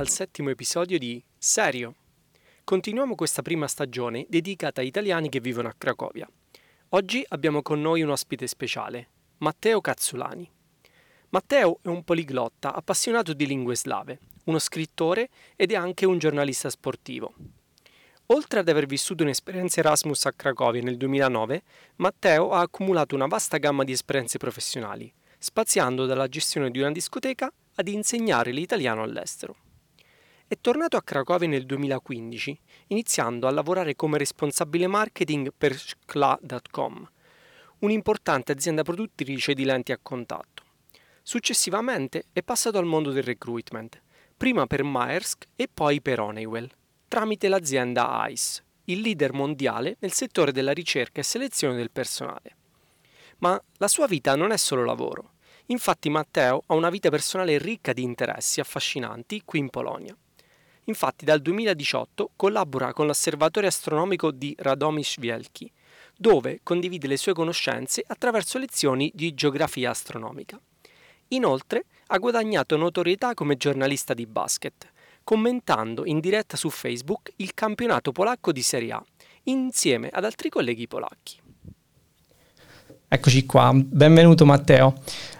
al 0.00 0.08
settimo 0.08 0.48
episodio 0.48 0.98
di 0.98 1.22
Serio. 1.36 1.94
Continuiamo 2.64 3.14
questa 3.14 3.42
prima 3.42 3.68
stagione 3.68 4.24
dedicata 4.30 4.80
a 4.80 4.84
italiani 4.84 5.28
che 5.28 5.40
vivono 5.40 5.68
a 5.68 5.74
Cracovia. 5.76 6.26
Oggi 6.90 7.22
abbiamo 7.28 7.60
con 7.60 7.82
noi 7.82 8.00
un 8.00 8.08
ospite 8.08 8.46
speciale, 8.46 9.08
Matteo 9.38 9.82
Cazzulani. 9.82 10.50
Matteo 11.28 11.80
è 11.82 11.88
un 11.88 12.02
poliglotta 12.02 12.72
appassionato 12.72 13.34
di 13.34 13.46
lingue 13.46 13.76
slave, 13.76 14.20
uno 14.44 14.58
scrittore 14.58 15.28
ed 15.54 15.70
è 15.70 15.74
anche 15.74 16.06
un 16.06 16.16
giornalista 16.16 16.70
sportivo. 16.70 17.34
Oltre 18.28 18.60
ad 18.60 18.68
aver 18.70 18.86
vissuto 18.86 19.22
un'esperienza 19.22 19.80
Erasmus 19.80 20.24
a 20.24 20.32
Cracovia 20.32 20.80
nel 20.80 20.96
2009, 20.96 21.62
Matteo 21.96 22.52
ha 22.52 22.60
accumulato 22.60 23.14
una 23.14 23.26
vasta 23.26 23.58
gamma 23.58 23.84
di 23.84 23.92
esperienze 23.92 24.38
professionali, 24.38 25.12
spaziando 25.38 26.06
dalla 26.06 26.26
gestione 26.26 26.70
di 26.70 26.78
una 26.78 26.90
discoteca 26.90 27.52
ad 27.74 27.88
insegnare 27.88 28.50
l'italiano 28.50 29.02
all'estero. 29.02 29.56
È 30.52 30.58
tornato 30.60 30.96
a 30.96 31.02
Cracovia 31.04 31.46
nel 31.46 31.64
2015, 31.64 32.60
iniziando 32.88 33.46
a 33.46 33.52
lavorare 33.52 33.94
come 33.94 34.18
responsabile 34.18 34.88
marketing 34.88 35.52
per 35.56 35.78
Shkla.com, 35.78 37.08
un'importante 37.78 38.50
azienda 38.50 38.82
produttrice 38.82 39.54
di 39.54 39.62
lenti 39.62 39.92
a 39.92 39.98
contatto. 40.02 40.64
Successivamente 41.22 42.24
è 42.32 42.42
passato 42.42 42.78
al 42.78 42.84
mondo 42.84 43.12
del 43.12 43.22
recruitment, 43.22 44.02
prima 44.36 44.66
per 44.66 44.82
Maersk 44.82 45.46
e 45.54 45.68
poi 45.72 46.00
per 46.00 46.18
Honeywell, 46.18 46.68
tramite 47.06 47.46
l'azienda 47.46 48.26
ICE, 48.26 48.64
il 48.86 49.02
leader 49.02 49.32
mondiale 49.32 49.98
nel 50.00 50.10
settore 50.10 50.50
della 50.50 50.72
ricerca 50.72 51.20
e 51.20 51.22
selezione 51.22 51.76
del 51.76 51.92
personale. 51.92 52.56
Ma 53.38 53.62
la 53.76 53.86
sua 53.86 54.08
vita 54.08 54.34
non 54.34 54.50
è 54.50 54.56
solo 54.56 54.84
lavoro. 54.84 55.34
Infatti 55.66 56.10
Matteo 56.10 56.64
ha 56.66 56.74
una 56.74 56.90
vita 56.90 57.08
personale 57.08 57.56
ricca 57.56 57.92
di 57.92 58.02
interessi 58.02 58.58
affascinanti 58.58 59.42
qui 59.44 59.60
in 59.60 59.70
Polonia. 59.70 60.16
Infatti 60.90 61.24
dal 61.24 61.40
2018 61.40 62.32
collabora 62.34 62.92
con 62.92 63.06
l'Osservatorio 63.06 63.68
astronomico 63.68 64.32
di 64.32 64.56
Radomish 64.58 65.18
Wielki, 65.18 65.70
dove 66.16 66.60
condivide 66.64 67.06
le 67.06 67.16
sue 67.16 67.32
conoscenze 67.32 68.02
attraverso 68.04 68.58
lezioni 68.58 69.08
di 69.14 69.32
geografia 69.32 69.90
astronomica. 69.90 70.60
Inoltre 71.28 71.84
ha 72.08 72.18
guadagnato 72.18 72.76
notorietà 72.76 73.34
come 73.34 73.56
giornalista 73.56 74.14
di 74.14 74.26
basket, 74.26 74.90
commentando 75.22 76.04
in 76.06 76.18
diretta 76.18 76.56
su 76.56 76.70
Facebook 76.70 77.34
il 77.36 77.54
campionato 77.54 78.10
polacco 78.10 78.50
di 78.50 78.62
Serie 78.62 78.90
A, 78.90 79.04
insieme 79.44 80.08
ad 80.08 80.24
altri 80.24 80.48
colleghi 80.48 80.88
polacchi. 80.88 81.49
Eccoci 83.12 83.44
qua, 83.44 83.72
benvenuto 83.74 84.46
Matteo. 84.46 84.94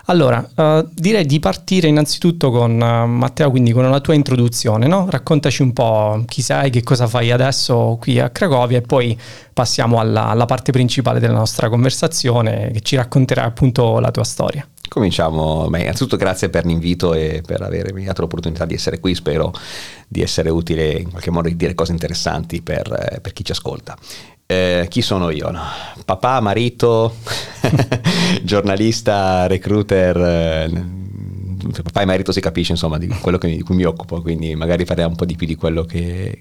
Allora, 0.06 0.44
uh, 0.56 0.88
direi 0.92 1.24
di 1.24 1.38
partire 1.38 1.86
innanzitutto 1.86 2.50
con 2.50 2.72
uh, 2.72 3.06
Matteo, 3.06 3.48
quindi 3.50 3.70
con 3.70 3.88
la 3.88 4.00
tua 4.00 4.14
introduzione, 4.14 4.88
no? 4.88 5.06
Raccontaci 5.08 5.62
un 5.62 5.72
po' 5.72 6.20
chi 6.26 6.42
sei, 6.42 6.70
che 6.70 6.82
cosa 6.82 7.06
fai 7.06 7.30
adesso 7.30 7.96
qui 8.00 8.18
a 8.18 8.30
Cracovia 8.30 8.78
e 8.78 8.80
poi 8.80 9.16
passiamo 9.52 10.00
alla, 10.00 10.26
alla 10.26 10.46
parte 10.46 10.72
principale 10.72 11.20
della 11.20 11.34
nostra 11.34 11.68
conversazione 11.68 12.72
che 12.72 12.80
ci 12.80 12.96
racconterà 12.96 13.44
appunto 13.44 14.00
la 14.00 14.10
tua 14.10 14.24
storia. 14.24 14.66
Cominciamo, 14.88 15.68
beh, 15.70 15.82
innanzitutto 15.82 16.16
grazie 16.16 16.48
per 16.48 16.66
l'invito 16.66 17.14
e 17.14 17.40
per 17.46 17.62
avermi 17.62 18.02
dato 18.02 18.22
l'opportunità 18.22 18.64
di 18.64 18.74
essere 18.74 18.98
qui, 18.98 19.14
spero 19.14 19.52
di 20.08 20.22
essere 20.22 20.50
utile 20.50 20.90
in 20.90 21.10
qualche 21.10 21.30
modo 21.30 21.46
di 21.46 21.54
dire 21.54 21.74
cose 21.74 21.92
interessanti 21.92 22.62
per, 22.62 23.12
eh, 23.12 23.20
per 23.20 23.32
chi 23.32 23.44
ci 23.44 23.52
ascolta. 23.52 23.96
Eh, 24.50 24.86
chi 24.88 25.00
sono 25.00 25.30
io? 25.30 25.48
No? 25.52 25.60
Papà, 26.04 26.40
marito, 26.40 27.14
giornalista, 28.42 29.46
recruiter. 29.46 30.16
Eh, 30.16 31.82
papà 31.84 32.00
e 32.00 32.04
marito 32.04 32.32
si 32.32 32.40
capisce 32.40 32.72
insomma 32.72 32.98
di 32.98 33.06
quello 33.06 33.38
che, 33.38 33.46
di 33.46 33.62
cui 33.62 33.76
mi 33.76 33.84
occupo, 33.84 34.20
quindi 34.20 34.56
magari 34.56 34.84
parliamo 34.84 35.10
un 35.10 35.16
po' 35.16 35.24
di 35.24 35.36
più 35.36 35.46
di 35.46 35.54
quello 35.54 35.84
che, 35.84 36.40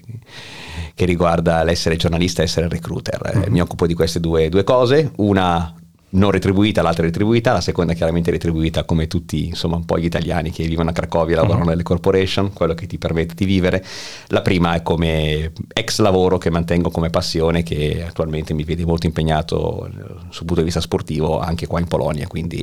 che 0.92 1.04
riguarda 1.04 1.62
l'essere 1.62 1.94
giornalista 1.94 2.42
e 2.42 2.46
essere 2.46 2.66
recruiter. 2.66 3.20
Mm-hmm. 3.36 3.52
Mi 3.52 3.60
occupo 3.60 3.86
di 3.86 3.94
queste 3.94 4.18
due, 4.18 4.48
due 4.48 4.64
cose, 4.64 5.12
una 5.18 5.72
non 6.10 6.30
retribuita, 6.30 6.82
l'altra 6.82 7.04
retribuita, 7.04 7.52
la 7.52 7.60
seconda 7.60 7.92
chiaramente 7.92 8.30
retribuita 8.30 8.84
come 8.84 9.06
tutti 9.06 9.46
insomma 9.46 9.76
un 9.76 9.84
po' 9.84 9.98
gli 9.98 10.04
italiani 10.04 10.50
che 10.50 10.66
vivono 10.66 10.90
a 10.90 10.92
Cracovia 10.92 11.34
e 11.34 11.36
lavorano 11.36 11.64
uh-huh. 11.64 11.70
nelle 11.70 11.82
corporation, 11.82 12.52
quello 12.52 12.74
che 12.74 12.86
ti 12.86 12.98
permette 12.98 13.34
di 13.34 13.44
vivere. 13.44 13.84
La 14.28 14.42
prima 14.42 14.74
è 14.74 14.82
come 14.82 15.52
ex 15.72 16.00
lavoro 16.00 16.38
che 16.38 16.50
mantengo 16.50 16.90
come 16.90 17.10
passione 17.10 17.62
che 17.62 18.04
attualmente 18.06 18.54
mi 18.54 18.64
vede 18.64 18.84
molto 18.84 19.06
impegnato 19.06 19.88
sul 20.30 20.46
punto 20.46 20.56
di 20.60 20.64
vista 20.64 20.80
sportivo 20.80 21.38
anche 21.38 21.66
qua 21.66 21.78
in 21.78 21.86
Polonia, 21.86 22.26
quindi 22.26 22.62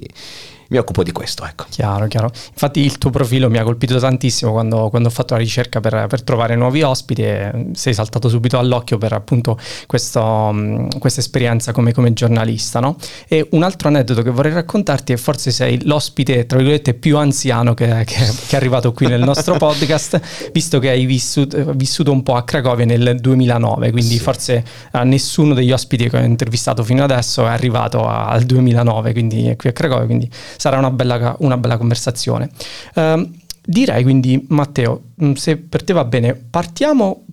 mi 0.69 0.77
occupo 0.77 1.03
di 1.03 1.11
questo. 1.11 1.45
Ecco. 1.45 1.65
Chiaro, 1.69 2.07
chiaro. 2.07 2.31
Infatti 2.33 2.81
il 2.81 2.97
tuo 2.97 3.09
profilo 3.09 3.49
mi 3.49 3.57
ha 3.57 3.63
colpito 3.63 3.97
tantissimo 3.99 4.51
quando, 4.51 4.89
quando 4.89 5.07
ho 5.07 5.11
fatto 5.11 5.33
la 5.33 5.39
ricerca 5.39 5.79
per, 5.79 6.07
per, 6.07 6.21
trovare 6.23 6.55
nuovi 6.55 6.81
ospiti 6.81 7.23
e 7.23 7.67
sei 7.73 7.93
saltato 7.93 8.29
subito 8.29 8.57
all'occhio 8.57 8.97
per 8.97 9.13
appunto 9.13 9.57
questo, 9.85 10.87
questa 10.99 11.19
esperienza 11.19 11.71
come, 11.71 11.93
come 11.93 12.13
giornalista. 12.13 12.79
No? 12.79 12.97
E 13.27 13.47
un 13.51 13.63
altro 13.63 13.87
aneddoto 13.87 14.21
che 14.21 14.29
vorrei 14.29 14.53
raccontarti 14.53 15.13
è 15.13 15.17
forse 15.17 15.51
sei 15.51 15.83
l'ospite, 15.85 16.45
tra 16.45 16.57
virgolette, 16.57 16.93
più 16.93 17.17
anziano 17.17 17.73
che, 17.73 18.03
che, 18.05 18.15
che 18.15 18.49
è 18.49 18.55
arrivato 18.55 18.91
qui 18.91 19.07
nel 19.07 19.21
nostro 19.21 19.55
podcast, 19.57 20.49
visto 20.51 20.79
che 20.79 20.89
hai 20.89 21.05
vissuto, 21.05 21.73
vissuto, 21.73 22.11
un 22.11 22.23
po' 22.23 22.35
a 22.35 22.43
Cracovia 22.43 22.85
nel 22.85 23.17
2009, 23.19 23.91
quindi 23.91 24.15
sì. 24.15 24.19
forse 24.19 24.63
uh, 24.91 24.99
nessuno 25.03 25.53
degli 25.53 25.71
ospiti 25.71 26.09
che 26.09 26.17
ho 26.17 26.21
intervistato 26.21 26.83
fino 26.83 27.03
adesso 27.03 27.45
è 27.45 27.49
arrivato 27.49 28.07
a, 28.07 28.27
al 28.27 28.43
2009, 28.43 29.11
quindi 29.11 29.47
è 29.47 29.55
qui 29.55 29.69
a 29.69 29.73
Cracovia, 29.73 30.05
quindi 30.05 30.29
sarà 30.57 30.77
una 30.77 30.91
bella, 30.91 31.35
una 31.39 31.57
bella 31.57 31.77
conversazione. 31.77 32.49
Uh, 32.95 33.29
direi 33.63 34.03
quindi, 34.03 34.45
Matteo, 34.49 35.01
mm, 35.23 35.33
se 35.33 35.57
per 35.57 35.83
te 35.83 35.93
va 35.93 36.05
bene, 36.05 36.33
partiamo 36.35 37.25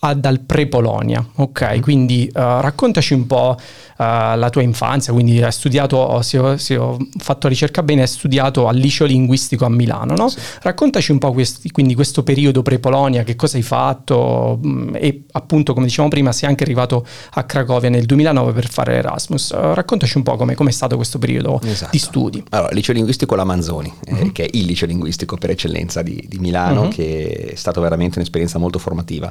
a, 0.00 0.14
dal 0.14 0.40
pre-Polonia, 0.40 1.24
ok? 1.36 1.76
Mm. 1.76 1.80
Quindi 1.80 2.30
uh, 2.32 2.38
raccontaci 2.38 3.14
un 3.14 3.26
po' 3.26 3.56
uh, 3.58 3.94
la 3.96 4.48
tua 4.50 4.62
infanzia, 4.62 5.12
quindi 5.12 5.42
hai 5.42 5.50
studiato, 5.50 6.20
se 6.22 6.38
ho, 6.38 6.56
se 6.56 6.76
ho, 6.76 6.96
fatto 7.18 7.48
ricerca 7.48 7.82
bene, 7.82 8.02
hai 8.02 8.06
studiato 8.06 8.68
al 8.68 8.76
liceo 8.76 9.06
linguistico 9.06 9.64
a 9.64 9.68
Milano, 9.68 10.14
no? 10.14 10.28
Sì. 10.28 10.38
Raccontaci 10.62 11.10
un 11.10 11.18
po' 11.18 11.32
questi, 11.32 11.70
quindi 11.70 11.94
questo 11.94 12.22
periodo 12.22 12.62
pre-Polonia, 12.62 13.24
che 13.24 13.34
cosa 13.34 13.56
hai 13.56 13.62
fatto 13.62 14.58
mh, 14.62 14.68
mm, 14.68 14.94
e 14.94 15.24
appunto, 15.32 15.74
come 15.74 15.86
dicevamo 15.86 16.10
prima, 16.10 16.32
sei 16.32 16.48
anche 16.48 16.62
arrivato 16.62 17.04
a 17.30 17.44
Cracovia 17.44 17.88
nel 17.88 18.06
2009 18.06 18.52
per 18.52 18.68
fare 18.68 18.94
Erasmus. 18.94 19.50
Uh, 19.50 19.74
raccontaci 19.74 20.16
un 20.16 20.22
po' 20.22 20.36
come 20.36 20.54
è 20.54 20.70
stato 20.70 20.96
questo 20.96 21.18
periodo 21.18 21.60
esatto. 21.64 21.90
di 21.90 21.98
studi. 21.98 22.44
Allora, 22.50 22.72
liceo 22.72 22.94
linguistico 22.94 23.34
La 23.34 23.44
Manzoni, 23.44 23.92
uh-huh. 24.10 24.26
eh, 24.26 24.32
che 24.32 24.44
è 24.44 24.50
il 24.52 24.64
liceo 24.64 24.86
linguistico 24.86 25.36
per 25.36 25.50
eccellenza 25.50 26.02
di, 26.02 26.24
di 26.28 26.38
Milano, 26.38 26.82
uh-huh. 26.82 26.88
che 26.88 27.50
è 27.52 27.54
stata 27.56 27.80
veramente 27.80 28.18
un'esperienza 28.18 28.58
molto 28.58 28.78
formativa. 28.78 29.30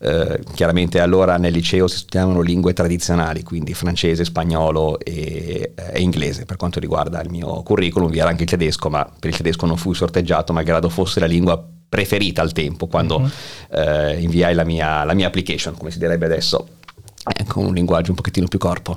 Eh, 0.00 0.40
chiaramente 0.54 1.00
allora 1.00 1.36
nel 1.36 1.52
liceo 1.52 1.86
si 1.86 1.98
studiavano 1.98 2.40
lingue 2.40 2.72
tradizionali, 2.72 3.42
quindi 3.42 3.74
francese, 3.74 4.24
spagnolo 4.24 4.98
e, 5.00 5.72
eh, 5.74 5.92
e, 5.92 6.00
inglese. 6.00 6.44
Per 6.44 6.56
quanto 6.56 6.80
riguarda 6.80 7.20
il 7.22 7.30
mio 7.30 7.62
curriculum 7.62 8.10
vi 8.10 8.18
era 8.18 8.28
anche 8.28 8.44
il 8.44 8.48
tedesco, 8.48 8.88
ma 8.90 9.04
per 9.04 9.30
il 9.30 9.36
tedesco 9.36 9.66
non 9.66 9.76
fui 9.76 9.94
sorteggiato, 9.94 10.52
malgrado 10.52 10.88
fosse 10.88 11.20
la 11.20 11.26
lingua 11.26 11.62
preferita 11.88 12.42
al 12.42 12.52
tempo, 12.52 12.86
quando 12.86 13.16
uh-huh. 13.16 13.28
eh, 13.78 14.20
inviai 14.20 14.54
la 14.54 14.64
mia, 14.64 15.04
la 15.04 15.14
mia 15.14 15.28
application, 15.28 15.76
come 15.76 15.90
si 15.90 15.98
direbbe 15.98 16.26
adesso 16.26 16.66
con 17.46 17.64
un 17.66 17.74
linguaggio 17.74 18.10
un 18.10 18.16
pochettino 18.16 18.46
più 18.48 18.58
corpo. 18.58 18.96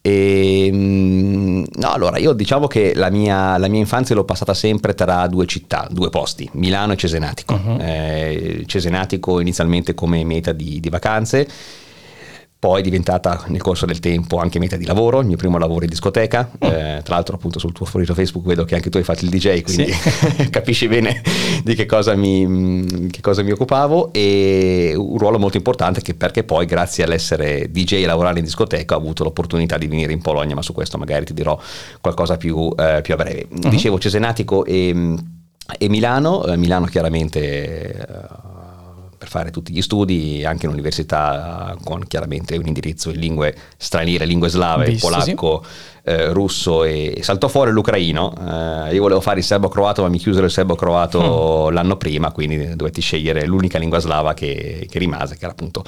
E, 0.00 0.66
ehm, 0.66 1.64
no, 1.74 1.90
allora, 1.90 2.18
io 2.18 2.32
diciamo 2.32 2.66
che 2.66 2.92
la 2.94 3.10
mia, 3.10 3.56
la 3.58 3.68
mia, 3.68 3.80
infanzia 3.80 4.14
l'ho 4.14 4.24
passata 4.24 4.54
sempre 4.54 4.94
tra 4.94 5.26
due 5.26 5.46
città, 5.46 5.86
due 5.90 6.10
posti, 6.10 6.48
Milano 6.54 6.92
e 6.92 6.96
Cesenatico. 6.96 7.54
Uh-huh. 7.54 7.78
Eh, 7.80 8.62
Cesenatico 8.66 9.40
inizialmente 9.40 9.94
come 9.94 10.24
meta 10.24 10.52
di, 10.52 10.80
di 10.80 10.88
vacanze 10.88 11.48
poi 12.64 12.80
è 12.80 12.82
diventata 12.82 13.44
nel 13.48 13.60
corso 13.60 13.84
del 13.84 14.00
tempo 14.00 14.38
anche 14.38 14.58
meta 14.58 14.76
di 14.76 14.86
lavoro, 14.86 15.20
il 15.20 15.26
mio 15.26 15.36
primo 15.36 15.58
lavoro 15.58 15.84
in 15.84 15.90
discoteca, 15.90 16.48
oh. 16.58 16.66
eh, 16.66 17.02
tra 17.04 17.16
l'altro 17.16 17.36
appunto 17.36 17.58
sul 17.58 17.72
tuo 17.72 17.84
profilo 17.84 18.14
Facebook 18.14 18.46
vedo 18.46 18.64
che 18.64 18.74
anche 18.74 18.88
tu 18.88 18.96
hai 18.96 19.02
fatto 19.02 19.26
il 19.26 19.30
DJ, 19.30 19.60
quindi 19.60 19.92
sì. 19.92 20.48
capisci 20.48 20.88
bene 20.88 21.20
di 21.62 21.74
che 21.74 21.84
cosa, 21.84 22.14
mi, 22.14 23.10
che 23.10 23.20
cosa, 23.20 23.42
mi, 23.42 23.50
occupavo 23.50 24.14
e 24.14 24.94
un 24.96 25.18
ruolo 25.18 25.38
molto 25.38 25.58
importante 25.58 26.00
che 26.00 26.14
perché 26.14 26.42
poi 26.42 26.64
grazie 26.64 27.04
all'essere 27.04 27.70
DJ 27.70 27.96
e 27.96 28.06
lavorare 28.06 28.38
in 28.38 28.46
discoteca 28.46 28.94
ho 28.94 28.98
avuto 28.98 29.24
l'opportunità 29.24 29.76
di 29.76 29.86
venire 29.86 30.14
in 30.14 30.22
Polonia, 30.22 30.54
ma 30.54 30.62
su 30.62 30.72
questo 30.72 30.96
magari 30.96 31.26
ti 31.26 31.34
dirò 31.34 31.60
qualcosa 32.00 32.38
più, 32.38 32.72
eh, 32.78 33.00
più 33.02 33.12
a 33.12 33.16
breve. 33.18 33.46
Uh-huh. 33.50 33.68
Dicevo 33.68 33.98
Cesenatico 33.98 34.64
e, 34.64 35.14
e 35.76 35.88
Milano, 35.90 36.46
eh, 36.46 36.56
Milano 36.56 36.86
chiaramente 36.86 37.92
eh, 37.92 38.53
per 39.24 39.28
fare 39.28 39.50
tutti 39.50 39.72
gli 39.72 39.80
studi, 39.80 40.44
anche 40.44 40.66
in 40.66 40.72
università 40.72 41.76
con 41.82 42.06
chiaramente 42.06 42.56
un 42.56 42.66
indirizzo 42.66 43.10
in 43.10 43.18
lingue 43.18 43.54
straniere, 43.76 44.26
lingue 44.26 44.48
slave, 44.48 44.84
Visto, 44.84 45.08
polacco, 45.08 45.64
sì. 45.64 46.10
eh, 46.10 46.32
russo 46.32 46.84
e 46.84 47.18
saltò 47.22 47.48
fuori 47.48 47.70
l'ucraino. 47.70 48.34
Eh, 48.36 48.94
io 48.94 49.00
volevo 49.00 49.20
fare 49.20 49.38
il 49.38 49.44
serbo-croato, 49.44 50.02
ma 50.02 50.08
mi 50.08 50.18
chiusero 50.18 50.44
il 50.44 50.52
serbo-croato 50.52 51.68
mm. 51.70 51.72
l'anno 51.72 51.96
prima, 51.96 52.30
quindi 52.32 52.76
dovetti 52.76 53.00
scegliere 53.00 53.46
l'unica 53.46 53.78
lingua 53.78 53.98
slava 53.98 54.34
che, 54.34 54.86
che 54.90 54.98
rimase, 54.98 55.36
che 55.36 55.44
era 55.44 55.52
appunto 55.52 55.82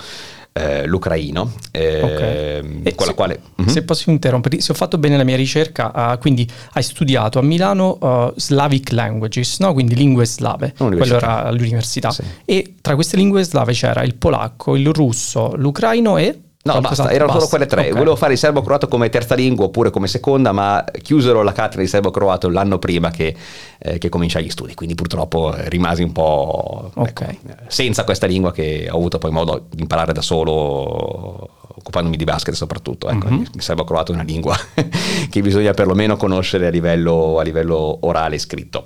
eh, 0.56 0.86
l'ucraino, 0.86 1.52
eh, 1.70 2.02
okay. 2.02 2.94
con 2.94 3.04
la 3.04 3.12
se, 3.12 3.14
quale... 3.14 3.40
Uh-huh. 3.56 3.68
Se 3.68 3.82
posso 3.82 4.10
interrompere, 4.10 4.60
se 4.60 4.72
ho 4.72 4.74
fatto 4.74 4.96
bene 4.96 5.16
la 5.16 5.24
mia 5.24 5.36
ricerca, 5.36 6.12
uh, 6.12 6.18
quindi 6.18 6.48
hai 6.72 6.82
studiato 6.82 7.38
a 7.38 7.42
Milano 7.42 7.98
uh, 8.00 8.32
Slavic 8.34 8.92
Languages, 8.92 9.58
no? 9.58 9.74
quindi 9.74 9.94
lingue 9.94 10.24
slave, 10.24 10.72
quello 10.76 11.04
era 11.04 11.44
all'università, 11.44 12.10
sì. 12.10 12.22
e 12.44 12.74
tra 12.80 12.94
queste 12.94 13.16
lingue 13.16 13.42
slave 13.42 13.72
c'era 13.72 14.02
il 14.02 14.14
polacco, 14.14 14.76
il 14.76 14.88
russo, 14.92 15.54
l'ucraino 15.56 16.16
e... 16.16 16.40
No, 16.72 16.80
basta, 16.80 17.10
erano 17.10 17.32
basta. 17.32 17.38
solo 17.38 17.48
quelle 17.48 17.66
tre. 17.66 17.80
Okay. 17.82 17.92
Volevo 17.92 18.16
fare 18.16 18.32
il 18.32 18.38
serbo-croato 18.38 18.88
come 18.88 19.08
terza 19.08 19.34
lingua 19.34 19.66
oppure 19.66 19.90
come 19.90 20.06
seconda, 20.06 20.52
ma 20.52 20.84
chiusero 21.02 21.42
la 21.42 21.52
cattedra 21.52 21.82
di 21.82 21.88
serbo-croato 21.88 22.48
l'anno 22.48 22.78
prima 22.78 23.10
che, 23.10 23.34
eh, 23.78 23.98
che 23.98 24.08
cominciai 24.08 24.44
gli 24.44 24.50
studi, 24.50 24.74
quindi 24.74 24.94
purtroppo 24.94 25.54
rimasi 25.56 26.02
un 26.02 26.12
po' 26.12 26.90
okay. 26.94 27.38
ecco, 27.46 27.62
senza 27.68 28.04
questa 28.04 28.26
lingua 28.26 28.52
che 28.52 28.88
ho 28.90 28.96
avuto 28.96 29.18
poi 29.18 29.30
modo 29.30 29.66
di 29.70 29.80
imparare 29.82 30.12
da 30.12 30.22
solo 30.22 31.50
occupandomi 31.78 32.16
di 32.16 32.24
basket 32.24 32.54
soprattutto. 32.54 33.08
Ecco, 33.08 33.28
mm-hmm. 33.28 33.44
Il 33.54 33.62
serbo-croato 33.62 34.12
è 34.12 34.14
una 34.14 34.24
lingua 34.24 34.56
che 35.30 35.42
bisogna 35.42 35.72
perlomeno 35.72 36.16
conoscere 36.16 36.66
a 36.66 36.70
livello, 36.70 37.38
a 37.38 37.42
livello 37.42 37.98
orale 38.02 38.36
e 38.36 38.38
scritto 38.38 38.82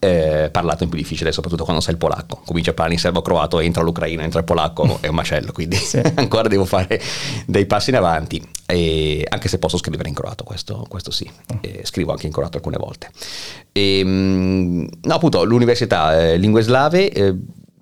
eh, 0.00 0.48
parlato 0.50 0.84
è 0.84 0.86
più 0.86 0.98
difficile, 0.98 1.32
soprattutto 1.32 1.64
quando 1.64 1.80
sai 1.80 1.92
il 1.92 1.98
polacco. 1.98 2.42
Comincia 2.44 2.70
a 2.70 2.74
parlare 2.74 2.94
in 2.94 3.00
serbo-croato, 3.00 3.60
entra 3.60 3.82
l'ucraino, 3.82 4.22
entra 4.22 4.40
il 4.40 4.44
polacco, 4.44 4.98
è 5.00 5.08
un 5.08 5.14
macello, 5.14 5.52
quindi 5.52 5.76
sì. 5.76 6.00
ancora 6.16 6.48
devo 6.48 6.64
fare 6.64 7.00
dei 7.46 7.66
passi 7.66 7.90
in 7.90 7.96
avanti, 7.96 8.42
e, 8.66 9.24
anche 9.28 9.48
se 9.48 9.58
posso 9.58 9.78
scrivere 9.78 10.08
in 10.08 10.14
croato, 10.14 10.44
questo, 10.44 10.84
questo 10.88 11.10
sì, 11.10 11.30
mm. 11.30 11.58
e 11.60 11.80
scrivo 11.84 12.12
anche 12.12 12.26
in 12.26 12.32
croato 12.32 12.56
alcune 12.56 12.76
volte. 12.78 13.10
E, 13.72 13.98
ehm, 14.00 14.88
no, 15.02 15.14
appunto, 15.14 15.44
l'università, 15.44 16.20
eh, 16.20 16.36
lingue 16.36 16.62
slave, 16.62 17.10
eh, 17.10 17.34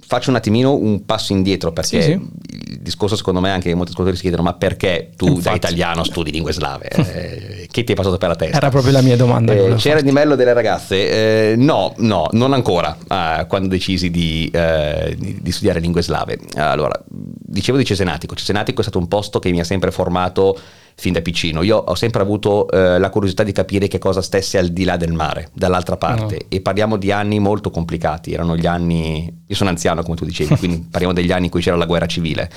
faccio 0.06 0.30
un 0.30 0.36
attimino 0.36 0.74
un 0.74 1.04
passo 1.04 1.32
indietro 1.32 1.72
perché 1.72 2.02
sì, 2.02 2.10
sì. 2.10 2.12
il 2.12 2.78
discorso 2.80 3.16
secondo 3.16 3.40
me 3.40 3.50
anche 3.50 3.74
molti 3.74 3.90
ascoltatori 3.90 4.16
si 4.16 4.22
chiedono 4.22 4.42
ma 4.42 4.54
perché 4.54 5.10
tu 5.16 5.26
Infatti. 5.26 5.44
da 5.44 5.54
italiano 5.54 6.04
studi 6.04 6.30
lingue 6.30 6.52
slave? 6.52 6.88
eh, 6.90 7.68
che 7.70 7.84
ti 7.84 7.92
è 7.92 7.94
passato 7.94 8.18
per 8.18 8.28
la 8.28 8.36
testa? 8.36 8.56
Era 8.56 8.68
proprio 8.70 8.92
la 8.92 9.00
mia 9.00 9.16
domanda. 9.16 9.52
Eh, 9.52 9.74
c'era 9.76 9.98
il 9.98 10.04
livello 10.04 10.36
delle 10.36 10.52
ragazze? 10.52 11.52
Eh, 11.52 11.56
no, 11.56 11.94
no, 11.98 12.28
non 12.32 12.52
ancora 12.52 12.96
eh, 13.08 13.46
quando 13.48 13.68
decisi 13.68 14.10
di, 14.10 14.48
eh, 14.52 15.16
di, 15.18 15.38
di, 15.40 15.52
studiare 15.52 15.80
lingue 15.80 16.02
slave. 16.02 16.38
Allora, 16.54 17.02
dicevo 17.08 17.78
di 17.78 17.84
Cesenatico. 17.84 18.34
Cesenatico 18.34 18.80
è 18.80 18.82
stato 18.82 18.98
un 18.98 19.08
posto 19.08 19.38
che 19.38 19.50
mi 19.50 19.60
ha 19.60 19.64
sempre 19.64 19.90
formato 19.90 20.56
fin 20.96 21.12
da 21.12 21.20
piccino. 21.20 21.62
Io 21.62 21.76
ho 21.76 21.94
sempre 21.94 22.22
avuto 22.22 22.70
eh, 22.70 22.98
la 22.98 23.10
curiosità 23.10 23.42
di 23.42 23.52
capire 23.52 23.88
che 23.88 23.98
cosa 23.98 24.22
stesse 24.22 24.58
al 24.58 24.68
di 24.68 24.84
là 24.84 24.96
del 24.96 25.12
mare, 25.12 25.48
dall'altra 25.52 25.96
parte. 25.96 26.36
No. 26.40 26.46
E 26.48 26.60
parliamo 26.60 26.96
di 26.96 27.10
anni 27.10 27.38
molto 27.38 27.70
complicati. 27.70 28.32
Erano 28.32 28.56
gli 28.56 28.66
anni. 28.66 29.42
Io 29.54 29.60
sono 29.60 29.70
anziano, 29.70 30.02
come 30.02 30.16
tu 30.16 30.24
dicevi, 30.24 30.56
quindi 30.56 30.86
parliamo 30.90 31.14
degli 31.14 31.30
anni 31.30 31.44
in 31.44 31.50
cui 31.50 31.62
c'era 31.62 31.76
la 31.76 31.86
guerra 31.86 32.06
civile. 32.06 32.50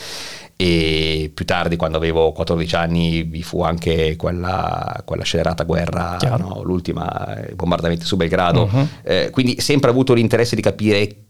E 0.55 1.31
più 1.31 1.45
tardi, 1.45 1.75
quando 1.75 1.97
avevo 1.97 2.31
14 2.31 2.75
anni, 2.75 3.21
vi 3.21 3.43
fu 3.43 3.61
anche 3.61 4.15
quella, 4.15 5.03
quella 5.05 5.23
scelerata 5.23 5.63
guerra, 5.63 6.17
no? 6.37 6.63
l'ultima, 6.63 7.37
i 7.47 7.53
bombardamenti 7.53 8.03
su 8.03 8.17
Belgrado. 8.17 8.67
Uh-huh. 8.71 8.87
Eh, 9.03 9.29
quindi 9.29 9.61
sempre 9.61 9.91
avuto 9.91 10.13
l'interesse 10.13 10.55
di 10.55 10.63
capire 10.63 11.26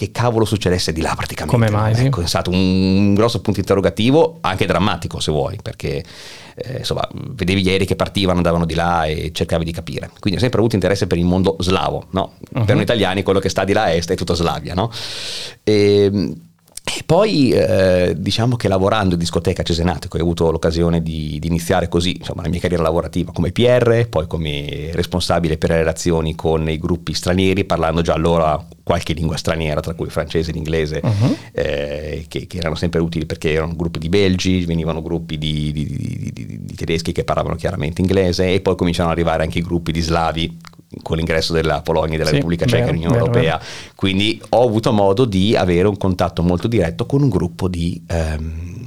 che 0.00 0.10
cavolo 0.12 0.46
succedesse 0.46 0.94
di 0.94 1.02
là 1.02 1.12
praticamente. 1.14 1.54
Come 1.54 1.70
mai? 1.70 1.94
Sì. 1.94 2.06
Ecco, 2.06 2.22
è 2.22 2.26
stato 2.26 2.50
un 2.50 3.12
grosso 3.12 3.42
punto 3.42 3.60
interrogativo, 3.60 4.38
anche 4.40 4.64
drammatico 4.64 5.20
se 5.20 5.30
vuoi, 5.30 5.58
perché 5.60 6.02
eh, 6.54 6.78
insomma, 6.78 7.06
vedevi 7.12 7.60
ieri 7.60 7.84
che 7.84 7.96
partivano, 7.96 8.38
andavano 8.38 8.64
di 8.64 8.72
là 8.72 9.04
e 9.04 9.30
cercavi 9.30 9.62
di 9.62 9.72
capire. 9.72 10.10
Quindi 10.18 10.38
ho 10.38 10.42
sempre 10.42 10.60
avuto 10.60 10.74
interesse 10.74 11.06
per 11.06 11.18
il 11.18 11.26
mondo 11.26 11.56
slavo, 11.58 12.06
no? 12.12 12.36
uh-huh. 12.38 12.64
Per 12.64 12.74
noi 12.74 12.84
italiani 12.84 13.22
quello 13.22 13.40
che 13.40 13.50
sta 13.50 13.64
di 13.64 13.74
là 13.74 13.82
a 13.82 13.90
est 13.92 14.10
è 14.10 14.14
tutta 14.14 14.32
Slavia, 14.32 14.72
no? 14.72 14.90
E, 15.62 16.04
ehm, 16.10 16.34
e 16.96 17.02
poi 17.04 17.50
eh, 17.50 18.14
diciamo 18.16 18.56
che 18.56 18.66
lavorando 18.66 19.14
in 19.14 19.20
discoteca 19.20 19.62
a 19.62 19.64
Cesenatico 19.64 20.16
ho 20.16 20.20
avuto 20.20 20.50
l'occasione 20.50 21.02
di, 21.02 21.38
di, 21.38 21.46
iniziare 21.46 21.88
così 21.88 22.16
insomma, 22.16 22.42
la 22.42 22.48
mia 22.48 22.58
carriera 22.58 22.82
lavorativa 22.82 23.32
come 23.32 23.52
PR, 23.52 24.06
poi 24.08 24.26
come 24.26 24.90
responsabile 24.92 25.56
per 25.56 25.70
le 25.70 25.76
relazioni 25.76 26.34
con 26.34 26.68
i 26.68 26.78
gruppi 26.78 27.14
stranieri, 27.14 27.64
parlando 27.64 28.02
già 28.02 28.14
allora 28.14 28.64
qualche 28.82 29.12
lingua 29.12 29.36
straniera, 29.36 29.80
tra 29.80 29.94
cui 29.94 30.06
il 30.06 30.10
francese 30.10 30.50
e 30.50 30.52
l'inglese, 30.52 31.00
uh-huh. 31.02 31.36
eh, 31.52 32.24
che, 32.26 32.46
che, 32.48 32.58
erano 32.58 32.74
sempre 32.74 33.00
utili 33.00 33.24
perché 33.24 33.52
erano 33.52 33.76
gruppi 33.76 34.00
di 34.00 34.08
belgi, 34.08 34.64
venivano 34.64 35.00
gruppi 35.00 35.38
di, 35.38 35.70
di, 35.72 35.86
di, 36.32 36.58
di 36.62 36.74
tedeschi 36.74 37.12
che 37.12 37.22
parlavano 37.22 37.54
chiaramente 37.54 38.00
inglese 38.00 38.52
e 38.52 38.60
poi 38.60 38.74
cominciano 38.74 39.10
ad 39.10 39.14
arrivare 39.14 39.44
anche 39.44 39.58
i 39.58 39.62
gruppi 39.62 39.92
di 39.92 40.00
slavi 40.00 40.56
con 41.02 41.16
l'ingresso 41.16 41.52
della 41.52 41.82
Polonia 41.82 42.14
e 42.14 42.18
della 42.18 42.30
sì, 42.30 42.36
Repubblica 42.36 42.66
Ceca 42.66 42.86
nell'Unione 42.86 43.16
Europea. 43.16 43.56
Vero. 43.58 43.70
Quindi 43.94 44.40
ho 44.50 44.64
avuto 44.64 44.92
modo 44.92 45.24
di 45.24 45.56
avere 45.56 45.86
un 45.88 45.96
contatto 45.96 46.42
molto 46.42 46.68
diretto 46.68 47.06
con 47.06 47.22
un 47.22 47.28
gruppo 47.28 47.68
di... 47.68 48.02
Um, 48.10 48.78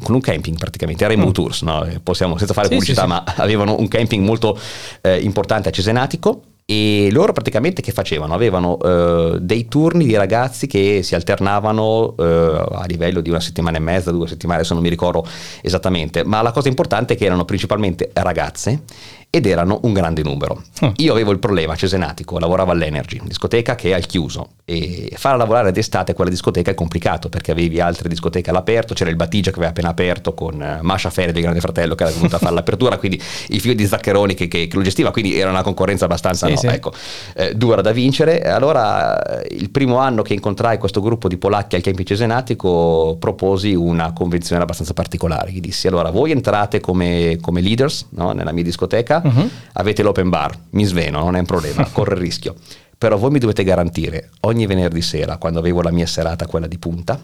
con 0.00 0.14
un 0.14 0.20
camping 0.20 0.56
praticamente, 0.56 1.04
era 1.04 1.12
in 1.12 1.20
mm. 1.20 1.30
Tours, 1.30 1.62
no? 1.62 1.86
possiamo 2.02 2.38
senza 2.38 2.54
fare 2.54 2.68
sì, 2.68 2.74
pubblicità, 2.74 3.02
sì, 3.02 3.08
ma 3.08 3.24
avevano 3.36 3.76
un 3.78 3.88
camping 3.88 4.24
molto 4.24 4.58
eh, 5.00 5.18
importante 5.18 5.68
a 5.68 5.72
Cesenatico 5.72 6.42
e 6.70 7.08
loro 7.12 7.32
praticamente 7.32 7.80
che 7.80 7.92
facevano? 7.92 8.34
Avevano 8.34 8.78
eh, 8.78 9.38
dei 9.40 9.68
turni 9.68 10.04
di 10.04 10.14
ragazzi 10.16 10.66
che 10.66 11.00
si 11.02 11.14
alternavano 11.14 12.14
eh, 12.18 12.66
a 12.72 12.84
livello 12.86 13.22
di 13.22 13.30
una 13.30 13.40
settimana 13.40 13.78
e 13.78 13.80
mezza, 13.80 14.10
due 14.10 14.28
settimane, 14.28 14.64
se 14.64 14.74
non 14.74 14.82
mi 14.82 14.90
ricordo 14.90 15.26
esattamente, 15.62 16.24
ma 16.24 16.42
la 16.42 16.52
cosa 16.52 16.68
importante 16.68 17.14
è 17.14 17.16
che 17.16 17.24
erano 17.24 17.46
principalmente 17.46 18.10
ragazze 18.12 18.82
ed 19.30 19.46
erano 19.46 19.80
un 19.82 19.92
grande 19.92 20.22
numero. 20.22 20.62
Mm. 20.84 20.90
Io 20.96 21.12
avevo 21.12 21.32
il 21.32 21.38
problema 21.38 21.76
cesenatico, 21.76 22.38
lavoravo 22.38 22.70
all'Energy, 22.70 23.20
discoteca 23.24 23.74
che 23.74 23.90
è 23.90 23.92
al 23.92 24.06
chiuso 24.06 24.48
e 24.64 25.12
fare 25.16 25.36
lavorare 25.36 25.72
d'estate 25.72 26.14
quella 26.14 26.30
discoteca 26.30 26.70
è 26.70 26.74
complicato 26.74 27.28
perché 27.28 27.50
avevi 27.50 27.80
altre 27.80 28.08
discoteche 28.08 28.50
all'aperto, 28.50 28.94
c'era 28.94 29.10
il 29.10 29.16
Batigia 29.16 29.50
che 29.50 29.56
aveva 29.56 29.70
appena 29.70 29.88
aperto 29.88 30.34
con 30.34 30.54
uh, 30.54 30.84
Masha 30.84 31.10
Ferri 31.10 31.32
del 31.32 31.42
Grande 31.42 31.60
Fratello 31.60 31.94
che 31.94 32.04
era 32.04 32.12
venuto 32.12 32.36
a 32.36 32.38
fare 32.38 32.54
l'apertura, 32.54 32.96
quindi 32.98 33.20
il 33.48 33.60
figlio 33.60 33.74
di 33.74 33.86
Zaccheroni 33.86 34.34
che, 34.34 34.48
che, 34.48 34.66
che, 34.66 34.76
lo 34.76 34.82
gestiva, 34.82 35.10
quindi 35.10 35.38
era 35.38 35.50
una 35.50 35.62
concorrenza 35.62 36.06
abbastanza 36.06 36.46
sì, 36.46 36.52
no, 36.52 36.58
sì. 36.58 36.66
Ecco, 36.66 36.92
eh, 37.34 37.54
dura 37.54 37.80
da 37.80 37.92
vincere. 37.92 38.42
Allora 38.42 39.42
il 39.50 39.70
primo 39.70 39.98
anno 39.98 40.22
che 40.22 40.34
incontrai 40.34 40.78
questo 40.78 41.00
gruppo 41.00 41.28
di 41.28 41.36
polacchi 41.36 41.76
al 41.76 41.82
Campi 41.82 42.04
Cesenatico 42.04 43.16
proposi 43.18 43.74
una 43.74 44.12
convenzione 44.12 44.62
abbastanza 44.62 44.92
particolare, 44.94 45.50
gli 45.50 45.60
dissi 45.60 45.86
allora 45.86 46.10
voi 46.10 46.30
entrate 46.30 46.80
come, 46.80 47.38
come 47.40 47.60
leaders 47.60 48.06
no, 48.10 48.32
nella 48.32 48.52
mia 48.52 48.62
discoteca, 48.62 49.17
uh-huh. 49.22 49.50
avete 49.74 50.02
l'open 50.02 50.28
bar, 50.28 50.58
mi 50.70 50.84
sveno, 50.84 51.20
non 51.20 51.36
è 51.36 51.38
un 51.38 51.46
problema, 51.46 51.86
corre 51.92 52.14
il 52.14 52.20
rischio. 52.20 52.54
Però 52.96 53.16
voi 53.16 53.30
mi 53.30 53.38
dovete 53.38 53.62
garantire 53.62 54.30
ogni 54.40 54.66
venerdì 54.66 55.02
sera, 55.02 55.36
quando 55.36 55.58
avevo 55.58 55.82
la 55.82 55.90
mia 55.90 56.06
serata, 56.06 56.46
quella 56.46 56.66
di 56.66 56.78
punta, 56.78 57.22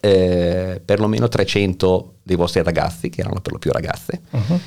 eh, 0.00 0.80
perlomeno 0.84 1.28
300 1.28 2.14
dei 2.22 2.36
vostri 2.36 2.62
ragazzi, 2.62 3.10
che 3.10 3.20
erano 3.20 3.40
per 3.40 3.52
lo 3.52 3.58
più 3.58 3.72
ragazze, 3.72 4.20
uh-huh. 4.30 4.60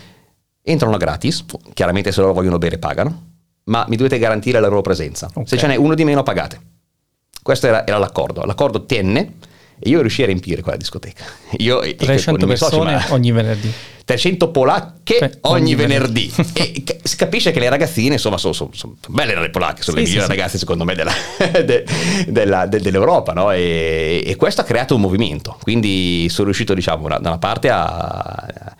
entrano 0.62 0.97
gratis, 0.97 1.45
chiaramente 1.73 2.12
se 2.12 2.21
loro 2.21 2.33
vogliono 2.33 2.57
bere 2.57 2.77
pagano, 2.77 3.27
ma 3.65 3.85
mi 3.88 3.95
dovete 3.95 4.19
garantire 4.19 4.59
la 4.59 4.67
loro 4.67 4.81
presenza. 4.81 5.27
Okay. 5.27 5.47
Se 5.47 5.57
ce 5.57 5.67
n'è 5.67 5.75
uno 5.75 5.95
di 5.95 6.03
meno 6.03 6.23
pagate. 6.23 6.59
Questo 7.41 7.67
era, 7.67 7.85
era 7.85 7.97
l'accordo. 7.97 8.43
L'accordo 8.43 8.85
tenne 8.85 9.33
e 9.79 9.89
io 9.89 10.01
riuscii 10.01 10.24
a 10.24 10.27
riempire 10.27 10.62
quella 10.62 10.77
discoteca. 10.77 11.24
Io, 11.57 11.79
300 11.79 12.45
persone 12.45 13.00
soci, 13.00 13.13
ogni 13.13 13.31
venerdì. 13.31 13.74
300 14.05 14.50
polacche 14.50 15.17
Beh, 15.19 15.38
ogni, 15.41 15.62
ogni, 15.62 15.75
venerdì. 15.75 16.31
venerdì. 16.36 16.83
e 16.83 17.00
si 17.03 17.15
capisce 17.15 17.51
che 17.51 17.59
le 17.59 17.69
ragazzine, 17.69 18.13
insomma, 18.13 18.38
sono, 18.38 18.53
sono, 18.53 18.71
sono 18.74 18.95
belle 19.07 19.39
le 19.39 19.51
polacche, 19.51 19.83
sono 19.83 19.98
sì, 19.98 20.03
le 20.03 20.09
migliori 20.09 20.25
sì, 20.31 20.36
ragazze, 20.36 20.57
secondo 20.57 20.83
me, 20.83 20.95
della, 20.95 21.13
de, 21.63 21.86
della, 22.27 22.65
de, 22.65 22.79
dell'Europa, 22.79 23.33
no? 23.33 23.51
e, 23.51 24.24
e, 24.25 24.36
questo 24.36 24.62
ha 24.62 24.63
creato 24.63 24.95
un 24.95 25.01
movimento. 25.01 25.57
Quindi 25.62 26.27
sono 26.29 26.45
riuscito, 26.45 26.74
diciamo, 26.74 27.07
da 27.07 27.17
una 27.19 27.38
parte 27.38 27.69
a, 27.69 28.75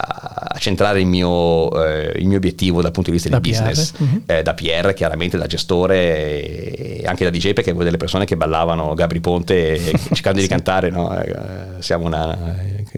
a 0.00 0.58
centrare 0.58 1.00
il 1.00 1.06
mio, 1.06 1.84
eh, 1.84 2.12
il 2.16 2.26
mio, 2.26 2.36
obiettivo 2.36 2.80
dal 2.80 2.92
punto 2.92 3.10
di 3.10 3.16
vista 3.16 3.28
da 3.28 3.38
del 3.38 3.52
PR. 3.52 3.58
business, 3.58 3.92
uh-huh. 3.98 4.22
eh, 4.26 4.42
da 4.42 4.54
PR 4.54 4.92
chiaramente, 4.94 5.36
da 5.36 5.46
gestore 5.46 7.00
e 7.00 7.06
anche 7.06 7.24
da 7.24 7.30
DJ 7.30 7.52
perché 7.52 7.72
voi 7.72 7.84
delle 7.84 7.96
persone 7.96 8.24
che 8.24 8.36
ballavano 8.36 8.94
Gabri 8.94 9.20
Ponte 9.20 9.78
cercando 10.12 10.38
sì. 10.38 10.46
di 10.46 10.48
cantare, 10.48 10.90
no? 10.90 11.16
eh, 11.20 11.80
siamo 11.80 12.06
una, 12.06 12.56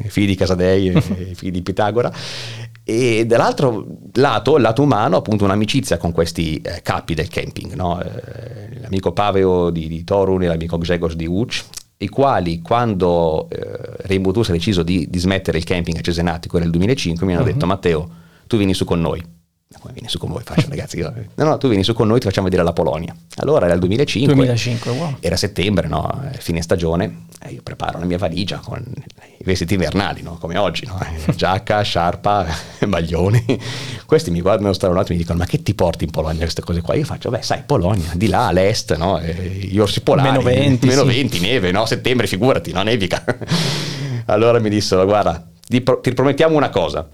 figli 0.09 0.27
di 0.27 0.35
Casadei, 0.35 1.01
figli 1.35 1.51
di 1.51 1.63
Pitagora 1.63 2.13
e 2.83 3.25
dall'altro 3.25 3.87
lato, 4.15 4.57
il 4.57 4.63
lato 4.63 4.83
umano, 4.83 5.17
appunto 5.17 5.45
un'amicizia 5.45 5.97
con 5.97 6.13
questi 6.13 6.61
eh, 6.61 6.81
capi 6.83 7.15
del 7.15 7.29
camping, 7.29 7.75
no? 7.75 8.03
eh, 8.03 8.81
l'amico 8.81 9.13
Paveo 9.13 9.71
di, 9.71 9.87
di 9.87 10.03
Torun 10.03 10.43
e 10.43 10.47
l'amico 10.47 10.77
Grzegorz 10.77 11.15
di 11.15 11.27
Uc, 11.27 11.63
i 12.03 12.09
quali 12.09 12.61
quando 12.61 13.49
eh, 13.51 14.07
Rainbow 14.07 14.33
Tours 14.33 14.49
ha 14.49 14.53
deciso 14.53 14.83
di, 14.83 15.07
di, 15.09 15.19
smettere 15.19 15.59
il 15.59 15.65
camping 15.65 15.99
a 15.99 16.01
Cesenatico 16.01 16.59
nel 16.59 16.71
2005 16.71 17.27
mi 17.27 17.33
hanno 17.35 17.43
uh-huh. 17.43 17.53
detto 17.53 17.67
Matteo 17.67 18.11
tu 18.47 18.57
vieni 18.57 18.75
su 18.75 18.85
con 18.85 19.01
noi 19.01 19.23
come 19.79 19.93
vieni 19.93 20.09
su 20.09 20.19
con 20.19 20.31
voi 20.31 20.43
faccio 20.43 20.69
ragazzi 20.69 20.99
no 20.99 21.15
no 21.37 21.59
tu 21.59 21.69
vieni 21.69 21.85
su 21.85 21.93
con 21.93 22.09
noi 22.09 22.19
ti 22.19 22.27
facciamo 22.27 22.47
vedere 22.47 22.65
la 22.65 22.73
Polonia 22.73 23.15
allora 23.37 23.67
era 23.67 23.75
il 23.75 23.81
2005, 23.81 24.35
2005 24.35 24.91
wow. 24.91 25.17
era 25.21 25.37
settembre 25.37 25.87
no? 25.87 26.29
fine 26.39 26.61
stagione 26.61 27.27
eh, 27.43 27.53
io 27.53 27.63
preparo 27.63 27.99
la 27.99 28.05
mia 28.05 28.19
valigia 28.19 28.59
con 28.59 28.85
i 29.39 29.45
vestiti 29.45 29.73
invernali, 29.73 30.21
no? 30.21 30.37
come 30.39 30.59
oggi, 30.59 30.85
no? 30.85 30.99
giacca, 31.35 31.81
sciarpa, 31.81 32.47
maglioni. 32.87 33.43
Questi 34.05 34.31
mi 34.31 34.43
guardano 34.43 34.75
strano 34.75 35.01
e 35.01 35.07
mi 35.09 35.17
dicono 35.17 35.39
ma 35.39 35.47
che 35.47 35.63
ti 35.63 35.75
porti 35.75 36.05
in 36.05 36.11
Polonia 36.11 36.41
queste 36.41 36.61
cose 36.61 36.83
qua? 36.83 36.95
Io 36.95 37.07
faccio, 37.07 37.31
beh 37.31 37.41
sai, 37.41 37.63
Polonia, 37.65 38.11
di 38.15 38.29
là 38.29 38.49
all'est, 38.49 38.95
no? 38.97 39.19
gli 39.21 39.79
orsi 39.79 40.03
polari, 40.03 40.29
meno 40.29 40.43
20, 40.43 40.87
meno 40.87 41.01
sì. 41.03 41.07
20 41.07 41.41
neve, 41.41 41.71
no? 41.71 41.87
settembre 41.87 42.27
figurati, 42.27 42.73
no? 42.73 42.83
nevica. 42.83 43.25
allora 44.27 44.59
mi 44.59 44.69
dissero, 44.69 45.07
guarda, 45.07 45.43
ti, 45.67 45.83
ti 46.03 46.13
promettiamo 46.13 46.55
una 46.55 46.69
cosa, 46.69 47.09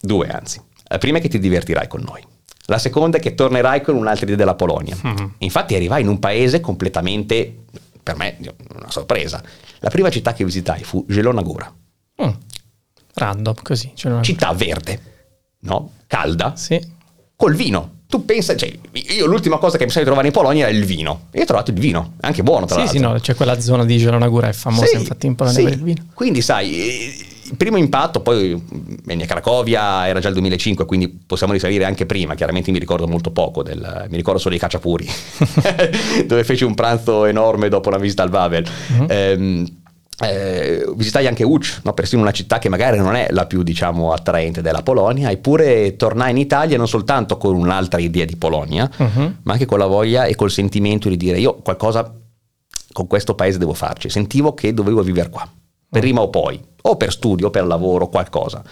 due 0.00 0.28
anzi. 0.28 0.68
La 0.92 0.98
prima 0.98 1.18
è 1.18 1.20
che 1.20 1.28
ti 1.28 1.38
divertirai 1.38 1.86
con 1.86 2.02
noi. 2.04 2.20
La 2.66 2.78
seconda 2.78 3.18
è 3.18 3.20
che 3.20 3.34
tornerai 3.34 3.80
con 3.80 3.94
un'altra 3.94 4.24
idea 4.24 4.36
della 4.36 4.56
Polonia. 4.56 4.96
Mm-hmm. 5.06 5.26
Infatti 5.38 5.76
arrivai 5.76 6.02
in 6.02 6.08
un 6.08 6.18
paese 6.18 6.60
completamente 6.60 7.64
per 8.02 8.16
me 8.16 8.36
una 8.74 8.90
sorpresa. 8.90 9.40
La 9.78 9.88
prima 9.88 10.10
città 10.10 10.32
che 10.32 10.44
visitai 10.44 10.82
fu 10.82 11.04
Gelona 11.08 11.42
Gora. 11.42 11.72
Mm. 12.22 12.30
Random, 13.14 13.54
così. 13.62 13.92
Cioè 13.94 14.20
città 14.22 14.52
verde, 14.52 15.00
no? 15.60 15.92
Calda, 16.08 16.56
sì. 16.56 16.80
col 17.36 17.54
vino. 17.54 17.98
Tu 18.08 18.24
pensa, 18.24 18.56
cioè, 18.56 18.76
io 18.92 19.26
l'ultima 19.26 19.58
cosa 19.58 19.78
che 19.78 19.84
mi 19.84 19.90
sono 19.90 20.04
trovare 20.04 20.26
in 20.26 20.32
Polonia 20.32 20.66
era 20.66 20.76
il 20.76 20.84
vino. 20.84 21.28
E 21.30 21.42
ho 21.42 21.44
trovato 21.44 21.70
il 21.70 21.78
vino, 21.78 22.14
anche 22.22 22.42
buono 22.42 22.66
tra 22.66 22.74
sì, 22.74 22.80
l'altro. 22.80 22.98
Sì, 22.98 23.04
no, 23.04 23.20
c'è 23.20 23.34
quella 23.36 23.60
zona 23.60 23.84
di 23.84 23.96
Gelona 23.96 24.26
Gora, 24.26 24.48
è 24.48 24.52
famosa 24.52 24.86
sì, 24.86 24.96
infatti 24.96 25.26
in 25.26 25.36
Polonia 25.36 25.58
sì. 25.60 25.64
per 25.64 25.74
il 25.74 25.82
vino. 25.84 26.06
Quindi 26.14 26.42
sai, 26.42 27.28
il 27.50 27.56
primo 27.56 27.76
impatto, 27.76 28.20
poi 28.20 28.60
venni 29.04 29.24
a 29.24 29.26
Cracovia, 29.26 30.06
era 30.06 30.20
già 30.20 30.28
il 30.28 30.34
2005, 30.34 30.84
quindi 30.86 31.08
possiamo 31.08 31.52
risalire 31.52 31.84
anche 31.84 32.06
prima, 32.06 32.34
chiaramente 32.34 32.70
mi 32.70 32.78
ricordo 32.78 33.08
molto 33.08 33.32
poco, 33.32 33.62
del, 33.64 34.06
mi 34.08 34.16
ricordo 34.16 34.38
solo 34.38 34.54
i 34.54 34.58
cacciapuri, 34.58 35.08
dove 36.26 36.44
feci 36.44 36.62
un 36.64 36.74
pranzo 36.74 37.24
enorme 37.24 37.68
dopo 37.68 37.90
la 37.90 37.98
visita 37.98 38.22
al 38.22 38.30
Wawel. 38.30 38.64
Mhm. 38.88 39.00
Uh-huh. 39.00 39.06
Eh, 39.08 39.72
eh, 40.22 40.84
visitai 40.96 41.26
anche 41.26 41.44
Uc, 41.44 41.80
no? 41.82 41.94
persino 41.94 42.20
una 42.20 42.30
città 42.30 42.58
che 42.58 42.68
magari 42.68 42.98
non 42.98 43.16
è 43.16 43.28
la 43.30 43.46
più 43.46 43.62
diciamo, 43.62 44.12
attraente 44.12 44.60
della 44.60 44.82
Polonia, 44.82 45.30
eppure 45.30 45.96
tornai 45.96 46.30
in 46.30 46.36
Italia 46.36 46.76
non 46.76 46.86
soltanto 46.86 47.36
con 47.36 47.56
un'altra 47.56 48.00
idea 48.00 48.26
di 48.26 48.36
Polonia, 48.36 48.88
uh-huh. 48.94 49.34
ma 49.42 49.52
anche 49.54 49.66
con 49.66 49.78
la 49.78 49.86
voglia 49.86 50.24
e 50.26 50.34
col 50.34 50.50
sentimento 50.50 51.08
di 51.08 51.16
dire 51.16 51.38
io 51.38 51.56
qualcosa 51.56 52.14
con 52.92 53.06
questo 53.06 53.34
paese 53.34 53.58
devo 53.58 53.72
farci. 53.72 54.08
Sentivo 54.08 54.52
che 54.52 54.74
dovevo 54.74 55.02
vivere 55.02 55.30
qua, 55.30 55.48
prima 55.90 56.22
o 56.22 56.30
poi, 56.30 56.60
o 56.82 56.96
per 56.96 57.12
studio, 57.12 57.50
per 57.50 57.66
lavoro, 57.66 58.08
qualcosa. 58.08 58.62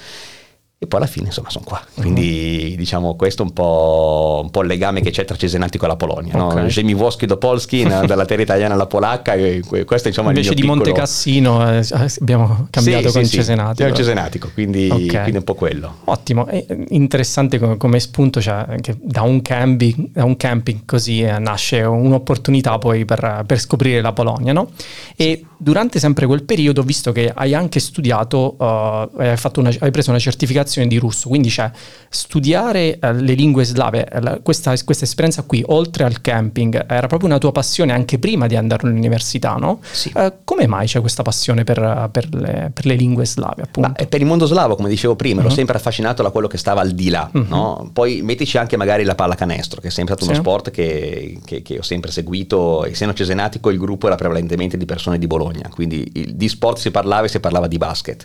E 0.80 0.87
poi 0.87 1.00
alla 1.00 1.08
fine 1.08 1.26
insomma 1.26 1.50
sono 1.50 1.64
qua, 1.64 1.85
quindi 1.97 2.68
uh-huh. 2.70 2.76
diciamo 2.76 3.16
questo 3.16 3.42
è 3.42 3.47
un 3.47 3.52
po', 3.52 4.42
un 4.44 4.50
po' 4.50 4.61
il 4.61 4.68
legame 4.68 5.00
che 5.00 5.11
c'è 5.11 5.25
tra 5.25 5.35
Cesenatico 5.35 5.87
e 5.87 5.88
la 5.88 5.97
Polonia, 5.97 6.40
okay. 6.40 6.62
no? 6.62 6.68
Ziemiwowski 6.70 7.26
do 7.26 7.37
Polski, 7.37 7.82
dalla 8.06 8.25
terra 8.25 8.42
italiana 8.42 8.75
alla 8.75 8.87
polacca, 8.87 9.35
e 9.35 9.61
questo 9.85 10.06
insomma 10.06 10.28
Invece 10.28 10.50
di 10.50 10.61
piccolo... 10.61 10.76
Monte 10.76 10.92
Cassino 10.92 11.68
eh, 11.68 11.85
abbiamo 12.20 12.68
cambiato 12.70 13.08
sì, 13.08 13.12
con 13.12 13.25
sì, 13.25 13.37
Cesenatico. 13.38 13.88
Sì, 13.88 13.94
Cesenatico, 13.97 14.50
quindi, 14.54 14.88
okay. 14.88 15.23
quindi 15.23 15.38
un 15.38 15.42
po' 15.42 15.54
quello. 15.54 15.97
Ottimo, 16.04 16.47
è 16.47 16.64
interessante 16.90 17.58
come, 17.58 17.76
come 17.76 17.99
spunto, 17.99 18.40
cioè 18.40 18.76
che 18.80 18.97
da 19.00 19.23
un 19.23 19.42
camping, 19.42 20.11
da 20.12 20.23
un 20.23 20.37
camping 20.37 20.82
così 20.85 21.23
eh, 21.23 21.40
nasce 21.40 21.80
un'opportunità 21.80 22.78
poi 22.78 23.04
per, 23.04 23.42
per, 23.44 23.58
scoprire 23.58 24.00
la 24.00 24.12
Polonia, 24.12 24.52
no? 24.52 24.70
E 25.16 25.44
durante 25.56 25.99
sempre 25.99 26.26
quel 26.26 26.44
periodo, 26.44 26.82
visto 26.82 27.11
che 27.11 27.32
hai 27.35 27.52
anche 27.52 27.80
studiato, 27.80 28.54
uh, 28.56 29.20
hai, 29.20 29.37
fatto 29.37 29.58
una, 29.58 29.73
hai 29.80 29.90
preso 29.90 30.11
una 30.11 30.20
certificazione 30.20 30.66
di 30.76 30.98
russo, 30.98 31.28
quindi 31.28 31.48
c'è 31.48 31.70
studiare 32.10 32.98
uh, 33.00 33.12
le 33.12 33.34
lingue 33.34 33.64
slave, 33.64 34.06
uh, 34.12 34.42
questa, 34.42 34.75
questa, 34.84 35.04
esperienza 35.04 35.42
qui, 35.42 35.62
oltre 35.66 36.04
al 36.04 36.20
camping, 36.20 36.87
era 36.88 37.06
proprio 37.06 37.28
una 37.28 37.38
tua 37.38 37.52
passione 37.52 37.92
anche 37.92 38.18
prima 38.18 38.46
di 38.46 38.56
andare 38.56 38.87
all'università, 38.87 39.54
no? 39.54 39.80
Sì. 39.90 40.12
come 40.44 40.66
mai 40.66 40.87
c'è 40.87 41.00
questa 41.00 41.22
passione 41.22 41.64
per, 41.64 42.08
per, 42.12 42.34
le, 42.34 42.70
per 42.72 42.87
le, 42.87 42.94
lingue 42.94 43.26
slave, 43.26 43.62
appunto? 43.62 43.92
Ma 43.96 44.06
per 44.06 44.20
il 44.20 44.26
mondo 44.26 44.46
slavo, 44.46 44.76
come 44.76 44.88
dicevo 44.88 45.16
prima, 45.16 45.40
uh-huh. 45.40 45.46
ero 45.46 45.54
sempre 45.54 45.76
affascinato 45.76 46.22
da 46.22 46.30
quello 46.30 46.46
che 46.46 46.58
stava 46.58 46.80
al 46.80 46.92
di 46.92 47.08
là, 47.08 47.28
uh-huh. 47.32 47.46
no? 47.48 47.90
Poi 47.92 48.22
mettici 48.22 48.58
anche 48.58 48.76
magari 48.76 49.04
la 49.04 49.14
pallacanestro, 49.14 49.80
che 49.80 49.88
è 49.88 49.90
sempre 49.90 50.14
stato 50.14 50.30
sì. 50.30 50.38
uno 50.38 50.48
sport 50.48 50.70
che, 50.70 51.38
che, 51.44 51.62
che, 51.62 51.78
ho 51.78 51.82
sempre 51.82 52.10
seguito, 52.10 52.84
essendo 52.84 53.14
cesenatico 53.14 53.70
il 53.70 53.78
gruppo 53.78 54.06
era 54.06 54.16
prevalentemente 54.16 54.76
di 54.76 54.84
persone 54.84 55.18
di 55.18 55.26
Bologna, 55.26 55.68
quindi 55.70 56.10
il, 56.14 56.34
di 56.34 56.48
sport 56.48 56.78
si 56.78 56.90
parlava 56.90 57.26
e 57.26 57.28
si 57.28 57.40
parlava 57.40 57.66
di 57.66 57.78
basket 57.78 58.25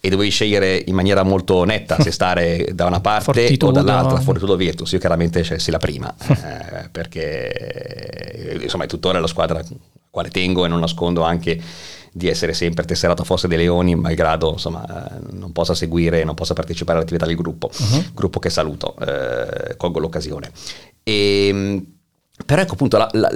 e 0.00 0.08
dovevi 0.08 0.30
scegliere 0.30 0.82
in 0.86 0.94
maniera 0.94 1.22
molto 1.22 1.64
netta 1.64 2.00
se 2.00 2.10
stare 2.12 2.70
da 2.72 2.86
una 2.86 3.00
parte 3.00 3.24
Fortitudo. 3.24 3.70
o 3.70 3.82
dall'altra, 3.82 4.20
Fortitudo 4.20 4.56
Virtus. 4.56 4.92
Io 4.92 4.98
chiaramente 4.98 5.42
scelsi 5.42 5.70
la 5.70 5.78
prima, 5.78 6.14
eh, 6.28 6.88
perché 6.90 8.58
insomma 8.60 8.84
è 8.84 8.86
tuttora 8.86 9.18
la 9.20 9.26
squadra 9.26 9.58
a 9.58 9.64
quale 10.10 10.30
tengo 10.30 10.64
e 10.64 10.68
non 10.68 10.80
nascondo 10.80 11.22
anche 11.22 11.60
di 12.12 12.28
essere 12.28 12.52
sempre 12.52 12.84
tesserato 12.84 13.22
a 13.22 13.24
Fosse 13.24 13.48
dei 13.48 13.58
Leoni, 13.58 13.94
malgrado 13.94 14.52
insomma 14.52 14.84
non 15.30 15.52
possa 15.52 15.74
seguire, 15.74 16.24
non 16.24 16.34
possa 16.34 16.54
partecipare 16.54 16.98
all'attività 16.98 17.26
del 17.26 17.36
gruppo, 17.36 17.70
uh-huh. 17.72 18.04
gruppo 18.14 18.38
che 18.38 18.50
saluto, 18.50 18.96
eh, 18.98 19.76
colgo 19.76 19.98
l'occasione. 19.98 20.50
E, 21.02 21.84
però 22.44 22.62
ecco 22.62 22.74
appunto 22.74 22.96
la, 22.96 23.08
la, 23.12 23.30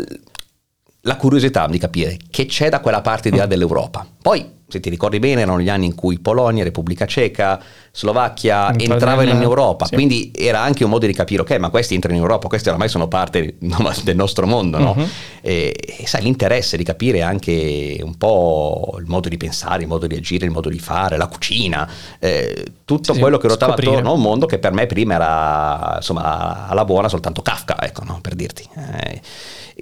la 1.02 1.16
curiosità 1.16 1.66
di 1.66 1.78
capire 1.78 2.16
che 2.30 2.46
c'è 2.46 2.68
da 2.68 2.80
quella 2.80 3.00
parte 3.00 3.30
di 3.30 3.36
là 3.36 3.46
dell'Europa. 3.46 4.06
Poi 4.20 4.60
se 4.72 4.80
ti 4.80 4.88
ricordi 4.88 5.18
bene, 5.18 5.42
erano 5.42 5.60
gli 5.60 5.68
anni 5.68 5.86
in 5.86 5.94
cui 5.94 6.18
Polonia, 6.18 6.64
Repubblica 6.64 7.04
Ceca, 7.04 7.60
Slovacchia 7.92 8.68
Entrare 8.70 8.92
entravano 8.92 9.30
in 9.30 9.42
Europa, 9.42 9.84
sì. 9.84 9.94
quindi 9.94 10.32
era 10.34 10.60
anche 10.62 10.82
un 10.82 10.90
modo 10.90 11.06
di 11.06 11.12
capire, 11.12 11.42
ok, 11.42 11.58
ma 11.58 11.68
questi 11.68 11.94
entrano 11.94 12.16
in 12.16 12.22
Europa, 12.22 12.48
questi 12.48 12.70
ormai 12.70 12.88
sono 12.88 13.06
parte 13.06 13.56
del 13.60 14.16
nostro 14.16 14.46
mondo, 14.46 14.78
no? 14.78 14.94
Mhm. 14.96 15.06
E, 15.42 15.74
e 15.98 16.06
sai, 16.06 16.22
l'interesse 16.22 16.76
di 16.76 16.84
capire 16.84 17.20
anche 17.20 17.98
un 18.02 18.16
po' 18.16 18.96
il 18.98 19.04
modo 19.06 19.28
di 19.28 19.36
pensare, 19.36 19.82
il 19.82 19.88
modo 19.88 20.06
di 20.06 20.16
agire, 20.16 20.46
il 20.46 20.52
modo 20.52 20.70
di 20.70 20.78
fare, 20.78 21.16
la 21.16 21.26
cucina, 21.26 21.88
eh, 22.18 22.64
tutto 22.84 23.12
Sì, 23.12 23.20
quello 23.20 23.36
che 23.38 23.48
ruotava 23.48 23.72
scoprire. 23.72 23.92
attorno 23.92 24.10
a 24.10 24.14
un 24.14 24.22
mondo 24.22 24.46
che 24.46 24.58
per 24.58 24.72
me 24.72 24.86
prima 24.86 25.14
era, 25.14 25.94
insomma, 25.96 26.66
alla 26.68 26.84
buona 26.84 27.08
soltanto 27.08 27.42
Kafka, 27.42 27.76
ecco, 27.82 28.04
no? 28.04 28.11
Dirti. 28.42 28.68
Eh, 28.76 29.20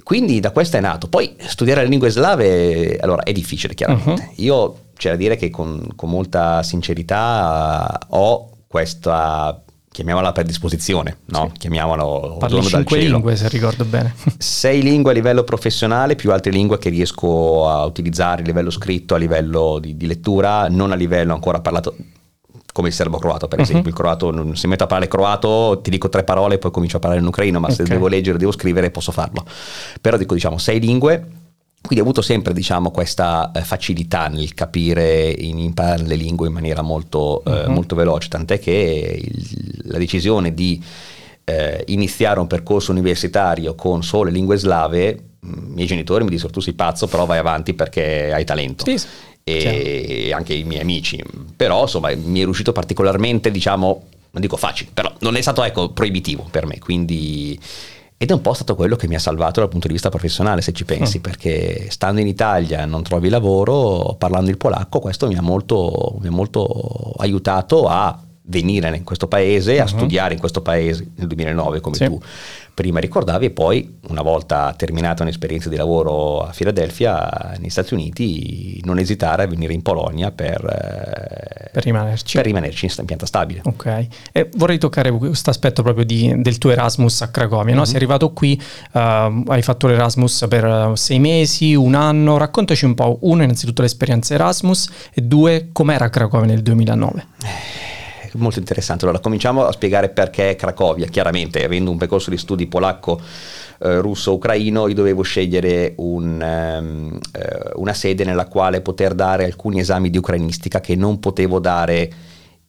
quindi 0.02 0.40
da 0.40 0.50
questo 0.50 0.76
è 0.76 0.81
nato. 0.81 1.09
Poi 1.09 1.35
studiare 1.38 1.83
le 1.83 1.88
lingue 1.88 2.11
slave, 2.11 2.99
allora, 3.00 3.23
è 3.23 3.33
difficile 3.33 3.75
chiaramente. 3.75 4.23
Mhm. 4.23 4.33
Io 4.37 4.76
c'è 4.97 5.11
da 5.11 5.17
dire 5.17 5.37
che 5.37 5.50
con, 5.50 5.87
con 5.97 6.11
molta 6.11 6.62
sincerità 6.62 7.99
ho 8.09 8.50
questa, 8.67 9.62
chiamiamola 9.90 10.33
predisposizione, 10.33 11.19
no? 11.26 11.50
chiamiamolo 11.57 12.37
Parli 12.38 12.62
cinque 12.62 12.99
lingue, 12.99 13.35
se 13.35 13.49
ricordo 13.49 13.85
bene. 13.85 14.14
Sei 14.38 14.83
lingue 14.83 15.11
a 15.11 15.14
livello 15.14 15.43
professionale 15.43 16.14
più 16.14 16.33
altre 16.33 16.52
lingue 16.52 16.79
che 16.79 16.90
riesco 16.90 17.69
a 17.69 17.85
utilizzare 17.85 18.43
a 18.43 18.45
livello 18.45 18.71
scritto, 18.71 19.14
a 19.14 19.19
livello 19.19 19.79
di, 19.81 19.97
di 19.97 20.07
lettura, 20.07 20.69
non 20.69 20.93
a 20.93 20.95
livello 20.95 21.33
ancora 21.33 21.61
parlato 21.61 21.97
come 22.73 22.89
il 22.89 22.95
serbo-croato 22.95 23.49
per 23.49 23.59
Mhm. 23.59 23.65
esempio. 23.65 23.91
Il 23.91 23.97
croato, 23.97 24.31
non- 24.31 24.57
se 24.57 24.67
metto 24.67 24.85
a 24.85 24.87
parlare 24.87 25.11
croato 25.11 25.81
ti 25.83 25.91
dico 25.91 26.09
tre 26.09 26.25
parole 26.25 26.55
e 26.55 26.59
poi 26.59 26.71
comincio 26.71 26.97
a 26.97 27.00
parlare 27.00 27.21
in 27.21 27.27
ucraino, 27.29 27.61
ma 27.61 27.71
se 27.71 27.83
Ok. 27.83 27.89
devo 27.89 28.07
leggere, 28.09 28.39
devo 28.39 28.53
scrivere, 28.53 28.91
posso 28.91 29.12
farlo. 29.12 29.45
Però 30.00 30.17
dico 30.17 30.35
diciamo 30.35 30.59
sei 30.59 30.81
lingue. 30.81 31.27
Quindi 31.83 32.00
ho 32.00 32.07
avuto 32.07 32.21
sempre 32.21 32.53
diciamo, 32.53 32.91
questa 32.91 33.53
eh, 33.53 33.62
facilità 33.62 34.29
nel 34.29 34.53
capire, 34.53 35.31
in 35.31 35.59
imparare 35.59 36.03
le 36.03 36.15
lingue 36.15 36.47
in 36.47 36.53
maniera 36.53 36.83
molto, 36.83 37.43
eh, 37.45 37.67
Mhm. 37.67 37.73
molto 37.73 37.95
veloce, 37.97 38.29
tant'è 38.29 38.59
che 38.59 39.19
il- 39.23 39.81
la 39.85 39.97
decisione 39.99 40.53
di 40.53 40.83
eh, 41.47 41.83
iniziare 41.89 42.39
un 42.39 42.47
percorso 42.47 42.93
universitario 42.93 43.75
con 43.75 44.05
sole 44.05 44.31
lingue 44.31 44.57
slave, 44.57 45.09
i 45.09 45.19
miei 45.41 45.87
genitori 45.89 46.23
mi 46.23 46.31
dissero 46.31 46.53
tu 46.53 46.61
sei 46.61 46.75
pazzo, 46.75 47.09
però 47.09 47.25
vai 47.27 47.39
avanti 47.39 47.75
perché 47.75 48.31
hai 48.33 48.45
talento. 48.45 48.85
Sì, 48.85 49.03
E 49.59 50.33
anche 50.33 50.54
i 50.54 50.64
miei 50.64 50.80
amici. 50.80 51.23
Però 51.57 51.83
insomma 51.83 52.14
mi 52.14 52.40
è 52.40 52.45
riuscito 52.45 52.73
particolarmente, 52.73 53.50
diciamo, 53.50 54.02
non 54.33 54.40
dico 54.42 54.57
facile, 54.57 54.90
però 54.95 55.12
non 55.21 55.37
è 55.37 55.40
stato 55.40 55.62
ecco, 55.64 55.90
proibitivo 55.90 56.47
per 56.50 56.66
me. 56.66 56.78
Quindi 56.78 57.59
ed 58.23 58.28
è 58.30 58.35
un 58.35 58.42
po' 58.42 58.52
stato 58.52 58.75
quello 58.75 58.97
che 58.97 59.09
mi 59.09 59.14
ha 59.14 59.19
salvato 59.19 59.61
dal 59.61 59.71
punto 59.71 59.87
di 59.87 59.95
vista 59.95 60.11
professionale, 60.11 60.61
se 60.61 60.73
ci 60.73 60.85
pensi, 60.85 61.19
Mm. 61.19 61.23
perché 61.23 61.87
stando 61.90 62.21
in 62.21 62.26
Italia 62.26 62.85
non 62.85 63.02
trovi 63.02 63.30
lavoro, 63.30 64.14
parlando 64.19 64.50
il 64.50 64.59
polacco, 64.59 65.00
questo 65.00 65.26
mi 65.26 65.37
ha 65.37 65.40
molto, 65.42 66.16
mi 66.21 66.26
ha 66.26 66.30
molto 66.30 67.14
aiutato 67.16 67.87
a 67.88 68.23
venire 68.42 68.95
in 68.95 69.04
questo 69.04 69.26
paese, 69.26 69.80
a 69.80 69.85
Mhm. 69.85 69.88
studiare 69.88 70.35
in 70.35 70.38
questo 70.40 70.61
paese 70.61 71.07
nel 71.14 71.28
2009, 71.28 71.80
come 71.80 71.97
Sì. 71.97 72.04
tu 72.04 72.21
prima 72.81 72.99
ricordavi, 72.99 73.45
e 73.47 73.51
poi 73.51 73.99
una 74.09 74.23
volta 74.23 74.73
terminata 74.75 75.23
un'esperienza 75.23 75.69
di 75.69 75.77
lavoro 75.77 76.41
a 76.41 76.53
Filadelfia, 76.53 77.55
negli 77.59 77.69
Stati 77.69 77.93
Uniti, 77.93 78.81
non 78.85 78.99
esitare 78.99 79.43
a 79.43 79.47
venire 79.47 79.75
in 79.75 79.83
Polonia 79.83 80.31
per, 80.31 80.65
eh, 80.65 81.71
Per 81.73 81.85
rimanerci. 81.85 82.37
per 82.37 82.45
rimanerci 82.47 82.87
in 82.99 83.05
pianta 83.05 83.27
stabile. 83.27 83.61
Ok, 83.65 84.07
e 84.33 84.49
vorrei 84.57 84.79
toccare 84.79 85.11
questo 85.11 85.51
aspetto 85.51 85.83
proprio 85.83 86.07
di- 86.07 86.33
del 86.41 86.57
tuo 86.57 86.71
Erasmus 86.71 87.21
a 87.21 87.29
Cracovia, 87.29 87.75
no? 87.75 87.81
Mhm. 87.81 87.87
Sei 87.87 87.97
arrivato 87.97 88.33
qui, 88.33 88.59
eh, 88.93 89.43
hai 89.47 89.63
fatto 89.63 89.87
l'Erasmus 89.87 90.47
per 90.49 90.65
eh, 90.65 90.93
sei 90.95 91.19
mesi, 91.19 91.75
un 91.75 91.95
anno, 91.95 92.39
raccontaci 92.39 92.87
un 92.87 92.95
po', 92.95 93.19
uno 93.23 93.43
innanzitutto 93.43 93.83
l'esperienza 93.83 94.33
Erasmus 94.33 94.89
e 95.13 95.21
due 95.21 95.69
com'era 95.73 96.09
Cracovia 96.09 96.47
nel 96.47 96.63
2009. 96.63 97.27
Molto 98.35 98.59
interessante. 98.59 99.05
Allora, 99.05 99.21
cominciamo 99.21 99.65
a 99.65 99.73
spiegare 99.73 100.09
perché 100.09 100.55
Cracovia. 100.57 101.07
Chiaramente, 101.07 101.65
avendo 101.65 101.91
un 101.91 101.99
percorso 101.99 102.31
di 102.31 102.37
studi 102.37 102.67
polacco 102.67 103.21
eh, 103.81 104.01
russo-ucraino, 104.01 104.89
io 104.89 104.95
dovevo 104.95 105.23
scegliere 105.23 105.95
un, 105.97 106.41
um, 106.41 107.19
uh, 107.19 107.81
una 107.81 107.95
sede 107.95 108.25
nella 108.25 108.47
quale 108.47 108.81
poter 108.81 109.15
dare 109.15 109.45
alcuni 109.45 109.81
esami 109.81 110.11
di 110.11 110.19
ucranistica 110.19 110.81
che 110.81 110.95
non 110.95 111.19
potevo 111.19 111.59
dare 111.59 112.11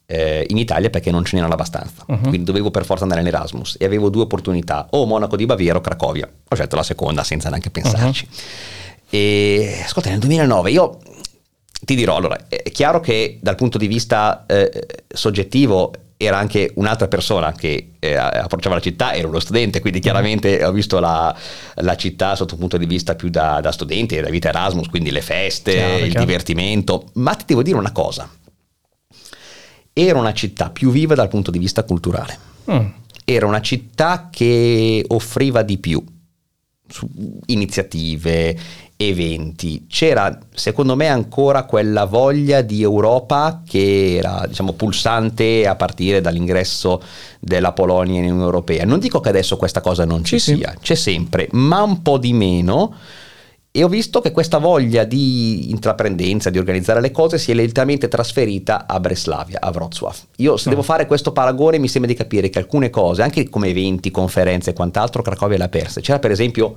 eh, 0.06 0.46
in 0.48 0.58
Italia 0.58 0.90
perché 0.90 1.10
non 1.10 1.24
ce 1.24 1.36
n'erano 1.36 1.54
abbastanza. 1.54 2.04
Uh-huh. 2.06 2.18
Quindi 2.18 2.44
dovevo 2.44 2.70
per 2.70 2.84
forza 2.84 3.04
andare 3.04 3.20
in 3.22 3.26
Erasmus 3.28 3.76
e 3.78 3.84
avevo 3.84 4.10
due 4.10 4.22
opportunità, 4.22 4.86
o 4.90 5.06
Monaco 5.06 5.36
di 5.36 5.46
Baviera 5.46 5.78
o 5.78 5.80
Cracovia. 5.80 6.28
Ho 6.48 6.54
scelto 6.54 6.76
la 6.76 6.82
seconda 6.82 7.22
senza 7.24 7.48
neanche 7.48 7.70
pensarci. 7.70 8.26
Uh-huh. 8.28 8.38
E 9.10 9.80
ascolta, 9.84 10.10
nel 10.10 10.18
2009 10.18 10.70
io 10.70 10.98
ti 11.84 11.94
dirò, 11.94 12.16
allora, 12.16 12.46
è 12.48 12.70
chiaro 12.70 13.00
che 13.00 13.38
dal 13.40 13.56
punto 13.56 13.78
di 13.78 13.86
vista 13.86 14.44
eh, 14.46 14.86
soggettivo 15.08 15.92
era 16.16 16.38
anche 16.38 16.70
un'altra 16.76 17.08
persona 17.08 17.52
che 17.52 17.94
eh, 17.98 18.14
approcciava 18.14 18.76
la 18.76 18.80
città, 18.80 19.14
era 19.14 19.26
uno 19.26 19.40
studente, 19.40 19.80
quindi 19.80 19.98
chiaramente 19.98 20.64
ho 20.64 20.72
visto 20.72 21.00
la, 21.00 21.34
la 21.76 21.96
città 21.96 22.36
sotto 22.36 22.54
un 22.54 22.60
punto 22.60 22.76
di 22.76 22.86
vista 22.86 23.14
più 23.14 23.28
da, 23.28 23.60
da 23.60 23.72
studente, 23.72 24.20
da 24.20 24.30
vita 24.30 24.48
Erasmus, 24.48 24.88
quindi 24.88 25.10
le 25.10 25.22
feste, 25.22 25.72
chiaro, 25.72 26.04
il 26.04 26.10
chiaro. 26.10 26.26
divertimento, 26.26 27.10
ma 27.14 27.34
ti 27.34 27.44
devo 27.48 27.62
dire 27.62 27.76
una 27.76 27.92
cosa, 27.92 28.30
era 29.92 30.18
una 30.18 30.32
città 30.32 30.70
più 30.70 30.90
viva 30.90 31.14
dal 31.14 31.28
punto 31.28 31.50
di 31.50 31.58
vista 31.58 31.82
culturale, 31.82 32.38
mm. 32.70 32.86
era 33.24 33.46
una 33.46 33.60
città 33.60 34.28
che 34.30 35.04
offriva 35.08 35.62
di 35.62 35.78
più, 35.78 36.04
iniziative, 37.46 38.56
eventi. 39.08 39.86
C'era, 39.88 40.38
secondo 40.54 40.96
me, 40.96 41.08
ancora 41.08 41.64
quella 41.64 42.04
voglia 42.04 42.60
di 42.60 42.82
Europa 42.82 43.62
che 43.66 44.16
era, 44.16 44.44
diciamo, 44.46 44.72
pulsante 44.72 45.66
a 45.66 45.74
partire 45.74 46.20
dall'ingresso 46.20 47.02
della 47.40 47.72
Polonia 47.72 48.18
in 48.18 48.24
Unione 48.24 48.42
Europea. 48.42 48.84
Non 48.84 48.98
dico 48.98 49.20
che 49.20 49.28
adesso 49.28 49.56
questa 49.56 49.80
cosa 49.80 50.04
non 50.04 50.24
ci 50.24 50.38
sì, 50.38 50.56
sia, 50.56 50.70
sì. 50.72 50.78
c'è 50.80 50.94
sempre, 50.94 51.48
ma 51.52 51.82
un 51.82 52.02
po' 52.02 52.18
di 52.18 52.32
meno. 52.32 52.94
E 53.74 53.82
ho 53.82 53.88
visto 53.88 54.20
che 54.20 54.32
questa 54.32 54.58
voglia 54.58 55.04
di 55.04 55.70
intraprendenza, 55.70 56.50
di 56.50 56.58
organizzare 56.58 57.00
le 57.00 57.10
cose, 57.10 57.38
si 57.38 57.52
è 57.52 57.54
lentamente 57.54 58.06
trasferita 58.06 58.86
a 58.86 59.00
Breslavia, 59.00 59.60
a 59.62 59.70
Wrocław. 59.70 60.12
Io 60.36 60.58
se 60.58 60.68
mm. 60.68 60.72
devo 60.72 60.82
fare 60.82 61.06
questo 61.06 61.32
paragone 61.32 61.78
mi 61.78 61.88
sembra 61.88 62.10
di 62.10 62.16
capire 62.16 62.50
che 62.50 62.58
alcune 62.58 62.90
cose, 62.90 63.22
anche 63.22 63.48
come 63.48 63.68
eventi, 63.68 64.10
conferenze 64.10 64.70
e 64.70 64.72
quant'altro, 64.74 65.22
Cracovia 65.22 65.56
le 65.56 65.64
ha 65.64 65.68
perse. 65.70 66.02
C'era 66.02 66.18
per 66.18 66.32
esempio 66.32 66.74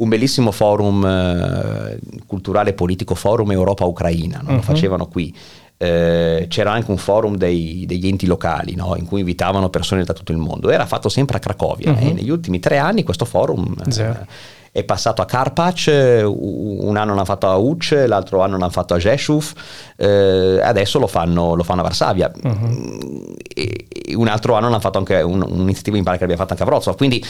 un 0.00 0.08
bellissimo 0.08 0.50
forum 0.50 1.04
eh, 1.04 1.98
culturale 2.26 2.72
politico, 2.72 3.14
forum 3.14 3.52
Europa 3.52 3.84
Ucraina, 3.84 4.40
no? 4.42 4.50
lo 4.50 4.56
mhm. 4.56 4.62
facevano 4.62 5.06
qui. 5.06 5.34
Eh, 5.82 6.44
c'era 6.50 6.72
anche 6.72 6.90
un 6.90 6.98
forum 6.98 7.36
dei, 7.36 7.84
degli 7.86 8.06
enti 8.06 8.26
locali 8.26 8.74
no? 8.74 8.96
in 8.98 9.06
cui 9.06 9.20
invitavano 9.20 9.70
persone 9.70 10.04
da 10.04 10.12
tutto 10.12 10.32
il 10.32 10.38
mondo. 10.38 10.70
Era 10.70 10.84
fatto 10.84 11.08
sempre 11.08 11.38
a 11.38 11.40
Cracovia 11.40 11.92
uh-huh. 11.92 12.08
e 12.08 12.12
negli 12.12 12.28
ultimi 12.28 12.58
tre 12.58 12.76
anni 12.76 13.02
questo 13.02 13.24
forum 13.24 13.74
eh, 13.86 14.26
è 14.72 14.84
passato 14.84 15.22
a 15.22 15.24
Karpac, 15.24 15.86
un 16.26 16.96
anno 16.96 17.14
l'hanno 17.14 17.24
fatto 17.24 17.48
a 17.48 17.56
Uc, 17.56 18.04
l'altro 18.06 18.42
anno 18.42 18.56
l'hanno 18.56 18.70
fatto 18.70 18.94
a 18.94 18.98
Rzeszów, 18.98 19.54
eh, 19.96 20.60
adesso 20.62 20.98
lo 20.98 21.06
fanno, 21.06 21.54
lo 21.54 21.62
fanno, 21.62 21.80
a 21.80 21.84
Varsavia. 21.84 22.30
Uh-huh. 22.40 23.34
E, 23.52 23.86
e, 23.88 24.14
un 24.14 24.28
altro 24.28 24.54
anno 24.54 24.68
l'hanno 24.68 24.80
fatto 24.80 24.98
anche 24.98 25.22
un, 25.22 25.42
un'iniziativa 25.42 25.96
in 25.96 26.04
pare 26.04 26.18
che 26.18 26.24
abbia 26.24 26.36
fatto 26.36 26.52
anche 26.52 26.62
a 26.62 26.66
Wrocław. 26.66 26.94
Quindi 26.94 27.24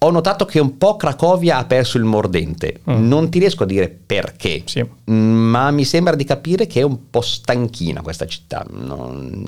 ho 0.00 0.10
notato 0.10 0.44
che 0.44 0.60
un 0.60 0.78
po' 0.78 0.96
Cracovia 0.96 1.58
ha 1.58 1.64
perso 1.64 1.98
il 1.98 2.04
mordente. 2.04 2.80
Mm. 2.88 3.08
Non 3.08 3.30
ti 3.30 3.38
riesco 3.38 3.64
a 3.64 3.66
dire 3.66 3.88
perché, 3.88 4.62
sì. 4.64 4.86
ma 5.04 5.70
mi 5.70 5.84
sembra 5.84 6.14
di 6.14 6.24
capire 6.24 6.66
che 6.66 6.80
è 6.80 6.84
un 6.84 7.10
po' 7.10 7.20
stanchina 7.20 8.00
questa 8.02 8.26
città. 8.26 8.64
Non 8.70 9.44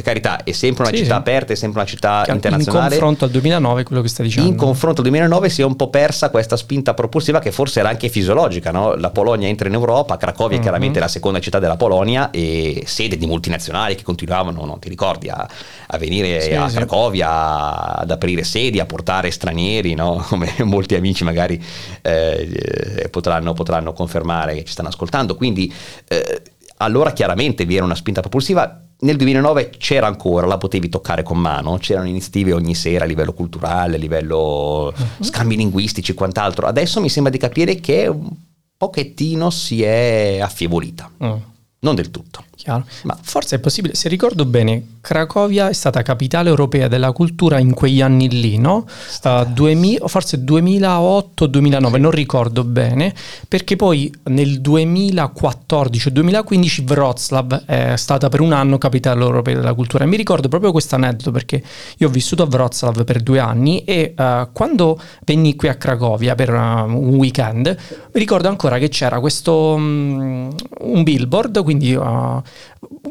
per 0.00 0.02
carità, 0.02 0.42
è 0.42 0.52
sempre 0.52 0.84
una 0.84 0.92
sì, 0.92 0.98
città 0.98 1.14
sì. 1.14 1.20
aperta, 1.20 1.52
è 1.52 1.56
sempre 1.56 1.80
una 1.80 1.88
città 1.88 2.24
internazionale. 2.28 2.94
In 2.94 3.00
confronto 3.00 3.24
al 3.26 3.30
2009, 3.30 3.82
quello 3.84 4.02
che 4.02 4.08
stai 4.08 4.26
dicendo. 4.26 4.48
In 4.48 4.56
confronto 4.56 5.00
al 5.02 5.08
2009 5.08 5.48
si 5.48 5.60
è 5.60 5.64
un 5.64 5.76
po' 5.76 5.90
persa 5.90 6.30
questa 6.30 6.56
spinta 6.56 6.94
propulsiva 6.94 7.38
che 7.38 7.52
forse 7.52 7.80
era 7.80 7.88
anche 7.90 8.08
fisiologica. 8.08 8.70
No? 8.70 8.94
La 8.94 9.10
Polonia 9.10 9.48
entra 9.48 9.68
in 9.68 9.74
Europa, 9.74 10.16
Cracovia 10.16 10.54
uh-huh. 10.54 10.58
è 10.58 10.62
chiaramente 10.62 10.98
la 10.98 11.08
seconda 11.08 11.38
città 11.40 11.58
della 11.58 11.76
Polonia 11.76 12.30
e 12.30 12.82
sede 12.86 13.16
di 13.16 13.26
multinazionali 13.26 13.94
che 13.94 14.02
continuavano, 14.02 14.64
non 14.64 14.78
ti 14.78 14.88
ricordi, 14.88 15.28
a, 15.28 15.48
a 15.86 15.98
venire 15.98 16.40
sì, 16.40 16.54
a 16.54 16.66
Cracovia, 16.68 17.96
ad 17.96 18.10
aprire 18.10 18.44
sedi, 18.44 18.80
a 18.80 18.86
portare 18.86 19.30
stranieri, 19.30 19.94
no? 19.94 20.24
come 20.28 20.52
molti 20.64 20.94
amici 20.94 21.24
magari 21.24 21.62
eh, 22.02 23.08
potranno, 23.10 23.52
potranno, 23.52 23.92
confermare 23.92 24.54
che 24.54 24.64
ci 24.64 24.72
stanno 24.72 24.88
ascoltando. 24.88 25.34
Quindi 25.34 25.72
eh, 26.08 26.42
allora 26.78 27.12
chiaramente 27.12 27.64
vi 27.64 27.76
era 27.76 27.84
una 27.84 27.94
spinta 27.94 28.20
propulsiva 28.20 28.84
nel 29.00 29.16
2009 29.16 29.70
c'era 29.78 30.06
ancora, 30.06 30.46
la 30.46 30.58
potevi 30.58 30.88
toccare 30.88 31.22
con 31.22 31.38
mano, 31.38 31.78
c'erano 31.78 32.08
iniziative 32.08 32.52
ogni 32.52 32.74
sera 32.74 33.04
a 33.04 33.06
livello 33.06 33.32
culturale, 33.32 33.96
a 33.96 33.98
livello 33.98 34.92
uh-huh. 34.94 35.24
scambi 35.24 35.56
linguistici 35.56 36.12
e 36.12 36.14
quant'altro. 36.14 36.66
Adesso 36.66 37.00
mi 37.00 37.08
sembra 37.08 37.32
di 37.32 37.38
capire 37.38 37.76
che 37.76 38.06
un 38.06 38.28
pochettino 38.76 39.50
si 39.50 39.82
è 39.82 40.38
affievolita, 40.40 41.10
uh. 41.16 41.40
non 41.80 41.94
del 41.94 42.10
tutto. 42.10 42.44
Chiaro. 42.62 42.84
Ma 43.04 43.16
forse 43.22 43.56
è 43.56 43.58
possibile, 43.58 43.94
se 43.94 44.10
ricordo 44.10 44.44
bene, 44.44 44.98
Cracovia 45.00 45.70
è 45.70 45.72
stata 45.72 46.02
capitale 46.02 46.50
europea 46.50 46.88
della 46.88 47.10
cultura 47.10 47.58
in 47.58 47.72
quegli 47.72 48.02
anni 48.02 48.28
lì, 48.28 48.58
no? 48.58 48.84
Uh, 49.24 49.46
2000, 49.46 50.06
forse 50.08 50.44
2008-2009, 50.44 51.98
non 51.98 52.10
ricordo 52.10 52.62
bene, 52.62 53.14
perché 53.48 53.76
poi 53.76 54.12
nel 54.24 54.60
2014-2015 54.60 56.84
Wroclaw 56.86 57.64
è 57.64 57.96
stata 57.96 58.28
per 58.28 58.42
un 58.42 58.52
anno 58.52 58.76
capitale 58.76 59.22
europea 59.22 59.54
della 59.54 59.72
cultura. 59.72 60.04
E 60.04 60.06
mi 60.06 60.18
ricordo 60.18 60.48
proprio 60.48 60.70
questo 60.70 60.96
aneddoto 60.96 61.30
perché 61.30 61.62
io 61.96 62.08
ho 62.08 62.10
vissuto 62.10 62.42
a 62.42 62.46
Wroclaw 62.46 63.04
per 63.04 63.22
due 63.22 63.38
anni 63.38 63.84
e 63.84 64.12
uh, 64.14 64.48
quando 64.52 65.00
venni 65.24 65.56
qui 65.56 65.68
a 65.68 65.76
Cracovia 65.76 66.34
per 66.34 66.50
una, 66.50 66.82
un 66.82 67.14
weekend, 67.14 67.74
mi 68.12 68.20
ricordo 68.20 68.48
ancora 68.48 68.76
che 68.76 68.90
c'era 68.90 69.18
questo 69.18 69.72
um, 69.72 70.54
un 70.80 71.02
billboard, 71.02 71.62
quindi 71.62 71.94
uh, 71.94 72.42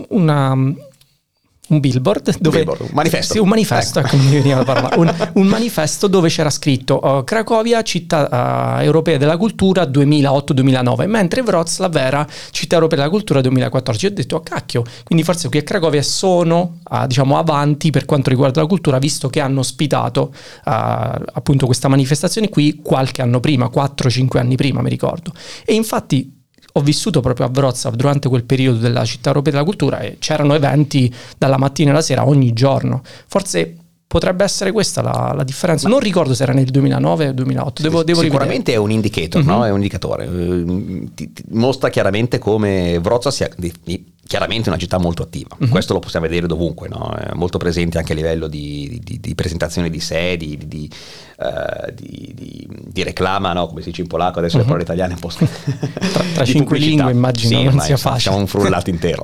una, 0.09 0.55
un 1.69 1.79
billboard 1.79 2.37
dove, 2.39 2.59
un, 2.59 2.65
billboard, 2.65 2.81
un 2.81 2.89
manifesto, 2.93 3.33
sì, 3.33 3.39
un 3.39 3.47
manifesto, 3.47 3.99
ecco. 3.99 4.15
ecco 4.15 4.99
un, 4.99 5.29
un, 5.33 5.47
manifesto 5.47 6.07
dove 6.07 6.29
c'era 6.29 6.49
scritto 6.49 6.99
uh, 7.03 7.23
Cracovia, 7.23 7.81
città 7.83 8.77
uh, 8.77 8.81
europea 8.81 9.17
della 9.17 9.37
cultura 9.37 9.83
2008-2009, 9.83 11.07
mentre 11.07 11.41
Wroclaw 11.41 11.91
era 11.93 12.27
città 12.51 12.75
europea 12.75 12.97
della 12.99 13.09
cultura 13.09 13.41
2014. 13.41 14.05
Io 14.05 14.11
ho 14.11 14.15
detto, 14.15 14.35
oh, 14.37 14.41
cacchio, 14.41 14.83
quindi 15.03 15.23
forse 15.23 15.49
qui 15.49 15.59
a 15.59 15.63
Cracovia 15.63 16.01
sono 16.01 16.79
uh, 16.89 17.05
diciamo 17.05 17.37
avanti 17.37 17.91
per 17.91 18.05
quanto 18.05 18.29
riguarda 18.29 18.61
la 18.61 18.67
cultura, 18.67 18.97
visto 18.97 19.29
che 19.29 19.39
hanno 19.39 19.59
ospitato 19.59 20.33
appunto 20.63 21.65
questa 21.65 21.87
manifestazione 21.87 22.49
qui 22.49 22.79
qualche 22.81 23.21
anno 23.21 23.39
prima, 23.39 23.69
4-5 23.73 24.37
anni 24.37 24.55
prima, 24.55 24.81
mi 24.81 24.89
ricordo. 24.89 25.33
E 25.65 25.73
infatti 25.73 26.38
ho 26.73 26.81
vissuto 26.81 27.21
proprio 27.21 27.47
a 27.47 27.49
Wrocław 27.53 27.95
durante 27.95 28.29
quel 28.29 28.43
periodo 28.43 28.79
della 28.79 29.05
città 29.05 29.29
europea 29.29 29.53
della 29.53 29.65
cultura 29.65 29.99
e 29.99 30.17
c'erano 30.19 30.53
eventi 30.53 31.13
dalla 31.37 31.57
mattina 31.57 31.91
alla 31.91 32.01
sera 32.01 32.27
ogni 32.27 32.53
giorno. 32.53 33.01
Forse 33.27 33.75
potrebbe 34.09 34.43
essere 34.43 34.71
questa 34.71 35.03
la, 35.03 35.33
la 35.35 35.43
differenza. 35.43 35.87
Ma 35.87 35.93
non 35.93 36.03
ricordo 36.03 36.33
se 36.33 36.41
era 36.41 36.51
nel 36.51 36.65
2009 36.65 37.27
o 37.27 37.31
2008. 37.31 37.81
Devo, 37.83 38.03
devo 38.03 38.21
sicuramente 38.21 38.71
rivedere. 38.71 38.77
è 38.77 38.79
un 38.79 38.91
indicator, 38.91 39.41
uh-huh. 39.41 39.47
no? 39.47 39.65
È 39.65 39.69
un 39.69 39.75
indicatore. 39.75 40.25
Uh, 40.25 41.13
ti, 41.13 41.31
ti 41.31 41.43
mostra 41.49 41.89
chiaramente 41.89 42.39
come 42.39 42.97
Wrocław 42.97 43.31
sia 43.31 43.47
di, 43.55 43.71
di, 43.83 44.03
chiaramente 44.25 44.69
una 44.69 44.79
città 44.79 44.97
molto 44.97 45.21
attiva. 45.21 45.55
Uh-huh. 45.59 45.67
Questo 45.67 45.93
lo 45.93 45.99
possiamo 45.99 46.25
vedere 46.25 46.47
dovunque, 46.47 46.87
no? 46.87 47.13
È 47.13 47.35
molto 47.35 47.59
presente 47.59 47.99
anche 47.99 48.13
a 48.13 48.15
livello 48.15 48.47
di, 48.47 48.99
di, 49.03 49.19
di 49.19 49.35
presentazione 49.35 49.91
di 49.91 49.99
sedi, 49.99 50.57
di, 50.65 50.89
uh, 51.37 51.93
di 51.93 53.03
reclama, 53.03 53.53
no? 53.53 53.67
come 53.67 53.81
si 53.81 53.89
dice 53.89 54.01
in 54.01 54.07
polacco, 54.07 54.39
adesso 54.39 54.55
uh-huh. 54.55 54.63
le 54.63 54.67
parole 54.67 54.83
italiane 54.85 55.13
un 55.13 55.19
po' 55.19 55.29
tra, 55.37 56.23
tra 56.33 56.45
cinque 56.45 56.79
lingue 56.79 57.11
immagino 57.11 57.59
sì, 57.59 57.63
non 57.63 57.79
sia 57.79 57.95
facile. 57.95 58.21
Siamo 58.21 58.37
un 58.37 58.47
frullato 58.47 58.89
intero. 58.89 59.23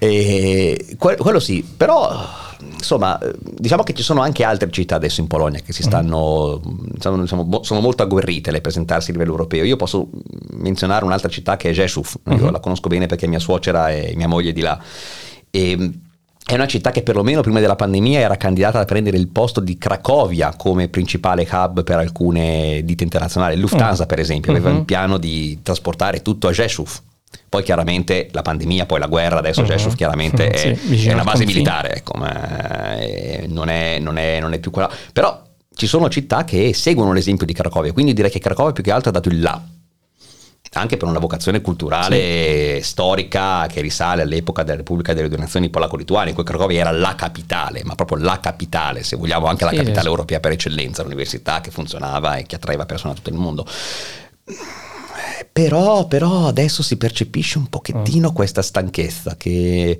E, 0.00 0.96
quello 0.98 1.38
sì, 1.38 1.62
però 1.62 2.44
insomma, 2.60 3.18
diciamo 3.40 3.82
che 3.82 3.92
ci 3.92 4.02
sono 4.02 4.20
anche 4.20 4.44
altre 4.44 4.70
città 4.70 4.96
adesso 4.96 5.20
in 5.20 5.26
Polonia 5.26 5.60
che 5.60 5.72
si 5.72 5.82
mm. 5.82 5.86
stanno, 5.86 6.60
diciamo, 6.92 7.20
diciamo, 7.20 7.62
sono 7.62 7.80
molto 7.80 8.02
agguerrite 8.02 8.50
le 8.50 8.60
presentarsi 8.60 9.10
a 9.10 9.12
livello 9.12 9.32
europeo. 9.32 9.64
Io 9.64 9.76
posso 9.76 10.08
menzionare 10.52 11.04
un'altra 11.04 11.28
città 11.28 11.56
che 11.56 11.70
è 11.70 11.72
Rzeszów, 11.72 12.18
uh-huh. 12.22 12.36
io 12.36 12.44
mhm. 12.44 12.52
la 12.52 12.60
conosco 12.60 12.88
bene 12.88 13.06
perché 13.06 13.26
mia 13.26 13.38
suocera 13.38 13.90
e 13.90 14.12
mia 14.16 14.28
moglie 14.28 14.50
è 14.50 14.52
di 14.52 14.60
là. 14.60 14.78
E, 15.50 15.90
è 16.48 16.54
una 16.54 16.68
città 16.68 16.92
che 16.92 17.02
perlomeno 17.02 17.40
prima 17.40 17.58
della 17.58 17.74
pandemia 17.74 18.20
era 18.20 18.36
candidata 18.36 18.78
a 18.78 18.84
prendere 18.84 19.16
il 19.16 19.26
posto 19.28 19.58
di 19.58 19.78
Cracovia 19.78 20.54
come 20.56 20.86
principale 20.86 21.46
hub 21.50 21.82
per 21.82 21.98
alcune 21.98 22.82
ditte 22.84 23.02
internazionali. 23.02 23.56
Lufthansa, 23.56 24.04
uh 24.04 24.06
per 24.06 24.20
esempio, 24.20 24.52
aveva 24.52 24.70
uh-huh. 24.70 24.78
il 24.78 24.84
piano 24.84 25.18
di 25.18 25.58
trasportare 25.62 26.22
tutto 26.22 26.46
a 26.46 26.52
Rzeszów 26.52 27.02
poi 27.48 27.62
chiaramente 27.62 28.28
la 28.32 28.42
pandemia, 28.42 28.86
poi 28.86 28.98
la 28.98 29.06
guerra, 29.06 29.38
adesso 29.38 29.60
uh-huh. 29.60 29.66
Gesù 29.66 29.90
chiaramente 29.90 30.44
uh-huh. 30.44 30.50
è, 30.50 30.74
sì, 30.74 31.08
è, 31.08 31.12
una 31.12 31.24
base 31.24 31.44
militare, 31.44 31.96
ecco, 31.96 32.18
ma 32.18 32.96
è, 32.96 33.44
non, 33.48 33.68
è, 33.68 33.98
non, 33.98 34.14
non, 34.14 34.52
è, 34.52 34.58
più 34.58 34.70
quella. 34.70 34.90
Però 35.12 35.42
ci 35.74 35.86
sono 35.86 36.08
città 36.08 36.44
che 36.44 36.72
seguono 36.74 37.12
l'esempio 37.12 37.46
di 37.46 37.52
Cracovia, 37.52 37.92
quindi 37.92 38.12
direi 38.12 38.30
che 38.30 38.38
Cracovia 38.38 38.72
più 38.72 38.82
che 38.82 38.90
altro 38.90 39.10
ha 39.10 39.12
dato 39.12 39.28
il 39.28 39.40
là 39.40 39.62
anche 40.72 40.96
per 40.96 41.08
una 41.08 41.18
vocazione 41.18 41.60
culturale 41.60 42.76
sì. 42.76 42.82
storica 42.82 43.66
che 43.66 43.80
risale 43.80 44.22
all'epoca 44.22 44.62
della 44.62 44.76
Repubblica 44.76 45.14
delle 45.14 45.28
Due 45.28 45.38
Nazioni 45.38 45.70
polacco-lituane, 45.70 46.30
in 46.30 46.34
cui 46.34 46.44
Cracovia 46.44 46.80
era 46.80 46.90
la 46.90 47.14
capitale, 47.14 47.82
ma 47.84 47.94
proprio 47.94 48.18
la 48.18 48.38
capitale, 48.40 49.02
se 49.02 49.16
vogliamo 49.16 49.46
anche 49.46 49.64
la 49.64 49.70
sì, 49.70 49.76
capitale 49.76 50.02
sì. 50.02 50.08
europea 50.08 50.40
per 50.40 50.52
eccellenza, 50.52 51.02
l'università 51.02 51.60
che 51.60 51.70
funzionava 51.70 52.36
e 52.36 52.44
che 52.44 52.56
attraeva 52.56 52.86
persone 52.86 53.14
da 53.14 53.18
tutto 53.18 53.30
il 53.30 53.40
mondo. 53.40 53.66
Però, 55.52 56.06
però 56.06 56.46
adesso 56.46 56.82
si 56.82 56.96
percepisce 56.96 57.58
un 57.58 57.68
pochettino 57.68 58.30
mm. 58.30 58.34
questa 58.34 58.62
stanchezza 58.62 59.36
che 59.36 59.98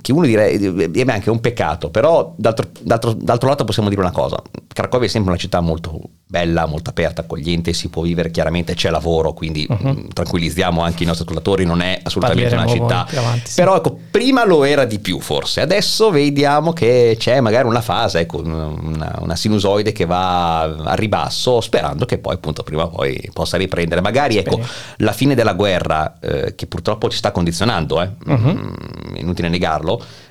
che 0.00 0.12
uno 0.12 0.24
direi 0.24 0.56
è 0.56 1.10
anche 1.10 1.28
un 1.28 1.40
peccato, 1.40 1.90
però 1.90 2.32
d'altro, 2.36 2.68
d'altro, 2.80 3.12
d'altro, 3.12 3.48
lato 3.48 3.64
possiamo 3.64 3.90
dire 3.90 4.00
una 4.00 4.10
cosa, 4.10 4.40
Cracovia 4.72 5.06
è 5.06 5.10
sempre 5.10 5.30
una 5.30 5.38
città 5.38 5.60
molto 5.60 6.00
bella, 6.32 6.64
molto 6.64 6.88
aperta, 6.88 7.20
accogliente, 7.20 7.74
si 7.74 7.90
può 7.90 8.00
vivere 8.00 8.30
chiaramente, 8.30 8.72
c'è 8.72 8.88
lavoro, 8.88 9.34
quindi 9.34 9.66
uh-huh. 9.68 10.08
tranquillizziamo 10.14 10.80
anche 10.80 11.02
i 11.02 11.06
nostri 11.06 11.26
ascoltatori, 11.26 11.66
non 11.66 11.82
è 11.82 12.00
assolutamente 12.02 12.48
Parleremo 12.48 12.86
una 12.86 13.04
città, 13.04 13.20
avanti, 13.20 13.50
sì. 13.50 13.54
però 13.56 13.76
ecco, 13.76 13.98
prima 14.10 14.46
lo 14.46 14.64
era 14.64 14.86
di 14.86 14.98
più 14.98 15.20
forse, 15.20 15.60
adesso 15.60 16.10
vediamo 16.10 16.72
che 16.72 17.16
c'è 17.18 17.40
magari 17.40 17.68
una 17.68 17.82
fase, 17.82 18.20
ecco, 18.20 18.40
una, 18.40 19.18
una 19.20 19.36
sinusoide 19.36 19.92
che 19.92 20.06
va 20.06 20.62
a 20.62 20.94
ribasso, 20.94 21.60
sperando 21.60 22.06
che 22.06 22.16
poi 22.16 22.34
appunto 22.36 22.62
prima 22.62 22.84
o 22.84 22.88
poi 22.88 23.28
possa 23.30 23.58
riprendere, 23.58 24.00
magari 24.00 24.38
ecco, 24.38 24.56
Bene. 24.56 24.68
la 24.98 25.12
fine 25.12 25.34
della 25.34 25.52
guerra, 25.52 26.18
eh, 26.18 26.54
che 26.54 26.66
purtroppo 26.66 27.10
ci 27.10 27.18
sta 27.18 27.30
condizionando, 27.30 28.00
eh, 28.00 28.10
uh-huh. 28.24 28.38
mm, 28.38 29.16
inutile 29.16 29.50
negarlo, 29.50 29.81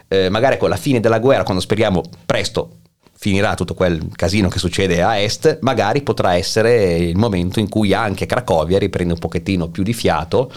eh, 0.08 0.30
magari 0.30 0.58
con 0.58 0.70
la 0.70 0.78
fine 0.78 1.00
della 1.00 1.20
guerra, 1.20 1.44
quando 1.44 1.62
speriamo 1.62 2.02
presto 2.26 2.78
finirà 3.22 3.54
tutto 3.54 3.76
quel 3.76 4.10
casino 4.16 4.48
che 4.48 4.58
succede 4.58 5.04
a 5.04 5.20
est, 5.20 5.60
magari 5.62 6.02
potrà 6.02 6.34
essere 6.34 6.96
il 6.96 7.18
momento 7.18 7.60
in 7.60 7.70
cui 7.70 7.94
anche 7.94 8.26
Cracovia 8.26 8.80
riprende 8.80 9.14
un 9.14 9.20
pochettino 9.20 9.70
più 9.70 9.84
di 9.84 9.94
fiato 9.94 10.52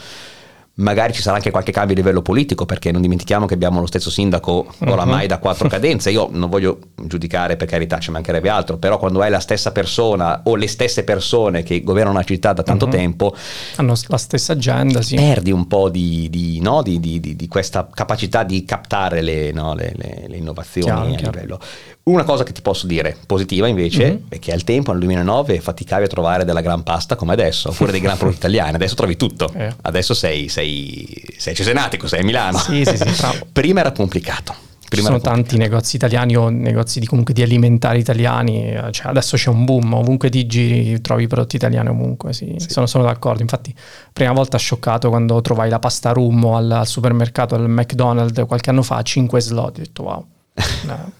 magari 0.76 1.12
ci 1.12 1.22
sarà 1.22 1.36
anche 1.36 1.52
qualche 1.52 1.70
cambio 1.70 1.94
a 1.94 1.98
livello 1.98 2.20
politico 2.20 2.66
perché 2.66 2.90
non 2.90 3.00
dimentichiamo 3.00 3.46
che 3.46 3.54
abbiamo 3.54 3.78
lo 3.78 3.86
stesso 3.86 4.10
sindaco 4.10 4.66
oramai 4.86 5.22
uh-huh. 5.22 5.28
da 5.28 5.38
quattro 5.38 5.68
cadenze 5.68 6.10
io 6.10 6.28
non 6.32 6.50
voglio 6.50 6.78
giudicare 7.00 7.56
per 7.56 7.68
carità 7.68 7.98
ci 7.98 8.10
mancherebbe 8.10 8.48
altro 8.48 8.76
però 8.76 8.98
quando 8.98 9.20
hai 9.20 9.30
la 9.30 9.38
stessa 9.38 9.70
persona 9.70 10.40
o 10.44 10.56
le 10.56 10.66
stesse 10.66 11.04
persone 11.04 11.62
che 11.62 11.82
governano 11.82 12.16
una 12.16 12.24
città 12.24 12.52
da 12.52 12.64
tanto 12.64 12.86
uh-huh. 12.86 12.90
tempo 12.90 13.36
hanno 13.76 13.94
la 14.08 14.18
stessa 14.18 14.54
agenda 14.54 15.00
sì. 15.00 15.14
perdi 15.14 15.52
un 15.52 15.68
po' 15.68 15.88
di, 15.88 16.28
di, 16.28 16.60
no, 16.60 16.82
di, 16.82 16.98
di 16.98 17.48
questa 17.48 17.88
capacità 17.92 18.42
di 18.42 18.64
captare 18.64 19.20
le, 19.20 19.52
no, 19.52 19.74
le, 19.74 19.92
le, 19.94 20.24
le 20.26 20.36
innovazioni 20.36 20.86
chiaro, 20.86 21.02
a 21.02 21.16
chiaro. 21.16 21.30
livello 21.30 21.60
una 22.04 22.24
cosa 22.24 22.44
che 22.44 22.52
ti 22.52 22.60
posso 22.60 22.86
dire 22.86 23.16
positiva 23.26 23.66
invece 23.66 24.04
mm-hmm. 24.04 24.16
è 24.28 24.38
che 24.38 24.52
al 24.52 24.62
tempo, 24.62 24.90
nel 24.90 25.00
2009, 25.00 25.60
faticavi 25.60 26.04
a 26.04 26.06
trovare 26.06 26.44
della 26.44 26.60
gran 26.60 26.82
pasta 26.82 27.16
come 27.16 27.32
adesso, 27.32 27.70
oppure 27.70 27.92
dei 27.92 28.00
gran 28.00 28.16
prodotti 28.18 28.40
italiani, 28.44 28.74
adesso 28.74 28.94
trovi 28.94 29.16
tutto. 29.16 29.50
Eh. 29.54 29.74
Adesso 29.82 30.12
sei, 30.12 30.48
sei, 30.48 31.08
sei 31.36 31.54
cesenatico, 31.54 32.06
sei 32.06 32.20
a 32.20 32.24
Milano. 32.24 32.58
Sì, 32.58 32.84
sì, 32.84 32.96
sì, 32.96 33.04
Prima 33.52 33.80
era 33.80 33.92
complicato. 33.92 34.54
Prima 34.86 35.08
Ci 35.08 35.14
sono 35.14 35.20
tanti 35.20 35.56
negozi 35.56 35.96
italiani 35.96 36.36
o 36.36 36.50
negozi 36.50 37.00
di, 37.00 37.06
comunque 37.06 37.32
di 37.32 37.42
alimentari 37.42 38.00
italiani, 38.00 38.78
cioè 38.90 39.06
adesso 39.08 39.36
c'è 39.36 39.48
un 39.48 39.64
boom, 39.64 39.94
ovunque 39.94 40.28
ti 40.28 40.46
giri 40.46 41.00
trovi 41.00 41.26
prodotti 41.26 41.56
italiani 41.56 41.88
ovunque, 41.88 42.34
sì. 42.34 42.54
Sì. 42.58 42.68
Sono, 42.68 42.86
sono, 42.86 43.02
d'accordo. 43.02 43.40
Infatti, 43.40 43.74
prima 44.12 44.32
volta 44.32 44.58
scioccato 44.58 45.08
quando 45.08 45.40
trovai 45.40 45.70
la 45.70 45.78
pasta 45.78 46.12
rummo 46.12 46.56
al, 46.56 46.70
al 46.70 46.86
supermercato, 46.86 47.54
al 47.54 47.68
McDonald's 47.68 48.44
qualche 48.46 48.68
anno 48.68 48.82
fa, 48.82 49.00
5 49.00 49.40
slot, 49.40 49.78
ho 49.78 49.80
detto 49.80 50.02
wow 50.02 50.26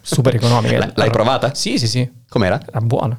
super 0.00 0.34
economica. 0.34 0.92
L'hai 0.94 1.10
provata? 1.10 1.54
Sì, 1.54 1.78
sì, 1.78 1.86
sì. 1.86 2.10
Com'era? 2.28 2.60
Era 2.66 2.80
buona. 2.80 3.18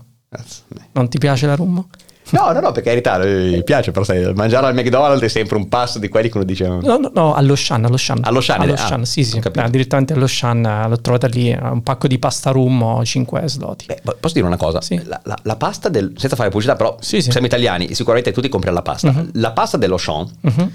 Non 0.93 1.10
ti 1.10 1.17
piace 1.17 1.47
la 1.47 1.56
rummo? 1.56 1.89
No, 2.32 2.51
no, 2.51 2.60
no, 2.60 2.71
per 2.71 2.82
carità, 2.82 3.19
mi 3.19 3.63
piace, 3.63 3.91
però 3.91 4.04
sai, 4.04 4.34
mangiare 4.34 4.65
al 4.65 4.73
McDonald's 4.73 5.21
è 5.21 5.28
sempre 5.28 5.58
un 5.58 5.69
passo 5.69 5.99
di 5.99 6.10
quelli 6.10 6.30
che 6.30 6.38
uno 6.38 6.45
dice... 6.45 6.67
No, 6.67 6.97
no, 6.97 7.12
no 7.13 7.34
allo 7.36 7.56
Shan, 7.56 7.86
allo 7.86 7.97
Shan. 7.97 8.21
Allo 8.23 8.41
Shan? 8.41 8.62
Allo 8.62 8.73
ah, 8.73 8.78
Shan, 8.78 9.06
sì, 9.06 9.23
sì, 9.23 9.38
eh, 9.38 9.69
direttamente 9.69 10.13
allo 10.13 10.25
Shan, 10.25 10.88
l'ho 10.89 10.99
trovata 11.01 11.28
lì, 11.28 11.51
un 11.51 11.84
pacco 11.84 12.08
di 12.08 12.17
pasta 12.17 12.49
rummo, 12.49 13.06
5 13.06 13.43
sloti. 13.45 13.86
Beh, 13.86 14.15
posso 14.19 14.34
dire 14.34 14.47
una 14.47 14.58
cosa? 14.58 14.82
Sì. 14.82 14.99
La, 15.06 15.21
la, 15.23 15.38
la, 15.43 15.56
pasta 15.56 15.89
del... 15.89 16.13
senza 16.17 16.36
fare 16.36 16.49
pubblicità, 16.49 16.75
però 16.75 16.97
sì, 16.99 17.21
sì. 17.21 17.30
siamo 17.30 17.45
italiani, 17.45 17.93
sicuramente 17.93 18.32
tutti 18.32 18.49
compriamo 18.49 18.75
la 18.75 18.84
pasta. 18.84 19.10
Uh-huh. 19.10 19.30
La 19.34 19.51
pasta 19.51 19.78
dello 19.78 19.97
Shan... 19.97 20.28
Uh-huh 20.41 20.71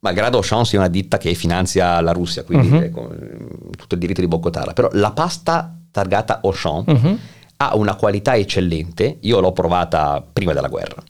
malgrado 0.00 0.38
Auchan 0.38 0.64
sia 0.64 0.78
una 0.78 0.88
ditta 0.88 1.18
che 1.18 1.34
finanzia 1.34 2.00
la 2.00 2.12
Russia, 2.12 2.42
quindi 2.44 2.68
uh-huh. 2.68 2.90
con 2.90 3.70
tutto 3.76 3.94
il 3.94 4.00
diritto 4.00 4.20
di 4.20 4.28
boicottarla, 4.28 4.72
però 4.72 4.88
la 4.92 5.12
pasta 5.12 5.76
targata 5.90 6.40
Auchan 6.42 6.84
uh-huh. 6.86 7.18
ha 7.56 7.76
una 7.76 7.94
qualità 7.94 8.34
eccellente, 8.36 9.18
io 9.20 9.40
l'ho 9.40 9.52
provata 9.52 10.24
prima 10.32 10.52
della 10.52 10.68
guerra, 10.68 11.02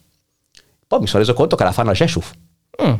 poi 0.86 1.00
mi 1.00 1.06
sono 1.06 1.20
reso 1.20 1.34
conto 1.34 1.56
che 1.56 1.64
la 1.64 1.72
fanno 1.72 1.90
al 1.90 1.96
Sheshuf, 1.96 2.32
mm. 2.82 2.94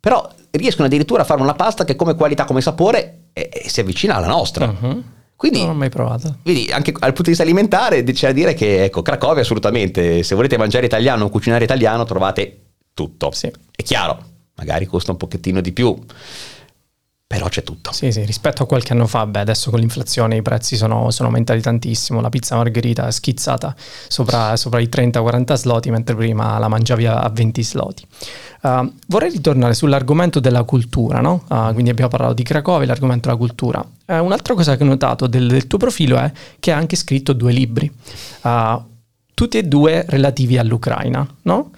però 0.00 0.28
riescono 0.50 0.86
addirittura 0.86 1.22
a 1.22 1.24
fare 1.24 1.40
una 1.40 1.54
pasta 1.54 1.84
che 1.84 1.94
come 1.96 2.14
qualità, 2.14 2.44
come 2.44 2.60
sapore 2.60 3.28
eh, 3.32 3.64
si 3.66 3.80
avvicina 3.80 4.16
alla 4.16 4.26
nostra. 4.26 4.66
Uh-huh. 4.66 5.02
Quindi, 5.36 5.58
non 5.58 5.68
l'ho 5.68 5.74
mai 5.74 5.90
provata. 5.90 6.34
Vedi, 6.42 6.70
anche 6.72 6.92
dal 6.92 7.12
punto 7.12 7.24
di 7.24 7.28
vista 7.28 7.42
alimentare 7.42 8.02
c'è 8.02 8.28
da 8.28 8.32
dire 8.32 8.54
che 8.54 8.84
ecco, 8.84 9.02
Cracovia 9.02 9.42
assolutamente, 9.42 10.22
se 10.22 10.34
volete 10.34 10.56
mangiare 10.56 10.86
italiano 10.86 11.26
o 11.26 11.28
cucinare 11.28 11.62
italiano 11.62 12.04
trovate 12.04 12.62
tutto. 12.94 13.30
Sì. 13.32 13.52
È 13.70 13.82
chiaro, 13.82 14.18
magari 14.56 14.86
costa 14.86 15.12
un 15.12 15.16
pochettino 15.16 15.60
di 15.60 15.72
più, 15.72 15.96
però 17.28 17.48
c'è 17.48 17.64
tutto. 17.64 17.90
Sì, 17.92 18.12
sì, 18.12 18.24
rispetto 18.24 18.62
a 18.62 18.66
qualche 18.66 18.92
anno 18.92 19.08
fa, 19.08 19.26
beh, 19.26 19.40
adesso 19.40 19.70
con 19.70 19.80
l'inflazione 19.80 20.36
i 20.36 20.42
prezzi 20.42 20.76
sono, 20.76 21.10
sono 21.10 21.28
aumentati 21.28 21.60
tantissimo, 21.60 22.20
la 22.20 22.28
pizza 22.28 22.54
margherita 22.54 23.08
è 23.08 23.10
schizzata 23.10 23.74
sopra, 24.06 24.56
sopra 24.56 24.78
i 24.78 24.88
30-40 24.88 25.54
sloti, 25.54 25.90
mentre 25.90 26.14
prima 26.14 26.56
la 26.58 26.68
mangiavi 26.68 27.04
a 27.04 27.28
20 27.28 27.62
sloti. 27.64 28.06
Uh, 28.62 28.92
vorrei 29.08 29.30
ritornare 29.30 29.74
sull'argomento 29.74 30.38
della 30.38 30.62
cultura, 30.62 31.20
no? 31.20 31.42
Uh, 31.48 31.72
quindi 31.72 31.90
abbiamo 31.90 32.10
parlato 32.10 32.34
di 32.34 32.44
Cracovia, 32.44 32.86
l'argomento 32.86 33.28
della 33.28 33.38
cultura. 33.38 33.80
Uh, 34.06 34.24
un'altra 34.24 34.54
cosa 34.54 34.76
che 34.76 34.84
ho 34.84 34.86
notato 34.86 35.26
del, 35.26 35.48
del, 35.48 35.66
tuo 35.66 35.78
profilo 35.78 36.18
è 36.18 36.30
che 36.60 36.72
hai 36.72 36.78
anche 36.78 36.94
scritto 36.94 37.32
due 37.32 37.50
libri, 37.52 37.92
tutti 39.34 39.58
e 39.58 39.64
due 39.64 40.04
relativi 40.08 40.58
all'Ucraina, 40.58 41.26
no? 41.42 41.70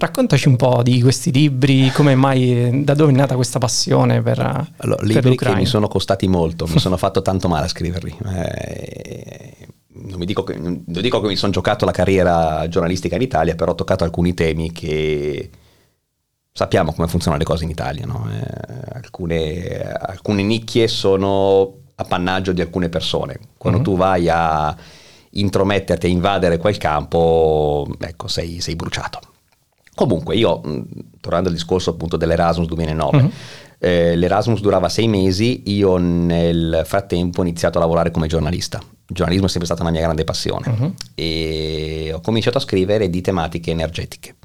Raccontaci 0.00 0.46
un 0.46 0.54
po' 0.54 0.80
di 0.84 1.02
questi 1.02 1.32
libri, 1.32 1.90
come 1.90 2.14
mai, 2.14 2.84
da 2.84 2.94
dove 2.94 3.10
è 3.10 3.14
nata 3.16 3.34
questa 3.34 3.58
passione 3.58 4.22
per, 4.22 4.38
allora, 4.38 4.96
per 4.96 5.04
libri 5.04 5.30
l'Ucraina? 5.30 5.56
che 5.56 5.62
mi 5.64 5.68
sono 5.68 5.88
costati 5.88 6.28
molto, 6.28 6.68
mi 6.68 6.78
sono 6.78 6.96
fatto 6.96 7.20
tanto 7.20 7.48
male 7.48 7.64
a 7.64 7.68
scriverli. 7.68 8.16
Eh, 8.32 9.68
non, 9.94 10.24
dico 10.24 10.44
che, 10.44 10.56
non 10.56 10.84
dico 10.86 11.20
che 11.20 11.26
mi 11.26 11.34
sono 11.34 11.50
giocato 11.50 11.84
la 11.84 11.90
carriera 11.90 12.68
giornalistica 12.68 13.16
in 13.16 13.22
Italia, 13.22 13.56
però 13.56 13.72
ho 13.72 13.74
toccato 13.74 14.04
alcuni 14.04 14.34
temi 14.34 14.70
che 14.70 15.50
sappiamo 16.52 16.92
come 16.92 17.08
funzionano 17.08 17.42
le 17.42 17.48
cose 17.48 17.64
in 17.64 17.70
Italia. 17.70 18.06
No? 18.06 18.24
Eh, 18.30 18.98
alcune, 18.98 19.80
alcune, 19.82 20.44
nicchie 20.44 20.86
sono 20.86 21.72
appannaggio 21.96 22.52
di 22.52 22.60
alcune 22.60 22.88
persone. 22.88 23.36
Quando 23.56 23.80
uh-huh. 23.80 23.84
tu 23.84 23.96
vai 23.96 24.28
a 24.28 24.76
intrometterti, 25.30 26.06
a 26.06 26.08
invadere 26.08 26.56
quel 26.56 26.76
campo, 26.76 27.84
ecco, 27.98 28.28
sei, 28.28 28.60
sei 28.60 28.76
bruciato 28.76 29.27
Comunque 29.98 30.36
io, 30.36 30.60
tornando 31.20 31.48
al 31.48 31.54
discorso 31.56 31.90
appunto 31.90 32.16
dell'Erasmus 32.16 32.68
2009, 32.68 33.16
uh-huh. 33.16 33.30
eh, 33.80 34.14
l'Erasmus 34.14 34.60
durava 34.60 34.88
sei 34.88 35.08
mesi, 35.08 35.62
io 35.72 35.96
nel 35.96 36.82
frattempo 36.84 37.40
ho 37.40 37.42
iniziato 37.42 37.78
a 37.78 37.80
lavorare 37.80 38.12
come 38.12 38.28
giornalista. 38.28 38.78
Il 38.78 39.16
giornalismo 39.16 39.46
è 39.46 39.48
sempre 39.48 39.66
stata 39.66 39.82
una 39.82 39.90
mia 39.90 40.02
grande 40.02 40.22
passione 40.22 40.68
uh-huh. 40.68 40.94
e 41.16 42.12
ho 42.14 42.20
cominciato 42.20 42.58
a 42.58 42.60
scrivere 42.60 43.10
di 43.10 43.20
tematiche 43.20 43.72
energetiche. 43.72 44.36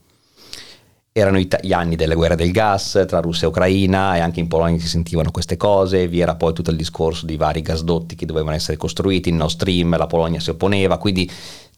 Erano 1.11 1.37
gli 1.37 1.71
anni 1.71 1.95
delle 1.95 2.15
guerre 2.15 2.35
del 2.35 2.51
gas 2.51 3.05
tra 3.07 3.19
Russia 3.19 3.45
e 3.45 3.49
Ucraina 3.51 4.15
e 4.15 4.21
anche 4.21 4.39
in 4.39 4.47
Polonia 4.47 4.79
si 4.79 4.87
sentivano 4.87 5.29
queste 5.29 5.55
cose, 5.55 6.07
vi 6.07 6.19
era 6.19 6.33
poi 6.33 6.53
tutto 6.53 6.71
il 6.71 6.77
discorso 6.77 7.27
di 7.27 7.37
vari 7.37 7.61
gasdotti 7.61 8.15
che 8.15 8.25
dovevano 8.25 8.55
essere 8.55 8.77
costruiti, 8.77 9.29
il 9.29 9.35
Nord 9.35 9.51
Stream, 9.51 9.95
la 9.95 10.07
Polonia 10.07 10.39
si 10.39 10.49
opponeva, 10.49 10.97
quindi 10.97 11.29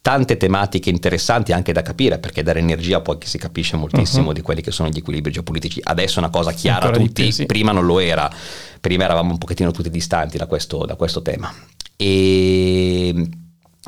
tante 0.06 0.38
tematiche 0.38 0.92
interessanti 0.92 1.52
anche 1.52 1.74
da 1.74 1.82
capire, 1.82 2.20
perché 2.20 2.44
dare 2.44 2.60
energia 2.60 3.02
poi 3.02 3.18
si 3.24 3.40
capisce 3.40 3.76
moltissimo 3.76 4.28
uh-huh. 4.28 4.34
di 4.34 4.42
quelli 4.42 4.62
che 4.62 4.70
sono 4.70 4.88
gli 4.90 5.00
equilibri 5.00 5.32
geopolitici. 5.32 5.82
Adesso 5.84 6.18
è 6.18 6.20
una 6.20 6.30
cosa 6.30 6.52
chiara 6.52 6.86
Ancora 6.86 7.02
a 7.02 7.08
tutti, 7.08 7.24
più, 7.24 7.32
sì. 7.32 7.46
prima 7.48 7.72
non 7.72 7.88
lo 7.88 7.98
era, 7.98 8.32
prima 8.80 9.06
eravamo 9.06 9.32
un 9.32 9.40
pochettino 9.40 9.72
tutti 9.72 9.90
distanti 9.90 10.38
da 10.38 10.46
questo, 10.46 10.86
da 10.86 10.94
questo 10.94 11.24
tema. 11.24 11.52
E, 11.96 13.30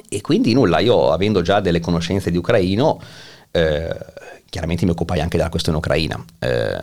e, 0.10 0.21
quindi 0.21 0.53
nulla, 0.53 0.80
io 0.80 1.12
avendo 1.12 1.43
già 1.43 1.60
delle 1.60 1.80
conoscenze 1.80 2.32
di 2.32 2.38
ucraino, 2.38 2.99
eh, 3.51 3.95
chiaramente 4.49 4.86
mi 4.86 4.91
occupai 4.91 5.19
anche 5.19 5.38
della 5.38 5.49
questione 5.49 5.77
ucraina. 5.77 6.23
Eh, 6.39 6.79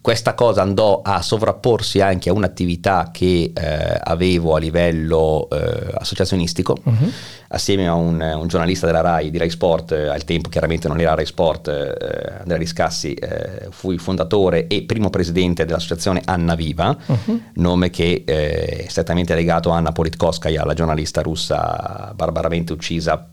questa 0.00 0.34
cosa 0.34 0.62
andò 0.62 1.00
a 1.02 1.22
sovrapporsi 1.22 2.00
anche 2.00 2.28
a 2.28 2.32
un'attività 2.32 3.10
che 3.12 3.52
eh, 3.54 4.00
avevo 4.02 4.54
a 4.54 4.58
livello 4.58 5.48
eh, 5.50 5.92
associazionistico, 5.94 6.76
uh-huh. 6.82 7.10
assieme 7.48 7.88
a 7.88 7.94
un, 7.94 8.20
un, 8.20 8.46
giornalista 8.46 8.86
della 8.86 9.00
RAI, 9.00 9.30
di 9.30 9.38
Rai 9.38 9.50
Sport, 9.50 9.92
eh, 9.92 10.08
al 10.08 10.24
tempo 10.24 10.48
chiaramente 10.48 10.88
non 10.88 11.00
era 11.00 11.14
Rai 11.14 11.26
Sport, 11.26 11.68
eh, 11.68 12.38
Andrea 12.40 12.58
Riscassi, 12.58 13.14
eh, 13.14 13.68
fui 13.70 13.98
fondatore 13.98 14.66
e 14.66 14.82
primo 14.82 15.10
presidente 15.10 15.64
dell'associazione 15.64 16.22
Anna 16.24 16.54
Viva, 16.54 16.96
uh-huh. 17.04 17.40
nome 17.54 17.90
che 17.90 18.22
è 18.24 18.84
strettamente 18.88 19.34
legato 19.34 19.72
a 19.72 19.76
Anna 19.76 19.92
Politkovskaya, 19.92 20.64
la 20.64 20.74
giornalista 20.74 21.22
russa 21.22 22.12
barbaramente 22.14 22.72
uccisa 22.72 23.30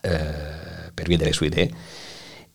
per 0.00 1.06
via 1.06 1.16
delle 1.16 1.32
sue 1.32 1.46
idee 1.46 1.70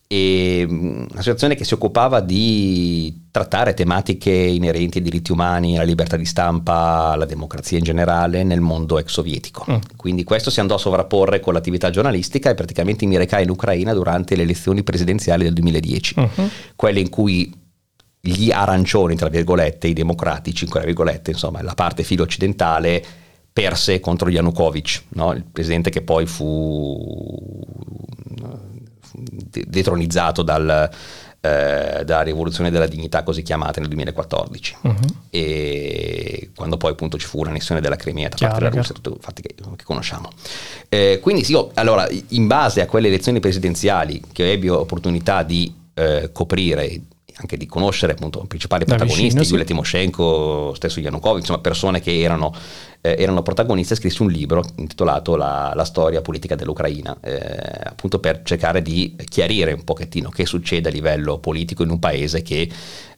e 0.07 0.65
un'associazione 0.69 1.55
che 1.55 1.65
si 1.65 1.73
occupava 1.73 2.19
di 2.19 3.27
trattare 3.31 3.73
tematiche 3.73 4.31
inerenti 4.31 4.99
ai 4.99 5.03
diritti 5.03 5.31
umani, 5.31 5.75
alla 5.75 5.85
libertà 5.85 6.15
di 6.15 6.25
stampa, 6.25 7.09
alla 7.11 7.25
democrazia 7.25 7.79
in 7.79 7.83
generale 7.83 8.43
nel 8.43 8.61
mondo 8.61 8.99
ex 8.99 9.09
sovietico. 9.09 9.65
Mm. 9.69 9.77
Quindi 9.95 10.23
questo 10.23 10.51
si 10.51 10.59
andò 10.59 10.75
a 10.75 10.79
sovrapporre 10.79 11.39
con 11.39 11.53
l'attività 11.53 11.89
giornalistica 11.89 12.51
e 12.51 12.55
praticamente 12.55 13.05
mi 13.05 13.17
recai 13.17 13.43
in 13.43 13.49
Ucraina 13.49 13.93
durante 13.93 14.35
le 14.35 14.43
elezioni 14.43 14.83
presidenziali 14.83 15.43
del 15.43 15.53
2010, 15.53 16.13
uh-huh. 16.19 16.49
quelle 16.75 16.99
in 16.99 17.09
cui 17.09 17.51
gli 18.19 18.51
arancioni, 18.51 19.15
tra 19.15 19.29
virgolette, 19.29 19.87
i 19.87 19.93
democratici, 19.93 20.65
tra 20.67 20.81
virgolette, 20.81 21.31
insomma, 21.31 21.61
la 21.61 21.73
parte 21.73 22.03
filo 22.03 22.23
occidentale 22.23 23.03
perse 23.51 23.99
contro 23.99 24.29
Yanukovych, 24.29 25.03
no? 25.09 25.31
il 25.33 25.45
presidente 25.49 25.89
che 25.89 26.01
poi 26.01 26.25
fu 26.25 27.63
detronizzato 29.13 30.41
dal, 30.41 30.89
eh, 31.41 32.03
dalla 32.03 32.21
rivoluzione 32.21 32.71
della 32.71 32.87
dignità 32.87 33.23
così 33.23 33.41
chiamata 33.43 33.79
nel 33.79 33.89
2014 33.89 34.77
uh-huh. 34.81 34.95
e 35.29 36.49
quando 36.55 36.77
poi 36.77 36.91
appunto 36.91 37.17
ci 37.17 37.27
fu 37.27 37.39
un'annessione 37.39 37.81
della 37.81 37.95
Crimea 37.95 38.29
da 38.29 38.35
parte 38.37 38.59
della 38.59 38.69
Russia, 38.69 38.95
tutti 38.95 39.17
fatti 39.19 39.41
che, 39.41 39.55
che 39.55 39.83
conosciamo. 39.83 40.29
Eh, 40.89 41.19
quindi 41.21 41.43
sì, 41.43 41.51
io, 41.51 41.71
allora, 41.75 42.07
in 42.29 42.47
base 42.47 42.81
a 42.81 42.87
quelle 42.87 43.07
elezioni 43.07 43.39
presidenziali 43.39 44.21
che 44.31 44.51
ebbi 44.51 44.69
opportunità 44.69 45.43
di 45.43 45.73
eh, 45.93 46.29
coprire 46.31 47.01
anche 47.37 47.57
di 47.57 47.65
conoscere 47.65 48.13
appunto 48.13 48.41
i 48.43 48.47
principali 48.47 48.85
da 48.85 48.95
protagonisti, 48.95 49.39
vicino, 49.39 49.43
Yulia 49.43 49.65
Timoshenko, 49.65 50.73
stesso 50.73 50.99
Yanukovych, 50.99 51.39
insomma 51.39 51.59
persone 51.59 51.99
che 51.99 52.21
erano, 52.21 52.53
eh, 53.01 53.15
erano 53.19 53.41
protagoniste, 53.41 53.95
scrissi 53.95 54.21
un 54.21 54.29
libro 54.29 54.63
intitolato 54.77 55.35
La, 55.35 55.73
la 55.75 55.83
storia 55.83 56.21
politica 56.21 56.55
dell'Ucraina, 56.55 57.17
eh, 57.21 57.37
appunto 57.83 58.19
per 58.19 58.41
cercare 58.43 58.81
di 58.81 59.15
chiarire 59.27 59.73
un 59.73 59.83
pochettino 59.83 60.29
che 60.29 60.45
succede 60.45 60.87
a 60.87 60.91
livello 60.91 61.37
politico 61.39 61.83
in 61.83 61.89
un 61.89 61.99
paese 61.99 62.41
che 62.41 62.69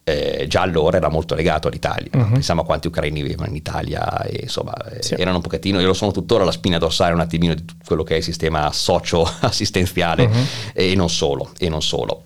eh, 0.03 0.45
già 0.47 0.61
allora 0.61 0.97
era 0.97 1.09
molto 1.09 1.35
legato 1.35 1.67
all'Italia. 1.67 2.09
Uh-huh. 2.13 2.31
Pensiamo 2.31 2.61
a 2.61 2.65
quanti 2.65 2.87
ucraini 2.87 3.21
vivevano 3.21 3.49
in 3.49 3.55
Italia 3.55 4.23
e 4.23 4.39
insomma 4.43 4.73
eh, 4.89 5.03
sì. 5.03 5.15
erano 5.15 5.35
un 5.35 5.41
pochettino, 5.43 5.79
io 5.79 5.87
lo 5.87 5.93
sono 5.93 6.11
tuttora 6.11 6.43
la 6.43 6.51
spina 6.51 6.77
dorsale 6.77 7.13
un 7.13 7.19
attimino 7.19 7.53
di 7.53 7.63
quello 7.85 8.03
che 8.03 8.15
è 8.15 8.17
il 8.17 8.23
sistema 8.23 8.71
socio-assistenziale 8.71 10.23
uh-huh. 10.23 10.45
e 10.73 10.95
non 10.95 11.09
solo, 11.09 11.51
e 11.59 11.69
non 11.69 11.81
solo. 11.81 12.23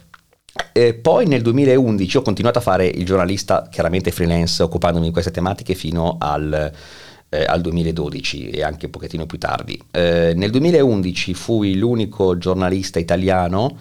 E 0.74 0.94
poi 0.94 1.28
nel 1.28 1.42
2011 1.42 2.18
ho 2.18 2.22
continuato 2.22 2.60
a 2.60 2.62
fare 2.62 2.86
il 2.86 3.06
giornalista, 3.06 3.68
chiaramente 3.70 4.12
freelance, 4.12 4.62
occupandomi 4.64 5.06
di 5.06 5.12
queste 5.12 5.32
tematiche 5.32 5.76
fino 5.76 6.18
al, 6.20 6.72
eh, 7.30 7.44
al 7.46 7.62
2012 7.62 8.50
e 8.50 8.64
anche 8.64 8.86
un 8.86 8.92
pochettino 8.92 9.26
più 9.26 9.38
tardi. 9.38 9.82
Eh, 9.92 10.34
nel 10.36 10.50
2011 10.50 11.34
fui 11.34 11.76
l'unico 11.76 12.38
giornalista 12.38 13.00
italiano 13.00 13.78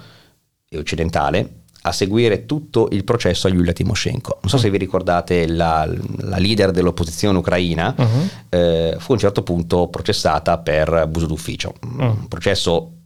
e 0.68 0.78
occidentale 0.78 1.58
a 1.82 1.92
seguire 1.92 2.44
tutto 2.44 2.88
il 2.92 3.04
processo 3.04 3.46
a 3.46 3.50
Yulia 3.50 3.72
Timoshenko. 3.72 4.38
Non 4.42 4.50
so 4.50 4.58
se 4.58 4.70
vi 4.70 4.76
ricordate 4.76 5.46
la, 5.46 5.88
la 6.18 6.36
leader 6.36 6.72
dell'opposizione 6.72 7.38
ucraina, 7.38 7.94
uh-huh. 7.96 8.28
eh, 8.50 8.96
fu 8.98 9.12
a 9.12 9.14
un 9.14 9.20
certo 9.20 9.42
punto 9.42 9.88
processata 9.88 10.58
per 10.58 10.92
abuso 10.92 11.26
d'ufficio. 11.26 11.72
Uh-huh. 11.82 12.04
Un 12.04 12.28
processo 12.28 12.96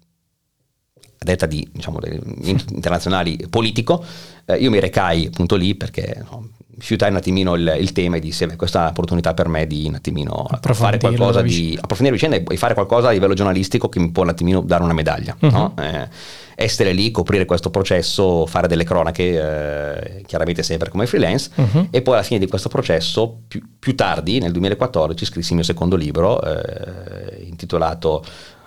detta 1.24 1.46
di 1.46 1.68
diciamo, 1.72 1.98
internazionali 2.44 3.46
politico, 3.50 4.04
eh, 4.44 4.56
io 4.56 4.70
mi 4.70 4.78
recai 4.78 5.26
appunto 5.26 5.56
lì 5.56 5.74
perché 5.74 6.24
no, 6.30 6.50
fiutai 6.78 7.10
un 7.10 7.16
attimino 7.16 7.54
il, 7.54 7.76
il 7.78 7.92
tema 7.92 8.16
e 8.16 8.20
dissi 8.20 8.46
beh, 8.46 8.56
questa 8.56 8.80
è 8.80 8.82
un'opportunità 8.82 9.34
per 9.34 9.48
me 9.48 9.66
di 9.66 9.86
un 9.86 9.94
attimino 9.94 10.46
fare 10.60 10.98
qualcosa 10.98 11.42
di 11.42 11.78
approfondire 11.80 12.16
la 12.16 12.28
vicenda 12.28 12.52
e 12.52 12.56
fare 12.56 12.74
qualcosa 12.74 13.08
a 13.08 13.12
livello 13.12 13.34
giornalistico 13.34 13.88
che 13.88 14.00
mi 14.00 14.10
può 14.10 14.22
un 14.22 14.30
attimino 14.30 14.60
dare 14.60 14.82
una 14.82 14.92
medaglia 14.92 15.36
uh-huh. 15.38 15.50
no? 15.50 15.74
eh, 15.78 16.08
essere 16.56 16.92
lì, 16.92 17.10
coprire 17.10 17.44
questo 17.46 17.70
processo 17.70 18.46
fare 18.46 18.68
delle 18.68 18.84
cronache 18.84 20.18
eh, 20.18 20.22
chiaramente 20.22 20.62
sempre 20.62 20.88
come 20.88 21.06
freelance 21.06 21.50
uh-huh. 21.54 21.88
e 21.90 22.02
poi 22.02 22.14
alla 22.14 22.22
fine 22.22 22.38
di 22.38 22.46
questo 22.46 22.68
processo 22.68 23.40
più, 23.46 23.60
più 23.78 23.94
tardi 23.94 24.38
nel 24.38 24.52
2014 24.52 25.24
scrissi 25.24 25.50
il 25.50 25.56
mio 25.56 25.64
secondo 25.64 25.96
libro 25.96 26.40
eh, 26.42 27.42
intitolato 27.44 28.24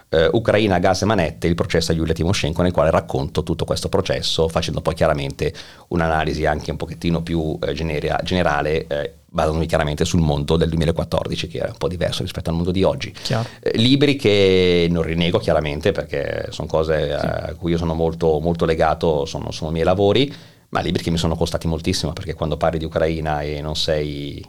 eh, 0.10 0.30
Ucraina, 0.32 0.80
gas 0.80 1.02
e 1.02 1.06
manette, 1.06 1.48
il 1.48 1.56
processo 1.56 1.91
a 1.91 1.96
Yulia 1.96 2.13
Timoshenko 2.13 2.62
nel 2.62 2.72
quale 2.72 2.91
racconto 2.91 3.43
tutto 3.43 3.65
questo 3.65 3.89
processo 3.89 4.48
facendo 4.48 4.82
poi 4.82 4.93
chiaramente 4.93 5.54
un'analisi 5.89 6.46
anche 6.46 6.72
un 6.72 6.78
pochettino 6.78 7.22
più 7.22 7.58
eh, 7.62 7.74
genera- 7.74 8.20
generale 8.24 8.88
eh, 8.88 9.13
basandomi 9.30 9.65
chiaramente 9.65 10.06
sul 10.06 10.22
mondo 10.22 10.56
del 10.56 10.70
2014 10.70 11.48
che 11.48 11.60
è 11.60 11.67
un 11.67 11.78
po' 11.78 11.88
diverso 11.88 12.24
rispetto 12.24 12.50
al 12.50 12.56
mondo 12.56 12.72
di 12.72 12.84
oggi. 12.84 13.13
Eh, 13.60 13.78
libri 13.78 14.15
che 14.15 14.88
non 14.89 15.04
rinego 15.04 15.39
chiaramente 15.39 15.91
perché 15.91 16.48
sono 16.50 16.67
cose 16.67 17.17
sì. 17.20 17.26
a 17.26 17.54
cui 17.58 17.72
io 17.72 17.78
sono 17.78 17.93
molto, 17.93 18.39
molto 18.39 18.65
legato, 18.65 19.26
sono, 19.26 19.52
sono 19.52 19.70
i 19.70 19.74
miei 19.74 19.86
lavori, 19.86 20.34
ma 20.70 20.80
libri 20.80 21.04
che 21.04 21.12
mi 21.12 21.17
sono 21.17 21.36
costati 21.36 21.67
moltissimo 21.67 22.13
perché 22.13 22.34
quando 22.34 22.56
parli 22.56 22.80
di 22.80 22.86
Ucraina 22.86 23.41
e 23.41 23.62
non 23.62 23.76
sei, 23.76 24.43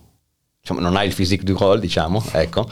diciamo, 0.60 0.78
non 0.78 0.96
hai 0.96 1.08
il 1.08 1.14
physique 1.14 1.44
du 1.44 1.58
role, 1.58 1.80
diciamo, 1.80 2.22
ecco 2.32 2.68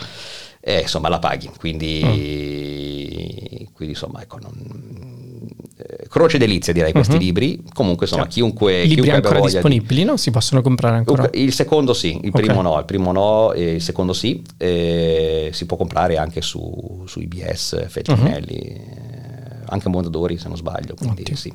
e 0.69 0.81
insomma 0.81 1.09
la 1.09 1.21
paghi. 1.21 1.49
Quindi, 1.57 2.03
mm. 2.05 3.67
quindi 3.73 3.95
insomma, 3.95 4.21
ecco, 4.21 4.39
non, 4.41 5.49
eh, 5.77 6.09
croce 6.09 6.39
delizia 6.39 6.73
direi 6.73 6.91
questi 6.91 7.15
uh-huh. 7.15 7.21
libri. 7.21 7.63
Comunque 7.73 8.07
insomma, 8.07 8.25
cioè, 8.25 8.33
chiunque... 8.33 8.83
I 8.83 8.89
libri 8.89 9.03
chiunque 9.03 9.29
ancora 9.29 9.41
disponibili, 9.49 10.01
di... 10.01 10.07
no? 10.07 10.17
Si 10.17 10.33
possono 10.33 10.63
comprare 10.63 10.97
ancora? 10.97 11.31
Il 11.35 11.53
secondo 11.53 11.95
sì, 11.95 12.19
il 12.21 12.33
primo 12.33 12.63
no, 12.63 12.77
il 12.81 12.85
primo 12.85 13.13
no, 13.13 13.53
e 13.53 13.75
il 13.75 13.81
secondo 13.81 14.13
sì. 14.13 14.43
Si 14.59 15.67
può 15.67 15.77
comprare 15.77 16.17
anche 16.17 16.43
su, 16.43 17.05
su 17.07 17.21
IBS, 17.21 17.87
Feltrinelli, 17.87 18.81
uh-huh. 18.81 19.65
anche 19.67 19.89
Mondadori 19.89 20.37
se 20.37 20.49
non 20.49 20.57
sbaglio, 20.57 20.97
quindi 20.97 21.21
Ottimo. 21.21 21.37
sì 21.37 21.55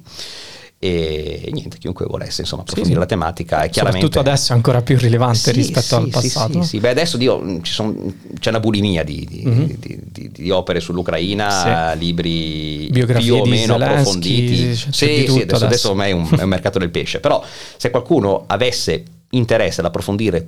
e 0.84 1.48
niente, 1.52 1.78
chiunque 1.78 2.08
volesse 2.08 2.42
insomma 2.42 2.64
approfondire 2.64 2.96
sì, 2.96 3.00
la 3.00 3.06
tematica 3.06 3.62
è 3.62 3.70
chiaramente... 3.70 4.08
Soprattutto 4.08 4.20
adesso 4.32 4.52
è 4.52 4.56
ancora 4.56 4.82
più 4.82 4.98
rilevante 4.98 5.38
sì, 5.38 5.52
rispetto 5.52 5.86
sì, 5.86 5.94
al 5.94 6.10
passato. 6.10 6.64
Sì, 6.64 6.80
Beh, 6.80 6.90
adesso 6.90 7.18
Dio, 7.18 7.60
son, 7.62 8.16
c'è 8.40 8.50
una 8.50 8.60
bulimia 8.60 9.04
di, 9.04 9.24
di, 9.30 9.44
mm-hmm. 9.46 9.70
di, 9.78 10.32
di 10.32 10.50
opere 10.50 10.80
sull'Ucraina, 10.80 11.94
libri 11.94 12.88
Biografie 12.90 13.32
più 13.32 13.42
o 13.42 13.46
meno 13.46 13.78
Zelensky, 13.78 13.92
approfonditi. 13.92 14.76
Sì, 14.76 14.92
sì, 14.92 15.06
adesso, 15.06 15.36
adesso. 15.36 15.66
adesso 15.66 15.90
ormai 15.92 16.10
è 16.10 16.14
un, 16.14 16.28
è 16.36 16.42
un 16.42 16.50
mercato 16.50 16.80
del 16.80 16.90
pesce, 16.90 17.20
però 17.20 17.44
se 17.78 17.92
qualcuno 17.92 18.46
avesse 18.48 19.04
interesse 19.30 19.82
ad 19.82 19.86
approfondire 19.86 20.48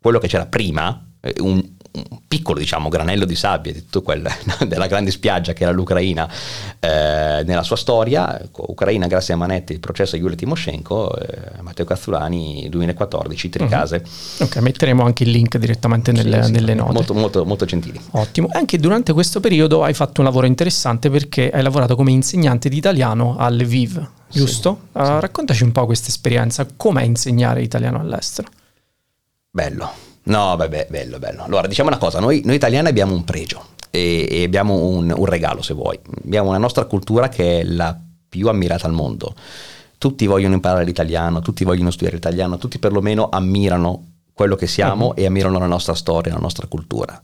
quello 0.00 0.18
che 0.18 0.26
c'era 0.26 0.46
prima, 0.46 1.06
eh, 1.20 1.34
un, 1.38 1.64
un 1.92 2.20
piccolo 2.26 2.58
diciamo, 2.58 2.88
granello 2.88 3.24
di 3.24 3.34
sabbia 3.34 3.72
di 3.72 3.80
tutto 3.80 4.02
quel, 4.02 4.26
della 4.66 4.86
grande 4.86 5.10
spiaggia 5.10 5.52
che 5.52 5.64
era 5.64 5.72
l'Ucraina 5.72 6.28
eh, 6.80 7.42
nella 7.44 7.62
sua 7.62 7.76
storia, 7.76 8.40
Ucraina 8.52 9.06
grazie 9.06 9.34
a 9.34 9.36
Manetti, 9.36 9.72
il 9.72 9.80
processo 9.80 10.16
a 10.16 10.18
Giulia 10.18 10.36
Timoshenko, 10.36 11.14
eh, 11.16 11.62
Matteo 11.62 11.84
Cazzulani 11.84 12.68
2014, 12.70 13.48
Tricase. 13.48 14.02
Uh-huh. 14.04 14.44
Ok, 14.44 14.56
metteremo 14.56 15.04
anche 15.04 15.24
il 15.24 15.30
link 15.30 15.58
direttamente 15.58 16.12
nelle, 16.12 16.44
sì, 16.44 16.50
nelle 16.50 16.74
note. 16.74 16.92
Molto, 16.92 17.14
molto, 17.14 17.44
molto 17.44 17.64
gentili. 17.66 18.00
Ottimo, 18.12 18.48
anche 18.52 18.78
durante 18.78 19.12
questo 19.12 19.40
periodo 19.40 19.82
hai 19.84 19.94
fatto 19.94 20.20
un 20.20 20.26
lavoro 20.26 20.46
interessante 20.46 21.10
perché 21.10 21.50
hai 21.50 21.62
lavorato 21.62 21.94
come 21.94 22.10
insegnante 22.10 22.68
di 22.68 22.76
italiano 22.76 23.36
al 23.38 23.62
Viv, 23.62 24.04
giusto? 24.30 24.80
Sì, 24.92 24.98
uh, 24.98 25.04
sì. 25.04 25.20
Raccontaci 25.20 25.62
un 25.62 25.72
po' 25.72 25.84
questa 25.84 26.08
esperienza, 26.08 26.66
com'è 26.74 27.02
insegnare 27.02 27.62
italiano 27.62 28.00
all'estero? 28.00 28.48
Bello 29.50 30.10
No, 30.24 30.56
vabbè, 30.56 30.86
bello, 30.88 31.18
bello. 31.18 31.44
Allora, 31.44 31.66
diciamo 31.66 31.88
una 31.88 31.98
cosa, 31.98 32.20
noi, 32.20 32.42
noi 32.44 32.54
italiani 32.54 32.88
abbiamo 32.88 33.14
un 33.14 33.24
pregio 33.24 33.66
e, 33.90 34.26
e 34.30 34.44
abbiamo 34.44 34.74
un, 34.74 35.12
un, 35.16 35.24
regalo, 35.26 35.62
se 35.62 35.74
vuoi. 35.74 35.98
Abbiamo 36.24 36.50
una 36.50 36.58
nostra 36.58 36.84
cultura 36.84 37.28
che 37.28 37.60
è 37.60 37.64
la 37.64 37.98
più 38.28 38.48
ammirata 38.48 38.86
al 38.86 38.92
mondo. 38.92 39.34
Tutti 39.98 40.26
vogliono 40.26 40.54
imparare 40.54 40.84
l'italiano, 40.84 41.40
tutti 41.40 41.64
vogliono 41.64 41.90
studiare 41.90 42.16
l'italiano, 42.16 42.58
tutti 42.58 42.78
perlomeno 42.78 43.28
ammirano 43.30 44.06
quello 44.32 44.56
che 44.56 44.66
siamo 44.66 45.08
uh-huh. 45.08 45.14
e 45.16 45.26
ammirano 45.26 45.58
la 45.58 45.66
nostra 45.66 45.94
storia, 45.94 46.32
la 46.32 46.40
nostra 46.40 46.66
cultura. 46.66 47.20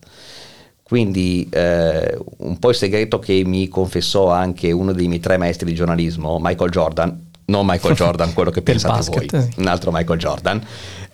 Quindi 0.82 1.46
eh, 1.50 2.18
un 2.38 2.58
po' 2.58 2.70
il 2.70 2.74
segreto 2.74 3.18
che 3.18 3.42
mi 3.44 3.68
confessò 3.68 4.30
anche 4.30 4.72
uno 4.72 4.92
dei 4.92 5.06
miei 5.06 5.20
tre 5.20 5.36
maestri 5.36 5.66
di 5.66 5.74
giornalismo, 5.74 6.38
Michael 6.40 6.70
Jordan, 6.70 7.26
non 7.46 7.66
Michael 7.66 7.94
Jordan, 7.96 8.32
quello 8.32 8.50
che 8.50 8.62
pensate 8.62 8.94
basket, 8.94 9.30
voi, 9.30 9.42
sì. 9.42 9.60
un 9.60 9.66
altro 9.66 9.90
Michael 9.92 10.18
Jordan, 10.18 10.66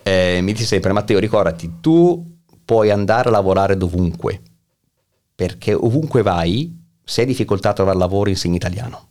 eh, 0.04 0.40
mi 0.42 0.52
dice 0.52 0.66
sempre 0.66 0.92
Matteo 0.92 1.18
ricordati, 1.18 1.80
tu 1.80 2.40
puoi 2.62 2.90
andare 2.90 3.28
a 3.28 3.32
lavorare 3.32 3.76
dovunque, 3.76 4.40
perché 5.34 5.72
ovunque 5.72 6.20
vai, 6.20 6.78
se 7.02 7.22
hai 7.22 7.26
difficoltà 7.26 7.70
a 7.70 7.72
trovare 7.72 7.96
lavoro 7.96 8.28
insegni 8.28 8.56
italiano 8.56 9.08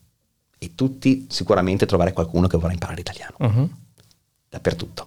e 0.59 0.75
tutti 0.75 1.25
sicuramente 1.29 1.87
trovare 1.87 2.13
qualcuno 2.13 2.45
che 2.45 2.57
vorrà 2.57 2.73
imparare 2.73 3.01
italiano, 3.01 3.35
uh-huh. 3.39 3.69
dappertutto. 4.49 5.05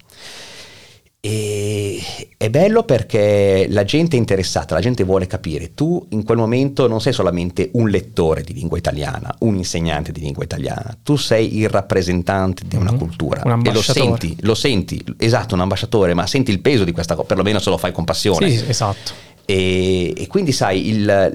E 1.27 2.03
è 2.37 2.51
bello 2.51 2.85
perché 2.85 3.67
la 3.71 3.85
gente 3.85 4.17
è 4.17 4.19
interessata, 4.19 4.75
la 4.75 4.81
gente 4.81 5.05
vuole 5.05 5.27
capire. 5.27 5.75
Tu 5.75 6.07
in 6.11 6.23
quel 6.23 6.39
momento 6.39 6.87
non 6.87 7.01
sei 7.01 7.13
solamente 7.13 7.71
un 7.73 7.89
lettore 7.89 8.43
di 8.43 8.53
lingua 8.53 8.79
italiana, 8.79 9.35
un 9.41 9.57
insegnante 9.57 10.13
di 10.13 10.21
lingua 10.21 10.45
italiana, 10.45 10.97
tu 11.03 11.17
sei 11.17 11.59
il 11.59 11.69
rappresentante 11.69 12.63
di 12.67 12.77
una 12.77 12.91
mm-hmm. 12.91 12.99
cultura. 12.99 13.43
Un 13.45 13.63
e 13.65 13.73
lo 13.73 13.83
senti, 13.83 14.37
lo 14.41 14.55
senti, 14.55 15.03
esatto, 15.19 15.55
un 15.55 15.63
ambasciatore, 15.63 16.15
ma 16.15 16.27
senti 16.27 16.51
il 16.51 16.61
peso 16.61 16.85
di 16.85 16.93
questa 16.93 17.15
cosa, 17.15 17.27
perlomeno 17.27 17.59
se 17.59 17.71
lo 17.71 17.79
fai 17.79 17.93
con 17.93 18.05
passione. 18.05 18.51
Sì, 18.51 18.65
esatto. 18.69 19.13
E, 19.45 20.13
e 20.17 20.27
quindi 20.27 20.53
sai, 20.53 20.89
il, 20.89 21.05
la, 21.05 21.33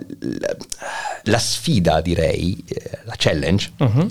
la, 1.24 1.40
sfida 1.40 2.02
direi, 2.02 2.64
eh, 2.68 3.00
la 3.06 3.14
challenge, 3.18 3.72
uh-huh 3.78 4.08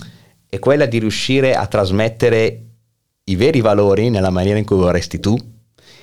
è 0.50 0.58
quella 0.58 0.86
di 0.86 0.98
riuscire 0.98 1.54
a 1.54 1.64
trasmettere 1.66 2.64
i 3.22 3.36
veri 3.36 3.60
valori 3.60 4.10
nella 4.10 4.30
maniera 4.30 4.58
in 4.58 4.64
cui 4.64 4.76
vorresti 4.76 5.20
tu 5.20 5.38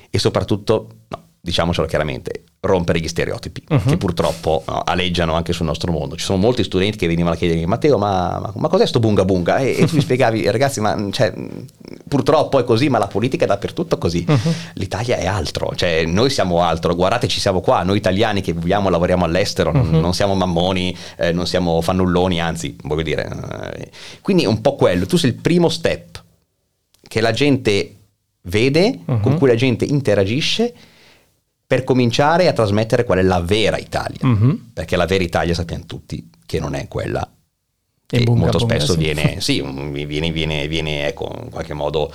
e 0.10 0.20
soprattutto, 0.20 0.88
no, 1.08 1.22
diciamocelo 1.40 1.88
chiaramente, 1.88 2.44
rompere 2.60 3.00
gli 3.00 3.08
stereotipi 3.08 3.64
uh-huh. 3.70 3.84
che 3.86 3.98
purtroppo 3.98 4.64
no, 4.68 4.82
aleggiano 4.84 5.34
anche 5.34 5.54
sul 5.54 5.66
nostro 5.66 5.92
mondo. 5.92 6.16
Ci 6.16 6.26
sono 6.26 6.38
molti 6.38 6.64
studenti 6.64 6.98
che 6.98 7.08
venivano 7.08 7.36
a 7.36 7.38
chiedermi 7.38 7.66
Matteo 7.66 7.98
ma, 7.98 8.40
ma, 8.40 8.52
ma 8.56 8.68
cos'è 8.68 8.86
sto 8.86 9.00
bunga 9.00 9.24
bunga? 9.24 9.58
E, 9.58 9.78
e 9.80 9.86
tu 9.86 9.96
mi 9.96 10.02
spiegavi 10.04 10.50
ragazzi 10.50 10.82
ma 10.82 10.98
cioè, 11.12 11.34
purtroppo 12.08 12.60
è 12.60 12.64
così 12.64 12.90
ma 12.90 12.98
la 12.98 13.08
politica 13.08 13.46
è 13.46 13.48
dappertutto 13.48 13.98
così. 13.98 14.26
Uh-huh. 14.28 14.54
L'Italia 14.74 15.18
è 15.18 15.26
altro, 15.26 15.74
cioè 15.76 16.06
noi 16.06 16.30
siamo 16.30 16.62
altro, 16.64 16.96
guardate 16.96 17.28
ci 17.28 17.40
siamo 17.40 17.62
qua, 17.62 17.84
noi 17.84 17.98
italiani 17.98 18.42
che 18.42 18.54
viviamo 18.54 18.88
e 18.90 18.92
lavoriamo 18.92 19.24
all'estero, 19.24 19.72
uh-huh. 19.72 19.84
non, 19.84 20.02
non, 20.02 20.14
siamo 20.14 20.36
mammoni, 20.36 20.96
eh, 21.18 21.32
non 21.32 21.48
siamo 21.48 21.82
fannulloni, 21.82 22.42
anzi 22.42 22.76
voglio 22.84 23.04
dire. 23.04 23.30
Eh, 23.76 23.92
quindi 24.22 24.44
è 24.44 24.48
un 24.48 24.62
po' 24.62 24.76
quello, 24.76 25.06
tu 25.06 25.18
sei 25.18 25.30
il 25.30 25.36
primo 25.38 25.70
step 25.70 26.24
che 27.08 27.22
la 27.22 27.32
gente 27.32 27.92
vede, 28.48 29.00
con 29.06 29.38
cui 29.38 29.48
la 29.48 29.56
gente 29.56 29.86
interagisce 29.86 30.74
per 31.68 31.84
cominciare 31.84 32.48
a 32.48 32.54
trasmettere 32.54 33.04
qual 33.04 33.20
è 33.20 33.22
la 33.22 33.42
vera 33.42 33.78
Italia, 33.78 34.20
uh-huh. 34.22 34.72
perché 34.74 34.96
la 34.96 35.06
vera 35.06 35.24
Italia 35.24 35.54
sappiamo 35.54 35.86
tutti 35.86 36.30
che 36.46 36.60
non 36.60 36.74
è 36.74 36.88
quella 36.88 37.30
e 38.10 38.24
bunga, 38.24 38.40
molto 38.40 38.60
bunga, 38.60 38.76
spesso 38.76 38.94
sì. 38.94 39.00
viene, 39.00 39.40
sì, 39.42 39.62
viene, 39.62 40.32
viene, 40.32 40.68
viene 40.70 41.08
ecco, 41.08 41.30
in 41.44 41.50
qualche 41.50 41.74
modo 41.74 42.12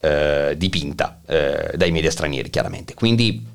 eh, 0.00 0.54
dipinta 0.56 1.20
eh, 1.24 1.76
dai 1.76 1.92
media 1.92 2.10
stranieri 2.10 2.50
chiaramente, 2.50 2.94
quindi 2.94 3.46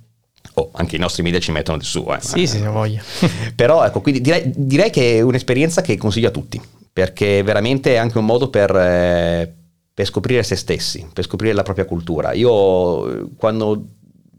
oh, 0.53 0.69
anche 0.71 0.95
i 0.95 0.99
nostri 0.99 1.21
media 1.21 1.39
ci 1.39 1.51
mettono 1.51 1.77
di 1.77 1.83
su. 1.83 2.07
Eh. 2.09 2.21
Sì, 2.21 2.47
sì, 2.47 2.59
voglia. 2.59 3.03
Però 3.53 3.83
ecco, 3.83 3.99
quindi 3.99 4.21
direi, 4.21 4.49
direi, 4.55 4.89
che 4.89 5.17
è 5.17 5.21
un'esperienza 5.21 5.81
che 5.81 5.97
consiglio 5.97 6.29
a 6.29 6.31
tutti, 6.31 6.61
perché 6.93 7.43
veramente 7.43 7.95
è 7.95 7.97
anche 7.97 8.17
un 8.17 8.25
modo 8.25 8.49
per 8.49 8.73
eh, 8.73 9.53
per 9.93 10.05
scoprire 10.05 10.43
se 10.43 10.55
stessi, 10.55 11.07
per 11.11 11.23
scoprire 11.25 11.53
la 11.53 11.63
propria 11.63 11.85
cultura. 11.85 12.33
Io 12.33 13.29
quando 13.35 13.85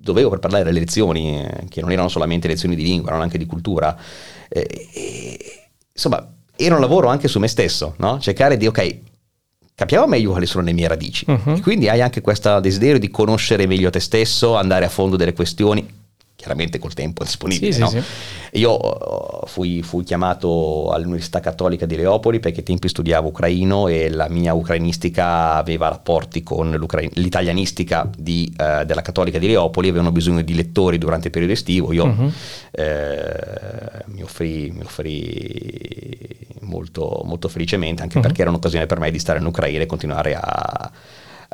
dovevo 0.02 0.30
preparare 0.30 0.64
le 0.64 0.72
lezioni, 0.72 1.40
eh, 1.40 1.64
che 1.68 1.80
non 1.80 1.92
erano 1.92 2.08
solamente 2.08 2.48
lezioni 2.48 2.74
di 2.74 2.82
lingua, 2.82 3.08
erano 3.08 3.22
anche 3.22 3.38
di 3.38 3.46
cultura, 3.46 3.96
eh, 4.48 4.88
eh, 4.92 5.68
insomma, 5.92 6.34
era 6.56 6.74
un 6.74 6.80
lavoro 6.80 7.08
anche 7.08 7.28
su 7.28 7.38
me 7.38 7.48
stesso, 7.48 7.94
no? 7.98 8.18
cercare 8.18 8.56
di, 8.56 8.66
ok, 8.66 8.98
capiamo 9.74 10.06
meglio 10.06 10.30
quali 10.30 10.46
sono 10.46 10.64
le 10.64 10.72
mie 10.72 10.88
radici. 10.88 11.24
Uh-huh. 11.28 11.60
quindi 11.60 11.88
hai 11.88 12.00
anche 12.00 12.20
questo 12.20 12.58
desiderio 12.60 12.98
di 12.98 13.10
conoscere 13.10 13.66
meglio 13.66 13.90
te 13.90 14.00
stesso, 14.00 14.56
andare 14.56 14.84
a 14.84 14.88
fondo 14.88 15.16
delle 15.16 15.32
questioni 15.32 16.00
chiaramente 16.42 16.80
col 16.80 16.92
tempo 16.92 17.22
disponibile. 17.22 17.70
Sì, 17.70 17.78
no? 17.78 17.86
sì, 17.86 18.00
sì. 18.00 18.58
Io 18.58 18.76
uh, 18.76 19.46
fui, 19.46 19.80
fui, 19.82 20.02
chiamato 20.02 20.90
all'Università 20.90 21.38
Cattolica 21.38 21.86
di 21.86 21.94
Leopoli 21.94 22.40
perché 22.40 22.58
ai 22.58 22.64
tempi 22.64 22.88
studiavo 22.88 23.28
ucraino 23.28 23.86
e 23.86 24.10
la 24.10 24.28
mia 24.28 24.52
ucrainistica 24.52 25.54
aveva 25.54 25.88
rapporti 25.88 26.42
con 26.42 26.76
l'italianistica 27.12 28.10
di, 28.14 28.52
uh, 28.58 28.84
della 28.84 29.02
Cattolica 29.02 29.38
di 29.38 29.46
Leopoli, 29.46 29.88
avevano 29.88 30.10
bisogno 30.10 30.42
di 30.42 30.54
lettori 30.54 30.98
durante 30.98 31.28
il 31.28 31.32
periodo 31.32 31.52
estivo. 31.52 31.92
Io 31.92 32.04
uh-huh. 32.04 32.32
eh, 32.72 34.02
mi 34.06 34.22
offrì, 34.22 34.70
mi 34.72 34.82
offrì 34.82 36.18
molto, 36.62 37.22
molto, 37.24 37.48
felicemente, 37.48 38.02
anche 38.02 38.16
uh-huh. 38.16 38.22
perché 38.24 38.40
era 38.40 38.50
un'occasione 38.50 38.86
per 38.86 38.98
me 38.98 39.12
di 39.12 39.20
stare 39.20 39.38
in 39.38 39.46
Ucraina 39.46 39.82
e 39.82 39.86
continuare 39.86 40.34
a 40.34 40.90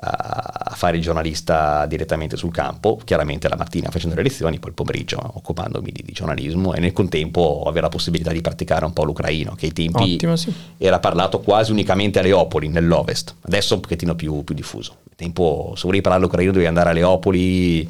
a 0.00 0.74
fare 0.74 0.96
il 0.96 1.02
giornalista 1.02 1.87
direttamente 1.87 2.37
sul 2.37 2.52
campo, 2.52 3.00
chiaramente 3.04 3.48
la 3.48 3.56
mattina 3.56 3.90
facendo 3.90 4.14
le 4.14 4.22
lezioni, 4.22 4.58
poi 4.58 4.70
il 4.70 4.74
pomeriggio 4.74 5.18
occupandomi 5.20 5.90
di, 5.90 6.02
di 6.04 6.12
giornalismo 6.12 6.72
e 6.74 6.80
nel 6.80 6.92
contempo 6.92 7.64
avere 7.66 7.82
la 7.82 7.88
possibilità 7.88 8.30
di 8.30 8.40
praticare 8.40 8.84
un 8.84 8.92
po' 8.92 9.04
l'ucraino, 9.04 9.54
che 9.56 9.66
ai 9.66 9.72
tempi 9.72 10.14
Ottimo, 10.14 10.37
sì. 10.37 10.52
era 10.76 10.98
parlato 11.00 11.40
quasi 11.40 11.72
unicamente 11.72 12.18
a 12.18 12.22
Leopoli, 12.22 12.68
nell'ovest, 12.68 13.34
adesso 13.40 13.72
è 13.72 13.76
un 13.76 13.82
pochettino 13.82 14.14
più, 14.14 14.44
più 14.44 14.54
diffuso. 14.54 14.98
Al 15.08 15.16
tempo, 15.16 15.72
se 15.74 15.82
volevi 15.82 16.02
parlare 16.02 16.24
l'ucraino 16.24 16.52
dovevi 16.52 16.68
andare 16.68 16.90
a 16.90 16.92
Leopoli, 16.92 17.88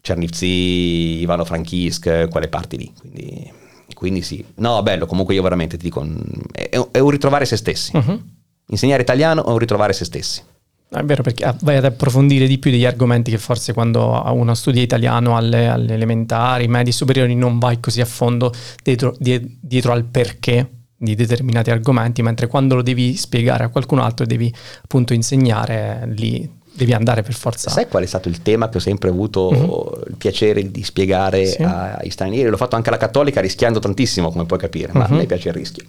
Cernivtsi, 0.00 1.20
Ivano-Frankivsk, 1.20 2.28
quelle 2.28 2.48
parti 2.48 2.76
lì, 2.76 2.92
quindi, 2.98 3.52
quindi 3.94 4.22
sì. 4.22 4.44
No, 4.56 4.82
bello, 4.82 5.06
comunque 5.06 5.34
io 5.34 5.42
veramente 5.42 5.76
ti 5.76 5.84
dico, 5.84 6.06
è, 6.52 6.68
è 6.90 6.98
un 6.98 7.10
ritrovare 7.10 7.46
se 7.46 7.56
stessi. 7.56 7.96
Uh-huh. 7.96 8.22
Insegnare 8.70 9.00
italiano 9.00 9.46
è 9.46 9.48
un 9.48 9.58
ritrovare 9.58 9.94
se 9.94 10.04
stessi. 10.04 10.42
È 10.90 11.02
vero 11.02 11.22
perché 11.22 11.44
ah, 11.44 11.54
vai 11.60 11.76
ad 11.76 11.84
approfondire 11.84 12.46
di 12.46 12.58
più 12.58 12.70
degli 12.70 12.86
argomenti 12.86 13.30
che 13.30 13.36
forse 13.36 13.74
quando 13.74 14.22
uno 14.32 14.54
studia 14.54 14.80
italiano 14.80 15.36
alle, 15.36 15.68
alle 15.68 15.92
elementari, 15.92 16.66
medie 16.66 16.92
superiori 16.92 17.34
non 17.34 17.58
vai 17.58 17.78
così 17.78 18.00
a 18.00 18.06
fondo 18.06 18.52
dietro, 18.82 19.14
dietro, 19.18 19.92
al 19.92 20.04
perché 20.04 20.70
di 20.96 21.14
determinati 21.14 21.70
argomenti, 21.70 22.22
mentre 22.22 22.46
quando 22.46 22.74
lo 22.74 22.82
devi 22.82 23.16
spiegare 23.16 23.64
a 23.64 23.68
qualcun 23.68 23.98
altro 23.98 24.24
devi 24.24 24.52
appunto 24.82 25.12
insegnare 25.12 26.04
lì 26.06 26.56
devi 26.78 26.94
andare 26.94 27.22
per 27.22 27.34
forza. 27.34 27.68
Sai 27.70 27.88
qual 27.88 28.04
è 28.04 28.06
stato 28.06 28.28
il 28.28 28.40
tema 28.40 28.68
che 28.68 28.78
ho 28.78 28.80
sempre 28.80 29.10
avuto 29.10 29.48
uh-huh. 29.48 30.08
il 30.08 30.16
piacere 30.16 30.70
di 30.70 30.84
spiegare 30.84 31.44
sì. 31.44 31.62
ai 31.62 32.08
stranieri? 32.08 32.48
L'ho 32.48 32.56
fatto 32.56 32.76
anche 32.76 32.88
alla 32.88 32.98
cattolica 32.98 33.40
rischiando 33.40 33.80
tantissimo, 33.80 34.30
come 34.30 34.46
puoi 34.46 34.60
capire, 34.60 34.92
ma 34.92 35.04
uh-huh. 35.04 35.14
a 35.14 35.16
me 35.16 35.26
piace 35.26 35.48
il 35.48 35.54
rischio. 35.54 35.84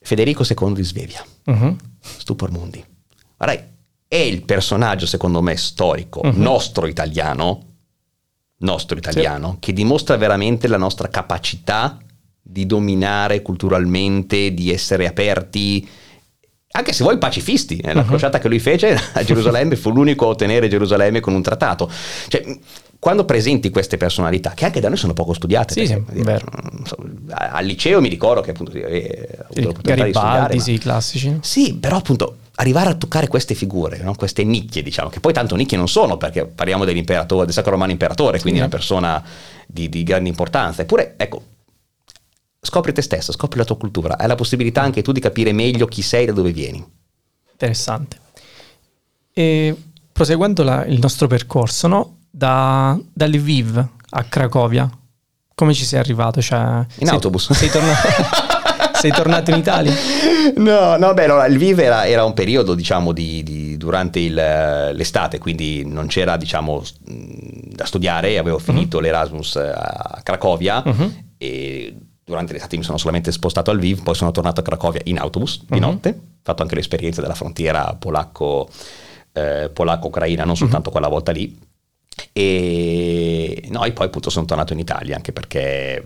Federico 0.00 0.44
II 0.48 0.72
di 0.72 0.84
Svevia, 0.84 1.22
uh-huh. 1.44 1.76
Stupor 2.00 2.50
Mundi. 2.52 2.82
Guarda, 3.36 3.60
è 4.08 4.16
il 4.16 4.42
personaggio, 4.42 5.04
secondo 5.04 5.42
me, 5.42 5.56
storico, 5.58 6.20
uh-huh. 6.24 6.32
nostro 6.34 6.86
italiano, 6.86 7.62
nostro 8.60 8.96
italiano, 8.96 9.52
sì. 9.52 9.58
che 9.60 9.72
dimostra 9.74 10.16
veramente 10.16 10.66
la 10.66 10.78
nostra 10.78 11.08
capacità 11.08 11.98
di 12.40 12.64
dominare 12.64 13.42
culturalmente, 13.42 14.54
di 14.54 14.72
essere 14.72 15.06
aperti, 15.06 15.86
anche 16.70 16.92
se 16.94 17.02
vuoi 17.02 17.18
pacifisti. 17.18 17.76
Eh, 17.76 17.92
la 17.92 18.00
uh-huh. 18.00 18.06
crociata 18.06 18.38
che 18.38 18.48
lui 18.48 18.58
fece 18.58 18.98
a 19.12 19.22
Gerusalemme 19.22 19.76
fu 19.76 19.90
l'unico 19.90 20.24
a 20.24 20.28
ottenere 20.28 20.68
Gerusalemme 20.68 21.20
con 21.20 21.34
un 21.34 21.42
trattato. 21.42 21.90
Cioè, 22.28 22.58
quando 22.98 23.26
presenti 23.26 23.68
queste 23.68 23.98
personalità, 23.98 24.52
che 24.54 24.64
anche 24.64 24.80
da 24.80 24.88
noi 24.88 24.96
sono 24.96 25.12
poco 25.12 25.34
studiate, 25.34 25.74
sì, 25.74 25.86
sì, 25.86 26.02
al 27.28 27.64
liceo 27.64 28.00
mi 28.00 28.08
ricordo 28.08 28.40
che 28.40 28.50
appunto 28.50 28.72
eh, 28.72 29.38
ho 29.38 29.60
avuto 29.60 29.76
sì, 29.76 29.82
Garibaldi, 29.82 30.04
di 30.04 30.12
studiare, 30.12 30.56
ma, 30.56 30.62
sì, 30.62 30.78
classici. 30.78 31.38
Sì, 31.42 31.74
però 31.74 31.98
appunto 31.98 32.38
arrivare 32.60 32.90
a 32.90 32.94
toccare 32.94 33.28
queste 33.28 33.54
figure, 33.54 33.98
no? 33.98 34.14
queste 34.14 34.44
nicchie, 34.44 34.82
diciamo, 34.82 35.08
che 35.08 35.20
poi 35.20 35.32
tanto 35.32 35.54
nicchie 35.54 35.76
non 35.76 35.88
sono, 35.88 36.16
perché 36.16 36.44
parliamo 36.44 36.84
dell'imperatore, 36.84 37.44
del 37.44 37.54
Sacro 37.54 37.72
Romano 37.72 37.92
Imperatore, 37.92 38.40
quindi 38.40 38.58
sì. 38.58 38.64
una 38.64 38.74
persona 38.74 39.24
di, 39.66 39.88
di, 39.88 40.02
grande 40.02 40.28
importanza. 40.28 40.82
Eppure, 40.82 41.14
ecco, 41.16 41.42
scopri 42.60 42.92
te 42.92 43.02
stesso, 43.02 43.32
scopri 43.32 43.58
la 43.58 43.64
tua 43.64 43.76
cultura, 43.76 44.18
hai 44.18 44.26
la 44.26 44.34
possibilità 44.34 44.82
anche 44.82 45.02
tu 45.02 45.12
di 45.12 45.20
capire 45.20 45.52
meglio 45.52 45.86
chi 45.86 46.02
sei 46.02 46.24
e 46.24 46.26
da 46.26 46.32
dove 46.32 46.50
vieni. 46.52 46.84
Interessante. 47.52 48.18
E 49.32 49.76
proseguendo 50.12 50.64
la, 50.64 50.84
il 50.84 50.98
nostro 50.98 51.28
percorso, 51.28 51.86
no? 51.86 52.16
da, 52.28 52.98
da 53.12 53.26
Lviv 53.26 53.86
a 54.10 54.24
Cracovia, 54.24 54.90
come 55.54 55.74
ci 55.74 55.84
sei 55.84 56.00
arrivato? 56.00 56.42
Cioè, 56.42 56.58
in 56.58 57.06
sei, 57.06 57.08
autobus. 57.08 57.52
Sei 57.52 57.70
tornato... 57.70 58.46
Sei 59.00 59.12
tornato 59.12 59.50
in 59.50 59.58
Italia? 59.58 59.92
No, 60.56 60.96
no, 60.96 61.14
beh, 61.14 61.26
il 61.48 61.58
Vive 61.58 61.84
era, 61.84 62.06
era, 62.06 62.24
un 62.24 62.34
periodo, 62.34 62.74
diciamo, 62.74 63.12
di, 63.12 63.42
di, 63.42 63.76
durante 63.76 64.18
il, 64.18 64.34
l'estate, 64.34 65.38
quindi 65.38 65.84
non 65.84 66.06
c'era, 66.06 66.36
diciamo, 66.36 66.82
da 67.04 67.84
studiare, 67.84 68.38
avevo 68.38 68.58
finito 68.58 68.96
uh-huh. 68.96 69.02
l'Erasmus 69.02 69.56
a 69.56 70.20
Cracovia 70.22 70.82
uh-huh. 70.84 71.12
e 71.38 71.96
durante 72.24 72.52
l'estate 72.52 72.76
mi 72.76 72.82
sono 72.82 72.98
solamente 72.98 73.30
spostato 73.30 73.70
al 73.70 73.78
Viv, 73.78 74.02
poi 74.02 74.14
sono 74.14 74.32
tornato 74.32 74.60
a 74.60 74.62
Cracovia 74.64 75.00
in 75.04 75.18
autobus 75.18 75.64
di 75.64 75.78
uh-huh. 75.78 75.80
notte, 75.80 76.08
ho 76.08 76.40
fatto 76.42 76.62
anche 76.62 76.74
l'esperienza 76.74 77.20
della 77.20 77.34
frontiera 77.34 77.94
polacco, 77.98 78.68
eh, 79.32 79.70
polacco-ucraina, 79.72 80.44
non 80.44 80.56
soltanto 80.56 80.90
quella 80.90 81.08
volta 81.08 81.30
lì, 81.30 81.56
e, 82.32 83.62
no, 83.70 83.84
e 83.84 83.92
poi 83.92 84.06
appunto 84.06 84.30
sono 84.30 84.44
tornato 84.44 84.72
in 84.72 84.78
Italia 84.80 85.14
anche 85.14 85.32
perché 85.32 86.04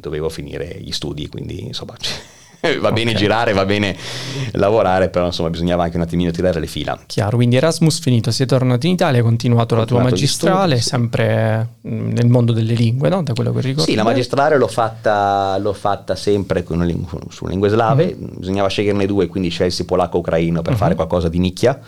dovevo 0.00 0.28
finire 0.28 0.78
gli 0.80 0.92
studi, 0.92 1.28
quindi 1.28 1.66
insomma 1.66 1.96
va 2.80 2.90
bene 2.90 3.10
okay. 3.10 3.14
girare, 3.14 3.52
va 3.52 3.64
bene 3.64 3.96
lavorare, 4.52 5.08
però 5.08 5.26
insomma 5.26 5.50
bisognava 5.50 5.84
anche 5.84 5.96
un 5.96 6.02
attimino 6.02 6.30
tirare 6.30 6.58
le 6.58 6.66
fila. 6.66 6.98
Chiaro, 7.06 7.36
quindi 7.36 7.56
Erasmus 7.56 8.00
finito, 8.00 8.30
sei 8.30 8.46
tornato 8.46 8.86
in 8.86 8.92
Italia, 8.92 9.18
hai 9.18 9.24
continuato 9.24 9.74
la 9.76 9.84
tua 9.84 10.02
magistrale, 10.02 10.80
sempre 10.80 11.68
sì. 11.82 11.88
nel 11.88 12.26
mondo 12.28 12.52
delle 12.52 12.74
lingue, 12.74 13.08
no? 13.08 13.22
da 13.22 13.32
quello 13.32 13.52
che 13.52 13.60
ricordo. 13.60 13.90
Sì, 13.90 13.94
la 13.94 14.02
magistrale 14.02 14.56
l'ho 14.56 14.68
fatta, 14.68 15.56
l'ho 15.58 15.72
fatta 15.72 16.16
sempre 16.16 16.62
con 16.62 16.84
lingu- 16.84 17.30
su 17.30 17.46
lingue 17.46 17.68
slave, 17.68 18.06
mm-hmm. 18.06 18.38
bisognava 18.38 18.68
sceglierne 18.68 19.06
due, 19.06 19.26
quindi 19.28 19.50
scelsi 19.50 19.84
polacco-ucraino 19.84 20.60
per 20.62 20.72
mm-hmm. 20.72 20.80
fare 20.80 20.94
qualcosa 20.94 21.28
di 21.28 21.38
nicchia 21.38 21.78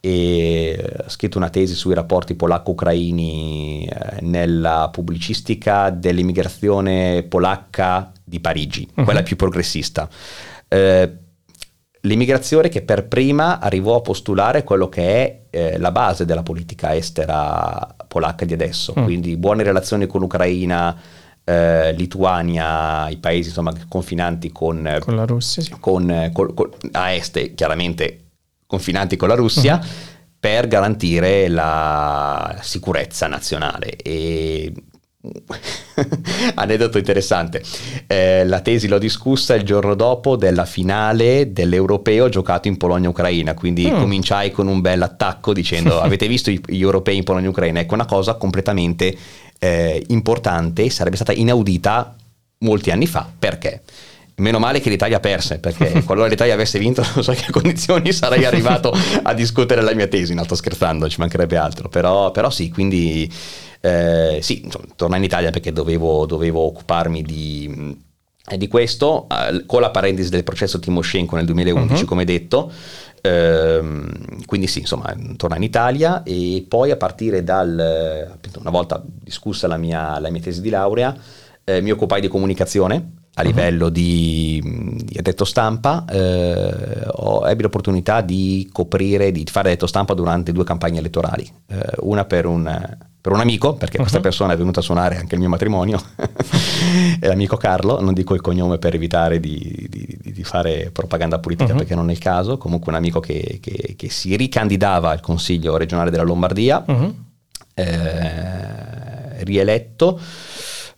e 0.00 0.82
ha 1.04 1.10
scritto 1.10 1.36
una 1.36 1.50
tesi 1.50 1.74
sui 1.74 1.94
rapporti 1.94 2.34
polacco-ucraini 2.34 3.84
eh, 3.84 4.20
nella 4.22 4.88
pubblicistica 4.90 5.90
dell'immigrazione 5.90 7.22
polacca 7.22 8.10
di 8.24 8.40
Parigi, 8.40 8.88
uh-huh. 8.94 9.04
quella 9.04 9.22
più 9.22 9.36
progressista. 9.36 10.08
Eh, 10.66 11.12
l'immigrazione 12.00 12.70
che 12.70 12.80
per 12.80 13.08
prima 13.08 13.60
arrivò 13.60 13.96
a 13.96 14.00
postulare 14.00 14.64
quello 14.64 14.88
che 14.88 15.02
è 15.02 15.40
eh, 15.50 15.78
la 15.78 15.92
base 15.92 16.24
della 16.24 16.42
politica 16.42 16.94
estera 16.96 17.94
polacca 18.08 18.46
di 18.46 18.54
adesso, 18.54 18.94
uh 18.96 19.04
quindi 19.04 19.36
buone 19.36 19.62
relazioni 19.62 20.06
con 20.06 20.20
l'Ucraina, 20.20 20.96
eh, 21.44 21.92
Lituania, 21.92 23.08
i 23.10 23.18
paesi 23.18 23.48
insomma, 23.48 23.74
confinanti 23.86 24.50
con, 24.50 24.98
con 25.00 25.14
la 25.16 25.26
Russia, 25.26 25.62
sì. 25.62 25.76
con, 25.78 26.30
con, 26.32 26.54
con, 26.54 26.70
a 26.92 27.12
est 27.12 27.54
chiaramente 27.54 28.29
confinanti 28.70 29.16
con 29.16 29.28
la 29.28 29.34
Russia. 29.34 29.74
Uh-huh 29.82 30.08
per 30.40 30.68
garantire 30.68 31.48
la 31.48 32.56
sicurezza 32.62 33.26
nazionale. 33.26 33.94
E 33.96 34.72
Aneddoto 36.54 36.96
interessante, 36.96 37.62
eh, 38.06 38.44
la 38.46 38.60
tesi 38.60 38.88
l'ho 38.88 38.98
discussa 38.98 39.54
il 39.54 39.64
giorno 39.64 39.94
dopo 39.94 40.36
della 40.36 40.64
finale 40.64 41.52
dell'europeo 41.52 42.30
giocato 42.30 42.68
in 42.68 42.78
Polonia-Ucraina, 42.78 43.52
quindi 43.52 43.90
mm. 43.90 43.98
cominciai 43.98 44.50
con 44.50 44.66
un 44.66 44.80
bel 44.80 45.02
attacco 45.02 45.52
dicendo 45.52 46.00
avete 46.00 46.26
visto 46.26 46.50
gli 46.50 46.80
europei 46.80 47.18
in 47.18 47.24
Polonia-Ucraina? 47.24 47.80
Ecco 47.80 47.92
una 47.92 48.06
cosa 48.06 48.34
completamente 48.34 49.14
eh, 49.58 50.02
importante, 50.08 50.88
sarebbe 50.88 51.16
stata 51.16 51.32
inaudita 51.32 52.16
molti 52.60 52.90
anni 52.90 53.06
fa, 53.06 53.30
perché? 53.38 53.82
Meno 54.40 54.58
male 54.58 54.80
che 54.80 54.88
l'Italia 54.88 55.20
perse, 55.20 55.58
perché 55.58 56.02
qualora 56.04 56.26
l'Italia 56.26 56.54
avesse 56.54 56.78
vinto 56.78 57.04
non 57.14 57.22
so 57.22 57.32
che 57.32 57.50
condizioni 57.50 58.10
sarei 58.12 58.44
arrivato 58.44 58.92
a 59.22 59.34
discutere 59.34 59.82
la 59.82 59.94
mia 59.94 60.06
tesi, 60.08 60.34
no, 60.34 60.44
sto 60.44 60.54
scherzando, 60.54 61.08
ci 61.08 61.20
mancherebbe 61.20 61.56
altro, 61.56 61.88
però, 61.88 62.30
però 62.30 62.48
sì, 62.48 62.70
quindi 62.70 63.30
eh, 63.80 64.38
sì, 64.40 64.64
insomma, 64.64 64.86
tornai 64.96 65.18
in 65.18 65.24
Italia 65.24 65.50
perché 65.50 65.72
dovevo, 65.72 66.24
dovevo 66.24 66.60
occuparmi 66.60 67.22
di, 67.22 67.96
eh, 68.48 68.56
di 68.56 68.66
questo, 68.66 69.26
con 69.66 69.82
la 69.82 69.90
parentesi 69.90 70.30
del 70.30 70.44
processo 70.44 70.78
Timoshenko 70.78 71.36
nel 71.36 71.44
2011, 71.44 71.92
uh-huh. 71.92 72.00
Mhm. 72.00 72.06
come 72.06 72.24
detto, 72.24 72.72
ehm, 73.20 74.44
quindi 74.46 74.66
sì, 74.66 74.80
insomma, 74.80 75.14
tornai 75.36 75.58
in 75.58 75.64
Italia 75.64 76.22
e 76.22 76.64
poi 76.66 76.90
a 76.90 76.96
partire 76.96 77.44
dal, 77.44 78.38
una 78.58 78.70
volta 78.70 79.02
discussa 79.04 79.66
la 79.66 79.76
mia, 79.76 80.18
la 80.18 80.30
mia 80.30 80.40
tesi 80.40 80.62
di 80.62 80.70
laurea, 80.70 81.14
eh, 81.64 81.82
mi 81.82 81.90
occupai 81.90 82.22
di 82.22 82.28
comunicazione 82.28 83.18
a 83.34 83.42
livello 83.42 83.86
uh-huh. 83.86 83.90
di, 83.90 84.60
di, 85.04 85.16
addetto 85.18 85.44
stampa, 85.44 86.04
eh, 86.10 87.02
ho, 87.06 87.46
ebbi 87.48 87.62
l'opportunità 87.62 88.20
di 88.20 88.68
coprire, 88.72 89.30
di 89.32 89.44
fare 89.50 89.68
addetto 89.68 89.86
stampa 89.86 90.14
durante 90.14 90.52
due 90.52 90.64
campagne 90.64 90.98
elettorali, 90.98 91.50
eh, 91.68 91.80
una 92.00 92.24
per 92.24 92.46
un, 92.46 92.96
per 93.20 93.32
un, 93.32 93.40
amico, 93.40 93.74
perché 93.74 93.96
uh-huh. 93.96 94.02
questa 94.02 94.20
persona 94.20 94.52
è 94.52 94.56
venuta 94.56 94.80
a 94.80 94.82
suonare 94.82 95.16
anche 95.16 95.34
il 95.34 95.40
mio 95.40 95.48
matrimonio, 95.48 96.02
è 97.20 97.26
l'amico 97.26 97.56
Carlo, 97.56 98.00
non 98.00 98.14
dico 98.14 98.34
il 98.34 98.40
cognome 98.40 98.78
per 98.78 98.94
evitare 98.94 99.38
di, 99.38 99.86
di, 99.88 100.18
di 100.20 100.44
fare 100.44 100.90
propaganda 100.92 101.38
politica 101.38 101.72
uh-huh. 101.72 101.78
perché 101.78 101.94
non 101.94 102.10
è 102.10 102.12
il 102.12 102.18
caso, 102.18 102.58
comunque 102.58 102.90
un 102.90 102.98
amico 102.98 103.20
che, 103.20 103.58
che, 103.62 103.94
che 103.96 104.10
si 104.10 104.36
ricandidava 104.36 105.10
al 105.10 105.20
Consiglio 105.20 105.76
regionale 105.76 106.10
della 106.10 106.24
Lombardia, 106.24 106.84
eh, 107.74 109.44
rieletto 109.44 110.20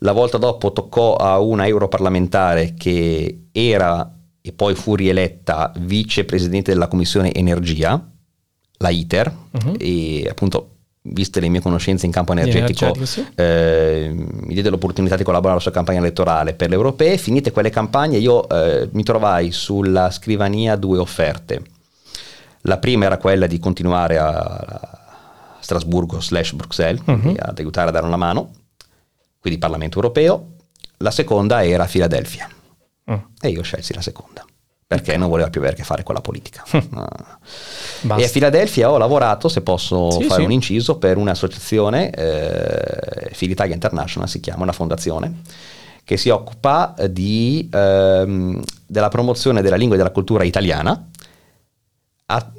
la 0.03 0.13
volta 0.13 0.37
dopo 0.39 0.73
toccò 0.73 1.17
a 1.17 1.39
una 1.39 1.67
europarlamentare 1.67 2.75
che 2.77 3.47
era 3.53 4.17
e 4.41 4.53
poi 4.53 4.75
fu 4.75 4.97
rieletta 4.97 5.73
vicepresidente 5.79 6.73
della 6.73 6.89
Commissione 6.89 7.33
Energia, 7.33 8.05
la 8.79 8.89
ITER, 8.91 9.33
uh-huh. 9.53 9.75
e 9.79 10.27
appunto 10.29 10.69
viste 11.05 11.41
le 11.41 11.49
mie 11.49 11.61
conoscenze 11.61 12.07
in 12.07 12.13
campo 12.13 12.33
energetico, 12.33 13.05
sì. 13.05 13.25
eh, 13.37 14.11
mi 14.13 14.53
diede 14.53 14.71
l'opportunità 14.71 15.17
di 15.17 15.23
collaborare 15.23 15.55
alla 15.55 15.63
sua 15.63 15.73
campagna 15.73 15.99
elettorale 16.01 16.55
per 16.55 16.69
le 16.69 16.75
europee. 16.75 17.17
Finite 17.17 17.53
quelle 17.53 17.71
campagne, 17.71 18.19
io 18.19 18.49
eh, 18.49 18.89
mi 18.93 19.05
trovai 19.05 19.53
sulla 19.53 20.11
scrivania 20.11 20.75
due 20.75 20.99
offerte. 20.99 21.63
La 22.63 22.79
prima 22.79 23.05
era 23.05 23.19
quella 23.19 23.47
di 23.47 23.61
continuare 23.61 24.19
a 24.19 25.57
Strasburgo 25.61 26.21
slash 26.21 26.53
Bruxelles, 26.55 27.03
uh-huh. 27.05 27.35
ad 27.39 27.59
aiutare 27.59 27.91
a 27.91 27.93
dare 27.93 28.07
una 28.07 28.17
mano, 28.17 28.51
quindi 29.43 29.59
Parlamento 29.59 29.97
europeo, 29.97 30.53
la 30.99 31.11
seconda 31.11 31.65
era 31.65 31.87
Filadelfia 31.89 32.49
mm. 33.11 33.15
e 33.41 33.49
io 33.49 33.63
scelsi 33.63 33.93
la 33.93 34.01
seconda 34.01 34.47
perché 34.87 35.17
non 35.17 35.31
voleva 35.31 35.49
più 35.49 35.61
avere 35.61 35.75
a 35.75 35.79
che 35.79 35.85
fare 35.85 36.03
con 36.03 36.15
la 36.15 36.21
politica. 36.21 36.63
no. 36.91 38.19
e 38.19 38.25
a 38.25 38.29
Filadelfia 38.29 38.91
ho 38.91 38.99
lavorato, 38.99 39.49
se 39.49 39.63
posso 39.63 40.11
sì, 40.11 40.25
fare 40.25 40.41
sì. 40.41 40.45
un 40.45 40.53
inciso, 40.53 40.99
per 40.99 41.17
un'associazione, 41.17 42.11
eh, 42.11 43.31
Filitalia 43.33 43.73
International 43.73 44.29
si 44.29 44.41
chiama, 44.41 44.65
una 44.65 44.73
fondazione, 44.73 45.41
che 46.05 46.19
si 46.19 46.29
occupa 46.29 46.95
di, 47.09 47.71
ehm, 47.73 48.63
della 48.87 49.09
promozione 49.09 49.63
della 49.63 49.77
lingua 49.77 49.95
e 49.95 49.99
della 49.99 50.13
cultura 50.13 50.45
italiana 50.45 51.09
a, 52.27 52.53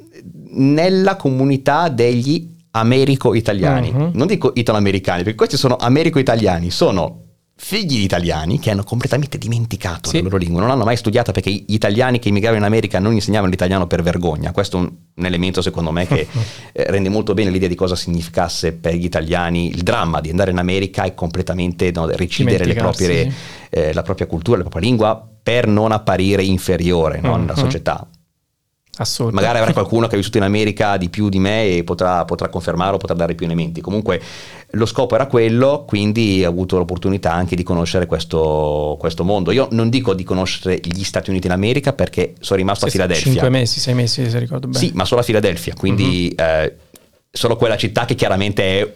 nella 0.54 1.14
comunità 1.14 1.88
degli 1.88 2.53
americo-italiani. 2.76 3.90
Uh-huh. 3.94 4.10
Non 4.14 4.26
dico 4.26 4.52
italo-americani, 4.54 5.22
perché 5.22 5.36
questi 5.36 5.56
sono 5.56 5.76
americo-italiani, 5.76 6.70
sono 6.70 7.20
figli 7.56 7.98
di 7.98 8.02
italiani 8.02 8.58
che 8.58 8.70
hanno 8.70 8.82
completamente 8.82 9.38
dimenticato 9.38 10.08
sì. 10.08 10.16
la 10.16 10.24
loro 10.24 10.38
lingua, 10.38 10.58
non 10.58 10.68
l'hanno 10.68 10.84
mai 10.84 10.96
studiata 10.96 11.30
perché 11.30 11.50
gli 11.50 11.72
italiani 11.72 12.18
che 12.18 12.28
immigravano 12.28 12.60
in 12.60 12.66
America 12.66 12.98
non 12.98 13.12
insegnavano 13.12 13.50
l'italiano 13.50 13.86
per 13.86 14.02
vergogna. 14.02 14.50
Questo 14.50 14.76
è 14.76 14.80
un, 14.80 14.90
un 15.14 15.24
elemento 15.24 15.62
secondo 15.62 15.92
me 15.92 16.06
che 16.06 16.26
eh, 16.72 16.84
rende 16.88 17.08
molto 17.08 17.32
bene 17.32 17.50
l'idea 17.50 17.68
di 17.68 17.76
cosa 17.76 17.94
significasse 17.94 18.72
per 18.72 18.94
gli 18.94 19.04
italiani 19.04 19.68
il 19.68 19.82
dramma 19.82 20.20
di 20.20 20.30
andare 20.30 20.50
in 20.50 20.58
America 20.58 21.04
e 21.04 21.14
completamente 21.14 21.92
no, 21.92 22.08
recidere 22.08 22.74
proprie, 22.74 23.32
eh, 23.70 23.92
la 23.92 24.02
propria 24.02 24.26
cultura, 24.26 24.56
la 24.56 24.64
propria 24.64 24.82
lingua 24.82 25.28
per 25.40 25.68
non 25.68 25.92
apparire 25.92 26.42
inferiore 26.42 27.20
no, 27.20 27.32
uh-huh. 27.32 27.38
nella 27.38 27.56
società. 27.56 28.04
Assolutamente. 28.96 29.46
Magari 29.46 29.58
avrà 29.62 29.72
qualcuno 29.72 30.06
che 30.06 30.14
ha 30.14 30.18
vissuto 30.18 30.38
in 30.38 30.44
America 30.44 30.96
di 30.96 31.08
più 31.08 31.28
di 31.28 31.38
me 31.38 31.76
e 31.76 31.84
potrà, 31.84 32.24
potrà 32.24 32.48
confermarlo, 32.48 32.96
potrà 32.96 33.14
dare 33.14 33.34
più 33.34 33.46
elementi. 33.46 33.80
Comunque 33.80 34.20
lo 34.70 34.86
scopo 34.86 35.14
era 35.14 35.26
quello, 35.26 35.84
quindi 35.86 36.44
ho 36.44 36.48
avuto 36.48 36.76
l'opportunità 36.78 37.32
anche 37.32 37.56
di 37.56 37.62
conoscere 37.62 38.06
questo, 38.06 38.96
questo 38.98 39.24
mondo. 39.24 39.52
Io 39.52 39.68
non 39.70 39.88
dico 39.88 40.14
di 40.14 40.24
conoscere 40.24 40.80
gli 40.82 41.04
Stati 41.04 41.30
Uniti 41.30 41.48
d'America 41.48 41.92
perché 41.92 42.34
sono 42.40 42.58
rimasto 42.58 42.86
a 42.86 42.88
Filadelfia. 42.88 43.30
Cinque 43.30 43.48
mesi, 43.50 43.80
sei 43.80 43.94
mesi 43.94 44.28
se 44.28 44.38
ricordo 44.38 44.66
bene. 44.68 44.78
Sì, 44.78 44.90
ma 44.94 45.04
solo 45.04 45.20
a 45.20 45.24
Filadelfia, 45.24 45.74
quindi 45.74 46.34
uh-huh. 46.36 46.44
eh, 46.44 46.74
solo 47.30 47.56
quella 47.56 47.76
città 47.76 48.04
che 48.04 48.14
chiaramente 48.14 48.80
è 48.80 48.92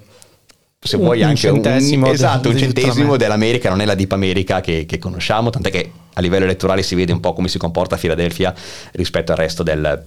se 0.80 0.96
un, 0.96 1.02
vuoi 1.02 1.22
anche 1.22 1.48
un 1.48 1.62
centesimo, 1.62 2.06
un, 2.06 2.12
esatto, 2.12 2.48
un 2.48 2.56
centesimo 2.56 3.16
dell'America, 3.16 3.68
non 3.68 3.80
è 3.80 3.84
la 3.84 3.94
Deep 3.94 4.12
America 4.12 4.60
che, 4.60 4.86
che, 4.86 4.98
conosciamo, 4.98 5.50
tant'è 5.50 5.70
che 5.70 5.90
a 6.12 6.20
livello 6.20 6.44
elettorale 6.44 6.82
si 6.82 6.94
vede 6.94 7.12
un 7.12 7.20
po' 7.20 7.32
come 7.32 7.48
si 7.48 7.58
comporta 7.58 7.96
Filadelfia 7.96 8.54
rispetto 8.92 9.32
al 9.32 9.38
resto 9.38 9.62
del, 9.62 10.04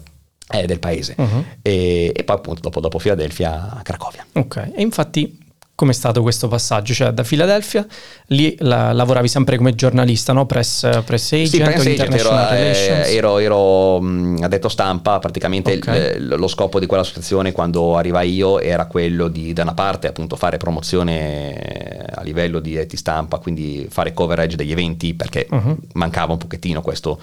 eh, 0.49 0.65
del 0.65 0.80
paese. 0.80 1.15
Uh-huh. 1.17 1.45
E, 1.61 2.11
e, 2.15 2.24
poi 2.24 2.36
appunto 2.36 2.61
dopo, 2.61 2.80
dopo 2.80 2.99
Filadelfia 2.99 3.80
Cracovia. 3.84 4.26
Ok, 4.34 4.72
e 4.74 4.82
infatti 4.82 5.40
come 5.82 5.93
è 5.93 5.95
stato 5.95 6.21
questo 6.21 6.47
passaggio? 6.47 6.93
Cioè 6.93 7.09
da 7.09 7.23
Filadelfia 7.23 7.84
lì 8.27 8.55
la, 8.59 8.93
lavoravi 8.93 9.27
sempre 9.27 9.57
come 9.57 9.73
giornalista, 9.73 10.32
no? 10.32 10.45
Press, 10.45 10.88
press 11.03 11.32
agent, 11.32 11.49
sì, 11.49 11.57
press 11.57 11.86
agent 11.88 12.13
ero, 12.13 12.49
eh, 12.51 13.15
ero, 13.15 13.38
ero 13.39 13.99
mh, 13.99 14.43
addetto 14.43 14.69
stampa, 14.69 15.17
praticamente 15.17 15.73
okay. 15.73 16.17
il, 16.17 16.36
lo 16.38 16.47
scopo 16.47 16.79
di 16.79 16.86
quell'associazione 16.86 17.51
quando 17.51 17.97
arrivai 17.97 18.32
io 18.32 18.59
era 18.59 18.86
quello 18.86 19.27
di 19.27 19.53
da 19.53 19.63
una 19.63 19.73
parte 19.73 20.05
appunto 20.05 20.36
fare 20.36 20.57
promozione 20.57 22.05
a 22.13 22.21
livello 22.21 22.59
di, 22.59 22.86
di 22.86 22.97
stampa, 22.97 23.39
quindi 23.39 23.88
fare 23.89 24.13
coverage 24.13 24.55
degli 24.55 24.71
eventi 24.71 25.15
perché 25.15 25.47
uh-huh. 25.49 25.77
mancava 25.93 26.34
un 26.34 26.38
pochettino 26.38 26.82
questo, 26.82 27.19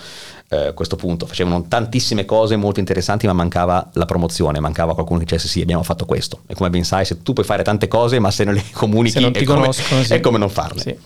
eh, 0.51 0.73
questo 0.75 0.97
punto. 0.97 1.27
Facevano 1.27 1.67
tantissime 1.69 2.25
cose 2.25 2.57
molto 2.57 2.81
interessanti, 2.81 3.27
ma 3.27 3.33
mancava 3.33 3.91
la 3.95 4.05
promozione, 4.05 4.61
mancava 4.61 4.95
qualcuno 4.95 5.19
che 5.19 5.25
dicesse 5.25 5.49
sì, 5.49 5.61
abbiamo 5.61 5.83
fatto 5.83 6.05
questo. 6.07 6.41
E 6.47 6.55
come 6.55 6.71
ben 6.71 6.85
sai, 6.85 7.05
se 7.05 7.23
tu 7.23 7.33
puoi 7.33 7.45
fare 7.45 7.63
tante 7.63 7.89
cose, 7.89 8.19
ma 8.19 8.31
se 8.31 8.45
non 8.45 8.55
le 8.55 8.65
comunichi 8.73 9.17
se 9.17 9.21
non 9.21 9.33
ti 9.33 9.41
è, 9.41 9.45
conoscono, 9.45 9.89
come, 9.89 10.05
sì. 10.05 10.15
è 10.15 10.21
come 10.21 10.39
non 10.39 10.51
farle. 10.51 10.81
Sì. 10.81 10.97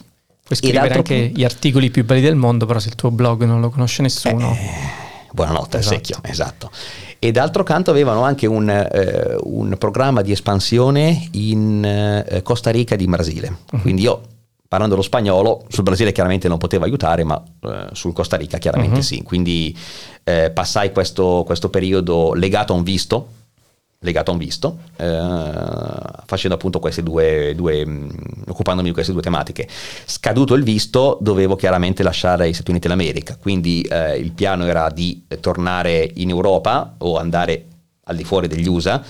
Puoi 0.44 0.58
scrivere 0.58 0.94
anche 0.94 1.20
punto... 1.24 1.38
gli 1.38 1.44
articoli 1.44 1.90
più 1.90 2.04
belli 2.04 2.20
del 2.20 2.36
mondo, 2.36 2.66
però 2.66 2.78
se 2.78 2.88
il 2.88 2.94
tuo 2.94 3.10
blog 3.10 3.44
non 3.44 3.60
lo 3.60 3.70
conosce 3.70 4.02
nessuno. 4.02 4.52
Eh, 4.52 5.30
buonanotte, 5.32 5.78
esatto. 5.78 5.94
secchio, 5.94 6.18
esatto. 6.22 6.70
E 7.18 7.30
d'altro 7.30 7.62
canto 7.62 7.90
avevano 7.90 8.22
anche 8.22 8.46
un, 8.46 8.68
eh, 8.68 9.36
un 9.44 9.76
programma 9.78 10.22
di 10.22 10.32
espansione 10.32 11.28
in 11.32 11.84
eh, 11.84 12.42
Costa 12.42 12.70
Rica 12.70 12.96
e 12.96 13.02
in 13.02 13.10
Brasile. 13.10 13.56
Uh-huh. 13.70 13.80
Quindi 13.80 14.02
io 14.02 14.22
parlando 14.72 14.96
lo 14.96 15.02
spagnolo, 15.02 15.66
sul 15.68 15.82
Brasile 15.82 16.12
chiaramente 16.12 16.48
non 16.48 16.56
potevo 16.56 16.84
aiutare, 16.86 17.24
ma 17.24 17.42
eh, 17.60 17.88
sul 17.92 18.14
Costa 18.14 18.38
Rica 18.38 18.56
chiaramente 18.56 18.96
uh-huh. 18.96 19.02
sì. 19.02 19.22
Quindi 19.22 19.76
eh, 20.24 20.50
passai 20.50 20.92
questo, 20.92 21.42
questo, 21.44 21.68
periodo 21.68 22.32
legato 22.32 22.72
a 22.72 22.76
un 22.76 22.82
visto, 22.82 23.28
legato 23.98 24.30
a 24.30 24.32
un 24.32 24.38
visto, 24.38 24.78
eh, 24.96 25.20
facendo 26.24 26.54
appunto 26.54 26.78
queste 26.78 27.02
due, 27.02 27.52
due 27.54 27.84
mh, 27.84 28.44
occupandomi 28.48 28.88
di 28.88 28.94
queste 28.94 29.12
due 29.12 29.20
tematiche. 29.20 29.68
Scaduto 30.06 30.54
il 30.54 30.62
visto, 30.62 31.18
dovevo 31.20 31.54
chiaramente 31.54 32.02
lasciare 32.02 32.48
gli 32.48 32.54
Stati 32.54 32.70
Uniti 32.70 32.88
d'America, 32.88 33.36
quindi 33.36 33.82
eh, 33.82 34.16
il 34.16 34.32
piano 34.32 34.64
era 34.64 34.88
di 34.88 35.26
tornare 35.40 36.10
in 36.14 36.30
Europa 36.30 36.94
o 36.96 37.18
andare 37.18 37.66
al 38.04 38.16
di 38.16 38.24
fuori 38.24 38.48
degli 38.48 38.66
USA 38.66 39.04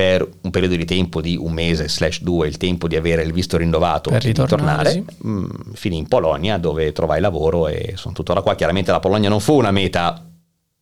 per 0.00 0.26
un 0.40 0.50
periodo 0.50 0.76
di 0.76 0.86
tempo 0.86 1.20
di 1.20 1.36
un 1.36 1.52
mese 1.52 1.86
slash 1.86 2.22
due, 2.22 2.48
il 2.48 2.56
tempo 2.56 2.88
di 2.88 2.96
avere 2.96 3.22
il 3.22 3.34
visto 3.34 3.58
rinnovato 3.58 4.08
per 4.08 4.22
ritornare, 4.22 4.92
sì. 4.92 5.04
mh, 5.18 5.30
mm, 5.30 5.44
finì 5.74 5.98
in 5.98 6.08
Polonia 6.08 6.56
dove 6.56 6.90
trovai 6.92 7.20
lavoro 7.20 7.68
e 7.68 7.92
sono 7.96 8.14
tuttora 8.14 8.40
qua. 8.40 8.54
Chiaramente 8.54 8.90
la 8.92 8.98
Polonia 8.98 9.28
non 9.28 9.40
fu 9.40 9.58
una 9.58 9.70
meta 9.70 10.24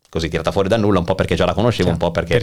così 0.09 0.29
tirata 0.29 0.53
fuori 0.53 0.69
da 0.69 0.77
nulla, 0.77 1.01
un 1.01 1.05
po' 1.05 1.17
perché 1.17 1.35
già 1.35 1.47
la 1.47 1.53
conoscevo, 1.53 1.89
Cioè, 1.89 1.93
un 1.95 1.99
po' 1.99 2.13
perché 2.13 2.39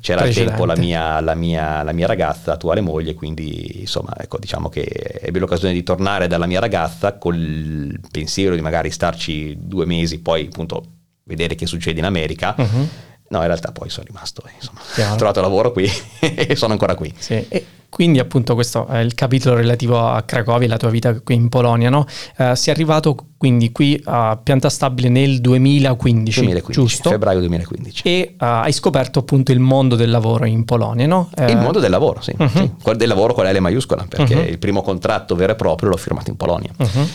c'era 0.00 0.22
al 0.22 0.32
tempo 0.32 0.64
la 0.64 0.76
mia, 0.76 1.20
la, 1.20 1.34
mia, 1.34 1.82
la 1.82 1.92
mia 1.92 2.06
ragazza, 2.06 2.54
attuale 2.54 2.80
moglie, 2.80 3.12
quindi 3.12 3.80
insomma, 3.80 4.14
ecco, 4.16 4.38
diciamo 4.38 4.70
che 4.70 5.20
ebbi 5.20 5.38
l'occasione 5.38 5.74
di 5.74 5.82
tornare 5.82 6.26
dalla 6.26 6.46
mia 6.46 6.58
ragazza 6.58 7.18
col 7.18 8.00
pensiero 8.10 8.54
di 8.54 8.62
magari 8.62 8.90
starci 8.90 9.58
due 9.60 9.84
mesi, 9.84 10.20
poi 10.20 10.46
appunto 10.46 10.84
vedere 11.24 11.54
che 11.54 11.66
succede 11.66 11.98
in 11.98 12.06
America. 12.06 12.54
Mhm. 12.56 12.88
No, 13.28 13.38
in 13.40 13.46
realtà 13.46 13.72
poi 13.72 13.88
sono 13.90 14.06
rimasto, 14.06 14.42
insomma, 14.54 14.80
Chiaro. 14.94 15.14
ho 15.14 15.16
trovato 15.16 15.40
lavoro 15.40 15.72
qui 15.72 15.90
e 16.20 16.54
sono 16.56 16.72
ancora 16.72 16.94
qui. 16.94 17.12
Sì, 17.16 17.44
e 17.48 17.64
quindi 17.88 18.18
appunto 18.18 18.54
questo 18.54 18.86
è 18.86 18.98
il 18.98 19.14
capitolo 19.14 19.54
relativo 19.56 19.98
a 19.98 20.22
Cracovia 20.22 20.66
e 20.66 20.68
la 20.68 20.76
tua 20.76 20.90
vita 20.90 21.18
qui 21.20 21.34
in 21.36 21.48
Polonia, 21.48 21.90
no? 21.90 22.06
Eh, 22.36 22.54
sei 22.56 22.74
arrivato 22.74 23.16
quindi 23.38 23.70
qui 23.72 24.00
a 24.04 24.36
pianta 24.40 24.68
stabile 24.68 25.08
nel 25.08 25.40
2015, 25.40 26.40
2015, 26.40 26.72
giusto? 26.72 27.10
febbraio 27.10 27.38
2015. 27.40 28.02
E 28.04 28.10
eh, 28.10 28.34
hai 28.38 28.72
scoperto 28.72 29.20
appunto 29.20 29.52
il 29.52 29.60
mondo 29.60 29.94
del 29.96 30.10
lavoro 30.10 30.44
in 30.44 30.64
Polonia, 30.64 31.06
no? 31.06 31.30
Eh, 31.36 31.50
Il 31.52 31.56
mondo 31.58 31.78
del 31.80 31.90
lavoro, 31.90 32.20
sì, 32.20 32.34
Mhm. 32.36 32.48
sì. 32.48 32.96
Del 32.96 33.08
lavoro 33.08 33.32
con 33.32 33.44
la 33.44 33.52
L 33.52 33.58
maiuscola, 33.60 34.04
perché 34.08 34.34
Mhm. 34.34 34.46
il 34.48 34.58
primo 34.58 34.82
contratto 34.82 35.34
vero 35.34 35.52
e 35.52 35.56
proprio 35.56 35.88
l'ho 35.88 35.96
firmato 35.96 36.30
in 36.30 36.36
Polonia. 36.36 36.70
mhm. 36.76 37.08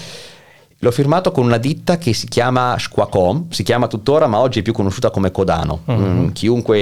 L'ho 0.81 0.91
firmato 0.91 1.31
con 1.31 1.43
una 1.43 1.57
ditta 1.57 1.97
che 1.97 2.13
si 2.13 2.25
chiama 2.29 2.77
Squacom, 2.79 3.49
si 3.49 3.63
chiama 3.63 3.87
tuttora, 3.87 4.27
ma 4.27 4.39
oggi 4.39 4.59
è 4.59 4.61
più 4.61 4.71
conosciuta 4.71 5.09
come 5.09 5.29
Codano. 5.29 5.81
Mhm. 5.83 5.97
Mm, 5.97 6.27
chiunque 6.29 6.77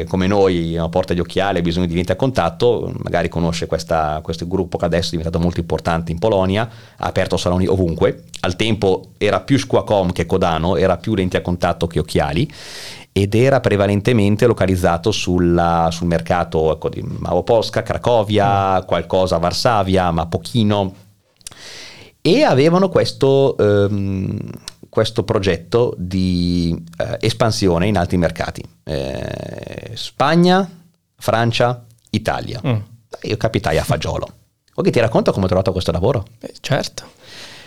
eh, 0.00 0.06
come 0.06 0.26
noi 0.26 0.76
a 0.76 0.86
porta 0.90 1.14
gli 1.14 1.20
occhiali 1.20 1.58
ha 1.58 1.62
bisogno 1.62 1.86
di 1.86 1.94
venire 1.94 2.12
a 2.12 2.16
contatto, 2.16 2.92
magari 3.02 3.30
conosce 3.30 3.66
questa- 3.66 4.20
questo 4.22 4.46
gruppo 4.46 4.76
che 4.76 4.84
adesso 4.84 5.06
è 5.08 5.10
diventato 5.16 5.38
molto 5.38 5.60
importante 5.60 6.12
in 6.12 6.18
Polonia, 6.18 6.68
ha 6.98 7.06
aperto 7.06 7.38
saloni 7.38 7.66
ovunque. 7.66 8.24
Al 8.40 8.54
tempo 8.54 9.12
era 9.16 9.40
più 9.40 9.58
Squacom 9.58 10.12
che 10.12 10.26
Codano, 10.26 10.76
era 10.76 10.98
più 10.98 11.14
lenti 11.14 11.36
a 11.36 11.40
contatto 11.40 11.86
che 11.86 11.98
occhiali 12.00 12.46
ed 13.12 13.34
era 13.34 13.60
prevalentemente 13.60 14.46
localizzato 14.46 15.10
sulla- 15.10 15.88
sul 15.90 16.06
mercato 16.06 16.70
ecco, 16.70 16.90
di 16.90 17.02
Małopolska, 17.02 17.82
Cracovia, 17.82 18.84
qualcosa 18.86 19.36
a 19.36 19.38
Varsavia, 19.38 20.10
ma 20.10 20.26
pochino 20.26 20.92
e 22.26 22.42
avevano 22.42 22.88
questo, 22.88 23.56
ehm, 23.56 24.36
questo 24.88 25.22
progetto 25.22 25.94
di 25.96 26.76
eh, 26.98 27.18
espansione 27.20 27.86
in 27.86 27.96
altri 27.96 28.16
mercati. 28.16 28.64
Eh, 28.82 29.92
Spagna, 29.94 30.68
Francia, 31.16 31.84
Italia. 32.10 32.60
Mm. 32.66 32.76
Io 33.22 33.36
capitai 33.36 33.78
a 33.78 33.84
fagiolo. 33.84 34.28
Che 34.74 34.90
ti 34.90 34.98
racconto 34.98 35.30
come 35.30 35.44
ho 35.44 35.48
trovato 35.48 35.70
questo 35.70 35.92
lavoro? 35.92 36.26
Eh, 36.40 36.52
certo. 36.60 37.04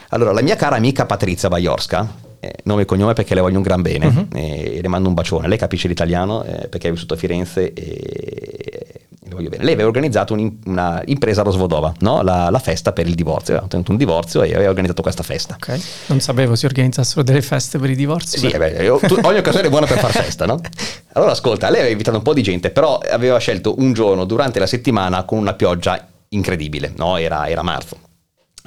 Allora, 0.10 0.34
la 0.34 0.42
mia 0.42 0.58
cara 0.58 0.76
amica 0.76 1.06
Patrizia 1.06 1.48
Bajorska, 1.48 2.16
eh, 2.42 2.56
nome 2.64 2.82
e 2.82 2.86
cognome 2.86 3.14
perché 3.14 3.36
le 3.36 3.42
voglio 3.42 3.58
un 3.58 3.64
gran 3.64 3.82
bene, 3.82 4.28
eh, 4.34 4.76
e 4.76 4.82
le 4.82 4.88
mando 4.90 5.08
un 5.08 5.14
bacione. 5.14 5.48
Lei 5.48 5.58
capisce 5.58 5.88
l'italiano 5.88 6.44
eh, 6.44 6.68
perché 6.68 6.90
è 6.90 6.92
vissuto 6.92 7.14
a 7.14 7.18
Firenze 7.18 7.72
e 7.72 8.99
voglio 9.36 9.50
bene. 9.50 9.64
Lei 9.64 9.74
aveva 9.74 9.88
organizzato 9.88 10.34
un'im- 10.34 10.60
una 10.66 11.02
impresa 11.06 11.42
a 11.42 11.44
Rosvodova, 11.44 11.94
no? 12.00 12.22
la, 12.22 12.50
la 12.50 12.60
festa 12.60 12.92
per 12.92 13.08
il 13.08 13.16
divorzio. 13.16 13.54
Aveva 13.54 13.66
ottenuto 13.66 13.92
un 13.92 13.98
divorzio 13.98 14.42
e 14.44 14.54
aveva 14.54 14.70
organizzato 14.70 15.02
questa 15.02 15.24
festa. 15.24 15.56
Ok. 15.56 15.80
Non 16.08 16.20
sapevo 16.20 16.56
si 16.56 16.66
organizzassero 16.66 17.24
delle 17.24 17.42
feste 17.42 17.78
per 17.80 17.90
i 17.90 17.96
divorzi. 17.96 18.38
Sì, 18.38 18.48
eh 18.50 18.58
beh, 18.58 18.84
io- 18.84 19.00
tu- 19.00 19.20
ogni 19.24 19.38
occasione 19.40 19.68
è 19.68 19.70
buona 19.70 19.86
per 19.86 20.00
far 20.00 20.12
festa, 20.12 20.46
no? 20.46 20.60
Allora 21.14 21.32
ascolta, 21.32 21.68
lei 21.70 21.78
aveva 21.80 21.92
invitato 21.92 22.18
un 22.18 22.24
po' 22.24 22.34
di 22.34 22.44
gente, 22.44 22.70
però 22.70 22.98
aveva 23.00 23.38
scelto 23.40 23.76
un 23.80 23.94
giorno 23.94 24.26
durante 24.26 24.60
la 24.60 24.68
settimana 24.68 25.24
con 25.24 25.38
una 25.40 25.54
pioggia 25.54 26.08
incredibile, 26.30 26.94
no? 26.96 27.18
Era, 27.18 27.48
era 27.50 27.64
marzo. 27.64 27.98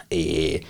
E, 0.08 0.60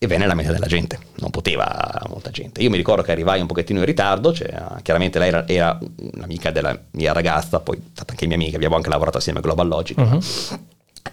e 0.00 0.06
venne 0.06 0.26
la 0.26 0.34
metà 0.34 0.52
della 0.52 0.66
gente, 0.66 0.98
non 1.16 1.30
poteva 1.30 2.02
molta 2.08 2.30
gente. 2.30 2.62
Io 2.62 2.70
mi 2.70 2.76
ricordo 2.76 3.02
che 3.02 3.10
arrivai 3.10 3.40
un 3.40 3.46
pochettino 3.48 3.80
in 3.80 3.84
ritardo, 3.84 4.32
cioè, 4.32 4.48
chiaramente 4.82 5.18
lei 5.18 5.28
era, 5.28 5.46
era 5.48 5.78
un'amica 6.14 6.50
della 6.52 6.78
mia 6.92 7.12
ragazza, 7.12 7.58
poi 7.60 7.76
è 7.76 7.80
stata 7.92 8.12
anche 8.12 8.26
mia 8.26 8.36
amica, 8.36 8.56
abbiamo 8.56 8.76
anche 8.76 8.88
lavorato 8.88 9.18
assieme 9.18 9.40
a 9.40 9.42
Global 9.42 9.66
Logic. 9.66 9.96
Mhm. 9.96 10.18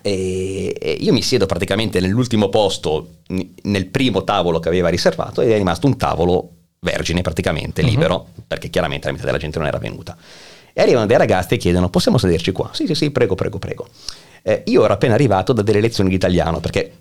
E, 0.01 0.97
io 0.99 1.13
mi 1.13 1.21
siedo 1.21 1.45
praticamente 1.45 1.99
nell'ultimo 1.99 2.49
posto, 2.49 3.21
nel 3.63 3.85
primo 3.87 4.23
tavolo 4.23 4.59
che 4.59 4.67
aveva 4.67 4.89
riservato, 4.89 5.41
ed 5.41 5.49
è 5.51 5.57
rimasto 5.57 5.87
un 5.87 5.97
tavolo 5.97 6.49
vergine 6.81 7.21
praticamente, 7.21 7.81
Mhm. 7.81 7.89
libero, 7.89 8.27
perché 8.45 8.69
chiaramente 8.69 9.07
la 9.07 9.13
metà 9.13 9.25
della 9.25 9.37
gente 9.39 9.57
non 9.57 9.67
era 9.67 9.79
venuta. 9.79 10.15
E 10.73 10.81
arrivano 10.81 11.05
dei 11.07 11.17
ragazzi 11.17 11.55
e 11.55 11.57
chiedono: 11.57 11.89
possiamo 11.89 12.17
sederci 12.17 12.51
qua? 12.51 12.69
Sì, 12.73 12.85
sì, 12.85 12.93
sì, 12.93 13.09
prego, 13.09 13.33
prego, 13.33 13.57
prego. 13.57 13.87
Eh, 14.43 14.61
io 14.65 14.83
ero 14.83 14.93
appena 14.93 15.13
arrivato 15.15 15.53
da 15.53 15.61
delle 15.63 15.79
lezioni 15.79 16.09
di 16.09 16.15
italiano, 16.15 16.59
perché 16.59 16.91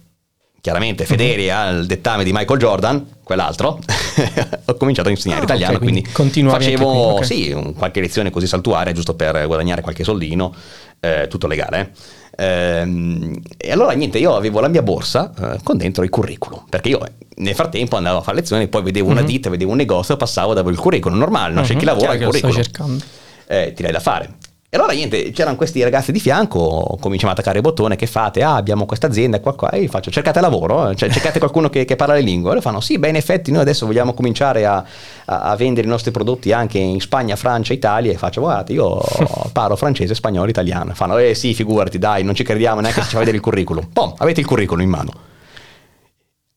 chiaramente 0.65 1.05
Federi 1.05 1.51
al 1.51 1.85
dettame 1.85 2.25
di 2.25 2.33
Michael 2.33 2.59
Jordan, 2.59 3.07
quell'altro, 3.23 3.79
ho 4.65 4.75
cominciato 4.77 5.09
a 5.09 5.11
insegnare 5.11 5.43
Ah, 5.43 5.45
italiano, 5.45 5.75
ok, 5.75 5.83
quindi 5.83 6.01
quindi, 6.11 6.43
facevo 6.49 6.87
qui, 6.91 6.99
ok. 7.19 7.25
sì, 7.27 7.51
un- 7.53 7.75
qualche 7.75 8.01
lezione 8.01 8.31
così 8.31 8.47
saltuaria, 8.47 8.91
giusto 8.95 9.13
per 9.15 9.45
guadagnare 9.47 9.83
qualche 9.83 10.05
soldino, 10.05 10.55
eh, 11.01 11.27
tutto 11.29 11.47
legale. 11.49 11.93
eh. 12.35 13.41
E 13.59 13.73
allora 13.73 13.93
niente, 13.93 14.17
io 14.17 14.35
avevo 14.35 14.61
la 14.61 14.69
mia 14.69 14.81
borsa 14.81 15.31
eh, 15.39 15.59
con 15.63 15.77
dentro 15.77 16.03
il 16.03 16.09
curriculum, 16.09 16.65
perché 16.71 16.89
io 16.89 16.99
nel 17.37 17.55
frattempo 17.55 17.97
andavo 17.97 18.21
a 18.21 18.23
fare 18.23 18.39
lezioni, 18.39 18.67
poi 18.67 18.83
vedevo 18.83 19.11
una 19.11 19.21
Mhm. 19.21 19.27
ditta, 19.27 19.51
vedevo 19.51 19.73
un 19.73 19.77
negozio, 19.77 20.17
passavo, 20.17 20.55
davo 20.55 20.71
il 20.71 20.79
curriculum, 20.79 21.19
normale, 21.19 21.53
no? 21.53 21.61
cerchi 21.63 21.85
Mhm, 21.85 21.91
lavoro, 21.91 22.07
chiaro 22.07 22.19
il 22.21 22.25
curriculum 22.25 22.63
cercando. 22.63 23.05
eh, 23.49 23.73
ti 23.77 23.83
dai 23.83 23.93
da 23.93 24.01
fare. 24.01 24.31
E 24.75 24.77
allora 24.77 24.93
niente, 24.93 25.31
c'erano 25.31 25.55
questi 25.55 25.81
ragazzi 25.85 26.11
di 26.11 26.19
fianco, 26.19 26.97
cominciamo 26.99 27.31
a 27.31 27.35
attaccare 27.35 27.59
il 27.59 27.63
bottone, 27.63 27.95
che 27.95 28.09
fate? 28.09 28.43
Ah, 28.43 28.57
abbiamo 28.57 28.87
questa 28.87 29.07
azienda 29.07 29.39
qua 29.39 29.55
qua, 29.55 29.71
e 29.71 29.83
io 29.83 29.89
faccio, 29.89 30.11
cercate 30.11 30.41
lavoro, 30.41 30.91
eh? 30.91 30.97
cioè 30.97 31.09
cercate 31.11 31.39
qualcuno 31.39 31.69
che, 31.71 31.85
che 31.85 31.95
parla 31.95 32.15
le 32.15 32.23
lingue. 32.23 32.49
E 32.49 32.55
loro 32.55 32.61
fanno, 32.61 32.81
sì, 32.81 32.99
beh 32.99 33.09
in 33.11 33.15
effetti 33.15 33.53
noi 33.53 33.61
adesso 33.61 33.87
vogliamo 33.87 34.15
cominciare 34.15 34.67
a, 34.67 34.85
a- 35.27 35.43
a 35.43 35.55
vendere 35.55 35.87
i 35.87 35.91
nostri 35.91 36.11
prodotti 36.11 36.51
anche 36.51 36.79
in 36.79 37.01
Spagna, 37.01 37.37
Francia, 37.37 37.73
Italia, 37.73 38.11
e 38.11 38.17
faccio, 38.17 38.41
guardate, 38.41 38.73
io 38.73 39.01
parlo 39.53 39.77
francese, 39.77 40.13
spagnolo, 40.13 40.51
italiano. 40.51 40.91
E 40.91 40.95
fanno, 40.97 41.19
eh 41.19 41.37
sì, 41.37 41.55
figurati, 41.55 41.97
dai, 41.99 42.25
non 42.25 42.35
ci 42.35 42.43
crediamo 42.43 42.81
neanche 42.81 42.99
se 43.01 43.07
ci 43.07 43.13
fa 43.13 43.19
vedere 43.21 43.37
il 43.37 43.43
curriculum. 43.45 43.91
Pom, 43.93 44.13
avete 44.19 44.41
il 44.41 44.47
curriculum 44.47 44.83
in 44.83 44.91
mano. 44.91 45.13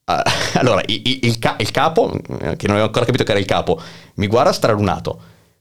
Ah, 0.06 0.24
allora, 0.58 0.82
il, 0.88 1.02
il- 1.06 1.20
il 1.60 1.72
capo, 1.72 2.12
eh, 2.14 2.56
che 2.56 2.66
non 2.66 2.78
avevo 2.78 2.86
ancora 2.86 3.06
capito 3.06 3.24
che 3.24 3.30
era 3.30 3.40
il 3.40 3.46
capo, 3.46 3.80
mi 4.16 4.26
guarda 4.26 4.52
stralunato, 4.54 5.20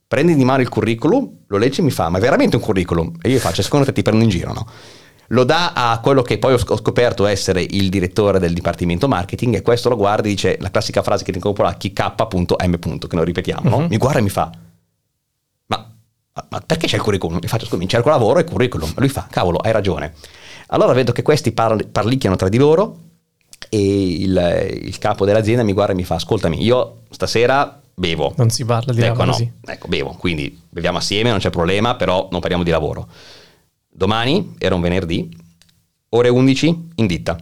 prende 0.08 0.34
di 0.34 0.44
mano 0.44 0.62
il 0.62 0.68
curriculum, 0.68 1.28
lo 1.46 1.56
legge 1.58 1.80
e 1.80 1.84
mi 1.84 1.90
fa, 1.90 2.08
ma 2.08 2.18
è 2.18 2.20
veramente 2.20 2.56
un 2.56 2.62
curriculum? 2.62 3.12
E 3.20 3.30
io 3.30 3.38
faccio, 3.38 3.62
secondo 3.62 3.86
te 3.86 3.92
ti 3.92 4.02
prendo 4.02 4.22
in 4.24 4.30
giro, 4.30 4.52
no? 4.52 4.66
Lo 5.30 5.42
dà 5.42 5.72
a 5.72 5.98
quello 6.00 6.22
che 6.22 6.38
poi 6.38 6.52
ho 6.52 6.56
sc- 6.56 6.70
ho 6.70 6.76
scoperto 6.76 7.26
essere 7.26 7.60
il 7.60 7.88
direttore 7.88 8.38
del 8.38 8.52
dipartimento 8.54 9.08
marketing 9.08 9.56
e 9.56 9.62
questo 9.62 9.88
lo 9.88 9.96
guarda 9.96 10.28
e 10.28 10.30
dice 10.30 10.56
la 10.60 10.70
classica 10.70 11.02
frase 11.02 11.24
che 11.24 11.32
ti 11.32 11.38
incorpora 11.38 11.74
K.M. 11.74 12.78
che 12.78 13.16
non 13.16 13.24
ripetiamo, 13.24 13.68
no? 13.68 13.78
Mhm. 13.80 13.86
Mi 13.88 13.96
guarda 13.96 14.20
e 14.20 14.22
mi 14.22 14.28
fa, 14.28 14.52
ma, 15.66 15.92
ma- 16.48 16.60
perché 16.64 16.86
c'è 16.86 16.96
il 16.96 17.02
curriculum? 17.02 17.40
Gli 17.40 17.48
faccio, 17.48 17.64
scusa, 17.64 17.76
mi 17.78 17.88
cerco 17.88 18.08
lavoro 18.08 18.38
e 18.38 18.44
curriculum. 18.44 18.90
E 18.90 18.94
lui 19.00 19.08
fa, 19.08 19.26
cavolo, 19.28 19.58
hai 19.58 19.72
ragione. 19.72 20.14
Allora 20.68 20.92
vedo 20.92 21.10
che 21.10 21.22
questi 21.22 21.50
parli- 21.50 21.86
parlicchiano 21.86 22.36
tra 22.36 22.48
di 22.48 22.58
loro 22.58 22.96
e 23.68 24.06
il, 24.20 24.80
il 24.84 24.98
capo 24.98 25.24
dell'azienda 25.24 25.64
mi 25.64 25.72
guarda 25.72 25.92
e 25.92 25.96
mi 25.96 26.04
fa, 26.04 26.14
ascoltami, 26.16 26.62
io 26.62 26.98
stasera 27.10 27.80
bevo. 27.96 28.34
Non 28.36 28.50
si 28.50 28.64
parla 28.64 28.92
di 28.92 29.00
Ecco, 29.00 29.24
lavoro 29.24 29.38
no, 29.38 29.52
ecco, 29.72 29.88
bevo, 29.88 30.10
quindi 30.12 30.62
beviamo 30.68 30.98
assieme, 30.98 31.30
non 31.30 31.38
c'è 31.38 31.50
problema, 31.50 31.96
però 31.96 32.28
non 32.30 32.40
parliamo 32.40 32.62
di 32.62 32.70
lavoro. 32.70 33.08
Domani, 33.88 34.54
era 34.58 34.74
un 34.74 34.82
venerdì, 34.82 35.34
ore 36.10 36.28
11, 36.28 36.88
in 36.96 37.06
ditta, 37.06 37.36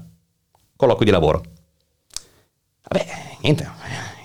colloquio 0.76 1.04
di 1.04 1.10
lavoro. 1.10 1.42
Vabbè, 2.88 3.06
niente, 3.40 3.68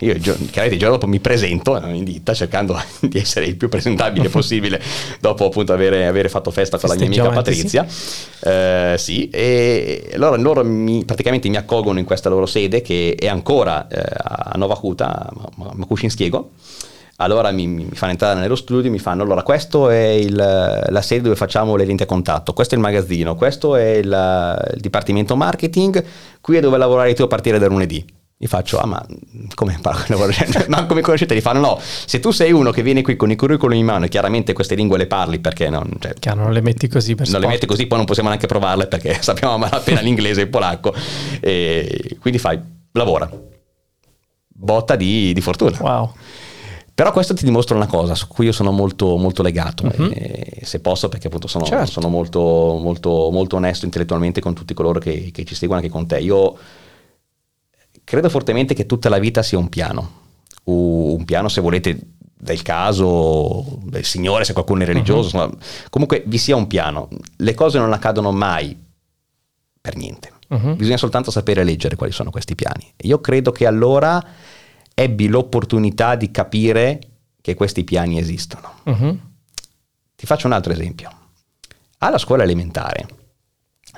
io 0.00 0.14
chiaramente 0.18 0.74
il 0.74 0.78
giorno 0.78 0.94
dopo 0.96 1.06
mi 1.06 1.20
presento 1.20 1.80
eh, 1.82 1.92
in 1.94 2.04
ditta 2.04 2.32
cercando 2.34 2.80
di 3.00 3.18
essere 3.18 3.46
il 3.46 3.56
più 3.56 3.68
presentabile 3.68 4.28
possibile 4.30 4.80
dopo 5.20 5.46
appunto 5.46 5.72
avere, 5.72 6.06
avere 6.06 6.28
fatto 6.28 6.50
festa 6.50 6.78
con 6.78 6.88
la 6.88 6.94
mia 6.96 7.06
amica 7.06 7.22
Patrizia. 7.30 7.86
Eh, 8.42 8.94
sì, 8.98 9.28
e 9.30 10.10
allora 10.14 10.36
loro 10.36 10.64
mi- 10.64 11.04
praticamente 11.04 11.48
mi 11.48 11.56
accolgono 11.56 11.98
in 11.98 12.04
questa 12.04 12.28
loro 12.28 12.46
sede 12.46 12.80
che 12.82 13.14
è 13.18 13.28
ancora 13.28 13.86
eh, 13.88 14.00
a 14.00 14.52
Nova 14.56 14.78
Huta, 14.80 15.14
a 15.14 15.32
Ma- 15.56 15.70
Makushinskiego. 15.74 16.50
Allora 17.16 17.50
mi, 17.50 17.66
mi 17.66 17.88
fanno 17.92 18.12
entrare 18.12 18.40
nello 18.40 18.56
studio 18.56 18.88
e 18.88 18.90
mi 18.90 18.98
fanno, 18.98 19.24
allora 19.24 19.42
questo 19.42 19.90
è 19.90 20.06
il- 20.06 20.34
la 20.34 21.02
sede 21.02 21.20
dove 21.24 21.36
facciamo 21.36 21.76
le 21.76 21.84
lenti 21.84 22.02
a 22.02 22.06
contatto, 22.06 22.54
questo 22.54 22.74
è 22.74 22.78
il 22.78 22.82
magazzino, 22.82 23.34
questo 23.34 23.76
è 23.76 23.90
il, 23.96 24.66
il 24.74 24.80
dipartimento 24.80 25.36
marketing, 25.36 26.02
qui 26.40 26.56
è 26.56 26.60
dove 26.60 26.78
lavorerai 26.78 27.14
tu 27.14 27.20
a 27.22 27.26
partire 27.26 27.58
da 27.58 27.66
lunedì. 27.66 28.02
Gli 28.42 28.46
faccio, 28.46 28.78
ah 28.78 28.86
ma 28.86 29.06
come, 29.54 29.78
ma 30.68 30.86
come 30.86 31.02
conoscete? 31.02 31.34
Gli 31.36 31.42
fanno, 31.42 31.60
no, 31.60 31.78
se 31.78 32.20
tu 32.20 32.30
sei 32.30 32.52
uno 32.52 32.70
che 32.70 32.82
viene 32.82 33.02
qui 33.02 33.14
con 33.14 33.30
i 33.30 33.36
curriculum 33.36 33.76
in 33.76 33.84
mano 33.84 34.06
e 34.06 34.08
chiaramente 34.08 34.54
queste 34.54 34.74
lingue 34.74 34.96
le 34.96 35.06
parli 35.06 35.40
perché 35.40 35.68
non, 35.68 35.86
cioè, 35.98 36.14
Chiaro, 36.14 36.44
non 36.44 36.52
le 36.54 36.62
metti 36.62 36.88
così 36.88 37.14
per 37.14 37.26
non 37.26 37.34
le 37.34 37.40
sport. 37.40 37.52
metti 37.52 37.66
così, 37.66 37.86
poi 37.86 37.98
non 37.98 38.06
possiamo 38.06 38.30
neanche 38.30 38.46
provarle 38.46 38.86
perché 38.86 39.18
sappiamo 39.20 39.52
a 39.52 39.56
malapena 39.58 40.00
l'inglese 40.00 40.40
e 40.40 40.44
il 40.44 40.48
polacco. 40.48 40.94
E 41.38 42.16
quindi 42.18 42.38
fai, 42.38 42.58
lavora. 42.92 43.30
Botta 44.48 44.96
di, 44.96 45.34
di 45.34 45.40
fortuna. 45.42 45.76
Wow. 45.78 46.14
Però 46.94 47.12
questo 47.12 47.34
ti 47.34 47.44
dimostra 47.44 47.76
una 47.76 47.86
cosa 47.86 48.14
su 48.14 48.26
cui 48.26 48.46
io 48.46 48.52
sono 48.52 48.72
molto, 48.72 49.18
molto 49.18 49.42
legato, 49.42 49.90
e 50.12 50.60
se 50.62 50.80
posso, 50.80 51.10
perché 51.10 51.26
appunto 51.26 51.46
sono, 51.46 51.66
Certo. 51.66 51.90
sono 51.90 52.08
molto, 52.08 52.40
molto, 52.40 53.28
molto 53.30 53.56
onesto 53.56 53.84
intellettualmente 53.84 54.40
con 54.40 54.54
tutti 54.54 54.72
coloro 54.72 54.98
che, 54.98 55.28
che 55.30 55.44
ci 55.44 55.54
seguono 55.54 55.80
anche 55.82 55.92
con 55.92 56.06
te. 56.06 56.18
Io 56.18 56.56
credo 58.10 58.28
fortemente 58.28 58.74
che 58.74 58.86
tutta 58.86 59.08
la 59.08 59.20
vita 59.20 59.40
sia 59.40 59.56
un 59.56 59.68
piano, 59.68 60.10
un 60.64 61.24
piano 61.24 61.48
se 61.48 61.60
volete 61.60 61.96
del 62.36 62.60
caso, 62.60 63.78
del 63.84 64.04
Signore, 64.04 64.42
se 64.42 64.52
qualcuno 64.52 64.82
è 64.82 64.84
religioso, 64.84 65.36
uh-huh. 65.36 65.44
insomma, 65.44 65.64
comunque 65.90 66.24
vi 66.26 66.36
sia 66.36 66.56
un 66.56 66.66
piano. 66.66 67.08
Le 67.36 67.54
cose 67.54 67.78
non 67.78 67.92
accadono 67.92 68.32
mai 68.32 68.76
per 69.80 69.94
niente. 69.94 70.32
Uh-huh. 70.48 70.74
Bisogna 70.74 70.96
soltanto 70.96 71.30
sapere 71.30 71.62
leggere 71.62 71.94
quali 71.94 72.10
sono 72.10 72.32
questi 72.32 72.56
piani. 72.56 72.92
Io 73.02 73.20
credo 73.20 73.52
che 73.52 73.64
allora 73.64 74.20
ebbi 74.92 75.28
l'opportunità 75.28 76.16
di 76.16 76.32
capire 76.32 76.98
che 77.40 77.54
questi 77.54 77.84
piani 77.84 78.18
esistono. 78.18 78.72
Uh-huh. 78.86 79.20
Ti 80.16 80.26
faccio 80.26 80.48
un 80.48 80.52
altro 80.52 80.72
esempio. 80.72 81.12
Alla 81.98 82.18
scuola 82.18 82.42
elementare, 82.42 83.06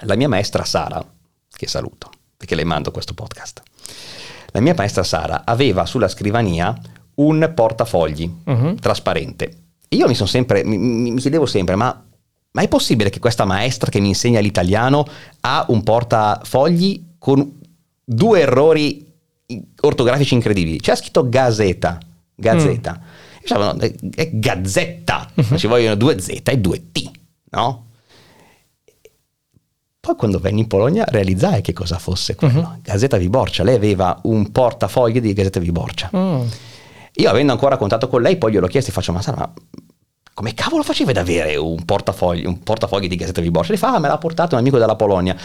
la 0.00 0.16
mia 0.16 0.28
maestra 0.28 0.66
Sara, 0.66 1.02
che 1.48 1.66
saluto, 1.66 2.10
perché 2.36 2.54
le 2.54 2.64
mando 2.64 2.90
questo 2.90 3.14
podcast, 3.14 3.62
la 4.52 4.60
mia 4.60 4.74
maestra 4.76 5.02
Sara 5.02 5.42
aveva 5.44 5.86
sulla 5.86 6.08
scrivania 6.08 6.76
un 7.14 7.52
portafogli 7.54 8.30
uh-huh. 8.44 8.74
trasparente. 8.74 9.50
Io 9.88 10.06
mi, 10.06 10.14
sempre, 10.14 10.64
mi, 10.64 10.78
mi 10.78 11.20
chiedevo 11.20 11.46
sempre, 11.46 11.74
ma, 11.74 12.04
ma, 12.50 12.62
è 12.62 12.68
possibile 12.68 13.10
che 13.10 13.18
questa 13.18 13.44
maestra 13.44 13.90
che 13.90 14.00
mi 14.00 14.08
insegna 14.08 14.40
l'italiano 14.40 15.06
ha 15.40 15.66
un 15.68 15.82
portafogli 15.82 17.14
con 17.18 17.60
due 18.04 18.40
errori 18.40 19.06
ortografici 19.80 20.34
incredibili? 20.34 20.80
C'è 20.80 20.96
scritto 20.96 21.28
Gazeta, 21.28 21.98
Gazzetta. 22.34 22.98
Mm. 22.98 23.40
Diciamo, 23.40 23.64
no, 23.64 23.78
è 24.14 24.30
Gazzetta, 24.32 25.30
uh-huh. 25.34 25.56
ci 25.56 25.66
vogliono 25.66 25.94
due 25.96 26.18
Z 26.20 26.40
e 26.44 26.58
due 26.58 26.90
T, 26.92 27.10
no? 27.50 27.86
Poi 30.04 30.16
quando 30.16 30.40
venni 30.40 30.62
in 30.62 30.66
Polonia 30.66 31.04
realizzai 31.06 31.62
che 31.62 31.72
cosa 31.72 31.96
fosse 31.96 32.34
quello. 32.34 32.58
Uh-huh. 32.58 32.80
Gazzetta 32.82 33.18
Viborcia, 33.18 33.62
lei 33.62 33.76
aveva 33.76 34.18
un 34.24 34.50
portafoglio 34.50 35.20
di 35.20 35.32
Gazzetta 35.32 35.60
Viborcia. 35.60 36.08
Uh-huh. 36.10 36.44
Io 37.12 37.30
avendo 37.30 37.52
ancora 37.52 37.76
contatto 37.76 38.08
con 38.08 38.20
lei, 38.20 38.36
poi 38.36 38.50
glielo 38.50 38.66
chiesto 38.66 38.90
e 38.90 38.92
faccio, 38.92 39.12
ma 39.12 39.22
Sara, 39.22 39.36
ma 39.36 39.52
come 40.34 40.54
cavolo 40.54 40.82
facevi 40.82 41.10
ad 41.10 41.18
avere 41.18 41.54
un 41.54 41.84
portafogli, 41.84 42.44
un 42.44 42.64
portafogli 42.64 43.06
di 43.06 43.14
Gazzetta 43.14 43.40
Viborcia? 43.40 43.70
Lei 43.70 43.78
fa, 43.78 43.94
ah, 43.94 44.00
me 44.00 44.08
l'ha 44.08 44.18
portato 44.18 44.56
un 44.56 44.60
amico 44.60 44.76
della 44.76 44.96
Polonia. 44.96 45.36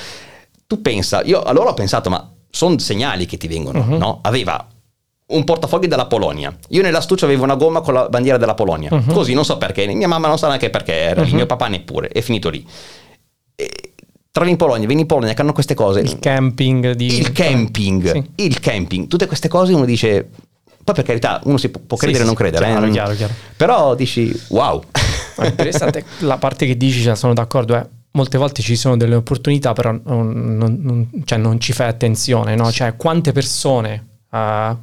Tu 0.65 0.81
pensa, 0.81 1.21
io 1.21 1.43
allora 1.43 1.69
ho 1.69 1.73
pensato, 1.75 2.09
ma 2.09 2.27
sono 2.49 2.79
segnali 2.79 3.27
che 3.27 3.37
ti 3.37 3.47
vengono, 3.47 3.77
uh-huh. 3.77 3.97
no? 3.97 4.19
Aveva 4.23 4.67
un 5.27 5.43
portafogli 5.43 5.85
della 5.85 6.07
Polonia. 6.07 6.57
Io 6.69 6.81
nell'astuccio 6.81 7.25
avevo 7.25 7.43
una 7.43 7.55
gomma 7.55 7.81
con 7.81 7.93
la 7.93 8.09
bandiera 8.09 8.39
della 8.39 8.55
Polonia. 8.55 8.89
Uh-huh. 8.91 9.13
Così 9.13 9.35
non 9.35 9.45
so 9.45 9.59
perché, 9.59 9.85
mia 9.85 10.07
mamma 10.07 10.27
non 10.27 10.39
sa 10.39 10.47
neanche 10.47 10.71
perché, 10.71 10.93
era 10.93 11.21
uh-huh. 11.21 11.35
mio 11.35 11.45
papà 11.45 11.67
neppure, 11.67 12.07
è 12.07 12.21
finito 12.21 12.49
lì. 12.49 12.67
E, 13.53 13.86
trovi 14.37 14.51
in 14.51 14.57
Polonia, 14.57 14.85
vieni 14.85 15.01
in 15.01 15.07
Polonia 15.07 15.33
che 15.33 15.41
hanno 15.41 15.51
queste 15.51 15.73
cose. 15.73 15.99
Il 16.01 16.19
camping 16.19 16.91
di... 16.91 17.07
Il 17.07 17.31
camping, 17.31 18.11
sì. 18.11 18.23
il 18.35 18.59
camping, 18.59 19.07
tutte 19.07 19.25
queste 19.25 19.47
cose 19.47 19.73
uno 19.73 19.83
dice 19.83 20.29
poi 20.83 20.93
per 20.93 21.03
carità, 21.03 21.41
uno 21.45 21.57
si 21.57 21.69
può 21.69 21.97
credere 21.97 22.19
o 22.23 22.27
sì, 22.27 22.27
non 22.27 22.35
credere. 22.35 22.65
Chiaro, 22.65 22.85
eh? 22.85 22.89
chiaro, 22.91 23.13
chiaro. 23.13 23.33
Però 23.57 23.95
dici, 23.95 24.31
wow. 24.49 24.81
È 25.35 25.47
interessante, 25.47 26.05
la 26.19 26.37
parte 26.37 26.65
che 26.67 26.77
dici, 26.77 27.01
cioè, 27.01 27.15
sono 27.15 27.33
d'accordo, 27.33 27.75
è 27.75 27.85
molte 28.11 28.37
volte 28.37 28.61
ci 28.61 28.75
sono 28.75 28.95
delle 28.95 29.15
opportunità, 29.15 29.73
però 29.73 29.91
non, 29.91 30.79
non, 30.81 31.09
cioè 31.25 31.39
non 31.39 31.59
ci 31.59 31.73
fai 31.73 31.87
attenzione, 31.87 32.55
no? 32.55 32.71
Cioè, 32.71 32.95
quante 32.95 33.31
persone 33.31 34.07
uh, 34.31 34.77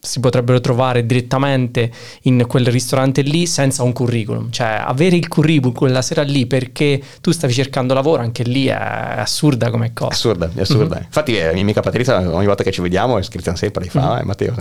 si 0.00 0.18
potrebbero 0.20 0.60
trovare 0.60 1.04
direttamente 1.04 1.90
in 2.22 2.44
quel 2.48 2.66
ristorante 2.66 3.20
lì 3.20 3.46
senza 3.46 3.82
un 3.82 3.92
curriculum. 3.92 4.50
Cioè, 4.50 4.82
avere 4.84 5.16
il 5.16 5.28
curriculum 5.28 5.48
quella 5.74 6.02
sera 6.02 6.22
lì 6.22 6.46
perché 6.46 7.00
tu 7.20 7.30
stavi 7.30 7.52
cercando 7.52 7.94
lavoro, 7.94 8.22
anche 8.22 8.42
lì 8.42 8.66
è 8.66 8.72
assurda 8.72 9.70
come 9.70 9.92
cosa. 9.92 10.12
Assurda, 10.12 10.50
è 10.54 10.60
assurda. 10.60 10.96
Mm-hmm. 10.96 11.04
Infatti, 11.04 11.36
eh, 11.36 11.52
mia 11.52 11.62
amica 11.62 11.80
Patrizia, 11.80 12.18
ogni 12.18 12.46
volta 12.46 12.62
che 12.62 12.72
ci 12.72 12.80
vediamo, 12.80 13.18
è 13.18 13.22
scritta 13.22 13.54
sempre, 13.56 13.84
fa, 13.86 14.12
mm-hmm. 14.12 14.20
eh, 14.20 14.24
Matteo, 14.24 14.54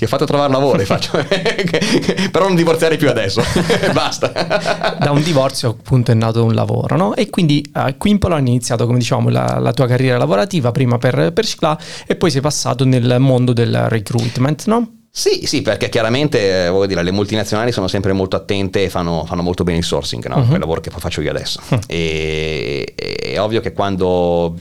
ti 0.00 0.06
ho 0.06 0.08
fatto 0.08 0.24
trovare 0.24 0.50
lavoro, 0.50 0.78
faccio, 0.78 1.10
però 2.32 2.46
non 2.46 2.54
divorziare 2.54 2.96
più 2.96 3.10
adesso, 3.10 3.42
basta. 3.92 4.96
Da 4.98 5.10
un 5.10 5.22
divorzio 5.22 5.68
appunto 5.78 6.10
è 6.10 6.14
nato 6.14 6.42
un 6.42 6.54
lavoro, 6.54 6.96
no? 6.96 7.14
E 7.14 7.28
quindi 7.28 7.62
uh, 7.74 7.94
qui 7.98 8.08
in 8.08 8.18
Polonia 8.18 8.44
hai 8.44 8.50
iniziato, 8.52 8.86
come 8.86 8.96
diciamo, 8.96 9.28
la, 9.28 9.58
la, 9.60 9.72
tua 9.74 9.86
carriera 9.86 10.16
lavorativa, 10.16 10.70
prima 10.70 10.96
per, 10.96 11.34
per 11.34 11.44
Cicla 11.44 11.78
e 12.06 12.16
poi 12.16 12.30
sei 12.30 12.40
passato 12.40 12.86
nel 12.86 13.16
mondo 13.18 13.52
del 13.52 13.88
recruitment, 13.90 14.64
no? 14.68 14.92
Sì, 15.10 15.44
sì, 15.44 15.60
perché 15.60 15.90
chiaramente 15.90 16.68
eh, 16.68 16.86
dire, 16.86 17.02
le 17.02 17.10
multinazionali 17.10 17.70
sono 17.70 17.86
sempre 17.86 18.14
molto 18.14 18.36
attente 18.36 18.84
e 18.84 18.88
fanno, 18.88 19.26
fanno 19.26 19.42
molto 19.42 19.64
bene 19.64 19.76
il 19.76 19.84
sourcing, 19.84 20.26
no? 20.28 20.36
uh-huh. 20.36 20.46
quel 20.46 20.60
lavoro 20.60 20.80
che 20.80 20.88
faccio 20.88 21.20
io 21.20 21.28
adesso. 21.28 21.60
Uh-huh. 21.68 21.78
E, 21.86 22.94
è 22.96 23.38
ovvio 23.38 23.60
che 23.60 23.74
quando 23.74 24.56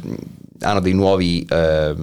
hanno 0.61 0.79
dei 0.79 0.93
nuovi 0.93 1.45
eh, 1.49 1.95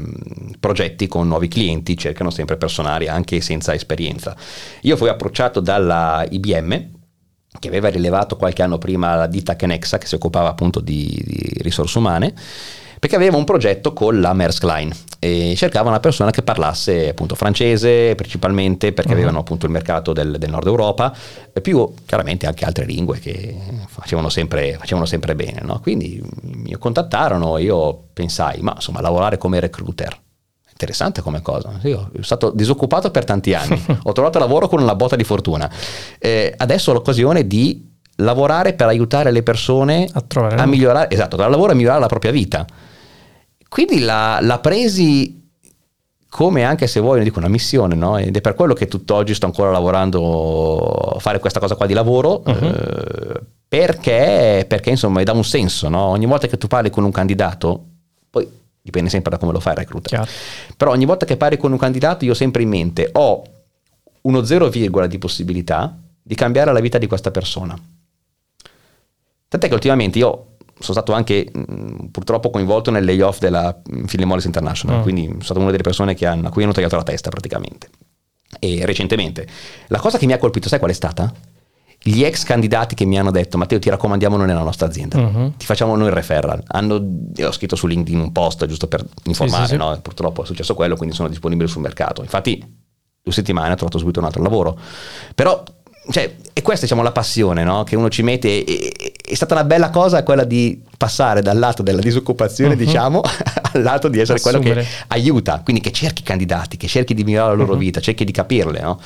progetti 0.58 1.06
con 1.06 1.28
nuovi 1.28 1.48
clienti, 1.48 1.96
cercano 1.96 2.30
sempre 2.30 2.56
personali 2.56 3.08
anche 3.08 3.40
senza 3.40 3.74
esperienza. 3.74 4.36
Io 4.82 4.96
fui 4.96 5.08
approcciato 5.08 5.60
dalla 5.60 6.26
IBM 6.28 6.94
che 7.58 7.68
aveva 7.68 7.88
rilevato 7.88 8.36
qualche 8.36 8.62
anno 8.62 8.78
prima 8.78 9.14
la 9.14 9.26
ditta 9.26 9.56
Kenexa 9.56 9.98
che 9.98 10.06
si 10.06 10.14
occupava 10.14 10.48
appunto 10.48 10.80
di, 10.80 11.22
di 11.24 11.56
risorse 11.62 11.98
umane 11.98 12.34
perché 12.98 13.16
aveva 13.16 13.36
un 13.36 13.44
progetto 13.44 13.92
con 13.92 14.20
la 14.20 14.32
Maersk 14.32 14.62
Line 14.64 14.94
e 15.18 15.54
cercava 15.56 15.88
una 15.88 16.00
persona 16.00 16.30
che 16.30 16.42
parlasse 16.42 17.08
appunto 17.08 17.34
francese 17.34 18.14
principalmente 18.14 18.92
perché 18.92 19.10
uh-huh. 19.10 19.16
avevano 19.16 19.38
appunto 19.38 19.66
il 19.66 19.72
mercato 19.72 20.12
del, 20.12 20.36
del, 20.38 20.50
nord 20.50 20.66
Europa 20.66 21.14
e 21.52 21.60
più 21.60 21.92
chiaramente 22.04 22.46
anche 22.46 22.64
altre 22.64 22.84
lingue 22.84 23.18
che 23.18 23.56
facevano 23.86 24.28
sempre, 24.28 24.76
facevano 24.78 25.06
sempre 25.06 25.34
bene 25.34 25.60
no? 25.62 25.80
quindi 25.80 26.22
mi 26.42 26.76
contattarono 26.78 27.56
e 27.56 27.62
io 27.62 28.04
pensai 28.12 28.60
ma 28.60 28.72
insomma 28.74 29.00
lavorare 29.00 29.38
come 29.38 29.60
recruiter 29.60 30.24
interessante 30.76 31.22
come 31.22 31.40
cosa. 31.40 31.78
Io 31.84 32.10
sono 32.12 32.22
stato 32.22 32.50
disoccupato 32.50 33.10
per 33.10 33.24
tanti 33.24 33.54
anni, 33.54 33.82
ho 34.02 34.12
trovato 34.12 34.38
lavoro 34.38 34.68
con 34.68 34.82
una 34.82 34.94
botta 34.94 35.16
di 35.16 35.24
fortuna. 35.24 35.70
Eh, 36.18 36.52
adesso 36.54 36.90
ho 36.90 36.94
l'occasione 36.94 37.46
di 37.46 37.94
lavorare 38.16 38.74
per 38.74 38.86
aiutare 38.86 39.30
le 39.30 39.42
persone 39.42 40.08
a, 40.12 40.22
a 40.56 40.66
migliorare, 40.66 41.10
esatto, 41.10 41.36
dal 41.36 41.50
lavoro 41.50 41.72
a 41.72 41.74
migliorare 41.74 42.00
la 42.00 42.06
propria 42.06 42.30
vita. 42.30 42.66
Quindi 43.76 43.98
la, 43.98 44.38
la 44.40 44.58
presi 44.58 45.50
come 46.30 46.64
anche 46.64 46.86
se 46.86 46.98
vuoi, 46.98 47.22
dico 47.22 47.40
una 47.40 47.48
missione, 47.48 47.94
no? 47.94 48.16
Ed 48.16 48.34
è 48.34 48.40
per 48.40 48.54
quello 48.54 48.72
che 48.72 48.88
tutt'oggi 48.88 49.34
sto 49.34 49.44
ancora 49.44 49.70
lavorando 49.70 50.80
a 50.80 51.18
fare 51.18 51.38
questa 51.40 51.60
cosa 51.60 51.74
qua 51.74 51.84
di 51.84 51.92
lavoro, 51.92 52.42
uh-huh. 52.42 52.52
eh, 52.54 53.40
perché, 53.68 54.64
perché 54.66 54.88
insomma 54.88 55.22
dà 55.22 55.32
un 55.32 55.44
senso, 55.44 55.90
no? 55.90 56.04
Ogni 56.04 56.24
volta 56.24 56.46
che 56.46 56.56
tu 56.56 56.68
parli 56.68 56.88
con 56.88 57.04
un 57.04 57.10
candidato, 57.10 57.84
poi 58.30 58.48
dipende 58.80 59.10
sempre 59.10 59.32
da 59.32 59.36
come 59.36 59.52
lo 59.52 59.60
fai 59.60 59.74
il 59.74 59.80
recruiter, 59.80 60.08
Chiaro. 60.08 60.30
però 60.74 60.92
ogni 60.92 61.04
volta 61.04 61.26
che 61.26 61.36
parli 61.36 61.58
con 61.58 61.70
un 61.70 61.76
candidato 61.76 62.24
io 62.24 62.30
ho 62.30 62.34
sempre 62.34 62.62
in 62.62 62.70
mente, 62.70 63.10
ho 63.12 63.42
uno 64.22 64.42
0, 64.42 64.70
di 64.70 65.18
possibilità 65.18 65.94
di 66.22 66.34
cambiare 66.34 66.72
la 66.72 66.80
vita 66.80 66.96
di 66.96 67.06
questa 67.06 67.30
persona. 67.30 67.78
Tant'è 69.48 69.68
che 69.68 69.74
ultimamente 69.74 70.18
io 70.18 70.55
sono 70.78 70.92
stato 70.92 71.12
anche 71.12 71.50
mh, 71.50 72.06
purtroppo 72.10 72.50
coinvolto 72.50 72.90
nel 72.90 73.04
layoff 73.04 73.38
della 73.38 73.78
Philip 74.06 74.26
Morris 74.26 74.44
International, 74.44 74.98
oh. 74.98 75.02
quindi 75.02 75.26
sono 75.26 75.42
stato 75.42 75.60
una 75.60 75.70
delle 75.70 75.82
persone 75.82 76.14
hanno, 76.14 76.48
a 76.48 76.50
cui 76.50 76.62
hanno 76.62 76.72
tagliato 76.72 76.96
la 76.96 77.02
testa 77.02 77.30
praticamente. 77.30 77.88
E 78.58 78.86
recentemente. 78.86 79.46
La 79.88 79.98
cosa 79.98 80.18
che 80.18 80.26
mi 80.26 80.32
ha 80.32 80.38
colpito, 80.38 80.68
sai 80.68 80.78
qual 80.78 80.90
è 80.90 80.94
stata? 80.94 81.32
Gli 82.02 82.22
ex 82.22 82.44
candidati 82.44 82.94
che 82.94 83.04
mi 83.04 83.18
hanno 83.18 83.30
detto 83.32 83.58
Matteo 83.58 83.78
ti 83.78 83.90
raccomandiamo 83.90 84.36
noi 84.36 84.46
nella 84.46 84.62
nostra 84.62 84.86
azienda, 84.86 85.18
uh-huh. 85.18 85.54
ti 85.56 85.66
facciamo 85.66 85.96
noi 85.96 86.08
il 86.08 86.12
referral. 86.12 86.62
Hanno, 86.68 87.04
ho 87.42 87.52
scritto 87.52 87.74
su 87.74 87.86
LinkedIn 87.86 88.20
un 88.20 88.32
post 88.32 88.64
giusto 88.66 88.86
per 88.86 89.04
informare, 89.24 89.64
sì, 89.64 89.74
sì, 89.74 89.80
sì. 89.80 89.84
No? 89.84 89.98
purtroppo 90.00 90.42
è 90.42 90.46
successo 90.46 90.74
quello, 90.74 90.96
quindi 90.96 91.14
sono 91.14 91.28
disponibile 91.28 91.68
sul 91.68 91.82
mercato. 91.82 92.22
Infatti 92.22 92.58
due 93.22 93.32
settimane 93.32 93.72
ho 93.72 93.74
trovato 93.74 93.98
subito 93.98 94.20
un 94.20 94.26
altro 94.26 94.42
lavoro. 94.42 94.78
Però 95.34 95.64
cioè, 96.10 96.34
e 96.52 96.62
questa 96.62 96.84
diciamo 96.84 97.02
la 97.02 97.12
passione 97.12 97.64
no? 97.64 97.84
che 97.84 97.96
uno 97.96 98.08
ci 98.08 98.22
mette. 98.22 98.64
E, 98.64 98.92
è 99.26 99.34
stata 99.34 99.54
una 99.54 99.64
bella 99.64 99.90
cosa 99.90 100.22
quella 100.22 100.44
di 100.44 100.80
passare 100.96 101.42
dal 101.42 101.58
lato 101.58 101.82
della 101.82 102.00
disoccupazione, 102.00 102.74
uh-huh. 102.74 102.78
diciamo, 102.78 103.20
al 103.72 103.82
lato 103.82 104.08
di 104.08 104.20
essere 104.20 104.38
Assumere. 104.38 104.60
quello 104.62 104.80
che 104.80 104.86
aiuta, 105.08 105.60
quindi 105.62 105.82
che 105.82 105.92
cerchi 105.92 106.22
candidati, 106.22 106.76
che 106.76 106.86
cerchi 106.86 107.14
di 107.14 107.24
migliorare 107.24 107.52
la 107.52 107.56
loro 107.58 107.72
uh-huh. 107.72 107.78
vita, 107.78 108.00
cerchi 108.00 108.24
di 108.24 108.32
capirle, 108.32 108.80
no? 108.80 109.00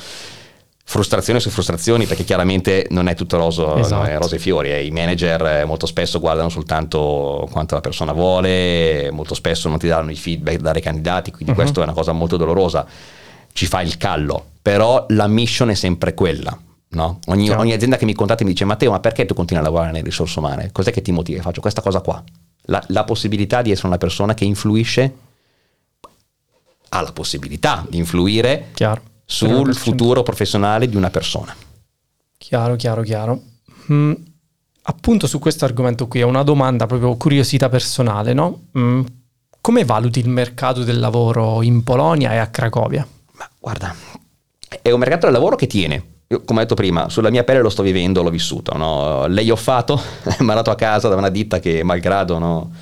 frustrazioni 0.91 1.39
su 1.39 1.51
frustrazioni 1.51 2.05
perché 2.05 2.25
chiaramente 2.25 2.89
non 2.91 3.07
è 3.07 3.15
tutto 3.15 3.37
roso, 3.37 3.77
esatto. 3.77 4.11
no, 4.11 4.19
rose 4.19 4.37
e 4.37 4.39
fiori 4.41 4.73
eh. 4.73 4.85
i 4.85 4.91
manager 4.91 5.47
eh, 5.47 5.65
molto 5.65 5.87
spesso 5.87 6.19
guardano 6.19 6.49
soltanto 6.49 7.47
quanto 7.53 7.77
la 7.77 7.81
persona 7.81 8.11
vuole 8.11 9.09
molto 9.13 9.35
spesso 9.35 9.69
non 9.69 9.79
ti 9.79 9.87
danno 9.87 10.11
i 10.11 10.17
feedback 10.17 10.59
dai 10.59 10.81
candidati 10.81 11.31
quindi 11.31 11.51
uh-huh. 11.51 11.57
questo 11.61 11.79
è 11.79 11.85
una 11.85 11.93
cosa 11.93 12.11
molto 12.11 12.37
dolorosa 12.37 12.85
ci 13.53 13.67
fa 13.67 13.83
il 13.83 13.97
callo 13.99 14.45
però 14.61 15.07
la 15.11 15.29
mission 15.29 15.71
è 15.71 15.75
sempre 15.75 16.13
quella 16.13 16.59
No? 16.93 17.21
Ogni, 17.27 17.49
ogni, 17.51 17.73
azienda 17.73 17.97
che 17.97 18.05
mi 18.05 18.15
contatta 18.15 18.43
mi 18.43 18.51
dice 18.51 18.65
Matteo 18.65 18.91
ma 18.91 18.99
perché 18.99 19.25
tu 19.25 19.35
continui 19.35 19.63
a 19.63 19.67
lavorare 19.67 19.93
nelle 19.93 20.05
risorse 20.05 20.39
umane? 20.41 20.71
Cos'è 20.73 20.91
che 20.91 21.03
ti 21.03 21.13
motiva? 21.13 21.43
Faccio 21.43 21.61
questa 21.61 21.83
cosa 21.83 22.01
qua. 22.01 22.23
La, 22.63 22.83
la 22.89 23.05
possibilità 23.05 23.63
di 23.63 23.71
essere 23.71 23.89
una 23.89 23.99
persona 23.99 24.35
che 24.35 24.45
influisce, 24.45 25.15
ha 26.89 27.01
la 27.01 27.13
possibilità 27.13 27.87
di 27.89 27.99
influire 27.99 28.69
chiaro. 28.75 29.03
sul 29.25 29.75
futuro 29.75 30.23
professionale 30.23 30.89
di 30.89 30.97
una 30.97 31.11
persona. 31.11 31.55
Chiaro, 32.37 32.75
chiaro, 32.77 33.03
chiaro. 33.03 33.41
Mm, 33.93 34.13
appunto 34.83 35.27
su 35.27 35.39
questo 35.39 35.65
argomento 35.65 36.09
qui 36.09 36.21
è 36.21 36.25
una 36.25 36.43
domanda 36.43 36.87
proprio 36.87 37.17
curiosità 37.17 37.69
personale, 37.69 38.33
no? 38.33 38.69
Mm, 38.77 39.03
come 39.61 39.85
valuti 39.85 40.19
il 40.19 40.29
mercato 40.29 40.83
del 40.83 40.99
lavoro 40.99 41.63
in 41.63 41.85
Polonia 41.85 42.33
e 42.33 42.39
a 42.39 42.49
Cracovia? 42.49 43.07
Ma 43.33 43.49
guarda, 43.59 43.95
è 44.83 44.91
un 44.91 44.99
mercato 44.99 45.27
del 45.27 45.35
lavoro 45.35 45.55
che 45.55 45.67
tiene. 45.67 46.10
Io, 46.33 46.43
come 46.45 46.61
ho 46.61 46.63
detto 46.63 46.77
prima, 46.77 47.09
sulla 47.09 47.29
mia 47.29 47.43
pelle 47.43 47.61
lo 47.61 47.71
sto 47.71 47.83
vivendo, 47.83 48.23
l'ho 48.23 48.31
vissuto. 48.31 48.77
No? 48.77 49.27
Lei 49.27 49.51
ho 49.51 49.57
fatto, 49.57 50.01
è 50.23 50.43
mandato 50.45 50.71
a 50.71 50.77
casa 50.77 51.09
da 51.09 51.17
una 51.17 51.29
ditta 51.29 51.59
che 51.59 51.83
malgrado 51.83 52.39
no, 52.39 52.73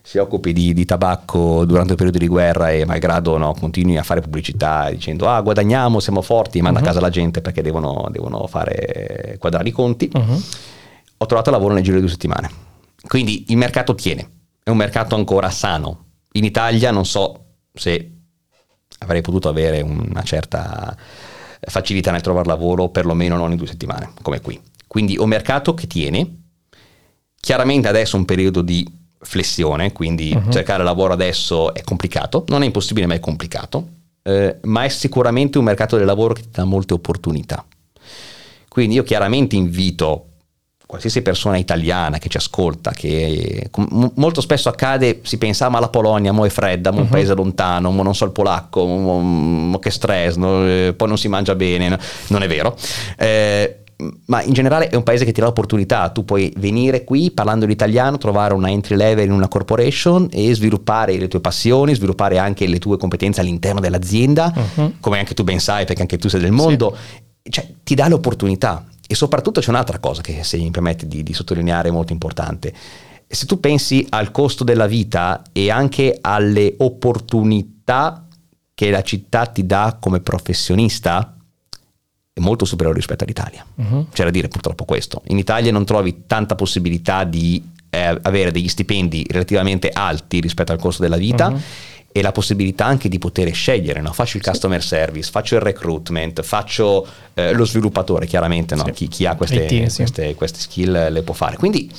si 0.00 0.16
occupi 0.16 0.54
di, 0.54 0.72
di, 0.72 0.86
tabacco 0.86 1.66
durante 1.66 1.90
il 1.90 1.96
periodo 1.96 2.16
di 2.16 2.26
guerra 2.26 2.70
e 2.70 2.86
malgrado 2.86 3.36
no, 3.36 3.52
continui 3.52 3.98
a 3.98 4.02
fare 4.02 4.22
pubblicità 4.22 4.88
dicendo 4.88 5.28
ah 5.28 5.38
guadagniamo, 5.42 6.00
siamo 6.00 6.22
forti, 6.22 6.62
manda 6.62 6.78
uh-huh. 6.78 6.84
a 6.86 6.88
casa 6.88 7.00
la 7.00 7.10
gente 7.10 7.42
perché 7.42 7.60
devono, 7.60 8.08
devono 8.10 8.46
fare 8.46 9.36
quadrare 9.38 9.68
i 9.68 9.72
conti, 9.72 10.10
uh-huh. 10.10 10.42
ho 11.18 11.26
trovato 11.26 11.50
lavoro 11.50 11.74
nel 11.74 11.82
giro 11.82 11.96
di 11.96 12.00
due 12.00 12.10
settimane. 12.10 12.50
Quindi 13.06 13.44
il 13.48 13.58
mercato 13.58 13.94
tiene, 13.94 14.30
è 14.62 14.70
un 14.70 14.78
mercato 14.78 15.14
ancora 15.14 15.50
sano. 15.50 16.06
In 16.32 16.44
Italia 16.44 16.90
non 16.90 17.04
so 17.04 17.44
se 17.74 18.12
avrei 19.00 19.20
potuto 19.20 19.50
avere 19.50 19.82
una 19.82 20.22
certa 20.22 20.96
facilità 21.60 22.10
nel 22.10 22.20
trovare 22.20 22.48
lavoro, 22.48 22.88
perlomeno 22.88 23.36
non 23.36 23.50
in 23.50 23.56
due 23.56 23.66
settimane, 23.66 24.12
come 24.22 24.40
qui. 24.40 24.60
Quindi 24.86 25.16
un 25.16 25.28
mercato 25.28 25.74
che 25.74 25.86
tiene, 25.86 26.42
chiaramente 27.40 27.88
adesso 27.88 28.16
è 28.16 28.18
un 28.18 28.24
periodo 28.24 28.62
di 28.62 28.86
flessione, 29.20 29.92
quindi 29.92 30.32
uh-huh. 30.34 30.50
cercare 30.50 30.82
lavoro 30.82 31.12
adesso 31.12 31.74
è 31.74 31.82
complicato, 31.82 32.44
non 32.48 32.62
è 32.62 32.66
impossibile 32.66 33.06
ma 33.06 33.14
è 33.14 33.20
complicato, 33.20 33.88
eh, 34.22 34.58
ma 34.62 34.84
è 34.84 34.88
sicuramente 34.88 35.58
un 35.58 35.64
mercato 35.64 35.96
del 35.96 36.06
lavoro 36.06 36.34
che 36.34 36.42
ti 36.42 36.48
dà 36.52 36.64
molte 36.64 36.94
opportunità. 36.94 37.64
Quindi 38.68 38.94
io 38.94 39.02
chiaramente 39.02 39.56
invito 39.56 40.27
qualsiasi 40.88 41.20
persona 41.20 41.58
italiana 41.58 42.16
che 42.16 42.30
ci 42.30 42.38
ascolta, 42.38 42.92
che 42.92 43.68
molto 44.14 44.40
spesso 44.40 44.70
accade, 44.70 45.20
si 45.22 45.36
pensa 45.36 45.66
ah, 45.66 45.68
ma 45.68 45.80
la 45.80 45.90
Polonia 45.90 46.32
mo 46.32 46.46
è 46.46 46.48
fredda, 46.48 46.90
mo 46.90 46.96
è 46.96 47.00
un 47.00 47.06
uh-huh. 47.08 47.12
paese 47.12 47.34
lontano, 47.34 47.90
mo 47.90 48.02
non 48.02 48.14
so 48.14 48.24
il 48.24 48.30
polacco, 48.30 48.86
mo, 48.86 49.18
mo 49.20 49.78
che 49.80 49.90
stress, 49.90 50.36
no, 50.36 50.66
eh, 50.66 50.94
poi 50.96 51.08
non 51.08 51.18
si 51.18 51.28
mangia 51.28 51.54
bene, 51.54 51.90
no? 51.90 51.98
non 52.28 52.42
è 52.42 52.48
vero. 52.48 52.74
Eh, 53.18 53.80
ma 54.26 54.42
in 54.42 54.54
generale 54.54 54.88
è 54.88 54.96
un 54.96 55.02
paese 55.02 55.26
che 55.26 55.32
ti 55.32 55.40
dà 55.40 55.46
l'opportunità, 55.46 56.08
tu 56.08 56.24
puoi 56.24 56.50
venire 56.56 57.04
qui 57.04 57.32
parlando 57.32 57.66
l'italiano, 57.66 58.16
trovare 58.16 58.54
una 58.54 58.70
entry 58.70 58.96
level 58.96 59.26
in 59.26 59.32
una 59.32 59.48
corporation 59.48 60.26
e 60.32 60.54
sviluppare 60.54 61.18
le 61.18 61.28
tue 61.28 61.40
passioni, 61.40 61.94
sviluppare 61.94 62.38
anche 62.38 62.66
le 62.66 62.78
tue 62.78 62.96
competenze 62.96 63.42
all'interno 63.42 63.80
dell'azienda, 63.80 64.50
uh-huh. 64.54 64.94
come 65.00 65.18
anche 65.18 65.34
tu 65.34 65.44
ben 65.44 65.60
sai 65.60 65.84
perché 65.84 66.00
anche 66.00 66.16
tu 66.16 66.30
sei 66.30 66.40
del 66.40 66.52
mondo, 66.52 66.96
sì. 67.42 67.50
cioè 67.50 67.68
ti 67.84 67.94
dà 67.94 68.08
l'opportunità 68.08 68.86
e 69.10 69.14
soprattutto 69.14 69.62
c'è 69.62 69.70
un'altra 69.70 69.98
cosa 69.98 70.20
che 70.20 70.44
se 70.44 70.58
mi 70.58 70.70
permette 70.70 71.08
di, 71.08 71.22
di 71.22 71.32
sottolineare 71.32 71.90
molto 71.90 72.12
importante. 72.12 72.74
Se 73.26 73.46
tu 73.46 73.58
pensi 73.58 74.06
al 74.10 74.30
costo 74.30 74.64
della 74.64 74.86
vita 74.86 75.42
e 75.50 75.70
anche 75.70 76.18
alle 76.20 76.74
opportunità 76.76 78.26
che 78.74 78.90
la 78.90 79.02
città 79.02 79.46
ti 79.46 79.64
dà 79.64 79.96
come 79.98 80.20
professionista, 80.20 81.34
è 82.34 82.40
molto 82.40 82.66
superiore 82.66 82.98
rispetto 82.98 83.24
all'Italia. 83.24 83.64
Uh-huh. 83.76 84.08
C'è 84.12 84.24
da 84.24 84.30
dire 84.30 84.48
purtroppo 84.48 84.84
questo. 84.84 85.22
In 85.28 85.38
Italia 85.38 85.72
non 85.72 85.86
trovi 85.86 86.24
tanta 86.26 86.54
possibilità 86.54 87.24
di 87.24 87.66
eh, 87.88 88.18
avere 88.20 88.52
degli 88.52 88.68
stipendi 88.68 89.26
relativamente 89.30 89.88
alti 89.88 90.40
rispetto 90.40 90.72
al 90.72 90.78
costo 90.78 91.00
della 91.00 91.16
vita. 91.16 91.48
Uh-huh 91.48 91.60
e 92.10 92.22
la 92.22 92.32
possibilità 92.32 92.86
anche 92.86 93.08
di 93.08 93.18
poter 93.18 93.52
scegliere, 93.52 94.00
no? 94.00 94.12
faccio 94.12 94.38
il 94.38 94.42
customer 94.42 94.82
service, 94.82 95.30
faccio 95.30 95.56
il 95.56 95.60
recruitment, 95.60 96.42
faccio 96.42 97.06
eh, 97.34 97.52
lo 97.52 97.64
sviluppatore, 97.64 98.26
chiaramente 98.26 98.74
no? 98.74 98.84
sì. 98.86 98.92
chi, 98.92 99.08
chi, 99.08 99.26
ha 99.26 99.36
queste, 99.36 99.64
IT, 99.64 99.94
queste, 99.94 100.34
queste, 100.34 100.58
skill 100.58 101.10
le 101.10 101.22
può 101.22 101.34
fare. 101.34 101.56
Quindi 101.56 101.90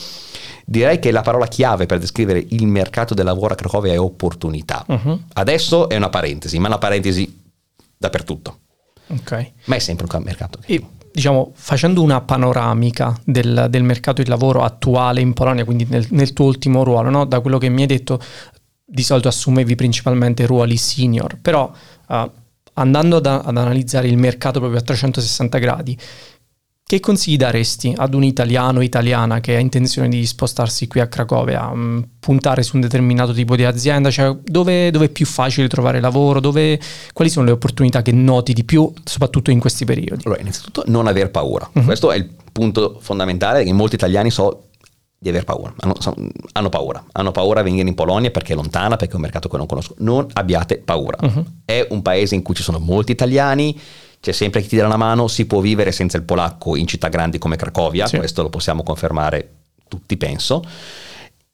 direi 0.66 1.00
che 1.00 1.12
la 1.12 1.22
parola 1.22 1.48
chiave 1.48 1.86
per 1.86 2.00
descrivere 2.00 2.44
il 2.50 2.68
mercato 2.68 3.14
del 3.14 3.26
lavoro 3.26 3.54
a 3.54 3.56
Cracovia 3.56 3.94
è 3.94 4.00
opportunità. 4.00 4.84
Uh-huh. 4.88 5.22
Adesso 5.34 5.90
è 5.90 5.96
una 5.96 6.10
parentesi, 6.10 6.58
ma 6.60 6.68
una 6.68 6.78
parentesi 6.78 7.42
dappertutto. 7.98 8.60
Okay. 9.08 9.54
Ma 9.66 9.76
è 9.76 9.80
sempre 9.80 10.08
un 10.12 10.24
mercato. 10.24 10.60
E, 10.66 10.84
diciamo, 11.12 11.52
facendo 11.54 12.02
una 12.02 12.22
panoramica 12.22 13.18
del, 13.26 13.68
del, 13.70 13.84
mercato 13.84 14.22
del 14.22 14.30
lavoro 14.30 14.64
attuale 14.64 15.22
in 15.22 15.34
Polonia, 15.34 15.66
quindi 15.66 15.86
nel, 15.90 16.06
nel 16.12 16.34
tuo 16.34 16.46
ultimo 16.46 16.84
ruolo, 16.84 17.10
no? 17.10 17.26
da 17.26 17.40
quello 17.40 17.58
che 17.58 17.70
mi 17.70 17.82
hai 17.82 17.88
detto, 17.88 18.22
di 18.90 19.04
solito 19.04 19.28
assumevi 19.28 19.76
principalmente 19.76 20.46
ruoli 20.46 20.78
senior, 20.78 21.38
però 21.40 21.72
uh, 22.08 22.32
andando 22.74 23.18
ad, 23.18 23.26
ad, 23.26 23.46
analizzare 23.46 24.08
il 24.08 24.18
mercato 24.18 24.60
proprio 24.60 24.80
a 24.80 24.84
360 24.84 25.58
gradi, 25.60 25.98
che 26.90 27.00
consigli 27.00 27.38
daresti 27.38 27.94
ad 27.96 28.16
un 28.16 28.24
italiano 28.24 28.80
o 28.80 28.82
italiana 28.82 29.42
che 29.42 29.56
ha 29.56 29.60
intenzione 29.60 30.10
di 30.10 30.26
spostarsi 30.26 30.88
qui 30.88 31.00
a 31.00 31.08
Cracovia, 31.08 31.68
um, 31.68 32.04
puntare 32.20 32.64
su 32.64 32.78
un 32.78 32.82
determinato 32.82 33.32
tipo 33.32 33.56
di 33.56 33.64
azienda? 33.64 34.10
Cioè, 34.10 34.36
dove, 34.44 34.90
dove, 34.90 35.06
è 35.06 35.10
più 35.10 35.28
facile 35.28 35.68
trovare 35.68 36.00
lavoro? 36.00 36.40
Dove, 36.40 36.80
quali 37.14 37.30
sono 37.30 37.46
le 37.46 37.52
opportunità 37.52 38.02
che 38.02 38.12
noti 38.12 38.54
di 38.54 38.64
più, 38.64 38.92
soprattutto 39.04 39.52
in 39.52 39.60
questi 39.60 39.86
periodi? 39.86 40.24
Allora, 40.26 40.42
innanzitutto 40.42 40.84
non 40.88 41.06
aver 41.06 41.30
paura. 41.30 41.70
Uh-huh. 41.72 41.84
Questo 41.84 42.12
è 42.12 42.18
il 42.18 42.28
punto 42.52 42.98
fondamentale 43.00 43.64
che 43.64 43.72
molti 43.72 43.94
italiani 43.94 44.32
so 44.32 44.69
di 45.22 45.28
aver 45.28 45.44
paura, 45.44 45.74
hanno, 45.80 45.96
hanno, 46.54 46.70
paura, 46.70 47.04
hanno 47.12 47.32
paura 47.32 47.60
a 47.60 47.64
venire 47.64 47.90
in 47.90 47.94
Polonia 47.94 48.32
perché 48.32 48.54
è 48.54 48.56
lontana, 48.56 48.96
perché 48.96 49.14
è 49.14 49.16
un 49.18 49.22
mercato 49.22 49.50
che 49.50 49.58
non 49.58 49.66
conosco. 49.66 49.96
Non 49.98 50.26
abbiate 50.32 50.78
paura. 50.78 51.18
Uh-huh. 51.22 51.46
È 51.66 51.86
un 51.90 52.02
paese 52.02 52.36
in 52.36 52.42
cui 52.42 52.56
ci 52.56 52.64
sono 52.64 52.80
molti 52.80 53.12
italiani, 53.12 53.78
c'è 54.22 54.32
sempre 54.32 54.62
chi 54.62 54.70
ti 54.70 54.78
dà 54.78 54.86
una 54.86 54.96
mano, 54.96 55.28
si 55.28 55.46
può 55.46 55.60
vivere 55.60 55.92
senza 55.92 56.16
il 56.16 56.24
polacco 56.24 56.78
in 56.78 56.88
città 56.88 57.10
grandi 57.10 57.38
come 57.38 57.58
Cracovia, 57.58 58.08
sì. 58.08 58.18
questo 58.18 58.44
lo 58.44 58.50
possiamo 58.50 58.82
confermare 58.82 59.56
tutti, 59.90 60.16
penso. 60.16 60.64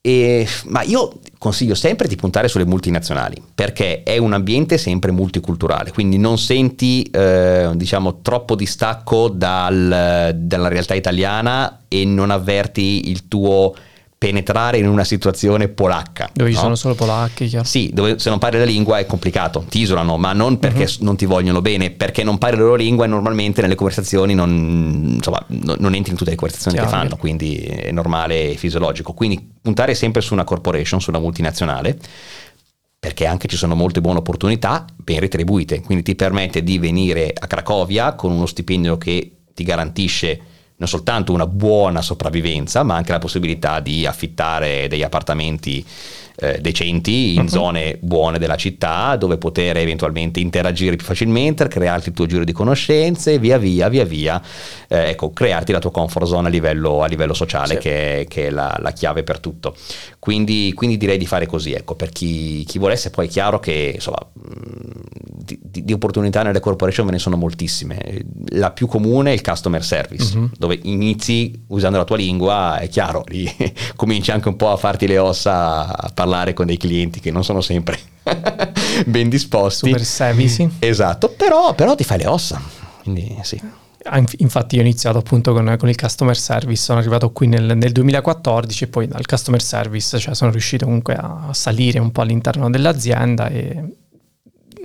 E, 0.06 0.46
ma 0.66 0.82
io 0.82 1.14
consiglio 1.36 1.74
sempre 1.74 2.06
di 2.06 2.14
puntare 2.14 2.46
sulle 2.46 2.64
multinazionali 2.64 3.42
perché 3.52 4.04
è 4.04 4.18
un 4.18 4.34
ambiente 4.34 4.78
sempre 4.78 5.10
multiculturale, 5.10 5.90
quindi 5.90 6.16
non 6.16 6.38
senti 6.38 7.02
eh, 7.10 7.70
diciamo 7.74 8.20
troppo 8.22 8.54
distacco 8.54 9.26
dal, 9.28 10.32
dalla 10.36 10.68
realtà 10.68 10.94
italiana 10.94 11.80
e 11.88 12.04
non 12.04 12.30
avverti 12.30 13.10
il 13.10 13.26
tuo 13.26 13.74
penetrare 14.18 14.78
in 14.78 14.88
una 14.88 15.04
situazione 15.04 15.68
polacca. 15.68 16.30
Dove 16.32 16.50
ci 16.50 16.56
sono 16.56 16.74
solo 16.74 16.94
polacchi, 16.94 17.46
chiaro. 17.48 17.66
Sì, 17.66 17.90
dove 17.92 18.18
se 18.18 18.30
non 18.30 18.38
parli 18.38 18.58
la 18.58 18.64
lingua 18.64 18.98
è 18.98 19.04
complicato, 19.04 19.64
ti 19.68 19.80
isolano, 19.80 20.16
ma 20.16 20.32
non 20.32 20.58
perché 20.58 20.84
uh-huh. 20.84 21.04
non 21.04 21.16
ti 21.16 21.26
vogliono 21.26 21.60
bene, 21.60 21.90
perché 21.90 22.24
non 22.24 22.38
parli 22.38 22.56
la 22.56 22.62
loro 22.62 22.76
lingua 22.76 23.04
e 23.04 23.08
normalmente 23.08 23.60
nelle 23.60 23.74
conversazioni 23.74 24.34
non, 24.34 25.16
insomma, 25.16 25.44
non 25.48 25.94
entri 25.94 26.12
in 26.12 26.16
tutte 26.16 26.30
le 26.30 26.36
conversazioni 26.36 26.78
chiaro, 26.78 26.90
che 26.90 26.96
fanno, 26.96 27.16
quindi 27.16 27.56
è 27.56 27.90
normale 27.90 28.52
e 28.52 28.56
fisiologico. 28.56 29.12
Quindi 29.12 29.52
puntare 29.60 29.94
sempre 29.94 30.22
su 30.22 30.32
una 30.32 30.44
corporation, 30.44 31.00
su 31.00 31.10
una 31.10 31.18
multinazionale, 31.18 31.98
perché 32.98 33.26
anche 33.26 33.48
ci 33.48 33.56
sono 33.56 33.74
molte 33.74 34.00
buone 34.00 34.20
opportunità 34.20 34.86
ben 34.96 35.20
retribuite, 35.20 35.82
quindi 35.82 36.02
ti 36.02 36.16
permette 36.16 36.62
di 36.64 36.78
venire 36.78 37.34
a 37.38 37.46
Cracovia 37.46 38.14
con 38.14 38.32
uno 38.32 38.46
stipendio 38.46 38.96
che 38.96 39.32
ti 39.52 39.62
garantisce 39.62 40.40
non 40.78 40.88
soltanto 40.88 41.32
una 41.32 41.46
buona 41.46 42.02
sopravvivenza, 42.02 42.82
ma 42.82 42.96
anche 42.96 43.12
la 43.12 43.18
possibilità 43.18 43.80
di 43.80 44.06
affittare 44.06 44.88
degli 44.88 45.02
appartamenti 45.02 45.84
eh, 46.38 46.58
decenti 46.60 47.34
in 47.34 47.42
uh-huh. 47.42 47.48
zone 47.48 47.98
buone 48.00 48.38
della 48.38 48.56
città 48.56 49.16
dove 49.16 49.38
poter 49.38 49.76
eventualmente 49.78 50.40
interagire 50.40 50.96
più 50.96 51.06
facilmente, 51.06 51.66
crearti 51.66 52.10
il 52.10 52.14
tuo 52.14 52.26
giro 52.26 52.44
di 52.44 52.52
conoscenze, 52.52 53.38
via 53.38 53.58
via, 53.58 53.88
via 53.88 54.04
via, 54.04 54.42
eh, 54.88 55.10
ecco, 55.10 55.30
crearti 55.30 55.72
la 55.72 55.78
tua 55.78 55.90
comfort 55.90 56.26
zone 56.26 56.48
a 56.48 56.50
livello, 56.50 57.02
a 57.02 57.06
livello 57.06 57.34
sociale 57.34 57.74
sì. 57.74 57.78
che, 57.78 58.20
è, 58.20 58.26
che, 58.26 58.46
è, 58.48 58.50
la, 58.50 58.76
la, 58.80 58.92
chiave 58.92 59.22
per 59.22 59.40
tutto. 59.40 59.74
Quindi, 60.18 60.72
quindi, 60.74 60.96
direi 60.96 61.18
di 61.18 61.26
fare 61.26 61.46
così, 61.46 61.72
ecco, 61.72 61.94
per 61.94 62.10
chi, 62.10 62.64
chi 62.64 62.78
volesse, 62.78 63.10
poi 63.10 63.26
è 63.26 63.28
chiaro 63.30 63.58
che 63.58 63.92
insomma, 63.94 64.18
di, 64.34 65.58
di, 65.84 65.92
opportunità 65.92 66.42
nelle 66.42 66.60
corporation 66.60 67.06
ve 67.06 67.12
ne 67.12 67.18
sono 67.18 67.36
moltissime. 67.36 68.24
La 68.50 68.72
più 68.72 68.86
comune 68.86 69.30
è 69.30 69.34
il 69.34 69.42
customer 69.42 69.82
service, 69.82 70.36
uh-huh. 70.36 70.50
dove 70.58 70.78
inizi 70.82 71.64
usando 71.68 71.98
la 71.98 72.04
tua 72.04 72.16
lingua, 72.16 72.78
è 72.78 72.88
chiaro, 72.88 73.24
lì 73.28 73.50
cominci 73.96 74.30
anche 74.30 74.48
un 74.48 74.56
po' 74.56 74.70
a 74.70 74.76
farti 74.76 75.06
le 75.06 75.18
ossa 75.18 75.96
a 75.96 76.10
parlare 76.12 76.25
con 76.54 76.66
dei 76.66 76.76
clienti 76.76 77.20
che 77.20 77.30
non 77.30 77.44
sono 77.44 77.60
sempre 77.60 77.98
ben 79.06 79.28
disposti. 79.28 79.86
Super 79.86 80.04
servici. 80.04 80.68
Esatto, 80.78 81.28
però, 81.28 81.74
però 81.74 81.94
ti 81.94 82.04
fai 82.04 82.18
le 82.18 82.26
ossa. 82.26 82.60
Quindi 83.02 83.36
sì. 83.42 83.60
Ah, 84.08 84.22
infatti 84.38 84.76
io 84.76 84.82
ho 84.82 84.84
iniziato 84.84 85.18
appunto 85.18 85.52
con, 85.52 85.74
con 85.78 85.88
il 85.88 85.96
customer 85.96 86.36
service, 86.36 86.80
sono 86.80 86.98
arrivato 87.00 87.30
qui 87.32 87.48
nel, 87.48 87.76
nel, 87.76 87.90
2014 87.90 88.84
e 88.84 88.86
poi 88.86 89.08
dal 89.08 89.26
customer 89.26 89.60
service 89.60 90.16
cioè 90.20 90.32
sono 90.32 90.52
riuscito 90.52 90.84
comunque 90.84 91.14
a 91.14 91.48
salire 91.52 91.98
un 91.98 92.12
po' 92.12 92.20
all'interno 92.20 92.70
dell'azienda 92.70 93.48
e 93.48 93.82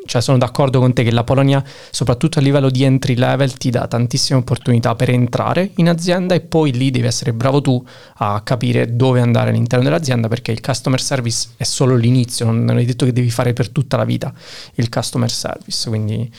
cioè 0.06 0.22
sono 0.22 0.38
d'accordo 0.38 0.80
con 0.80 0.94
te 0.94 1.04
che 1.04 1.12
la 1.12 1.24
Polonia, 1.24 1.64
soprattutto 1.92 2.40
a 2.40 2.42
livello 2.42 2.70
di 2.70 2.84
entry 2.84 3.16
level, 3.16 3.54
ti 3.54 3.70
dà 3.70 3.88
tantissime 3.88 4.40
opportunità 4.40 4.96
per 4.96 5.10
entrare 5.10 5.72
in 5.76 5.90
azienda 5.90 6.36
e 6.36 6.42
poi 6.42 6.72
lì 6.72 6.92
devi 6.92 7.08
essere 7.08 7.34
bravo 7.34 7.62
tu 7.62 7.84
a 8.16 8.42
capire 8.42 8.96
dove 8.96 9.22
andare 9.22 9.52
all'interno 9.52 9.84
dell'azienda 9.84 10.28
perché 10.28 10.52
il 10.52 10.62
customer 10.62 11.02
service 11.02 11.50
è 11.58 11.64
solo 11.64 11.96
l'inizio, 11.96 12.46
non, 12.46 12.64
non 12.64 12.78
è 12.80 12.86
detto 12.86 13.06
che 13.06 13.14
devi 13.14 13.30
fare 13.30 13.54
per 13.54 13.70
tutta 13.70 13.98
la 13.98 14.06
vita 14.06 14.34
il 14.76 14.90
customer 14.90 15.30
service, 15.30 15.90
quindi 15.90 16.32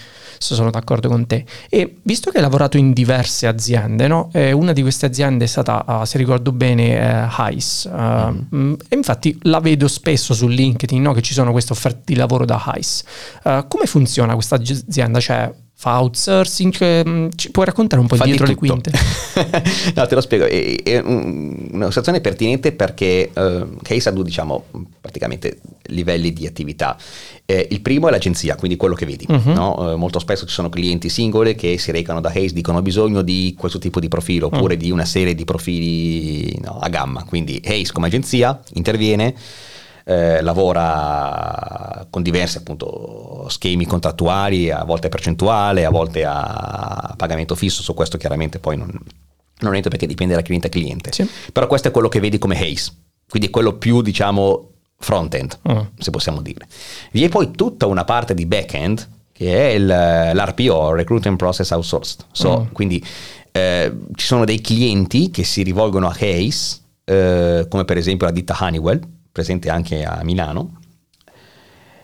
sono 0.43 0.71
d'accordo 0.71 1.09
con 1.09 1.27
te. 1.27 1.45
E 1.69 1.99
visto 2.03 2.31
che 2.31 2.39
hai 2.39 2.43
lavorato 2.43 2.77
in 2.77 2.93
diverse 2.93 3.47
aziende, 3.47 4.09
no? 4.09 4.29
eh, 4.33 4.53
una 4.53 4.73
di 4.73 4.83
queste 4.83 5.07
aziende 5.07 5.45
è 5.45 5.47
stata, 5.47 5.85
uh, 5.87 6.05
se 6.05 6.19
ricordo 6.19 6.53
bene, 6.53 6.99
eh, 6.99 7.29
Heis. 7.39 7.89
Uh, 7.91 8.45
mm. 8.55 8.75
E 8.89 8.97
infatti 8.97 9.39
la 9.43 9.61
vedo 9.61 9.87
spesso 9.89 10.35
su 10.35 10.49
LinkedIn 10.49 11.01
no? 11.01 11.13
che 11.13 11.23
ci 11.23 11.33
sono 11.33 11.53
queste 11.53 11.73
offerte 11.73 12.03
di 12.07 12.17
lavoro 12.17 12.45
da 12.45 12.73
Heis. 12.75 13.05
Uh, 13.45 13.51
come 13.68 13.86
funziona 13.86 14.34
questa 14.34 14.57
azienda? 14.57 15.20
Cioè, 15.20 15.53
fa 15.82 15.98
outsourcing, 16.00 16.72
cioè, 16.72 17.28
ci 17.34 17.50
puoi 17.50 17.64
raccontare 17.64 18.00
un 18.00 18.07
po' 18.07 18.14
Fa 18.14 18.22
dietro 18.24 18.46
di 18.46 18.53
le 18.53 18.57
quinte? 18.57 18.92
no, 19.96 20.07
te 20.07 20.14
lo 20.14 20.20
spiego, 20.20 20.44
è, 20.44 20.80
è 20.80 21.00
una 21.00 21.88
situazione 21.88 22.20
pertinente 22.20 22.70
perché 22.70 23.32
uh, 23.34 23.78
Case 23.82 24.09
ha 24.09 24.12
due, 24.12 24.22
diciamo, 24.22 24.66
praticamente 25.00 25.59
livelli 25.86 26.32
di 26.32 26.46
attività. 26.46 26.96
Eh, 27.44 27.66
il 27.70 27.80
primo 27.80 28.07
è 28.07 28.11
l'agenzia, 28.12 28.55
quindi 28.55 28.76
quello 28.76 28.94
che 28.94 29.07
vedi. 29.07 29.26
Uh-huh. 29.28 29.53
No? 29.53 29.92
Eh, 29.92 29.96
molto 29.96 30.20
spesso 30.20 30.46
ci 30.46 30.55
sono 30.55 30.68
clienti 30.68 31.09
singoli 31.09 31.57
che 31.57 31.76
si 31.78 31.90
recano 31.90 32.20
da 32.20 32.30
Hayes, 32.32 32.53
dicono 32.53 32.78
ho 32.78 32.82
bisogno 32.82 33.22
di 33.22 33.57
questo 33.59 33.78
tipo 33.78 33.98
di 33.98 34.07
profilo 34.07 34.46
oppure 34.46 34.74
uh-huh. 34.74 34.80
di 34.80 34.90
una 34.92 35.05
serie 35.05 35.34
di 35.34 35.44
profili 35.44 36.61
no, 36.61 36.78
a 36.78 36.88
gamma. 36.88 37.24
Quindi 37.24 37.61
Hayes 37.64 37.90
come 37.90 38.07
agenzia 38.07 38.61
interviene 38.74 39.34
eh, 40.05 40.40
lavora 40.42 42.07
con 42.11 42.22
diversi 42.22 42.59
appunto, 42.59 43.46
schemi 43.48 43.86
contrattuali, 43.86 44.70
a 44.70 44.84
volte 44.84 45.07
a 45.07 45.11
percentuale, 45.11 45.84
a 45.84 45.90
volte 45.90 46.24
a 46.24 47.14
pagamento 47.16 47.55
fisso, 47.55 47.82
su 47.82 47.94
questo 47.94 48.18
chiaramente 48.18 48.59
poi 48.59 48.76
non, 48.76 48.90
non 49.61 49.74
entro 49.74 49.90
perché 49.90 50.07
dipende 50.07 50.34
da 50.34 50.42
cliente 50.42 50.66
a 50.66 50.70
cliente. 50.70 51.12
Sì. 51.12 51.28
Però 51.53 51.66
questo 51.66 51.88
è 51.88 51.90
quello 51.90 52.09
che 52.09 52.20
vedi 52.20 52.38
come 52.38 52.59
Haze, 52.59 52.92
quindi 53.28 53.48
è 53.48 53.50
quello 53.50 53.74
più 53.74 54.03
diciamo 54.03 54.68
front-end, 54.98 55.59
uh. 55.62 55.86
se 55.98 56.11
possiamo 56.11 56.40
dire. 56.40 56.66
Vi 57.11 57.24
è 57.24 57.28
poi 57.28 57.50
tutta 57.50 57.86
una 57.86 58.05
parte 58.05 58.34
di 58.34 58.46
back-end 58.46 59.09
che 59.32 59.70
è 59.70 59.72
il, 59.72 59.86
l'RPO, 59.86 60.92
Recruitment 60.92 61.36
Process 61.36 61.70
Outsourced. 61.70 62.26
So, 62.30 62.53
uh. 62.53 62.72
Quindi 62.72 63.05
eh, 63.50 63.92
ci 64.14 64.26
sono 64.26 64.44
dei 64.44 64.61
clienti 64.61 65.30
che 65.30 65.44
si 65.44 65.62
rivolgono 65.62 66.09
a 66.09 66.16
Haze, 66.18 66.78
eh, 67.05 67.66
come 67.68 67.84
per 67.84 67.96
esempio 67.96 68.26
la 68.26 68.32
ditta 68.32 68.57
Honeywell, 68.59 69.00
presente 69.33 69.70
anche 69.70 70.05
a 70.05 70.22
Milano 70.22 70.78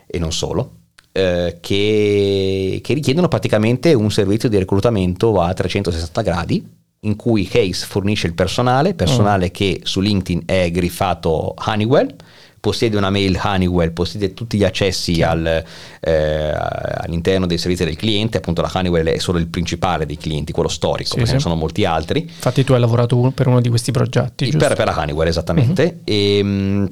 e 0.07 0.18
non 0.18 0.33
solo, 0.33 0.72
eh, 1.12 1.59
che, 1.61 2.81
che, 2.83 2.95
richiedono 2.95 3.29
praticamente 3.29 3.93
un 3.93 4.11
servizio 4.11 4.49
di 4.49 4.59
reclutamento 4.59 5.41
a 5.41 5.53
360 5.53 6.22
gradi 6.22 6.76
in 7.01 7.14
cui 7.16 7.47
Case 7.47 7.87
fornisce 7.87 8.26
il 8.26 8.35
personale, 8.35 8.95
personale 8.95 9.47
mm. 9.47 9.51
che 9.53 9.81
su 9.85 10.01
LinkedIn 10.01 10.43
è 10.47 10.70
griffato 10.70 11.55
Honeywell, 11.66 12.14
possiede 12.61 12.97
una 12.97 13.11
mail 13.11 13.39
Honeywell, 13.43 13.93
possiede 13.93 14.35
tutti 14.35 14.59
gli 14.59 14.64
accessi 14.64 15.22
al, 15.22 15.64
eh, 16.01 16.53
all'interno 16.53 17.47
dei 17.47 17.59
servizi 17.59 17.85
del 17.85 17.97
cliente, 17.97 18.39
appunto 18.39 18.62
la 18.62 18.70
Honeywell 18.72 19.07
è 19.09 19.18
solo 19.18 19.39
il 19.39 19.47
principale 19.47 20.07
dei 20.07 20.16
clienti, 20.16 20.53
quello 20.53 20.68
storico, 20.68 21.11
sì, 21.11 21.14
perché 21.14 21.29
sì. 21.29 21.35
ne 21.35 21.41
sono 21.41 21.55
molti 21.55 21.85
altri. 21.85 22.22
Infatti 22.22 22.64
tu 22.64 22.72
hai 22.72 22.81
lavorato 22.81 23.33
per 23.35 23.47
uno 23.47 23.61
di 23.61 23.68
questi 23.68 23.93
progetti, 23.93 24.51
per, 24.51 24.74
per, 24.74 24.87
la 24.87 24.99
Honeywell, 24.99 25.29
esattamente. 25.29 25.83
Mm-hmm. 25.85 26.01
E, 26.05 26.39
ehm, 26.39 26.91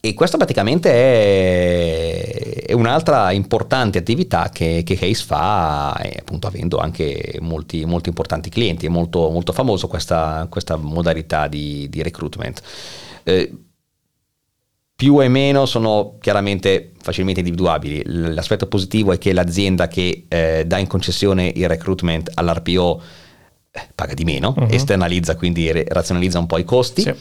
e 0.00 0.14
questa 0.14 0.36
praticamente 0.36 0.90
è, 0.90 2.64
è, 2.66 2.72
un'altra 2.72 3.30
importante 3.30 3.98
attività 3.98 4.50
che, 4.52 4.82
che 4.84 4.96
Case 4.96 5.24
fa, 5.24 5.92
appunto 5.92 6.48
avendo 6.48 6.78
anche 6.78 7.38
molti, 7.40 7.84
molti 7.84 8.08
importanti 8.08 8.50
clienti, 8.50 8.86
è 8.86 8.88
molto, 8.88 9.30
molto 9.30 9.52
famoso 9.52 9.86
questa, 9.86 10.46
questa 10.50 10.76
modalità 10.76 11.46
di, 11.46 11.88
di 11.88 12.02
recruitment. 12.02 12.62
Eh, 13.22 13.52
più 14.96 15.22
e 15.22 15.28
meno 15.28 15.66
sono 15.66 16.16
chiaramente 16.20 16.92
facilmente 17.00 17.40
individuabili. 17.40 18.02
L'aspetto 18.06 18.66
positivo 18.66 19.12
è 19.12 19.18
che 19.18 19.32
l'azienda 19.32 19.88
che 19.88 20.24
eh, 20.26 20.64
dà 20.66 20.78
in 20.78 20.86
concessione 20.86 21.52
il 21.54 21.68
recruitment 21.68 22.30
all'RPO 22.34 23.02
eh, 23.70 23.88
paga 23.94 24.14
di 24.14 24.24
meno, 24.24 24.54
uh-huh. 24.56 24.68
esternalizza, 24.70 25.36
quindi 25.36 25.70
razionalizza 25.86 26.38
un 26.38 26.46
po' 26.46 26.58
i 26.58 26.64
costi. 26.64 27.02
Sì 27.02 27.14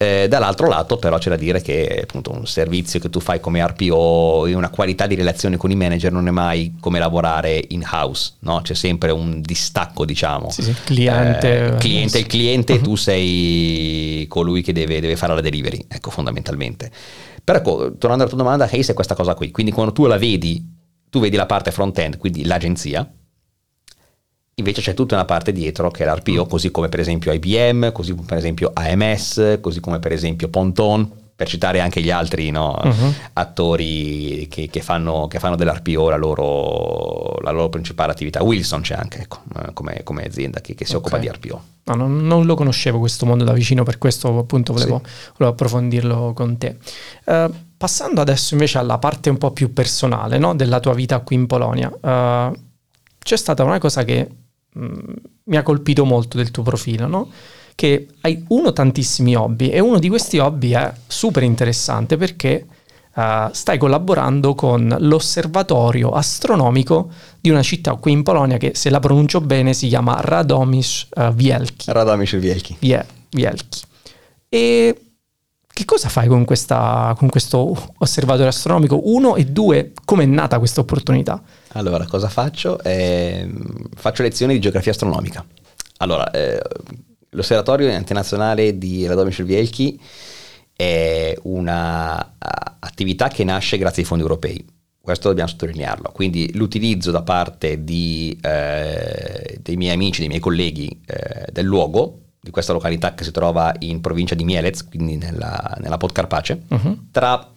eh, 0.00 0.28
dall'altro 0.28 0.68
lato 0.68 0.96
però 0.96 1.18
c'è 1.18 1.28
da 1.28 1.36
dire 1.36 1.60
che 1.60 2.02
appunto 2.04 2.30
un 2.30 2.46
servizio 2.46 3.00
che 3.00 3.10
tu 3.10 3.18
fai 3.18 3.40
come 3.40 3.66
RPO 3.66 4.46
e 4.46 4.54
una 4.54 4.70
qualità 4.70 5.08
di 5.08 5.16
relazione 5.16 5.56
con 5.56 5.72
i 5.72 5.74
manager 5.74 6.12
non 6.12 6.28
è 6.28 6.30
mai 6.30 6.76
come 6.78 7.00
lavorare 7.00 7.64
in 7.70 7.82
house, 7.84 8.34
no? 8.40 8.60
c'è 8.62 8.74
sempre 8.74 9.10
un 9.10 9.40
distacco 9.40 10.04
diciamo. 10.04 10.50
Sì, 10.50 10.62
sì. 10.62 10.74
Cliente. 10.84 11.66
Eh, 11.66 11.76
cliente 11.78 12.18
il 12.18 12.26
cliente, 12.26 12.74
uh-huh. 12.74 12.82
tu 12.82 12.94
sei 12.94 14.24
colui 14.28 14.62
che 14.62 14.72
deve, 14.72 15.00
deve, 15.00 15.16
fare 15.16 15.34
la 15.34 15.40
delivery, 15.40 15.84
ecco 15.88 16.10
fondamentalmente. 16.10 16.92
Però 17.42 17.58
ecco, 17.58 17.96
tornando 17.98 18.22
alla 18.22 18.32
tua 18.32 18.38
domanda, 18.38 18.68
Case 18.68 18.92
è 18.92 18.94
questa 18.94 19.16
cosa 19.16 19.34
qui, 19.34 19.50
quindi 19.50 19.72
quando 19.72 19.92
tu 19.92 20.06
la 20.06 20.16
vedi, 20.16 20.64
tu 21.10 21.18
vedi 21.18 21.34
la 21.34 21.46
parte 21.46 21.72
front-end, 21.72 22.18
quindi 22.18 22.44
l'agenzia, 22.44 23.10
Invece 24.58 24.80
c'è 24.80 24.94
tutta 24.94 25.14
una 25.14 25.24
parte 25.24 25.52
dietro 25.52 25.90
che 25.90 26.04
è 26.04 26.06
l'RPO, 26.06 26.44
mm. 26.44 26.48
così 26.48 26.70
come 26.70 26.88
per 26.88 27.00
esempio 27.00 27.32
IBM, 27.32 27.92
così 27.92 28.12
come 28.12 28.26
per 28.26 28.38
esempio 28.38 28.70
AMS, 28.74 29.58
così 29.60 29.80
come 29.80 29.98
per 29.98 30.12
esempio 30.12 30.48
Ponton, 30.48 31.10
per 31.38 31.46
citare 31.46 31.78
anche 31.78 32.00
gli 32.00 32.10
altri 32.10 32.50
no, 32.50 32.76
uh-huh. 32.82 33.14
attori 33.34 34.48
che, 34.50 34.68
che, 34.68 34.80
fanno, 34.80 35.28
che, 35.28 35.38
fanno, 35.38 35.54
dell'RPO 35.54 36.10
la 36.10 36.16
loro, 36.16 37.38
la 37.42 37.52
loro, 37.52 37.68
principale 37.68 38.10
attività. 38.10 38.42
Wilson 38.42 38.80
c'è 38.80 38.94
anche 38.94 39.20
ecco, 39.20 39.42
eh, 39.54 39.72
come, 39.72 40.00
come, 40.02 40.24
azienda 40.24 40.60
che, 40.60 40.74
che 40.74 40.84
si 40.84 40.96
okay. 40.96 41.12
occupa 41.12 41.18
di 41.18 41.28
RPO. 41.28 41.62
No, 41.84 41.94
non, 41.94 42.26
non, 42.26 42.44
lo 42.44 42.56
conoscevo 42.56 42.98
questo 42.98 43.24
mondo 43.24 43.44
da 43.44 43.52
vicino, 43.52 43.84
per 43.84 43.98
questo 43.98 44.36
appunto 44.36 44.72
volevo, 44.72 45.00
sì. 45.04 45.30
volevo 45.36 45.52
approfondirlo 45.54 46.32
con 46.34 46.58
te. 46.58 46.76
Uh, 47.26 47.54
passando 47.76 48.20
adesso 48.20 48.54
invece 48.54 48.78
alla 48.78 48.98
parte 48.98 49.30
un 49.30 49.38
po' 49.38 49.52
più 49.52 49.72
personale 49.72 50.38
no, 50.38 50.56
della 50.56 50.80
tua 50.80 50.94
vita 50.94 51.20
qui 51.20 51.36
in 51.36 51.46
Polonia, 51.46 51.88
uh, 51.88 52.52
c'è 53.16 53.36
stata 53.36 53.62
una 53.62 53.78
cosa 53.78 54.02
che 54.02 54.28
mi 55.44 55.56
ha 55.56 55.62
colpito 55.62 56.04
molto 56.04 56.36
del 56.36 56.50
tuo 56.50 56.62
profilo, 56.62 57.06
no? 57.06 57.28
Che 57.74 58.08
hai 58.22 58.44
uno 58.48 58.72
tantissimi 58.72 59.34
hobby 59.34 59.68
e 59.68 59.80
uno 59.80 59.98
di 59.98 60.08
questi 60.08 60.38
hobby 60.38 60.72
è 60.72 60.92
super 61.06 61.42
interessante 61.42 62.16
perché 62.16 62.66
uh, 63.14 63.48
stai 63.52 63.78
collaborando 63.78 64.54
con 64.54 64.96
l'osservatorio 64.98 66.10
astronomico 66.10 67.10
di 67.40 67.50
una 67.50 67.62
città 67.62 67.94
qui 67.94 68.12
in 68.12 68.22
Polonia 68.22 68.56
che 68.56 68.72
se 68.74 68.90
la 68.90 68.98
pronuncio 69.00 69.40
bene 69.40 69.74
si 69.74 69.88
chiama 69.88 70.18
Radomisz 70.20 71.08
uh, 71.14 71.32
Wielki. 71.36 71.92
Radomisz 71.92 72.32
Wielki. 72.32 72.76
Vie- 72.80 73.06
Wielki. 73.32 73.80
E 74.48 75.07
che 75.78 75.84
cosa 75.84 76.08
fai 76.08 76.26
con, 76.26 76.44
questa, 76.44 77.14
con 77.16 77.28
questo 77.28 77.92
osservatorio 77.98 78.48
astronomico? 78.48 79.00
Uno 79.04 79.36
e 79.36 79.44
due, 79.44 79.92
come 80.04 80.24
è 80.24 80.26
nata 80.26 80.58
questa 80.58 80.80
opportunità? 80.80 81.40
Allora, 81.74 82.04
cosa 82.04 82.28
faccio? 82.28 82.82
Eh, 82.82 83.48
faccio 83.94 84.24
lezioni 84.24 84.54
di 84.54 84.58
geografia 84.58 84.90
astronomica. 84.90 85.46
Allora, 85.98 86.32
eh, 86.32 86.60
l'osservatorio 87.30 87.88
internazionale 87.92 88.76
di 88.76 89.06
Radomir 89.06 89.44
Vielchi 89.44 90.00
è 90.74 91.36
un'attività 91.42 93.28
che 93.28 93.44
nasce 93.44 93.78
grazie 93.78 94.02
ai 94.02 94.08
fondi 94.08 94.24
europei. 94.24 94.66
Questo 95.00 95.28
dobbiamo 95.28 95.48
sottolinearlo. 95.48 96.10
Quindi 96.10 96.50
l'utilizzo 96.54 97.12
da 97.12 97.22
parte 97.22 97.84
di, 97.84 98.36
eh, 98.42 99.60
dei 99.62 99.76
miei 99.76 99.94
amici, 99.94 100.18
dei 100.18 100.28
miei 100.28 100.40
colleghi 100.40 101.02
eh, 101.06 101.46
del 101.52 101.66
luogo 101.66 102.22
di 102.40 102.50
questa 102.50 102.72
località 102.72 103.14
che 103.14 103.24
si 103.24 103.32
trova 103.32 103.74
in 103.80 104.00
provincia 104.00 104.34
di 104.34 104.44
Mielec, 104.44 104.88
quindi 104.88 105.16
nella, 105.16 105.76
nella 105.80 105.96
Podcarpace, 105.96 106.62
uh-huh. 106.68 107.08
tra 107.10 107.50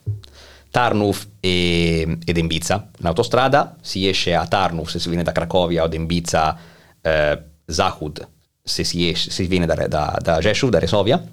Tarnów 0.70 1.28
e, 1.40 2.18
ed 2.24 2.38
Embiza, 2.38 2.90
in 3.00 3.06
autostrada, 3.06 3.76
si 3.82 4.08
esce 4.08 4.34
a 4.34 4.48
Tarnów 4.48 4.90
se 4.90 5.00
si 5.00 5.08
viene 5.10 5.24
da 5.24 5.32
Cracovia 5.32 5.84
o 5.84 5.88
da 5.88 5.96
Embiza, 5.96 6.58
eh, 7.02 7.44
Zahud 7.66 8.28
se 8.64 8.84
si, 8.84 9.10
esce, 9.10 9.30
se 9.32 9.44
si 9.44 9.50
viene 9.50 9.66
da, 9.66 9.76
da, 9.88 10.18
da 10.22 10.40
Rzeszów, 10.40 10.70
da 10.70 10.80
Resovia, 10.80 11.24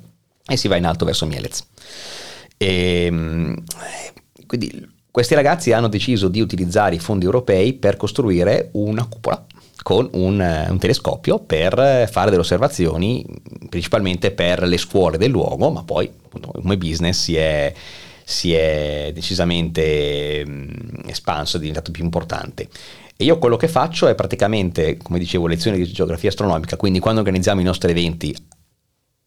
e 0.47 0.57
si 0.57 0.69
va 0.69 0.77
in 0.77 0.87
alto 0.87 1.05
verso 1.05 1.27
Mielec. 1.27 1.59
E, 2.57 3.05
ehm, 3.05 3.63
quindi 4.47 4.97
questi 5.11 5.35
ragazzi 5.35 5.73
hanno 5.73 5.89
deciso 5.89 6.29
di 6.29 6.41
utilizzare 6.41 6.95
i 6.95 6.99
fondi 6.99 7.25
europei 7.25 7.75
per 7.75 7.97
costruire 7.97 8.71
una 8.73 9.05
cupola 9.05 9.45
con 9.83 10.09
un, 10.13 10.41
eh, 10.41 10.71
un, 10.71 10.79
telescopio 10.79 11.39
per 11.39 12.09
fare 12.11 12.31
delle 12.31 12.43
osservazioni 12.43 13.25
principalmente 13.69 14.31
per 14.31 14.63
le 14.63 14.77
scuole 14.79 15.19
del 15.19 15.31
luogo, 15.31 15.71
ma 15.71 15.83
poi 15.85 16.11
appunto, 16.25 16.51
come 16.53 16.77
business 16.77 17.21
si 17.21 17.37
è, 17.37 17.73
si 18.25 18.53
è 18.55 19.11
decisamente 19.15 20.45
mh, 20.45 21.09
espanso, 21.09 21.57
è 21.57 21.61
diventato 21.61 21.91
più 21.91 22.05
importante. 22.05 22.69
E 23.17 23.25
io 23.25 23.39
quello 23.39 23.57
che 23.57 23.69
faccio 23.69 24.07
è 24.07 24.15
praticamente, 24.15 24.97
come 24.97 25.19
dicevo, 25.19 25.47
lezioni 25.47 25.79
di 25.79 25.91
geografia 25.91 26.29
astronomica, 26.29 26.77
quindi 26.77 27.01
quando 27.01 27.21
organizziamo 27.21 27.61
i 27.61 27.65
nostri 27.65 27.91
eventi 27.91 28.37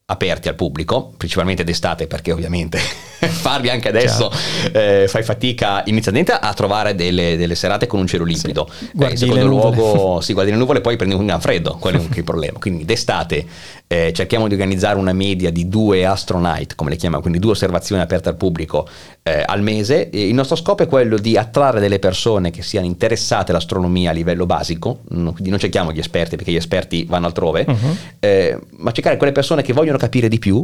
aperti 0.06 0.48
al 0.48 0.56
pubblico, 0.56 1.14
principalmente 1.18 1.64
d'estate 1.64 2.08
perché 2.08 2.32
ovviamente 2.32 2.80
farli 3.30 3.70
anche 3.70 3.90
adesso 3.90 4.32
eh, 4.72 5.06
fai 5.08 5.24
fatica 5.24 5.84
inizialmente 5.86 6.32
a 6.32 6.54
trovare 6.54 6.96
delle, 6.96 7.38
delle, 7.38 7.56
serate 7.56 7.88
con 7.88 8.00
un 8.00 8.08
cielo 8.08 8.24
limpido. 8.24 8.68
Sì. 8.78 8.90
Guardi 8.94 9.16
eh, 9.16 9.26
in 9.26 9.32
secondo 9.32 9.48
luogo 9.48 10.22
si 10.22 10.34
guardi 10.34 10.52
le 10.52 10.58
nuvole 10.58 10.80
e 10.80 10.82
poi 10.82 10.96
prendi 10.96 11.16
un 11.16 11.26
gran 11.26 11.42
freddo, 11.42 11.78
quello 11.80 12.00
è 12.00 12.18
il 12.18 12.24
problema. 12.24 12.58
Quindi 12.60 12.86
d'estate 12.86 13.46
eh, 13.88 14.12
cerchiamo 14.14 14.48
di 14.48 14.54
organizzare 14.54 14.98
una 14.98 15.14
media 15.14 15.52
di 15.52 15.68
due 15.68 16.06
astronight, 16.06 16.76
come 16.76 16.92
le 16.92 16.96
chiamiamo, 16.96 17.22
quindi 17.22 17.40
due 17.40 17.52
osservazioni 17.52 18.02
aperte 18.02 18.30
al 18.30 18.36
pubblico 18.36 18.88
eh, 19.24 19.44
al 19.46 19.62
mese. 19.62 20.10
E 20.10 20.28
il 20.28 20.34
nostro 20.34 20.56
scopo 20.56 20.84
è 20.84 20.88
quello 20.88 21.18
di 21.18 21.38
attrarre 21.38 21.80
delle 21.80 22.00
persone 22.00 22.52
che 22.52 22.64
siano 22.64 22.86
interessate 22.86 23.52
all'astronomia 23.52 24.10
a 24.10 24.14
livello 24.14 24.46
basico, 24.46 25.02
quindi 25.08 25.50
non 25.50 25.60
cerchiamo 25.60 25.92
gli 25.92 26.00
esperti 26.00 26.36
perché 26.36 26.52
gli 26.52 26.56
esperti 26.56 27.06
vanno 27.06 27.28
altrove, 27.28 27.66
uh-huh. 27.68 28.62
ma 28.78 28.92
cercare 28.92 29.18
quelle 29.18 29.32
persone 29.32 29.62
che 29.62 29.74
vogliono 29.74 29.98
capire 29.98 30.28
di 30.28 30.40
più 30.40 30.64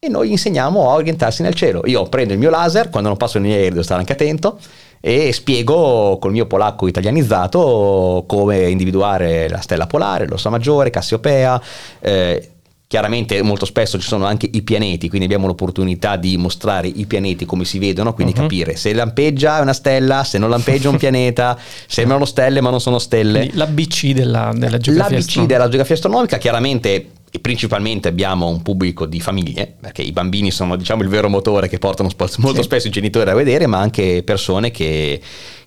e 0.00 0.08
noi 0.08 0.30
insegniamo 0.30 0.90
a 0.90 0.94
orientarsi 0.94 1.42
nel 1.42 1.54
cielo. 1.54 1.82
Io 1.86 2.04
prendo 2.08 2.32
il 2.32 2.38
mio 2.38 2.50
laser, 2.50 2.88
quando 2.88 3.08
non 3.08 3.18
passo 3.18 3.38
nei 3.38 3.52
aerei 3.52 3.70
devo 3.70 3.82
stare 3.82 4.00
anche 4.00 4.12
attento, 4.12 4.58
e 5.00 5.32
spiego 5.32 6.18
col 6.20 6.32
mio 6.32 6.46
polacco 6.46 6.86
italianizzato 6.86 8.24
come 8.26 8.68
individuare 8.68 9.48
la 9.48 9.60
stella 9.60 9.86
polare, 9.86 10.26
l'Ossa 10.26 10.50
Maggiore, 10.50 10.90
Cassiopea. 10.90 11.60
Eh, 12.00 12.50
Chiaramente 12.88 13.42
molto 13.42 13.66
spesso 13.66 13.98
ci 13.98 14.08
sono 14.08 14.24
anche 14.24 14.48
i 14.50 14.62
pianeti, 14.62 15.10
quindi 15.10 15.26
abbiamo 15.26 15.46
l'opportunità 15.46 16.16
di 16.16 16.38
mostrare 16.38 16.88
i 16.88 17.04
pianeti 17.04 17.44
come 17.44 17.66
si 17.66 17.78
vedono, 17.78 18.14
quindi 18.14 18.32
uh-huh. 18.32 18.40
capire 18.40 18.76
se 18.76 18.94
lampeggia 18.94 19.58
è 19.58 19.60
una 19.60 19.74
stella, 19.74 20.24
se 20.24 20.38
non 20.38 20.48
lampeggia 20.48 20.88
è 20.88 20.92
un 20.92 20.96
pianeta, 20.96 21.58
sembrano 21.86 22.24
stelle 22.24 22.62
ma 22.62 22.70
non 22.70 22.80
sono 22.80 22.98
stelle. 22.98 23.40
Quindi 23.40 23.56
L'ABC 23.58 24.06
della, 24.12 24.52
della 24.54 24.78
geografia 24.78 25.16
L'ABC 25.16 25.18
astronomica. 25.18 25.52
della 25.52 25.68
geografia 25.68 25.94
astronomica, 25.96 26.38
chiaramente 26.38 27.10
e 27.30 27.38
principalmente 27.40 28.08
abbiamo 28.08 28.48
un 28.48 28.62
pubblico 28.62 29.06
di 29.06 29.20
famiglie, 29.20 29.74
perché 29.80 30.02
i 30.02 30.12
bambini 30.12 30.50
sono 30.50 30.76
diciamo 30.76 31.02
il 31.02 31.08
vero 31.08 31.28
motore 31.28 31.68
che 31.68 31.78
portano 31.78 32.10
molto 32.16 32.58
sì. 32.58 32.62
spesso 32.62 32.86
i 32.86 32.90
genitori 32.90 33.30
a 33.30 33.34
vedere, 33.34 33.66
ma 33.66 33.78
anche 33.78 34.22
persone 34.24 34.70
che 34.70 35.20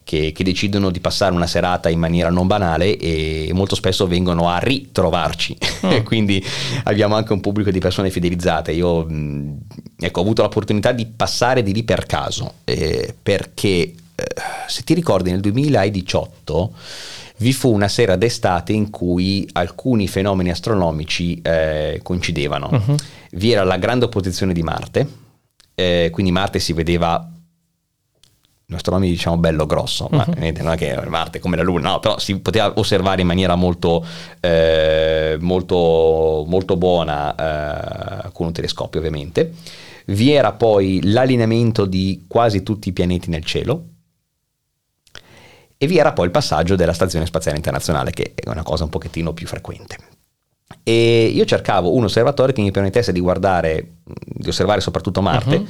che, 0.04 0.32
che, 0.34 0.44
decidono 0.44 0.90
di 0.90 1.00
passare 1.00 1.34
una 1.34 1.48
serata 1.48 1.90
in 1.90 2.00
maniera 2.00 2.30
non 2.30 2.48
banale 2.48 2.98
e 2.98 3.52
molto 3.54 3.76
spesso 3.76 4.08
vengono 4.08 4.50
a 4.50 4.58
ritrovarci. 4.58 5.58
Mm. 5.86 6.00
Quindi 6.04 6.44
abbiamo 6.84 7.16
anche 7.16 7.34
un 7.34 7.40
pubblico 7.40 7.72
di 7.72 7.80
persone 7.80 8.10
fidelizzate. 8.10 8.72
Io 8.72 9.08
ecco, 10.00 10.20
ho 10.20 10.24
avuto 10.24 10.42
l'opportunità 10.42 10.92
di 10.92 11.06
passare 11.06 11.64
di 11.64 11.74
lì 11.74 11.84
per 11.84 12.06
caso, 12.06 12.56
eh, 12.64 13.14
perché 13.22 13.68
eh, 13.70 13.94
se 14.68 14.84
ti 14.84 14.94
ricordi 14.94 15.32
nel 15.32 15.40
2018 15.40 16.74
vi 17.42 17.54
fu 17.54 17.74
una 17.74 17.88
sera 17.88 18.16
d'estate 18.16 18.72
in 18.72 18.92
cui 18.92 19.50
alcuni 19.54 20.08
fenomeni 20.08 20.52
astronomici 20.52 21.42
eh, 21.42 22.00
coincidevano. 22.04 22.70
Uh-huh. 22.72 22.96
Vi 23.32 23.52
era 23.52 23.64
la 23.64 23.78
grande 23.78 24.06
opposizione 24.06 24.54
di 24.54 24.62
Marte, 24.62 25.08
eh, 25.74 26.10
quindi 26.12 26.32
Marte 26.32 26.60
si 26.60 26.72
vedeva 26.74 27.28
il 27.28 28.78
nostro 28.78 28.94
nome 28.94 29.08
diciamo 29.08 29.38
bello 29.38 29.66
grosso, 29.66 30.08
ma 30.12 30.24
uh-huh. 30.28 30.36
non 30.62 30.72
è 30.72 30.78
che 30.78 30.96
Marte 31.08 31.40
come 31.40 31.58
la 31.58 31.64
Luna, 31.64 31.90
no, 31.90 32.00
però 32.00 32.20
si 32.20 32.38
poteva 32.40 32.74
osservare 32.76 33.22
in 33.22 33.28
maniera 33.28 33.56
molto, 33.56 34.06
eh, 34.40 35.36
molto, 35.40 36.46
molto 36.48 36.78
buona 36.78 38.26
eh, 38.26 38.32
con 38.34 38.46
un 38.46 38.54
telescopio 38.54 39.00
ovviamente. 39.00 39.52
Vi 40.06 40.32
era 40.32 40.52
poi 40.52 41.00
l'allineamento 41.04 41.86
di 41.86 42.26
quasi 42.28 42.62
tutti 42.62 42.90
i 42.90 42.92
pianeti 42.92 43.32
nel 43.32 43.44
cielo 43.44 43.86
e 45.82 45.88
vi 45.88 45.98
era 45.98 46.14
poi 46.14 46.26
il 46.26 46.32
passaggio 46.32 46.76
della 46.76 46.94
Stazione 46.94 47.26
Spaziale 47.26 47.58
Internazionale, 47.58 48.12
che 48.12 48.34
è 48.36 48.48
una 48.50 48.62
cosa 48.62 48.84
un 48.84 48.92
pochettino 48.92 49.34
più 49.34 49.48
frequente. 49.48 49.98
E 50.84 51.26
io 51.26 51.44
cercavo 51.46 51.96
un 51.96 52.04
osservatorio 52.04 52.54
che 52.54 52.62
mi 52.62 52.70
permettesse 52.70 53.12
di 53.12 53.20
guardare, 53.20 53.96
di 54.04 54.48
osservare 54.48 54.80
soprattutto 54.80 55.24
Marte. 55.24 55.56
Uh-huh 55.56 55.68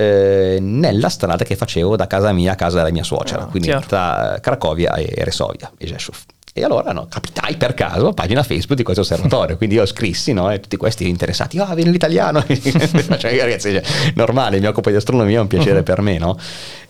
eh, 0.00 0.58
nella 0.60 1.08
strada 1.08 1.42
che 1.42 1.56
facevo 1.56 1.96
da 1.96 2.06
casa 2.06 2.30
mia 2.30 2.52
a 2.52 2.54
casa 2.54 2.76
della 2.76 2.92
mia 2.92 3.02
suocera, 3.02 3.42
oh, 3.42 3.48
quindi 3.48 3.66
chiaro. 3.66 3.84
tra 3.84 4.38
Cracovia 4.40 4.94
e 4.94 5.24
Resovia 5.24 5.72
e 5.76 5.88
Rzeszów. 5.88 6.24
E 6.58 6.64
allora 6.64 6.92
no, 6.92 7.06
capitai 7.08 7.56
per 7.56 7.74
caso 7.74 8.08
a 8.08 8.12
pagina 8.12 8.42
Facebook 8.42 8.76
di 8.76 8.82
questo 8.82 9.02
osservatorio, 9.02 9.56
quindi 9.56 9.76
io 9.76 9.86
scrissi 9.86 10.32
no, 10.32 10.50
e 10.50 10.58
tutti 10.58 10.76
questi 10.76 11.08
interessati, 11.08 11.58
ah, 11.58 11.70
oh, 11.70 11.74
viene 11.74 11.90
l'italiano, 11.90 12.44
cioè, 12.46 13.38
ragazzi, 13.38 13.70
cioè, 13.70 13.82
normale, 14.14 14.58
mi 14.58 14.66
occupo 14.66 14.90
di 14.90 14.96
astronomia, 14.96 15.38
è 15.38 15.40
un 15.40 15.46
piacere 15.46 15.78
uh-huh. 15.78 15.84
per 15.84 16.00
me, 16.00 16.18
no? 16.18 16.36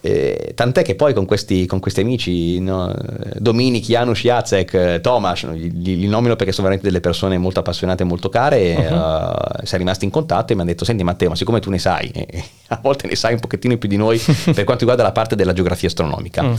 E, 0.01 0.53
tant'è 0.55 0.83
che 0.83 0.95
poi 0.95 1.13
con 1.13 1.27
questi, 1.27 1.67
con 1.67 1.81
questi 1.81 2.01
amici, 2.01 2.61
no, 2.61 2.95
Dominic, 3.37 3.85
Janusz, 3.85 4.21
Jacek, 4.21 5.01
Tomasz, 5.01 5.45
li, 5.51 5.99
li, 5.99 6.07
nomino 6.07 6.35
perché 6.35 6.53
sono 6.53 6.69
veramente 6.69 6.87
delle 6.91 7.03
persone 7.03 7.37
molto 7.37 7.61
appassionate 7.61 8.05
e 8.05 8.07
molto 8.07 8.31
care, 8.31 8.75
uh-huh. 8.75 8.95
uh, 8.95 9.65
siamo 9.65 9.85
rimasti 9.85 10.07
in 10.07 10.11
contatto 10.11 10.53
e 10.53 10.55
mi 10.55 10.63
hanno 10.63 10.71
detto, 10.71 10.85
senti 10.85 11.05
Matteo, 11.05 11.29
ma 11.29 11.37
siccome 11.37 11.61
tu 11.61 11.69
ne 11.69 11.79
sai, 11.79 12.09
e 12.09 12.43
a 12.69 12.79
volte 12.81 13.07
ne 13.07 13.17
sai 13.17 13.35
un 13.35 13.41
pochettino 13.41 13.77
più 13.77 13.89
di 13.89 13.97
noi 13.97 14.19
per 14.55 14.65
quanto 14.65 14.79
riguarda 14.79 15.03
la 15.03 15.13
parte 15.13 15.37
della 15.37 15.53
geografia 15.53 15.89
astronomica. 15.89 16.43
Uh-huh 16.43 16.59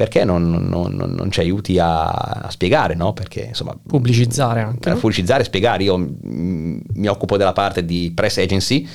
perché 0.00 0.24
non, 0.24 0.50
non, 0.50 0.94
non, 0.94 1.30
ci 1.30 1.40
aiuti 1.40 1.78
a, 1.78 2.06
a 2.08 2.48
spiegare, 2.48 2.94
no? 2.94 3.12
Perché 3.12 3.42
insomma... 3.48 3.76
Pubblicizzare 3.86 4.62
anche. 4.62 4.88
No? 4.88 4.96
Pubblicizzare, 4.96 5.44
spiegare. 5.44 5.82
Io 5.82 5.98
mi 5.98 7.06
occupo 7.06 7.36
della 7.36 7.52
parte 7.52 7.84
di 7.84 8.10
press 8.14 8.38
agency, 8.38 8.88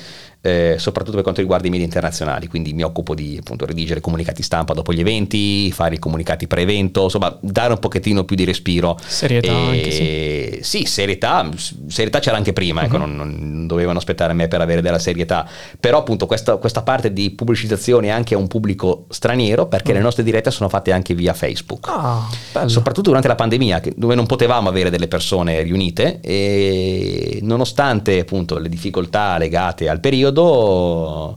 eh, 0.46 0.78
soprattutto 0.78 1.14
per 1.14 1.22
quanto 1.22 1.40
riguarda 1.40 1.66
i 1.66 1.70
media 1.70 1.84
internazionali, 1.84 2.46
quindi 2.46 2.72
mi 2.72 2.82
occupo 2.82 3.14
di 3.14 3.36
appunto 3.40 3.66
redigere 3.66 4.00
comunicati 4.00 4.42
stampa 4.42 4.74
dopo 4.74 4.92
gli 4.92 5.00
eventi, 5.00 5.72
fare 5.72 5.96
i 5.96 5.98
comunicati 5.98 6.46
pre-evento, 6.46 7.04
insomma 7.04 7.36
dare 7.40 7.72
un 7.72 7.80
pochettino 7.80 8.24
più 8.24 8.36
di 8.36 8.44
respiro. 8.44 8.96
Serietà 9.04 9.48
e, 9.48 9.52
anche, 9.52 9.90
sì. 9.90 10.58
Sì, 10.62 10.84
serietà, 10.84 11.48
serietà 11.88 12.20
c'era 12.20 12.36
anche 12.36 12.52
prima, 12.52 12.82
uh-huh. 12.82 12.86
ecco, 12.86 12.98
mhm. 12.98 13.14
non, 13.16 13.34
non, 13.34 13.66
dovevano 13.66 13.98
aspettare 13.98 14.32
me 14.34 14.46
per 14.46 14.60
avere 14.60 14.82
della 14.82 15.00
serietà, 15.00 15.48
però 15.80 15.98
appunto 15.98 16.26
questa, 16.26 16.56
questa 16.56 16.82
parte 16.82 17.12
di 17.12 17.30
pubblicizzazione 17.30 18.10
anche 18.10 18.34
a 18.34 18.38
un 18.38 18.46
pubblico 18.46 19.06
straniero, 19.08 19.66
perché 19.66 19.90
uh-huh. 19.90 19.96
le 19.96 20.02
nostre 20.02 20.22
dirette 20.22 20.50
sono 20.52 20.68
fatte 20.68 20.92
anche 20.92 21.14
via 21.14 21.32
Facebook, 21.32 21.88
ah, 21.88 22.28
soprattutto 22.66 23.08
durante 23.08 23.26
la 23.26 23.34
pandemia, 23.34 23.82
dove 23.96 24.14
non 24.14 24.26
potevamo 24.26 24.68
avere 24.68 24.90
delle 24.90 25.08
persone 25.08 25.62
riunite 25.62 26.20
e 26.20 27.40
nonostante 27.42 28.20
appunto 28.20 28.58
le 28.58 28.68
difficoltà 28.68 29.38
legate 29.38 29.88
al 29.88 30.00
periodo, 30.00 30.35
periodo 30.36 31.36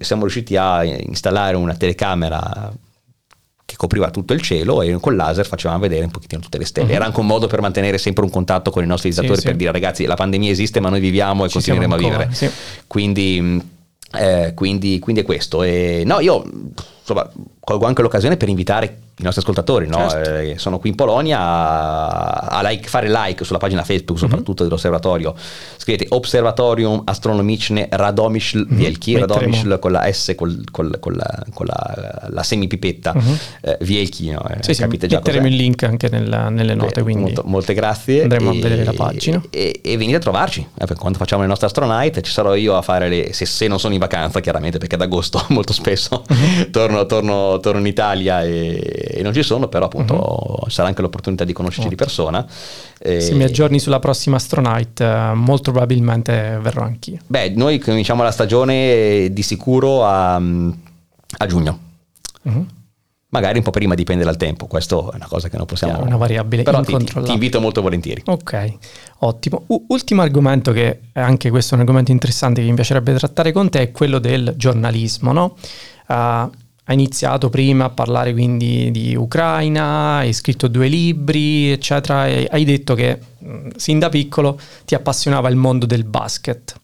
siamo 0.00 0.22
riusciti 0.22 0.56
a 0.56 0.82
installare 0.84 1.56
una 1.56 1.74
telecamera 1.74 2.72
che 3.64 3.76
copriva 3.76 4.10
tutto 4.10 4.32
il 4.32 4.40
cielo 4.40 4.82
e 4.82 4.98
con 4.98 5.14
laser 5.14 5.46
facevamo 5.46 5.80
vedere 5.80 6.04
un 6.04 6.10
pochettino 6.10 6.40
tutte 6.40 6.58
le 6.58 6.64
stelle. 6.64 6.88
Uh-huh. 6.88 6.94
Era 6.94 7.04
anche 7.04 7.20
un 7.20 7.26
modo 7.26 7.46
per 7.46 7.60
mantenere 7.60 7.98
sempre 7.98 8.24
un 8.24 8.30
contatto 8.30 8.70
con 8.70 8.82
i 8.82 8.86
nostri 8.86 9.10
visitatori 9.10 9.38
sì, 9.38 9.44
per 9.44 9.54
sì. 9.54 9.58
dire 9.58 9.72
ragazzi 9.72 10.04
la 10.04 10.16
pandemia 10.16 10.50
esiste 10.50 10.80
ma 10.80 10.88
noi 10.88 11.00
viviamo 11.00 11.44
e 11.44 11.48
Ci 11.48 11.54
continueremo 11.54 11.94
a 11.94 11.98
vivere. 11.98 12.28
Sì. 12.32 12.50
Quindi, 12.86 13.62
eh, 14.14 14.52
quindi, 14.54 14.98
quindi, 14.98 15.20
è 15.20 15.24
questo. 15.24 15.62
E, 15.62 16.02
no, 16.04 16.18
io 16.20 16.42
insomma, 17.00 17.30
colgo 17.60 17.86
anche 17.86 18.02
l'occasione 18.02 18.36
per 18.36 18.48
invitare 18.48 18.98
i 19.18 19.24
nostri 19.24 19.42
ascoltatori, 19.42 19.88
no? 19.88 20.08
certo. 20.08 20.34
eh, 20.34 20.58
sono 20.58 20.78
qui 20.78 20.90
in 20.90 20.94
Polonia 20.94 21.40
a, 21.40 22.28
a 22.58 22.62
like, 22.62 22.88
fare 22.88 23.10
like 23.10 23.44
sulla 23.44 23.58
pagina 23.58 23.82
Facebook 23.82 24.18
mm-hmm. 24.18 24.28
soprattutto 24.28 24.62
dell'osservatorio, 24.62 25.34
scrivete 25.76 26.06
Observatorium 26.10 27.02
Astronomiczne 27.04 27.88
mm-hmm. 27.92 28.78
Wielki, 28.78 29.18
Radomyśl 29.18 29.78
con 29.78 29.92
la 29.92 30.12
S, 30.12 30.34
col, 30.36 30.62
col, 30.70 30.98
con, 31.00 31.14
la, 31.14 31.44
con 31.52 31.66
la, 31.66 32.28
la, 32.28 32.42
semipipetta, 32.44 33.12
mm-hmm. 33.14 33.34
eh, 33.62 33.78
Wielki, 33.80 34.30
no? 34.30 34.46
eh, 34.48 34.62
sì, 34.62 34.74
capite 34.74 35.02
sì, 35.02 35.08
già 35.08 35.16
metteremo 35.16 35.42
cos'è. 35.42 35.52
il 35.52 35.60
link 35.60 35.82
anche 35.82 36.08
nella, 36.10 36.48
nelle 36.48 36.74
note, 36.74 37.02
Beh, 37.02 37.14
molto, 37.16 37.42
molte 37.44 37.74
grazie. 37.74 38.22
Andremo 38.22 38.52
e, 38.52 38.58
a 38.58 38.60
vedere 38.60 38.84
la 38.84 38.92
pagina. 38.92 39.42
E, 39.50 39.80
e, 39.82 39.96
venite 39.96 40.16
a 40.16 40.20
trovarci, 40.20 40.64
eh, 40.76 40.94
quando 40.94 41.18
facciamo 41.18 41.42
le 41.42 41.48
nostre 41.48 41.66
astronaut 41.66 42.20
ci 42.20 42.30
sarò 42.30 42.54
io 42.54 42.76
a 42.76 42.82
fare 42.82 43.08
le, 43.08 43.32
se, 43.32 43.46
se 43.46 43.66
non 43.66 43.80
sono 43.80 43.94
in 43.94 44.00
vacanza 44.00 44.38
chiaramente 44.38 44.78
perché 44.78 44.94
ad 44.94 45.02
agosto 45.02 45.44
molto 45.50 45.72
spesso 45.72 46.22
mm-hmm. 46.32 46.70
torno, 46.70 47.04
torno, 47.06 47.58
torno 47.58 47.80
in 47.80 47.86
Italia 47.86 48.42
e 48.44 49.07
e 49.08 49.22
non 49.22 49.32
ci 49.32 49.42
sono, 49.42 49.68
però 49.68 49.86
appunto 49.86 50.14
uh-huh. 50.14 50.68
sarà 50.68 50.88
anche 50.88 51.02
l'opportunità 51.02 51.44
di 51.44 51.52
conoscerci 51.52 51.86
oh. 51.86 51.90
di 51.90 51.96
persona. 51.96 52.46
Se 52.48 53.32
mi 53.32 53.44
aggiorni 53.44 53.78
sulla 53.78 53.98
prossima 53.98 54.36
Astronaut, 54.36 55.00
eh, 55.00 55.32
molto 55.34 55.70
probabilmente 55.70 56.58
verrò 56.60 56.82
anch'io. 56.82 57.18
Beh, 57.26 57.50
noi 57.50 57.78
cominciamo 57.78 58.22
la 58.22 58.30
stagione 58.30 59.28
di 59.30 59.42
sicuro 59.42 60.04
a, 60.04 60.34
a 60.34 61.46
giugno. 61.46 61.78
Uh-huh. 62.42 62.66
Magari 63.30 63.58
un 63.58 63.64
po' 63.64 63.70
prima, 63.70 63.94
dipende 63.94 64.24
dal 64.24 64.38
tempo, 64.38 64.66
questo 64.66 65.12
è 65.12 65.16
una 65.16 65.26
cosa 65.26 65.50
che 65.50 65.58
non 65.58 65.66
possiamo... 65.66 65.98
È 65.98 66.02
una 66.02 66.16
variabile 66.16 66.62
Però 66.62 66.80
ti, 66.80 66.96
ti, 66.96 67.30
invito 67.30 67.60
molto 67.60 67.82
volentieri. 67.82 68.22
Ok, 68.24 68.72
ottimo. 69.18 69.64
U- 69.66 69.84
ultimo 69.88 70.22
argomento 70.22 70.72
che 70.72 71.00
è 71.12 71.20
anche 71.20 71.50
questo 71.50 71.74
un 71.74 71.80
argomento 71.80 72.10
interessante 72.10 72.62
che 72.62 72.68
mi 72.68 72.74
piacerebbe 72.74 73.12
trattare 73.14 73.52
con 73.52 73.68
te 73.68 73.82
è 73.82 73.90
quello 73.90 74.18
del 74.18 74.54
giornalismo, 74.56 75.32
no? 75.32 75.56
Uh, 76.08 76.50
hai 76.88 76.94
iniziato 76.94 77.50
prima 77.50 77.84
a 77.84 77.90
parlare 77.90 78.32
quindi 78.32 78.90
di 78.90 79.14
Ucraina, 79.14 80.16
hai 80.16 80.32
scritto 80.32 80.68
due 80.68 80.88
libri, 80.88 81.70
eccetera, 81.70 82.26
e 82.26 82.48
hai 82.50 82.64
detto 82.64 82.94
che 82.94 83.18
sin 83.76 83.98
da 83.98 84.08
piccolo 84.08 84.58
ti 84.86 84.94
appassionava 84.94 85.50
il 85.50 85.56
mondo 85.56 85.84
del 85.84 86.04
basket. 86.04 86.80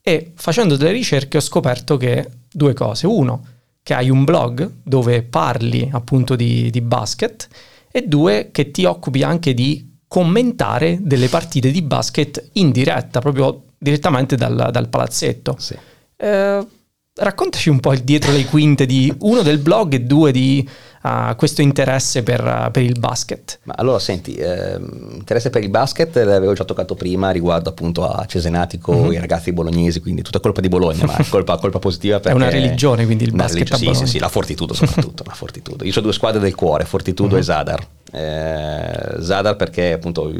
E 0.00 0.32
facendo 0.34 0.76
delle 0.76 0.92
ricerche 0.92 1.36
ho 1.36 1.40
scoperto 1.40 1.98
che 1.98 2.28
due 2.50 2.72
cose. 2.72 3.06
Uno, 3.06 3.44
che 3.82 3.92
hai 3.92 4.08
un 4.08 4.24
blog 4.24 4.70
dove 4.82 5.22
parli 5.22 5.86
appunto 5.92 6.34
di, 6.34 6.70
di 6.70 6.80
basket 6.80 7.48
e 7.90 8.06
due, 8.08 8.48
che 8.52 8.70
ti 8.70 8.86
occupi 8.86 9.22
anche 9.22 9.52
di 9.52 9.96
commentare 10.08 10.96
delle 11.02 11.28
partite 11.28 11.70
di 11.70 11.82
basket 11.82 12.50
in 12.52 12.70
diretta, 12.70 13.20
proprio 13.20 13.64
direttamente 13.76 14.34
dal, 14.34 14.70
dal 14.72 14.88
palazzetto. 14.88 15.56
Sì. 15.58 15.76
Eh, 16.16 16.66
raccontaci 17.14 17.68
un 17.68 17.78
po' 17.78 17.92
il 17.92 18.00
dietro 18.00 18.32
le 18.32 18.46
quinte 18.46 18.86
di 18.86 19.12
uno 19.20 19.42
del 19.42 19.58
blog 19.58 19.92
e 19.92 20.00
due 20.00 20.32
di 20.32 20.66
uh, 21.02 21.36
questo 21.36 21.60
interesse 21.60 22.22
per, 22.22 22.42
uh, 22.42 22.70
per, 22.70 22.82
il 22.82 22.98
basket. 22.98 23.60
Ma 23.64 23.74
allora 23.76 23.98
senti, 23.98 24.34
eh, 24.34 24.78
interesse 25.12 25.50
per 25.50 25.62
il 25.62 25.68
basket 25.68 26.14
l'avevo 26.16 26.54
già 26.54 26.64
toccato 26.64 26.94
prima 26.94 27.30
riguardo 27.30 27.68
appunto 27.68 28.08
a 28.08 28.24
Cesenatico, 28.24 28.94
mm-hmm. 28.94 29.12
i 29.12 29.18
ragazzi 29.18 29.52
bolognesi, 29.52 30.00
quindi 30.00 30.22
tutta 30.22 30.40
colpa 30.40 30.62
di 30.62 30.68
Bologna, 30.68 31.04
ma 31.04 31.18
colpa, 31.28 31.58
colpa 31.58 31.78
positiva 31.78 32.18
perché... 32.18 32.32
È 32.32 32.34
una 32.34 32.48
religione 32.48 33.04
quindi 33.04 33.24
il 33.24 33.32
basket 33.32 33.68
religione, 33.68 33.94
Sì, 33.94 34.04
sì, 34.04 34.10
sì, 34.12 34.18
la 34.18 34.28
Fortitudo 34.28 34.72
soprattutto, 34.72 35.22
la 35.26 35.34
Fortitudo. 35.34 35.84
Io 35.84 35.92
ho 35.94 36.00
due 36.00 36.14
squadre 36.14 36.40
del 36.40 36.54
cuore, 36.54 36.86
Fortitudo 36.86 37.34
mm-hmm. 37.34 37.38
e 37.38 37.42
Zadar. 37.42 37.86
Eh, 38.14 39.22
Zadar 39.22 39.56
perché 39.56 39.92
appunto 39.92 40.30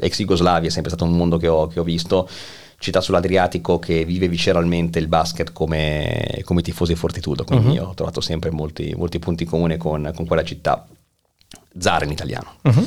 ex 0.00 0.18
Jugoslavia 0.18 0.68
è 0.68 0.72
sempre 0.72 0.90
stato 0.90 1.04
un 1.04 1.16
mondo 1.16 1.36
che 1.36 1.48
ho, 1.48 1.68
che 1.68 1.78
ho 1.78 1.84
visto 1.84 2.28
città 2.82 3.00
sull'Adriatico 3.00 3.78
che 3.78 4.04
vive 4.04 4.28
visceralmente 4.28 4.98
il 4.98 5.06
basket 5.06 5.52
come, 5.52 6.40
come 6.44 6.62
tifosi 6.62 6.94
Fortitudo, 6.96 7.44
quindi 7.44 7.78
uh-huh. 7.78 7.88
ho 7.88 7.94
trovato 7.94 8.20
sempre 8.20 8.50
molti, 8.50 8.92
molti 8.96 9.18
punti 9.20 9.44
in 9.44 9.48
comune 9.48 9.76
con, 9.76 10.10
con, 10.14 10.26
quella 10.26 10.44
città. 10.44 10.86
Zara 11.78 12.04
in 12.04 12.10
italiano. 12.10 12.54
Uh-huh. 12.62 12.86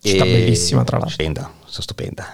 Città 0.00 0.24
bellissima 0.24 0.84
tra 0.84 0.98
l'altro. 0.98 1.14
Stupenda, 1.14 1.50
stupenda 1.66 2.26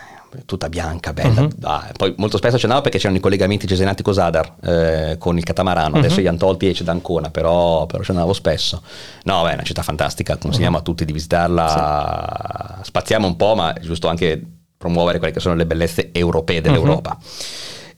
tutta 0.45 0.68
bianca, 0.68 1.12
bella. 1.12 1.40
Uh-huh. 1.40 1.51
Ah, 1.62 1.90
poi 1.97 2.14
molto 2.18 2.36
spesso 2.36 2.55
ce 2.55 2.62
c'andavo 2.62 2.82
perché 2.82 2.99
c'erano 2.99 3.18
i 3.18 3.20
collegamenti 3.20 3.66
Cesenatico-Sadar 3.66 4.55
eh, 4.62 5.16
con 5.18 5.38
il 5.38 5.45
catamarano, 5.45 5.95
uh-huh. 5.95 6.05
adesso 6.05 6.20
gli 6.20 6.26
hanno 6.26 6.38
tolti 6.38 6.68
e 6.68 6.72
c'è 6.72 6.84
da 6.84 6.93
Ancona, 6.93 7.30
però, 7.30 7.86
però 7.86 8.03
andavo 8.09 8.32
spesso. 8.34 8.82
No, 9.24 9.43
beh, 9.43 9.51
è 9.51 9.55
una 9.55 9.62
città 9.62 9.82
fantastica, 9.82 10.36
consigliamo 10.36 10.76
uh-huh. 10.76 10.82
a 10.82 10.84
tutti 10.84 11.05
di 11.05 11.12
visitarla, 11.12 12.76
sì. 12.76 12.84
spaziamo 12.84 13.26
un 13.26 13.36
po', 13.36 13.55
ma 13.55 13.72
è 13.72 13.80
giusto 13.80 14.09
anche 14.09 14.61
promuovere 14.83 15.18
quelle 15.18 15.33
che 15.33 15.41
sono 15.41 15.55
le 15.55 15.64
bellezze 15.64 16.11
europee 16.12 16.61
dell'Europa. 16.61 17.16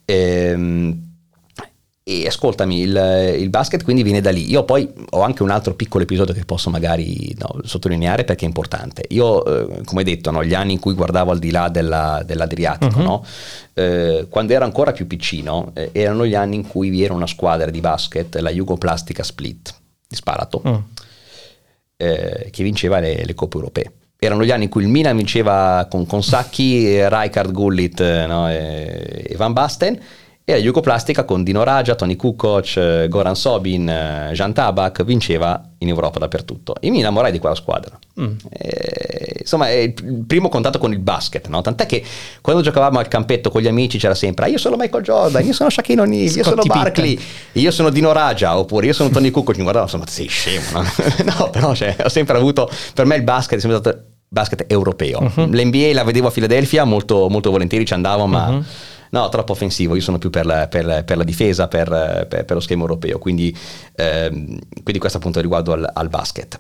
Ehm, 0.05 1.13
e 2.07 2.27
ascoltami, 2.27 2.81
il, 2.81 3.35
il, 3.39 3.49
basket 3.49 3.83
quindi 3.83 4.03
viene 4.03 4.21
da 4.21 4.31
lì. 4.31 4.51
Io 4.51 4.65
poi 4.65 4.93
ho 5.11 5.23
anche 5.23 5.43
un 5.43 5.49
altro 5.49 5.73
piccolo 5.75 6.03
episodio 6.03 6.35
che 6.35 6.45
posso 6.45 6.69
magari 6.69 7.35
no, 7.39 7.61
sottolineare 7.65 8.25
perché 8.25 8.45
è 8.45 8.47
importante. 8.47 9.05
Io, 9.09 9.43
eh, 9.45 9.83
come 9.85 10.05
detto, 10.05 10.31
no, 10.31 10.45
gli 10.45 10.53
anni 10.53 10.75
in 10.75 10.81
cui 10.81 10.93
guardavo 10.93 11.31
al 11.31 11.39
di 11.39 11.51
là 11.51 11.71
della, 11.71 12.23
dell'Adriatico, 12.23 12.99
uh-huh. 12.99 13.03
no? 13.03 13.25
eh, 13.73 14.27
quando 14.29 14.53
ero 14.53 14.67
ancora 14.67 14.93
più 14.93 15.07
piccino, 15.07 15.71
eh, 15.73 15.89
erano 15.93 16.27
gli 16.27 16.35
anni 16.35 16.57
in 16.57 16.67
cui 16.67 16.91
vi 16.91 17.03
era 17.03 17.15
una 17.15 17.27
squadra 17.27 17.71
di 17.71 17.81
basket, 17.81 18.37
la 18.37 18.51
Jugoplastica 18.51 19.23
Split 19.23 19.75
di 20.07 20.17
Sparato, 20.17 20.61
uh-huh. 20.63 20.83
che 21.97 22.63
vinceva 22.63 22.99
le, 22.99 23.25
le 23.25 23.35
coppe 23.35 23.57
europee 23.57 23.93
erano 24.25 24.45
gli 24.45 24.51
anni 24.51 24.65
in 24.65 24.71
cui 24.71 24.83
il 24.83 24.89
Milan 24.89 25.17
vinceva 25.17 25.87
con, 25.91 26.07
con 26.07 26.23
Sacchi, 26.23 27.07
Rijkaard, 27.09 27.53
Gullit 27.53 28.27
no, 28.27 28.51
e, 28.51 29.27
e 29.29 29.37
Van 29.37 29.53
Basten 29.53 29.99
e 30.47 30.53
la 30.53 30.59
Jugoplastica 30.59 31.25
con 31.25 31.43
Dino 31.43 31.63
Raja, 31.63 31.95
Tony 31.95 32.17
Kukoc, 32.17 32.77
eh, 32.77 33.07
Goran 33.09 33.35
Sobin, 33.35 33.89
eh, 33.89 34.31
Jan 34.35 34.53
Tabak 34.53 35.03
vinceva 35.03 35.71
in 35.79 35.89
Europa 35.89 36.19
dappertutto 36.19 36.75
e 36.81 36.91
mi 36.91 36.99
innamorai 36.99 37.33
di 37.33 37.39
quella 37.39 37.55
squadra. 37.55 37.99
Mm. 38.21 38.35
E, 38.51 39.37
insomma, 39.41 39.71
è 39.71 39.77
il 39.77 40.25
primo 40.27 40.51
contatto 40.51 40.79
con 40.79 40.93
il 40.93 40.99
basket, 40.99 41.49
no? 41.49 41.63
tant'è 41.63 41.87
che 41.87 42.05
quando 42.43 42.61
giocavamo 42.61 42.99
al 42.99 43.09
campetto 43.09 43.49
con 43.49 43.63
gli 43.63 43.69
amici 43.69 43.97
c'era 43.97 44.15
sempre 44.15 44.45
ah, 44.45 44.49
io 44.49 44.59
sono 44.59 44.77
Michael 44.77 45.03
Jordan, 45.03 45.47
io 45.47 45.55
sono 45.55 45.71
Shaquille 45.71 46.03
O'Neal, 46.03 46.37
io 46.37 46.45
sono 46.45 46.63
Barkley, 46.63 47.19
io 47.53 47.71
sono 47.71 47.89
Dino 47.89 48.13
Raja 48.13 48.59
oppure 48.59 48.85
io 48.85 48.93
sono 48.93 49.09
Tony 49.09 49.31
Kukoc, 49.31 49.57
mi 49.57 49.63
guardavo 49.63 49.87
insomma 49.87 50.07
sei 50.07 50.29
scemo, 50.29 50.83
no? 50.83 50.85
no 51.25 51.49
però 51.49 51.75
cioè, 51.75 51.97
ho 52.05 52.11
sempre 52.11 52.37
avuto, 52.37 52.71
per 52.93 53.07
me 53.07 53.17
il 53.17 53.23
basket 53.23 53.57
è 53.57 53.61
sempre 53.63 53.79
stato 53.79 54.13
basket 54.35 54.71
europeo. 54.71 55.21
Uh-huh. 55.21 55.47
L'NBA 55.47 55.93
la 55.95 56.05
vedevo 56.05 56.27
a 56.27 56.31
Filadelfia, 56.31 56.85
molto, 56.85 57.29
molto 57.31 57.51
volentieri 57.51 57.87
ci 57.87 57.95
andavo, 57.95 58.27
ma... 58.27 58.49
Uh-huh 58.49 58.65
no, 59.15 59.29
troppo 59.29 59.53
offensivo, 59.53 59.95
io 59.95 60.01
sono 60.01 60.19
più 60.19 60.29
per 60.29 60.45
la, 60.45 60.67
per, 60.67 61.05
per 61.05 61.17
la 61.17 61.23
difesa, 61.23 61.69
per, 61.69 62.27
per, 62.29 62.45
lo 62.49 62.59
schema 62.59 62.81
europeo, 62.83 63.19
quindi, 63.19 63.57
ehm, 63.95 64.59
quindi 64.83 64.99
questo 64.99 65.19
appunto 65.19 65.41
riguardo 65.41 65.73
al, 65.73 65.89
al 65.93 66.09
basket. 66.09 66.59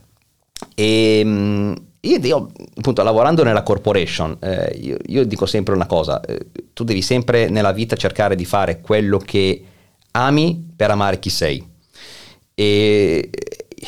E 0.76 1.18
ehm, 1.18 1.74
io, 2.00 2.18
io, 2.18 2.50
appunto 2.76 3.02
lavorando 3.02 3.42
nella 3.42 3.64
corporation, 3.64 4.36
eh, 4.40 4.78
io, 4.80 4.96
io, 5.06 5.24
dico 5.26 5.46
sempre 5.46 5.74
una 5.74 5.86
cosa, 5.86 6.20
eh, 6.20 6.46
tu 6.72 6.84
devi 6.84 7.02
sempre 7.02 7.48
nella 7.48 7.72
vita 7.72 7.96
cercare 7.96 8.36
di 8.36 8.44
fare 8.44 8.80
quello 8.80 9.18
che 9.18 9.64
ami 10.12 10.72
per 10.76 10.90
amare 10.90 11.18
chi 11.18 11.30
sei. 11.30 11.72
E 12.54 13.30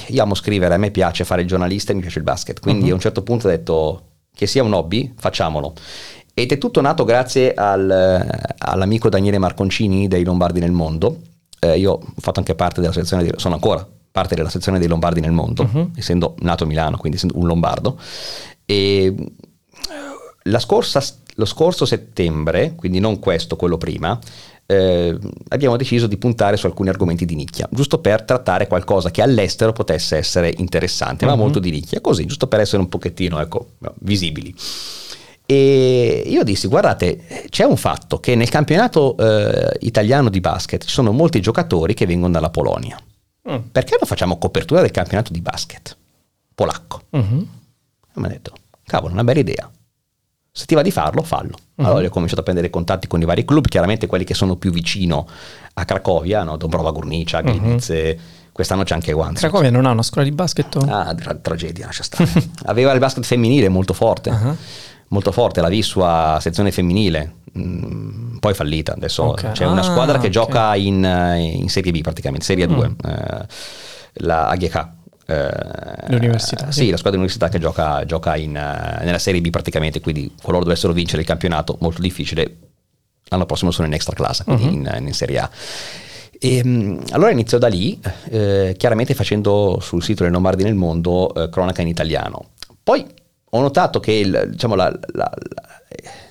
io 0.09 0.22
amo 0.22 0.34
scrivere, 0.34 0.74
a 0.74 0.78
me 0.78 0.90
piace 0.90 1.24
fare 1.24 1.42
il 1.42 1.49
giornalista 1.49 1.92
e 1.92 1.94
mi 1.94 2.01
piace 2.01 2.18
il 2.18 2.24
basket, 2.24 2.61
quindi 2.61 2.86
uh-huh. 2.86 2.90
a 2.92 2.94
un 2.94 3.01
certo 3.01 3.22
punto 3.22 3.47
ho 3.47 3.51
detto 3.51 4.03
che 4.34 4.47
sia 4.47 4.62
un 4.62 4.72
hobby, 4.72 5.12
facciamolo. 5.16 5.74
Ed 6.34 6.53
è 6.53 6.59
tutto 6.59 6.80
nato 6.82 7.05
grazie 7.05 7.55
al, 7.55 8.53
all'amico 8.59 9.09
Daniele 9.09 9.38
Marconcini 9.38 10.07
dei 10.07 10.22
Lombardi 10.24 10.61
nel 10.61 10.72
Mondo. 10.72 11.20
Eh, 11.59 11.78
io 11.78 11.92
ho 11.92 12.03
fatto 12.18 12.40
anche 12.40 12.55
parte 12.55 12.82
della 12.82 12.92
sezione, 12.92 13.22
di, 13.22 13.32
sono 13.36 13.55
ancora 13.55 13.86
parte 14.11 14.34
della 14.34 14.51
sezione 14.51 14.78
dei 14.78 14.88
Lombardi 14.88 15.20
nel 15.20 15.32
mondo, 15.32 15.68
uh-huh. 15.70 15.90
essendo 15.97 16.34
nato 16.40 16.64
a 16.64 16.66
Milano, 16.66 16.99
quindi 16.99 17.16
essendo 17.16 17.38
un 17.38 17.47
lombardo. 17.47 17.99
E 18.66 19.14
la 20.42 20.59
scorsa, 20.59 21.03
lo 21.34 21.44
scorso 21.44 21.84
settembre, 21.84 22.74
quindi 22.74 22.99
non 22.99 23.18
questo, 23.18 23.57
quello 23.57 23.78
prima, 23.78 24.18
eh, 24.67 25.17
abbiamo 25.49 25.77
deciso 25.77 26.07
di 26.07 26.17
puntare 26.17 26.57
su 26.57 26.67
alcuni 26.67 26.89
argomenti 26.89 27.25
di 27.25 27.35
nicchia, 27.35 27.69
giusto 27.71 27.99
per 27.99 28.23
trattare 28.23 28.67
qualcosa 28.67 29.11
che 29.11 29.23
all'estero 29.23 29.73
potesse 29.73 30.17
essere 30.17 30.53
interessante, 30.57 31.25
ma 31.25 31.37
molto 31.37 31.59
di 31.59 31.71
nicchia, 31.71 32.01
così, 32.01 32.27
giusto 32.27 32.49
per 32.49 32.61
essere 32.61 32.83
un 32.83 32.89
pochettino 32.89 33.41
ecco, 33.41 33.75
visibili. 34.01 34.55
E 35.49 36.25
io 36.27 36.43
dissi, 36.43 36.67
guardate, 36.67 37.45
c'è 37.49 37.64
un 37.64 37.77
fatto 37.77 38.19
che 38.19 38.35
nel 38.35 38.49
campionato 38.49 39.17
eh, 39.17 39.77
italiano 39.81 40.29
di 40.29 40.41
basket 40.41 40.85
ci 40.85 40.91
sono 40.91 41.12
molti 41.12 41.41
giocatori 41.41 41.95
che 41.95 42.05
vengono 42.05 42.33
dalla 42.33 42.51
Polonia. 42.51 43.01
Mm. 43.49 43.69
Perché 43.71 43.97
non 43.99 44.09
facciamo 44.09 44.39
copertura 44.39 44.81
del 44.81 44.91
campionato 44.91 45.33
di 45.33 45.41
basket 45.41 45.97
polacco? 46.53 47.03
Mm-hmm. 47.17 47.39
E 47.39 47.47
mi 48.14 48.27
ha 48.27 48.29
detto, 48.29 48.55
cavolo, 48.85 49.12
una 49.12 49.23
bella 49.23 49.39
idea. 49.39 49.71
Se 50.57 50.65
ti 50.65 50.75
va 50.75 50.81
di 50.81 50.91
farlo, 50.91 51.23
fallo. 51.23 51.51
Mm-hmm. 51.51 51.91
Allora 51.91 52.07
ho 52.07 52.11
cominciato 52.11 52.41
a 52.41 52.45
prendere 52.45 52.71
contatti 52.71 53.07
con 53.07 53.21
i 53.21 53.27
vari 53.27 53.45
club, 53.45 53.67
chiaramente 53.67 54.07
quelli 54.07 54.25
che 54.25 54.33
sono 54.33 54.57
più 54.57 54.71
vicino 54.71 55.29
a 55.75 55.85
Cracovia, 55.85 56.45
no? 56.45 56.57
Dobrova 56.57 56.91
Gurnica, 56.93 57.43
Gliwice, 57.43 58.05
mm-hmm. 58.05 58.19
quest'anno 58.53 58.83
c'è 58.83 58.95
anche 58.95 59.13
Guanzi. 59.13 59.43
Cracovia 59.43 59.71
non 59.71 59.85
ha 59.85 59.91
una 59.91 60.03
scuola 60.03 60.27
di 60.27 60.35
basket? 60.35 60.77
Ah, 60.89 61.15
tra- 61.15 61.35
tragedia, 61.35 61.85
lascia 61.85 62.03
stare. 62.03 62.31
Aveva 62.65 62.93
il 62.93 62.99
basket 62.99 63.25
femminile 63.27 63.69
molto 63.69 63.93
forte. 63.93 64.31
Uh-huh 64.31 64.57
molto 65.09 65.31
forte, 65.31 65.61
la 65.61 65.69
Visua 65.69 66.39
sezione 66.41 66.73
femminile, 66.73 67.35
mm, 67.57 68.39
poi 68.39 68.55
fallita, 68.55 68.95
adesso 68.95 69.25
okay. 69.25 69.53
c'è 69.53 69.67
una 69.67 69.83
squadra 69.83 70.17
ah, 70.17 70.21
che 70.21 70.29
okay. 70.29 70.31
gioca 70.31 70.75
in, 70.75 71.05
eh, 71.05 71.39
in, 71.39 71.69
Serie 71.69 71.93
B 71.93 72.01
praticamente, 72.01 72.45
Serie 72.45 72.67
2, 72.67 72.89
mm. 72.89 72.93
eh, 73.05 73.47
la 74.15 74.49
AGK. 74.49 74.89
Eh, 75.27 76.09
L'università. 76.09 76.70
Sì, 76.70 76.85
sì, 76.85 76.91
la 76.91 76.97
squadra 76.97 77.18
dell'università 77.18 77.49
che 77.49 77.59
gioca, 77.59 78.05
gioca 78.05 78.37
in, 78.37 78.51
uh, 78.51 79.05
nella 79.05 79.18
Serie 79.18 79.41
B 79.41 79.51
praticamente, 79.51 80.01
quindi 80.01 80.33
qualora 80.41 80.64
dovessero 80.64 80.93
vincere 80.93 81.22
il 81.22 81.27
campionato, 81.27 81.77
molto 81.81 82.01
difficile, 82.01 82.57
l'anno 83.24 83.47
prossimo 83.47 83.72
sono 83.72 83.89
in 83.89 83.93
extra 83.93 84.14
classe, 84.14 84.45
quindi 84.45 84.64
uh-huh. 84.66 84.97
in, 84.97 85.07
in, 85.07 85.14
Serie 85.14 85.39
A. 85.39 85.51
E, 86.39 86.61
um, 86.64 87.03
allora 87.11 87.33
inizio 87.33 87.59
da 87.59 87.66
lì, 87.66 88.01
eh, 88.31 88.74
chiaramente 88.79 89.14
facendo 89.14 89.79
sul 89.81 90.03
sito 90.03 90.22
del 90.22 90.33
Lombardi 90.33 90.62
nel 90.62 90.74
Mondo 90.74 91.35
eh, 91.35 91.49
cronaca 91.49 91.83
in 91.83 91.89
italiano. 91.89 92.51
Poi 92.83 93.05
ho 93.51 93.61
notato 93.61 93.99
che 93.99 94.12
il, 94.12 94.49
diciamo, 94.51 94.77
la, 94.77 94.97
la, 95.12 95.33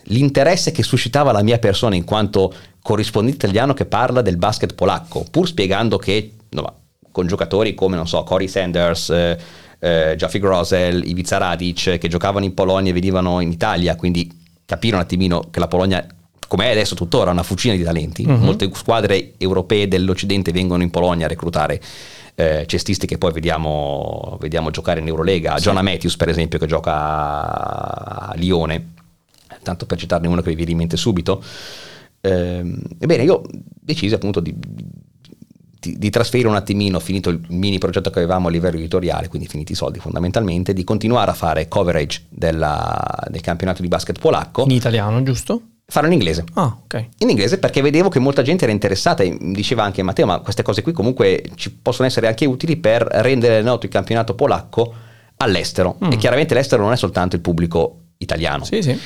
l'interesse 0.03 0.71
che 0.71 0.83
suscitava 0.83 1.33
la 1.33 1.43
mia 1.43 1.59
persona 1.59 1.95
in 1.95 2.05
quanto 2.05 2.53
corrispondente 2.81 3.45
italiano 3.45 3.73
che 3.73 3.85
parla 3.85 4.21
del 4.21 4.37
basket 4.37 4.73
polacco, 4.73 5.25
pur 5.29 5.47
spiegando 5.47 5.97
che 5.97 6.33
no, 6.49 6.84
con 7.15 7.27
giocatori 7.27 7.73
come, 7.73 7.95
non 7.95 8.09
so, 8.09 8.23
Corey 8.23 8.49
Sanders, 8.49 9.09
eh, 9.09 9.37
eh, 9.79 10.15
Jaffi 10.17 10.37
Grosel, 10.37 11.07
Ivica 11.07 11.37
Radic, 11.37 11.97
che 11.97 12.09
giocavano 12.09 12.43
in 12.43 12.53
Polonia 12.53 12.91
e 12.91 12.93
venivano 12.93 13.39
in 13.39 13.53
Italia, 13.53 13.95
quindi 13.95 14.29
capire 14.65 14.97
un 14.97 15.01
attimino 15.01 15.47
che 15.49 15.61
la 15.61 15.69
Polonia 15.69 16.05
come 16.45 16.65
è 16.65 16.71
adesso 16.71 16.93
tuttora 16.93 17.31
una 17.31 17.41
fucina 17.41 17.73
di 17.73 17.83
talenti, 17.83 18.25
uh-huh. 18.25 18.35
molte 18.35 18.69
squadre 18.73 19.31
europee 19.37 19.87
dell'Occidente 19.87 20.51
vengono 20.51 20.83
in 20.83 20.89
Polonia 20.89 21.25
a 21.25 21.29
reclutare 21.29 21.81
eh, 22.35 22.65
cestisti 22.67 23.07
che 23.07 23.17
poi 23.17 23.31
vediamo, 23.31 24.37
vediamo, 24.41 24.69
giocare 24.69 24.99
in 24.99 25.07
Eurolega, 25.07 25.55
sì. 25.55 25.63
Jonah 25.63 25.83
Matthews 25.83 26.17
per 26.17 26.27
esempio 26.27 26.59
che 26.59 26.67
gioca 26.67 26.91
a 26.91 28.33
Lione, 28.35 28.93
tanto 29.63 29.85
per 29.85 29.97
citarne 29.97 30.27
uno 30.27 30.41
che 30.41 30.49
vi 30.49 30.55
viene 30.55 30.71
in 30.71 30.77
mente 30.79 30.97
subito. 30.97 31.41
Eh, 32.19 32.77
ebbene, 32.99 33.23
io 33.23 33.41
decisi 33.79 34.13
appunto 34.13 34.41
di, 34.41 34.53
di, 35.91 35.97
di, 35.97 36.09
trasferire 36.09 36.47
un 36.49 36.55
attimino, 36.55 36.99
finito 36.99 37.29
il 37.29 37.39
mini 37.49 37.77
progetto 37.77 38.09
che 38.09 38.19
avevamo 38.19 38.47
a 38.47 38.51
livello 38.51 38.77
editoriale, 38.77 39.27
quindi 39.27 39.47
finiti 39.47 39.73
i 39.73 39.75
soldi 39.75 39.99
fondamentalmente, 39.99 40.73
di 40.73 40.83
continuare 40.83 41.31
a 41.31 41.33
fare 41.33 41.67
coverage 41.67 42.25
della, 42.29 43.25
del 43.29 43.41
campionato 43.41 43.81
di 43.81 43.87
basket 43.87 44.19
polacco. 44.19 44.63
In 44.63 44.71
italiano, 44.71 45.21
giusto? 45.23 45.61
farlo 45.87 46.09
in 46.09 46.15
inglese. 46.15 46.43
Ah, 46.53 46.75
ok. 46.83 47.09
In 47.19 47.29
inglese 47.29 47.59
perché 47.59 47.81
vedevo 47.81 48.09
che 48.09 48.19
molta 48.19 48.41
gente 48.41 48.63
era 48.63 48.73
interessata 48.73 49.23
e 49.23 49.37
diceva 49.39 49.83
anche 49.83 50.01
Matteo, 50.01 50.25
ma 50.25 50.39
queste 50.39 50.63
cose 50.63 50.81
qui 50.81 50.91
comunque 50.91 51.43
ci 51.55 51.71
possono 51.71 52.07
essere 52.07 52.27
anche 52.27 52.45
utili 52.45 52.75
per 52.77 53.03
rendere 53.03 53.61
noto 53.61 53.85
il 53.85 53.91
campionato 53.91 54.33
polacco 54.33 54.93
all'estero. 55.37 55.97
Mm. 56.03 56.11
E 56.11 56.17
chiaramente 56.17 56.53
l'estero 56.53 56.83
non 56.83 56.91
è 56.91 56.97
soltanto 56.97 57.35
il 57.35 57.41
pubblico 57.41 57.99
italiano. 58.17 58.63
Sì, 58.63 58.81
sì. 58.81 58.99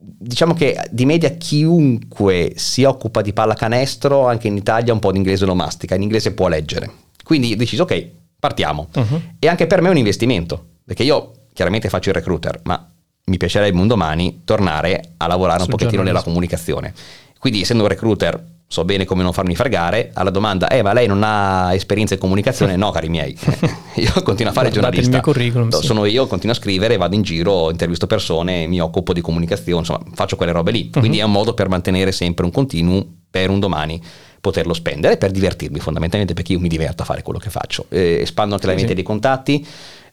Diciamo 0.00 0.54
che 0.54 0.78
di 0.90 1.04
media 1.04 1.30
chiunque 1.30 2.52
si 2.54 2.84
occupa 2.84 3.20
di 3.20 3.32
pallacanestro, 3.32 4.28
anche 4.28 4.46
in 4.46 4.56
Italia 4.56 4.92
un 4.92 5.00
po' 5.00 5.10
di 5.10 5.18
inglese 5.18 5.44
lo 5.44 5.56
mastica, 5.56 5.96
in 5.96 6.02
inglese 6.02 6.32
può 6.32 6.46
leggere. 6.46 6.88
Quindi 7.24 7.52
ho 7.52 7.56
deciso, 7.56 7.82
ok, 7.82 8.08
partiamo. 8.38 8.88
Uh-huh. 8.94 9.20
E 9.40 9.48
anche 9.48 9.66
per 9.66 9.80
me 9.80 9.88
è 9.88 9.90
un 9.90 9.96
investimento, 9.96 10.64
perché 10.84 11.02
io 11.02 11.32
chiaramente 11.52 11.88
faccio 11.88 12.10
il 12.10 12.14
recruiter, 12.14 12.60
ma 12.62 12.88
mi 13.24 13.36
piacerebbe 13.36 13.78
un 13.78 13.88
domani 13.88 14.42
tornare 14.44 15.14
a 15.16 15.26
lavorare 15.26 15.62
un 15.62 15.68
pochettino 15.68 16.02
nella 16.02 16.22
comunicazione. 16.22 16.94
Quindi 17.38 17.62
essendo 17.62 17.82
un 17.82 17.88
recruiter 17.88 18.42
so 18.70 18.84
bene 18.84 19.06
come 19.06 19.22
non 19.22 19.32
farmi 19.32 19.56
fregare, 19.56 20.10
alla 20.12 20.28
domanda, 20.28 20.68
eh 20.68 20.82
ma 20.82 20.92
lei 20.92 21.06
non 21.06 21.22
ha 21.24 21.74
esperienza 21.74 22.14
in 22.14 22.20
comunicazione? 22.20 22.76
No 22.76 22.90
cari 22.90 23.08
miei, 23.08 23.36
io 23.96 24.12
continuo 24.22 24.52
a 24.52 24.54
fare 24.54 24.68
il 24.68 24.74
giornalista, 24.74 25.06
il 25.06 25.10
mio 25.10 25.20
curriculum, 25.22 25.70
sì. 25.70 25.86
sono 25.86 26.04
io, 26.04 26.26
continuo 26.26 26.54
a 26.54 26.58
scrivere, 26.58 26.98
vado 26.98 27.14
in 27.14 27.22
giro, 27.22 27.70
intervisto 27.70 28.06
persone, 28.06 28.66
mi 28.66 28.78
occupo 28.78 29.14
di 29.14 29.22
comunicazione, 29.22 29.78
insomma 29.78 30.00
faccio 30.12 30.36
quelle 30.36 30.52
robe 30.52 30.70
lì, 30.70 30.90
uh-huh. 30.92 31.00
quindi 31.00 31.18
è 31.18 31.22
un 31.22 31.32
modo 31.32 31.54
per 31.54 31.68
mantenere 31.68 32.12
sempre 32.12 32.44
un 32.44 32.52
continuum 32.52 33.04
per 33.30 33.48
un 33.48 33.58
domani 33.58 34.00
poterlo 34.40 34.72
spendere 34.72 35.16
per 35.16 35.30
divertirmi 35.30 35.80
fondamentalmente 35.80 36.34
perché 36.34 36.52
io 36.52 36.60
mi 36.60 36.68
diverto 36.68 37.02
a 37.02 37.04
fare 37.04 37.22
quello 37.22 37.38
che 37.38 37.50
faccio. 37.50 37.86
Eh, 37.88 38.20
espando 38.20 38.54
anche 38.54 38.66
la 38.66 38.72
mente 38.74 38.88
sì. 38.88 38.94
dei 38.94 39.02
contatti, 39.02 39.66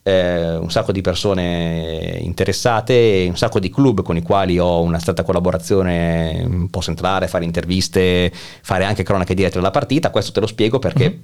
eh, 0.07 0.55
un 0.55 0.69
sacco 0.69 0.91
di 0.91 1.01
persone 1.01 2.19
interessate, 2.21 3.25
un 3.27 3.35
sacco 3.35 3.59
di 3.59 3.71
club 3.71 4.03
con 4.03 4.15
i 4.15 4.21
quali 4.21 4.59
ho 4.59 4.81
una 4.83 4.99
stretta 4.99 5.23
collaborazione, 5.23 6.67
posso 6.69 6.91
entrare, 6.91 7.27
fare 7.27 7.43
interviste, 7.43 8.31
fare 8.31 8.83
anche 8.83 9.01
cronache 9.01 9.33
dirette 9.33 9.55
della 9.55 9.71
partita, 9.71 10.11
questo 10.11 10.31
te 10.31 10.39
lo 10.39 10.47
spiego 10.47 10.79
perché... 10.79 11.09
Mm-hmm 11.09 11.23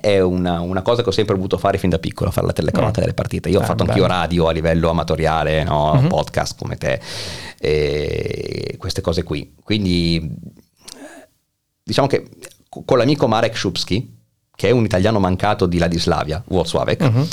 è 0.00 0.18
una, 0.18 0.58
una, 0.58 0.82
cosa 0.82 1.04
che 1.04 1.10
ho 1.10 1.12
sempre 1.12 1.36
voluto 1.36 1.56
fare 1.56 1.78
fin 1.78 1.88
da 1.88 2.00
piccolo, 2.00 2.32
fare 2.32 2.48
la 2.48 2.52
telecronaca 2.52 2.98
mm. 2.98 3.00
delle 3.00 3.14
partite. 3.14 3.48
Io 3.48 3.60
ah, 3.60 3.62
ho 3.62 3.64
fatto 3.64 3.84
bello. 3.84 3.92
anch'io 3.92 4.06
radio 4.08 4.48
a 4.48 4.50
livello 4.50 4.88
amatoriale, 4.90 5.62
no? 5.62 5.94
mm-hmm. 5.94 6.08
podcast 6.08 6.58
come 6.58 6.76
te, 6.76 7.00
e 7.60 8.74
queste 8.76 9.00
cose 9.02 9.22
qui. 9.22 9.54
Quindi 9.62 10.36
diciamo 11.80 12.08
che 12.08 12.28
con 12.68 12.98
l'amico 12.98 13.28
Marek 13.28 13.56
Szubski, 13.56 14.16
che 14.56 14.68
è 14.68 14.72
un 14.72 14.84
italiano 14.84 15.20
mancato 15.20 15.66
di 15.66 15.78
Ladislavia, 15.78 16.42
Włocławek, 16.44 17.00
uh-huh. 17.00 17.28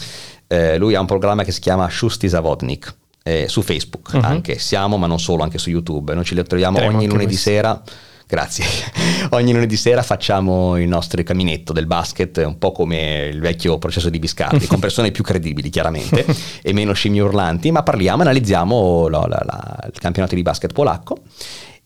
Eh, 0.51 0.77
lui 0.77 0.95
ha 0.95 0.99
un 0.99 1.05
programma 1.05 1.43
che 1.45 1.53
si 1.53 1.61
chiama 1.61 1.89
Shusti 1.89 2.27
Zavodnik, 2.27 2.93
eh, 3.23 3.47
su 3.47 3.61
Facebook 3.61 4.09
uh-huh. 4.13 4.21
anche, 4.21 4.59
siamo 4.59 4.97
ma 4.97 5.07
non 5.07 5.17
solo, 5.17 5.43
anche 5.43 5.57
su 5.57 5.69
YouTube, 5.69 6.13
noi 6.13 6.25
ci 6.25 6.35
troviamo 6.43 6.77
Teremo 6.77 6.97
ogni 6.97 7.07
lunedì 7.07 7.27
questo. 7.27 7.49
sera. 7.49 7.81
Grazie. 8.31 8.63
Ogni 9.31 9.51
lunedì 9.51 9.75
sera 9.75 10.01
facciamo 10.03 10.77
il 10.77 10.87
nostro 10.87 11.21
caminetto 11.21 11.73
del 11.73 11.85
basket, 11.85 12.41
un 12.45 12.57
po' 12.57 12.71
come 12.71 13.29
il 13.29 13.41
vecchio 13.41 13.77
processo 13.77 14.09
di 14.09 14.19
Biscardi, 14.19 14.67
con 14.67 14.79
persone 14.79 15.11
più 15.11 15.21
credibili 15.21 15.67
chiaramente 15.69 16.25
e 16.61 16.71
meno 16.71 16.93
scimmie 16.93 17.19
urlanti, 17.19 17.71
ma 17.71 17.83
parliamo, 17.83 18.21
analizziamo 18.21 19.09
la, 19.09 19.25
la, 19.27 19.43
la, 19.45 19.79
il 19.91 19.99
campionato 19.99 20.35
di 20.35 20.43
basket 20.43 20.71
polacco 20.71 21.17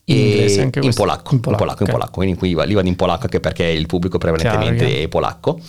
in 0.05 0.17
inglese 0.17 0.61
anche 0.61 0.79
in 0.81 0.93
polacco, 0.93 1.33
in 1.33 1.39
polacco, 1.39 1.63
in 1.63 1.67
polacco, 1.67 1.71
okay. 1.71 1.87
in 1.87 1.93
polacco. 1.93 2.11
quindi 2.11 2.35
qui 2.37 2.49
lì 2.49 2.73
vado 2.75 2.87
in 2.87 2.95
polacco 2.95 3.23
anche 3.23 3.39
perché 3.39 3.63
il 3.63 3.87
pubblico 3.87 4.19
prevalentemente 4.19 4.85
Chiaro, 4.85 5.01
è 5.01 5.07
polacco. 5.07 5.59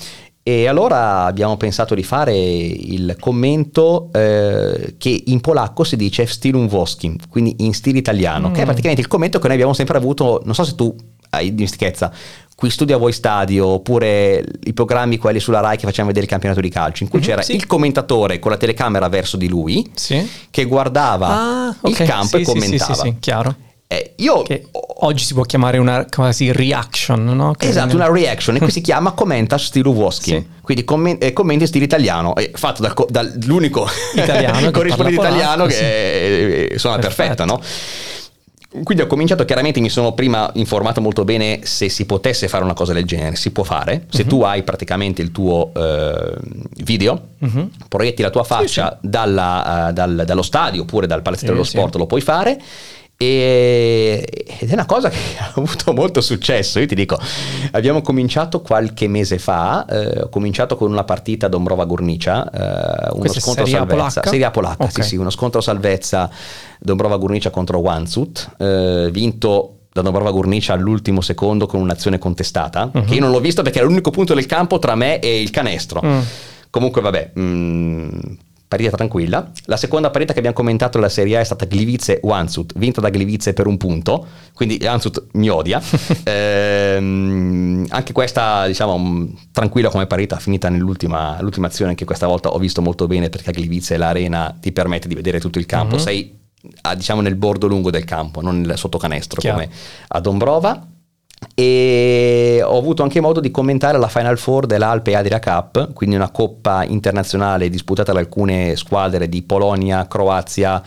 E 0.48 0.68
allora 0.68 1.24
abbiamo 1.24 1.56
pensato 1.56 1.96
di 1.96 2.04
fare 2.04 2.32
il 2.36 3.16
commento 3.18 4.10
eh, 4.12 4.94
che 4.96 5.24
in 5.26 5.40
polacco 5.40 5.82
si 5.82 5.96
dice 5.96 6.24
stilum 6.24 6.68
voskim, 6.68 7.16
quindi 7.28 7.56
in 7.58 7.74
stile 7.74 7.98
italiano, 7.98 8.50
mm. 8.50 8.52
che 8.52 8.60
è 8.60 8.62
mm. 8.62 8.66
praticamente 8.66 9.00
il 9.00 9.08
commento 9.08 9.40
che 9.40 9.46
noi 9.48 9.56
abbiamo 9.56 9.72
sempre 9.72 9.98
avuto, 9.98 10.42
non 10.44 10.54
so 10.54 10.62
se 10.62 10.76
tu 10.76 10.94
hai 11.30 11.52
dimestichezza, 11.52 12.12
qui 12.54 12.70
studia 12.70 12.96
voi 12.96 13.10
stadio 13.10 13.66
oppure 13.66 14.44
i 14.62 14.72
programmi 14.72 15.18
quelli 15.18 15.40
sulla 15.40 15.58
Rai 15.58 15.78
che 15.78 15.82
facevano 15.82 16.06
vedere 16.10 16.26
il 16.26 16.30
campionato 16.30 16.60
di 16.60 16.68
calcio 16.68 17.02
in 17.02 17.08
cui 17.08 17.18
mm-hmm, 17.18 17.28
c'era 17.28 17.42
sì. 17.42 17.56
il 17.56 17.66
commentatore 17.66 18.38
con 18.38 18.52
la 18.52 18.56
telecamera 18.56 19.08
verso 19.08 19.36
di 19.36 19.48
lui 19.48 19.90
sì. 19.94 20.30
che 20.48 20.64
guardava 20.66 21.26
ah, 21.26 21.76
okay. 21.80 21.90
il 21.90 22.08
campo 22.08 22.36
sì, 22.36 22.42
e 22.42 22.44
commentava 22.44 22.94
sì, 22.94 23.00
sì, 23.00 23.08
sì, 23.08 23.16
chiaro 23.18 23.56
eh, 23.88 24.14
io, 24.16 24.42
che 24.42 24.66
oggi 24.72 25.22
si 25.22 25.32
può 25.32 25.44
chiamare 25.44 25.78
una 25.78 26.06
quasi 26.10 26.50
reaction, 26.50 27.24
no? 27.24 27.52
Che 27.52 27.68
esatto, 27.68 27.94
una 27.94 28.10
reaction, 28.10 28.56
e 28.56 28.58
qui 28.58 28.72
si 28.72 28.80
chiama 28.82 29.12
commenta 29.12 29.58
stile 29.58 29.88
Woschi, 29.88 30.30
sì. 30.30 30.46
quindi 30.60 30.84
comment, 30.84 31.22
eh, 31.22 31.32
commenti 31.32 31.62
in 31.62 31.68
stile 31.68 31.84
italiano, 31.84 32.34
eh, 32.34 32.50
fatto 32.54 32.82
dal, 32.82 32.94
dall'unico 33.08 33.86
italiano 34.16 34.70
corrispondente 34.72 35.20
italiano 35.20 35.66
che 35.66 35.72
sì. 35.72 35.82
è, 35.82 36.78
suona 36.78 36.98
perfetta, 36.98 37.44
no? 37.44 37.60
Quindi 38.82 39.04
ho 39.04 39.06
cominciato, 39.06 39.44
chiaramente 39.44 39.80
mi 39.80 39.88
sono 39.88 40.12
prima 40.12 40.50
informato 40.54 41.00
molto 41.00 41.24
bene 41.24 41.60
se 41.62 41.88
si 41.88 42.04
potesse 42.04 42.48
fare 42.48 42.64
una 42.64 42.74
cosa 42.74 42.92
del 42.92 43.04
genere, 43.04 43.36
si 43.36 43.50
può 43.50 43.62
fare, 43.62 44.06
se 44.10 44.22
uh-huh. 44.22 44.28
tu 44.28 44.42
hai 44.42 44.64
praticamente 44.64 45.22
il 45.22 45.30
tuo 45.30 45.70
uh, 45.72 46.36
video, 46.82 47.28
uh-huh. 47.38 47.70
proietti 47.88 48.20
la 48.20 48.28
tua 48.30 48.44
faccia 48.44 48.98
sì, 49.00 49.08
dalla, 49.08 49.88
uh, 49.88 49.92
dal, 49.92 50.24
dallo 50.26 50.42
stadio 50.42 50.82
oppure 50.82 51.06
dal 51.06 51.22
palazzetto 51.22 51.52
dello 51.52 51.64
sport, 51.64 51.94
lo 51.94 52.06
puoi 52.06 52.20
fare 52.20 52.60
e, 53.16 54.26
ed 54.58 54.70
è 54.70 54.72
una 54.74 54.84
cosa 54.84 55.08
che 55.08 55.16
ha 55.40 55.52
avuto 55.54 55.92
molto 55.92 56.20
successo. 56.20 56.78
Io 56.78 56.86
ti 56.86 56.94
dico, 56.94 57.18
abbiamo 57.72 58.02
cominciato 58.02 58.60
qualche 58.60 59.08
mese 59.08 59.38
fa, 59.38 59.86
eh, 59.86 60.22
ho 60.22 60.28
cominciato 60.28 60.76
con 60.76 60.90
una 60.90 61.04
partita 61.04 61.48
Dombrova 61.48 61.84
Gurnicia, 61.84 62.50
eh, 62.50 63.08
uno 63.10 63.20
Questa 63.20 63.40
scontro 63.40 63.64
seria 63.64 63.80
salvezza, 63.80 63.96
polacca? 63.96 64.30
Seria 64.30 64.50
polacca, 64.50 64.84
okay. 64.84 65.02
sì, 65.02 65.08
sì, 65.10 65.16
uno 65.16 65.30
scontro 65.30 65.60
salvezza 65.60 66.30
Dombrova 66.78 67.16
Gurnicia 67.16 67.50
contro 67.50 67.78
Wanzut, 67.78 68.56
eh, 68.58 69.08
vinto 69.10 69.72
da 69.92 70.02
Dombrova 70.02 70.30
Gurnicia 70.30 70.74
all'ultimo 70.74 71.22
secondo 71.22 71.66
con 71.66 71.80
un'azione 71.80 72.18
contestata, 72.18 72.90
uh-huh. 72.92 73.04
che 73.04 73.14
io 73.14 73.20
non 73.20 73.30
l'ho 73.30 73.40
visto 73.40 73.62
perché 73.62 73.78
era 73.78 73.86
l'unico 73.86 74.10
punto 74.10 74.34
del 74.34 74.44
campo 74.44 74.78
tra 74.78 74.94
me 74.94 75.20
e 75.20 75.40
il 75.40 75.50
canestro. 75.50 76.00
Uh. 76.04 76.22
Comunque 76.68 77.00
vabbè, 77.00 77.30
mh, 77.32 77.40
mm, 77.40 78.08
partita 78.68 78.96
tranquilla. 78.96 79.50
La 79.64 79.76
seconda 79.76 80.10
partita 80.10 80.32
che 80.32 80.38
abbiamo 80.38 80.56
commentato 80.56 80.98
nella 80.98 81.10
Serie 81.10 81.36
A 81.36 81.40
è 81.40 81.44
stata 81.44 81.66
Glivice 81.66 82.20
Wansut, 82.22 82.72
vinta 82.76 83.00
da 83.00 83.08
Glivice 83.08 83.52
per 83.52 83.66
un 83.66 83.76
punto, 83.76 84.26
quindi 84.52 84.78
Wansut 84.82 85.26
mi 85.32 85.48
odia. 85.48 85.80
ehm, 86.24 87.86
anche 87.88 88.12
questa, 88.12 88.66
diciamo, 88.66 89.28
tranquilla 89.52 89.88
come 89.88 90.06
partita, 90.06 90.38
finita 90.38 90.68
nell'ultima 90.68 91.38
azione, 91.62 91.94
che 91.94 92.04
questa 92.04 92.26
volta 92.26 92.52
ho 92.52 92.58
visto 92.58 92.82
molto 92.82 93.06
bene 93.06 93.28
perché 93.28 93.50
a 93.50 93.52
Glivice 93.52 93.96
l'arena 93.96 94.56
ti 94.58 94.72
permette 94.72 95.08
di 95.08 95.14
vedere 95.14 95.38
tutto 95.40 95.58
il 95.58 95.66
campo, 95.66 95.96
mm-hmm. 95.96 96.04
sei 96.04 96.38
a, 96.82 96.94
diciamo 96.94 97.20
nel 97.20 97.36
bordo 97.36 97.66
lungo 97.66 97.90
del 97.90 98.04
campo, 98.04 98.40
non 98.40 98.60
nel 98.60 98.76
sottocanestro 98.76 99.40
Chiaro. 99.40 99.58
come 99.58 99.70
a 100.08 100.20
Dombrova 100.20 100.86
e 101.54 102.60
ho 102.64 102.78
avuto 102.78 103.02
anche 103.02 103.20
modo 103.20 103.40
di 103.40 103.50
commentare 103.50 103.98
la 103.98 104.08
Final 104.08 104.38
Four 104.38 104.66
dell'Alpe 104.66 105.14
Adria 105.14 105.38
Cup, 105.38 105.92
quindi 105.92 106.16
una 106.16 106.30
coppa 106.30 106.84
internazionale 106.84 107.68
disputata 107.68 108.12
da 108.12 108.18
alcune 108.18 108.76
squadre 108.76 109.28
di 109.28 109.42
Polonia, 109.42 110.06
Croazia, 110.06 110.82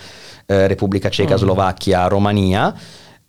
eh, 0.46 0.68
Repubblica 0.68 1.10
Ceca, 1.10 1.36
mm. 1.36 1.38
Slovacchia, 1.38 2.08
Romania 2.08 2.74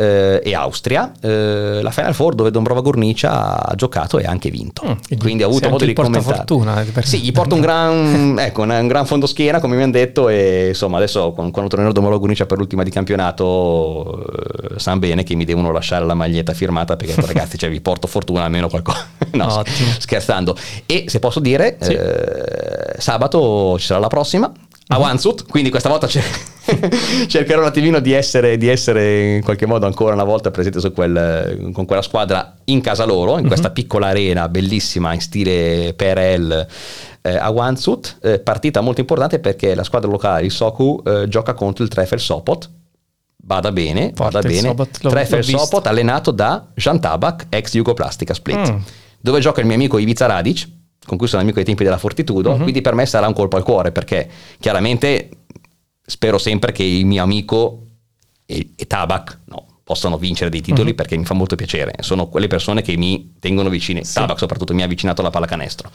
eh, 0.01 0.41
e 0.43 0.55
Austria, 0.55 1.13
eh, 1.21 1.81
la 1.83 1.91
Final 1.91 2.15
Four 2.15 2.35
dove 2.35 2.51
Dombrova 2.51 2.81
Gurnicia 2.81 3.63
ha 3.63 3.75
giocato 3.75 4.19
e 4.19 4.25
ha 4.25 4.31
anche 4.31 4.51
vinto. 4.51 4.83
Mm, 4.87 5.19
quindi 5.19 5.43
ha 5.43 5.47
avuto 5.47 5.69
modo 5.69 5.85
di 5.85 5.93
commentare. 5.93 6.37
fortuna. 6.37 6.83
Per... 6.91 7.07
Sì, 7.07 7.19
gli 7.21 7.33
porta 7.33 7.55
un 7.55 7.61
gran, 7.61 8.37
ecco, 8.41 8.63
un, 8.63 8.71
un 8.71 8.87
gran 8.89 9.05
fondo 9.05 9.27
schiena, 9.27 9.61
come 9.61 9.77
mi 9.77 9.83
hanno 9.83 9.93
detto, 9.93 10.31
e 10.31 10.69
insomma 10.69 10.97
adesso 10.97 11.33
quando, 11.33 11.69
tornerò 11.69 11.93
Dombrova 11.93 12.17
Gurnicia 12.17 12.47
per 12.47 12.57
l'ultima 12.57 12.83
di 12.83 12.91
campionato 12.91 14.25
eh, 14.25 14.79
sanno 14.79 15.01
bene 15.01 15.23
che 15.23 15.35
mi 15.35 15.45
devono 15.45 15.71
lasciare 15.71 16.07
la 16.07 16.15
maglietta 16.15 16.55
firmata 16.55 16.97
perché 16.97 17.15
ragazzi 17.21 17.59
cioè, 17.59 17.69
vi 17.69 17.83
porto 17.83 18.07
fortuna 18.07 18.45
almeno 18.45 18.69
qualcosa. 18.69 19.07
no, 19.33 19.59
Ottimo. 19.59 19.91
scherzando. 19.99 20.57
E 20.87 21.05
se 21.09 21.19
posso 21.19 21.41
dire, 21.41 21.77
sì. 21.79 21.93
eh, 21.93 22.95
sabato 22.97 23.79
ci 23.79 23.85
sarà 23.85 24.01
la 24.01 24.09
prossima 24.09 24.51
a 24.93 24.97
mhm. 24.97 25.03
Wansut, 25.03 25.47
quindi 25.47 25.69
questa 25.69 25.91
volta 25.91 26.09
cercherò 27.29 27.61
un 27.61 27.67
attimino 27.67 28.01
di 28.01 28.13
essere, 28.13 28.57
di 28.57 28.69
essere, 28.69 29.37
in 29.37 29.43
qualche 29.43 29.67
modo 29.67 29.87
ancora 29.87 30.15
una 30.15 30.25
volta 30.25 30.51
presente 30.51 30.91
quel, 30.93 31.71
con 31.73 31.85
quella 31.85 32.03
squadra 32.03 32.57
in 32.65 32.81
casa 32.81 33.05
loro, 33.05 33.39
in 33.39 33.47
questa 33.47 33.69
uh-huh. 33.69 33.73
piccola 33.73 34.09
arena 34.09 34.49
bellissima 34.49 35.13
in 35.13 35.21
stile 35.21 35.95
PRL 35.95 36.67
eh, 37.23 37.37
a 37.37 37.51
Wansut, 37.51 38.19
eh, 38.23 38.39
partita 38.41 38.81
molto 38.81 39.01
importante 39.01 39.39
perché 39.39 39.75
la 39.75 39.85
squadra 39.85 40.11
locale, 40.11 40.45
il 40.45 40.51
Soku, 40.51 41.03
eh, 41.05 41.29
gioca 41.29 41.55
contro 41.55 41.85
il 41.85 41.91
Trefel 41.91 42.21
Sopot, 42.21 42.71
vada 43.45 43.73
bene, 43.73 44.13
vada 44.15 44.41
bene, 44.41 44.75
Trefel 44.91 45.45
Sopot 45.45 45.87
allenato 45.87 46.31
da 46.31 46.67
Jean 46.75 47.01
Tabak, 47.01 47.47
ex 47.51 47.73
Jugoplastica 47.73 48.35
Split, 48.35 48.73
mm. 48.73 48.79
dove 49.21 49.41
gioca 49.41 49.61
il 49.61 49.67
mio 49.67 49.75
amico 49.77 49.99
Ivica 49.99 50.27
Radic, 50.27 50.69
con 51.05 51.19
cui 51.19 51.27
sono 51.27 51.43
amico 51.43 51.59
ai 51.59 51.65
tempi 51.65 51.85
della 51.85 51.99
Fortitudo, 51.99 52.53
uh-huh. 52.53 52.63
quindi 52.63 52.81
per 52.81 52.95
me 52.95 53.05
sarà 53.07 53.27
un 53.27 53.35
colpo 53.35 53.57
al 53.57 53.63
cuore 53.63 53.91
perché 53.93 54.29
chiaramente 54.59 55.29
spero 56.11 56.39
sempre 56.39 56.73
che 56.73 56.83
il 56.83 57.07
mio 57.07 57.23
amico 57.23 57.85
e, 58.45 58.73
e 58.75 58.87
Tabac 58.87 59.39
no, 59.45 59.67
possano 59.85 60.19
vincere 60.19 60.51
dei 60.51 60.61
titoli 60.61 60.91
uh-huh. 60.91 60.97
perché 60.97 61.17
mi 61.17 61.25
fa 61.25 61.35
molto 61.35 61.55
piacere. 61.55 61.95
Sono 62.01 62.27
quelle 62.27 62.49
persone 62.49 62.83
che 62.83 62.97
mi 62.97 63.37
tengono 63.39 63.69
vicine. 63.69 64.03
Sì. 64.03 64.15
Tabac 64.15 64.39
soprattutto 64.39 64.75
mi 64.75 64.83
ha 64.83 64.87
avvicinato 64.87 65.21
alla 65.21 65.31
pallacanestro. 65.31 65.89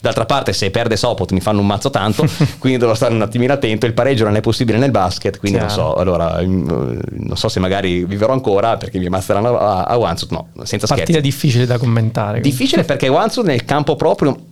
D'altra 0.00 0.26
parte 0.26 0.52
se 0.52 0.70
perde 0.70 0.96
Sopot 0.96 1.30
mi 1.30 1.40
fanno 1.40 1.60
un 1.60 1.66
mazzo 1.66 1.90
tanto, 1.90 2.26
quindi 2.58 2.78
devo 2.78 2.94
stare 2.94 3.14
un 3.14 3.22
attimino 3.22 3.52
attento. 3.52 3.86
Il 3.86 3.94
pareggio 3.94 4.24
non 4.24 4.34
è 4.34 4.40
possibile 4.40 4.78
nel 4.78 4.90
basket, 4.90 5.38
quindi 5.38 5.58
Chiaro. 5.58 5.74
non 5.74 5.86
so. 5.86 5.94
Allora, 5.94 6.42
mm, 6.42 6.98
non 7.10 7.36
so 7.36 7.48
se 7.48 7.60
magari 7.60 8.04
vivrò 8.04 8.32
ancora 8.32 8.76
perché 8.76 8.98
mi 8.98 9.06
ammazzeranno 9.06 9.56
a, 9.56 9.82
a 9.84 9.96
Wansut. 9.96 10.30
No, 10.32 10.48
senza 10.64 10.88
Partita 10.88 11.12
scherzi. 11.12 11.20
difficile 11.20 11.66
da 11.66 11.78
commentare. 11.78 12.40
Difficile 12.40 12.82
perché 12.82 13.06
Wansut 13.06 13.44
nel 13.44 13.64
campo 13.64 13.94
proprio 13.94 14.50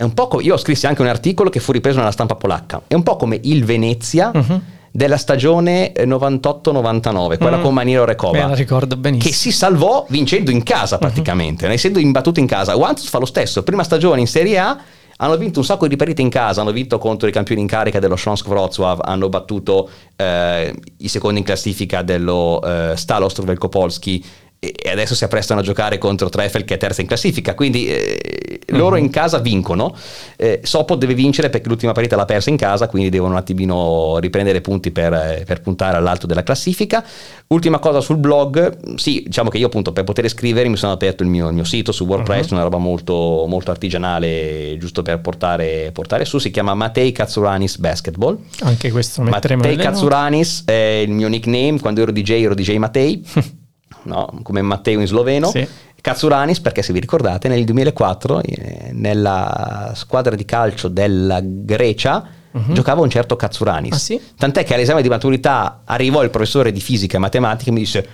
è 0.00 0.02
un 0.02 0.14
po' 0.14 0.28
co- 0.28 0.40
io 0.40 0.56
scrissi 0.56 0.86
anche 0.86 1.02
un 1.02 1.08
articolo 1.08 1.50
che 1.50 1.60
fu 1.60 1.72
ripreso 1.72 1.98
nella 1.98 2.10
stampa 2.10 2.34
polacca. 2.34 2.80
È 2.86 2.94
un 2.94 3.02
po' 3.02 3.16
come 3.16 3.38
il 3.42 3.64
Venezia. 3.66 4.30
Uh-huh 4.34 4.78
della 4.92 5.18
stagione 5.18 5.92
98-99, 5.92 7.38
quella 7.38 7.58
mm. 7.58 7.62
con 7.62 7.72
Manilo 7.72 8.04
Recoba. 8.04 8.44
la 8.48 8.56
ricordo 8.56 8.96
benissimo. 8.96 9.30
Che 9.30 9.38
si 9.38 9.52
salvò 9.52 10.04
vincendo 10.08 10.50
in 10.50 10.64
casa 10.64 10.96
mhm. 10.96 11.00
praticamente, 11.00 11.64
uh-huh. 11.64 11.72
essendo 11.72 12.00
imbattuto 12.00 12.40
in 12.40 12.46
casa. 12.46 12.74
Wantus 12.74 13.08
fa 13.08 13.18
lo 13.18 13.24
stesso, 13.24 13.62
prima 13.62 13.84
stagione 13.84 14.18
in 14.18 14.26
Serie 14.26 14.58
A 14.58 14.80
hanno 15.18 15.36
vinto 15.36 15.60
un 15.60 15.64
sacco 15.64 15.86
di 15.86 15.94
partite 15.94 16.22
in 16.22 16.28
casa, 16.28 16.62
hanno 16.62 16.72
vinto 16.72 16.98
contro 16.98 17.28
i 17.28 17.30
campioni 17.30 17.60
in 17.60 17.68
carica 17.68 18.00
dello 18.00 18.16
Shansk 18.16 18.48
Wrocław, 18.48 18.98
hanno 19.00 19.28
battuto 19.28 19.88
eh, 20.16 20.74
i 20.96 21.06
secondi 21.06 21.38
in 21.38 21.44
classifica 21.44 22.02
dello 22.02 22.60
eh, 22.60 22.96
Stalostro 22.96 23.44
Velkopolski 23.44 24.24
e 24.60 24.90
adesso 24.90 25.14
si 25.14 25.24
apprestano 25.24 25.60
a 25.60 25.62
giocare 25.62 25.96
contro 25.96 26.28
Treffel 26.28 26.64
che 26.64 26.74
è 26.74 26.76
terza 26.76 27.00
in 27.00 27.06
classifica, 27.06 27.54
quindi 27.54 27.88
eh, 27.88 28.60
loro 28.68 28.96
mm-hmm. 28.96 29.04
in 29.04 29.10
casa 29.10 29.38
vincono, 29.38 29.96
eh, 30.36 30.60
Sopot 30.62 30.98
deve 30.98 31.14
vincere 31.14 31.48
perché 31.48 31.66
l'ultima 31.66 31.92
partita 31.92 32.14
l'ha 32.14 32.26
persa 32.26 32.50
in 32.50 32.58
casa, 32.58 32.86
quindi 32.86 33.08
devono 33.08 33.32
un 33.32 33.38
attimino 33.38 34.18
riprendere 34.18 34.60
punti 34.60 34.90
per, 34.90 35.14
eh, 35.14 35.44
per, 35.46 35.62
puntare 35.62 35.96
all'alto 35.96 36.26
della 36.26 36.42
classifica. 36.42 37.02
Ultima 37.46 37.78
cosa 37.78 38.02
sul 38.02 38.18
blog, 38.18 38.96
sì, 38.96 39.22
diciamo 39.24 39.48
che 39.48 39.56
io 39.56 39.68
appunto 39.68 39.92
per 39.92 40.04
poter 40.04 40.28
scrivere 40.28 40.68
mi 40.68 40.76
sono 40.76 40.92
aperto 40.92 41.22
il 41.22 41.30
mio, 41.30 41.48
il 41.48 41.54
mio 41.54 41.64
sito 41.64 41.90
su 41.90 42.04
WordPress, 42.04 42.48
mm-hmm. 42.48 42.52
una 42.52 42.62
roba 42.62 42.76
molto, 42.76 43.46
molto 43.48 43.70
artigianale, 43.70 44.76
giusto 44.78 45.00
per 45.00 45.20
portare, 45.20 45.90
portare, 45.92 46.26
su, 46.26 46.36
si 46.36 46.50
chiama 46.50 46.74
Matei 46.74 47.12
Katsuranis 47.12 47.78
Basketball. 47.78 48.38
Anche 48.60 48.90
questo 48.90 49.22
metteremo 49.22 49.62
Matei 49.62 49.78
Katsuranis 49.78 50.64
è 50.66 51.02
il 51.02 51.12
mio 51.12 51.28
nickname, 51.28 51.80
quando 51.80 52.02
ero 52.02 52.12
DJ 52.12 52.42
ero 52.42 52.54
DJ 52.54 52.76
Matei. 52.76 53.24
no? 54.04 54.40
come 54.42 54.62
Matteo 54.62 55.00
in 55.00 55.06
sloveno. 55.06 55.48
Sì. 55.48 55.66
Katsuranis, 56.00 56.60
perché 56.60 56.82
se 56.82 56.92
vi 56.92 57.00
ricordate, 57.00 57.48
nel 57.48 57.64
2004 57.64 58.42
eh, 58.42 58.90
nella 58.92 59.92
squadra 59.94 60.34
di 60.34 60.44
calcio 60.46 60.88
della 60.88 61.40
Grecia 61.42 62.26
uh-huh. 62.50 62.72
giocava 62.72 63.02
un 63.02 63.10
certo 63.10 63.36
Katsuranis. 63.36 63.94
Ah, 63.94 63.98
sì? 63.98 64.20
Tant'è 64.36 64.64
che 64.64 64.74
all'esame 64.74 65.02
di 65.02 65.08
maturità 65.08 65.82
arrivò 65.84 66.22
il 66.22 66.30
professore 66.30 66.72
di 66.72 66.80
fisica 66.80 67.16
e 67.16 67.20
matematica 67.20 67.70
e 67.70 67.72
mi 67.72 67.80
disse 67.80 68.08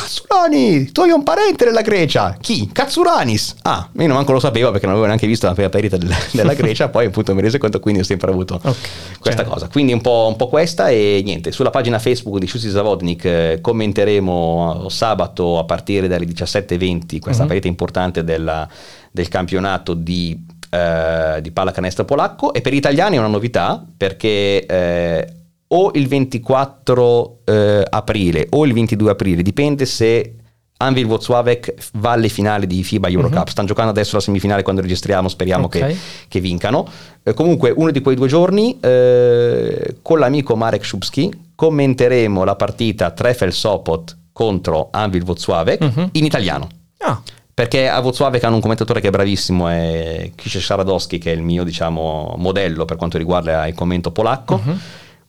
Katsuranis, 0.00 0.92
tu 0.92 1.02
hai 1.02 1.10
un 1.10 1.22
parente 1.22 1.66
nella 1.66 1.82
Grecia. 1.82 2.36
Chi? 2.40 2.70
Katsuranis. 2.72 3.56
Ah, 3.62 3.86
io 3.92 4.06
non 4.06 4.16
manco 4.16 4.32
lo 4.32 4.40
sapevo 4.40 4.70
perché 4.70 4.86
non 4.86 4.94
avevo 4.94 5.06
neanche 5.06 5.26
visto 5.26 5.46
la 5.46 5.52
prima 5.52 5.68
partita 5.68 5.98
della, 5.98 6.16
della 6.32 6.54
Grecia, 6.54 6.88
poi 6.88 7.06
appunto 7.06 7.34
mi 7.34 7.42
rese 7.42 7.58
conto, 7.58 7.80
quindi 7.80 8.00
ho 8.00 8.04
sempre 8.04 8.30
avuto 8.30 8.54
okay, 8.54 8.72
questa 9.18 9.42
certo. 9.42 9.50
cosa. 9.50 9.68
Quindi 9.68 9.92
un 9.92 10.00
po', 10.00 10.26
un 10.28 10.36
po', 10.36 10.48
questa 10.48 10.88
e 10.88 11.20
niente, 11.22 11.52
sulla 11.52 11.70
pagina 11.70 11.98
Facebook 11.98 12.38
di 12.38 12.46
Shusi 12.46 12.70
Zavodnik 12.70 13.24
eh, 13.24 13.58
commenteremo 13.60 14.86
sabato 14.88 15.58
a 15.58 15.64
partire 15.64 16.08
dalle 16.08 16.24
17.20 16.24 17.18
questa 17.18 17.42
uh-huh. 17.42 17.48
partita 17.48 17.68
importante 17.68 18.24
della, 18.24 18.66
del 19.10 19.28
campionato 19.28 19.92
di, 19.92 20.38
eh, 20.70 21.40
di 21.42 21.50
pallacanestro 21.50 22.04
polacco 22.04 22.54
e 22.54 22.62
per 22.62 22.72
gli 22.72 22.76
italiani 22.76 23.16
è 23.16 23.18
una 23.18 23.28
novità 23.28 23.84
perché... 23.96 24.64
Eh, 24.64 25.34
o 25.72 25.90
il 25.94 26.08
24 26.08 27.38
eh, 27.44 27.86
aprile 27.88 28.46
o 28.50 28.66
il 28.66 28.72
22 28.72 29.10
aprile, 29.10 29.42
dipende 29.42 29.86
se 29.86 30.34
Anvil 30.82 31.04
Wozławek 31.04 31.74
va 31.94 32.12
alle 32.12 32.28
finali 32.28 32.66
di 32.66 32.82
FIBA 32.82 33.08
Eurocup. 33.08 33.38
Uh-huh. 33.38 33.50
Stanno 33.50 33.68
giocando 33.68 33.90
adesso 33.90 34.16
la 34.16 34.22
semifinale 34.22 34.62
quando 34.62 34.80
registriamo, 34.80 35.28
speriamo 35.28 35.66
okay. 35.66 35.92
che, 35.92 35.98
che, 36.28 36.40
vincano. 36.40 36.86
Eh, 37.22 37.34
comunque, 37.34 37.70
uno 37.76 37.90
di 37.90 38.00
quei 38.00 38.16
due 38.16 38.28
giorni, 38.28 38.78
eh, 38.80 39.96
con 40.00 40.18
l'amico 40.18 40.56
Marek 40.56 40.84
Szubski, 40.84 41.50
commenteremo 41.54 42.44
la 42.44 42.56
partita 42.56 43.10
Trefel 43.10 43.52
Sopot 43.52 44.16
contro 44.32 44.88
Anvil 44.90 45.22
Wozławek 45.22 45.82
uh-huh. 45.82 46.08
in 46.12 46.24
italiano. 46.24 46.66
Ah. 46.98 47.20
Perché 47.52 47.86
a 47.86 48.00
Wozławek 48.00 48.42
hanno 48.42 48.54
un 48.54 48.62
commentatore 48.62 49.02
che 49.02 49.08
è 49.08 49.10
bravissimo, 49.10 49.68
è 49.68 50.30
Kisze 50.34 50.60
Saradowski, 50.60 51.18
che 51.18 51.30
è 51.30 51.34
il 51.34 51.42
mio 51.42 51.62
diciamo, 51.62 52.36
modello 52.38 52.86
per 52.86 52.96
quanto 52.96 53.18
riguarda 53.18 53.66
il 53.66 53.74
commento 53.74 54.12
polacco. 54.12 54.62
Uh-huh 54.64 54.78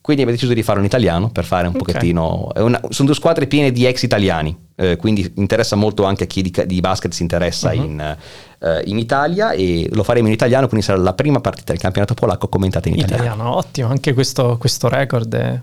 quindi 0.02 0.22
abbiamo 0.22 0.32
deciso 0.32 0.52
di 0.52 0.64
farlo 0.64 0.80
in 0.80 0.86
italiano 0.86 1.30
per 1.30 1.44
fare 1.44 1.68
un 1.68 1.76
okay. 1.76 1.86
pochettino... 1.86 2.48
Una, 2.56 2.80
sono 2.88 3.06
due 3.06 3.16
squadre 3.16 3.46
piene 3.46 3.70
di 3.70 3.86
ex 3.86 4.02
italiani, 4.02 4.54
eh, 4.74 4.96
quindi 4.96 5.32
interessa 5.36 5.76
molto 5.76 6.02
anche 6.02 6.24
a 6.24 6.26
chi 6.26 6.42
di, 6.42 6.52
di 6.66 6.80
basket 6.80 7.12
si 7.12 7.22
interessa 7.22 7.70
uh-huh. 7.70 7.84
in, 7.84 8.16
eh, 8.58 8.82
in, 8.86 8.98
Italia 8.98 9.52
e 9.52 9.88
lo 9.92 10.02
faremo 10.02 10.26
in 10.26 10.32
italiano, 10.32 10.66
quindi 10.66 10.84
sarà 10.84 10.98
la 10.98 11.12
prima 11.12 11.40
partita 11.40 11.70
del 11.70 11.80
campionato 11.80 12.14
polacco 12.14 12.48
commentata 12.48 12.88
in 12.88 12.94
italiano. 12.94 13.22
italiano 13.22 13.56
ottimo, 13.56 13.88
anche 13.90 14.12
questo, 14.12 14.56
questo 14.58 14.88
record 14.88 15.34
è 15.36 15.60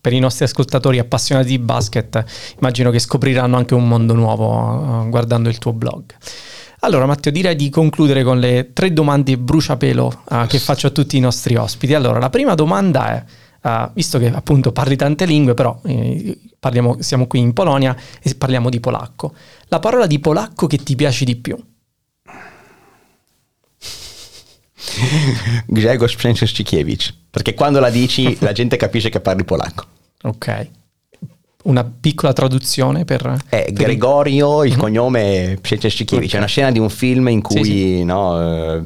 per 0.00 0.12
i 0.12 0.18
nostri 0.18 0.44
ascoltatori 0.44 0.98
appassionati 0.98 1.46
di 1.46 1.58
basket, 1.60 2.24
immagino 2.58 2.90
che 2.90 2.98
scopriranno 2.98 3.56
anche 3.56 3.74
un 3.74 3.86
mondo 3.86 4.14
nuovo 4.14 5.02
uh, 5.04 5.08
guardando 5.08 5.48
il 5.48 5.58
tuo 5.58 5.72
blog. 5.72 6.02
Allora 6.80 7.06
Matteo 7.06 7.30
direi 7.30 7.54
di 7.54 7.70
concludere 7.70 8.24
con 8.24 8.40
le 8.40 8.72
tre 8.72 8.92
domande 8.92 9.36
bruciapelo 9.36 10.22
uh, 10.30 10.46
che 10.46 10.58
faccio 10.58 10.88
a 10.88 10.90
tutti 10.90 11.16
i 11.16 11.20
nostri 11.20 11.54
ospiti. 11.54 11.94
Allora 11.94 12.18
la 12.18 12.30
prima 12.30 12.54
domanda 12.54 13.14
è 13.14 13.24
Uh, 13.60 13.90
visto 13.92 14.18
che 14.18 14.30
appunto 14.30 14.70
parli 14.72 14.96
tante 14.96 15.24
lingue, 15.26 15.54
però 15.54 15.80
eh, 15.84 16.38
parliamo, 16.58 16.98
siamo 17.00 17.26
qui 17.26 17.40
in 17.40 17.52
Polonia 17.52 17.96
e 18.22 18.34
parliamo 18.34 18.70
di 18.70 18.80
polacco. 18.80 19.34
La 19.66 19.80
parola 19.80 20.06
di 20.06 20.20
polacco 20.20 20.66
che 20.66 20.78
ti 20.78 20.94
piace 20.94 21.24
di 21.24 21.36
più? 21.36 21.56
Grzegorz 25.66 26.14
Przęczyszczykiewicz, 26.14 27.14
perché 27.30 27.54
quando 27.54 27.80
la 27.80 27.90
dici 27.90 28.36
la 28.40 28.52
gente 28.52 28.76
capisce 28.76 29.10
che 29.10 29.20
parli 29.20 29.44
polacco. 29.44 29.84
Ok. 30.22 30.68
Una 31.64 31.84
piccola 31.84 32.32
traduzione 32.32 33.04
per... 33.04 33.36
Per 33.48 33.72
Gregorio, 33.72 34.62
il, 34.62 34.70
il 34.70 34.76
mm-hmm. 34.76 34.80
cognome 34.80 35.58
Przęczyszczykiewicz, 35.60 36.28
okay. 36.28 36.36
è 36.36 36.38
una 36.38 36.48
scena 36.48 36.70
di 36.70 36.78
un 36.78 36.90
film 36.90 37.28
in 37.28 37.42
cui 37.42 37.64
sì, 37.64 37.70
sì. 37.70 38.04
No, 38.04 38.40
eh, 38.40 38.82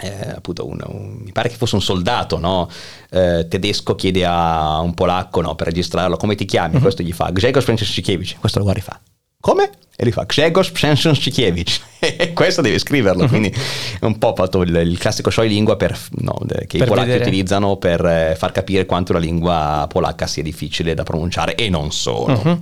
eh, 0.00 0.30
appunto 0.34 0.66
un, 0.66 0.82
un, 0.86 1.20
mi 1.24 1.32
pare 1.32 1.48
che 1.48 1.56
fosse 1.56 1.74
un 1.74 1.82
soldato 1.82 2.38
no? 2.38 2.68
eh, 3.10 3.46
tedesco 3.48 3.94
chiede 3.94 4.24
a 4.24 4.80
un 4.80 4.94
polacco 4.94 5.40
no, 5.40 5.54
per 5.54 5.68
registrarlo 5.68 6.16
come 6.16 6.34
ti 6.34 6.44
chiami 6.44 6.72
mm-hmm. 6.74 6.82
questo 6.82 7.02
gli 7.02 7.12
fa 7.12 7.30
Grzegorz 7.30 7.64
Przęczyszczykiewicz 7.64 8.36
questo 8.38 8.58
lo 8.58 8.64
guarda 8.64 8.82
e 8.82 8.84
fa 8.84 9.00
come? 9.40 9.70
e 9.96 10.06
gli 10.06 10.12
fa 10.12 10.24
Grzegorz 10.24 10.70
Przęczyszczykiewicz 10.70 11.80
e 11.98 12.32
questo 12.34 12.60
devi 12.60 12.78
scriverlo 12.78 13.22
mm-hmm. 13.22 13.28
quindi 13.28 13.54
è 14.00 14.04
un 14.04 14.18
po' 14.18 14.34
fatto 14.36 14.62
il, 14.62 14.74
il 14.74 14.98
classico 14.98 15.30
scioglilingua 15.30 15.76
per, 15.76 15.98
no, 16.18 16.38
che 16.66 16.78
per 16.78 16.86
i 16.86 16.90
polacchi 16.90 17.08
vedere. 17.08 17.24
utilizzano 17.24 17.76
per 17.76 18.04
eh, 18.04 18.34
far 18.36 18.52
capire 18.52 18.84
quanto 18.84 19.14
la 19.14 19.18
lingua 19.18 19.86
polacca 19.88 20.26
sia 20.26 20.42
difficile 20.42 20.94
da 20.94 21.04
pronunciare 21.04 21.54
e 21.54 21.70
non 21.70 21.90
solo 21.90 22.40
mm-hmm. 22.44 22.56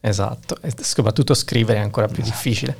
esatto 0.00 0.56
e 0.62 0.72
soprattutto 0.80 1.34
scrivere 1.34 1.80
è 1.80 1.82
ancora 1.82 2.06
più 2.06 2.22
esatto. 2.22 2.36
difficile 2.36 2.76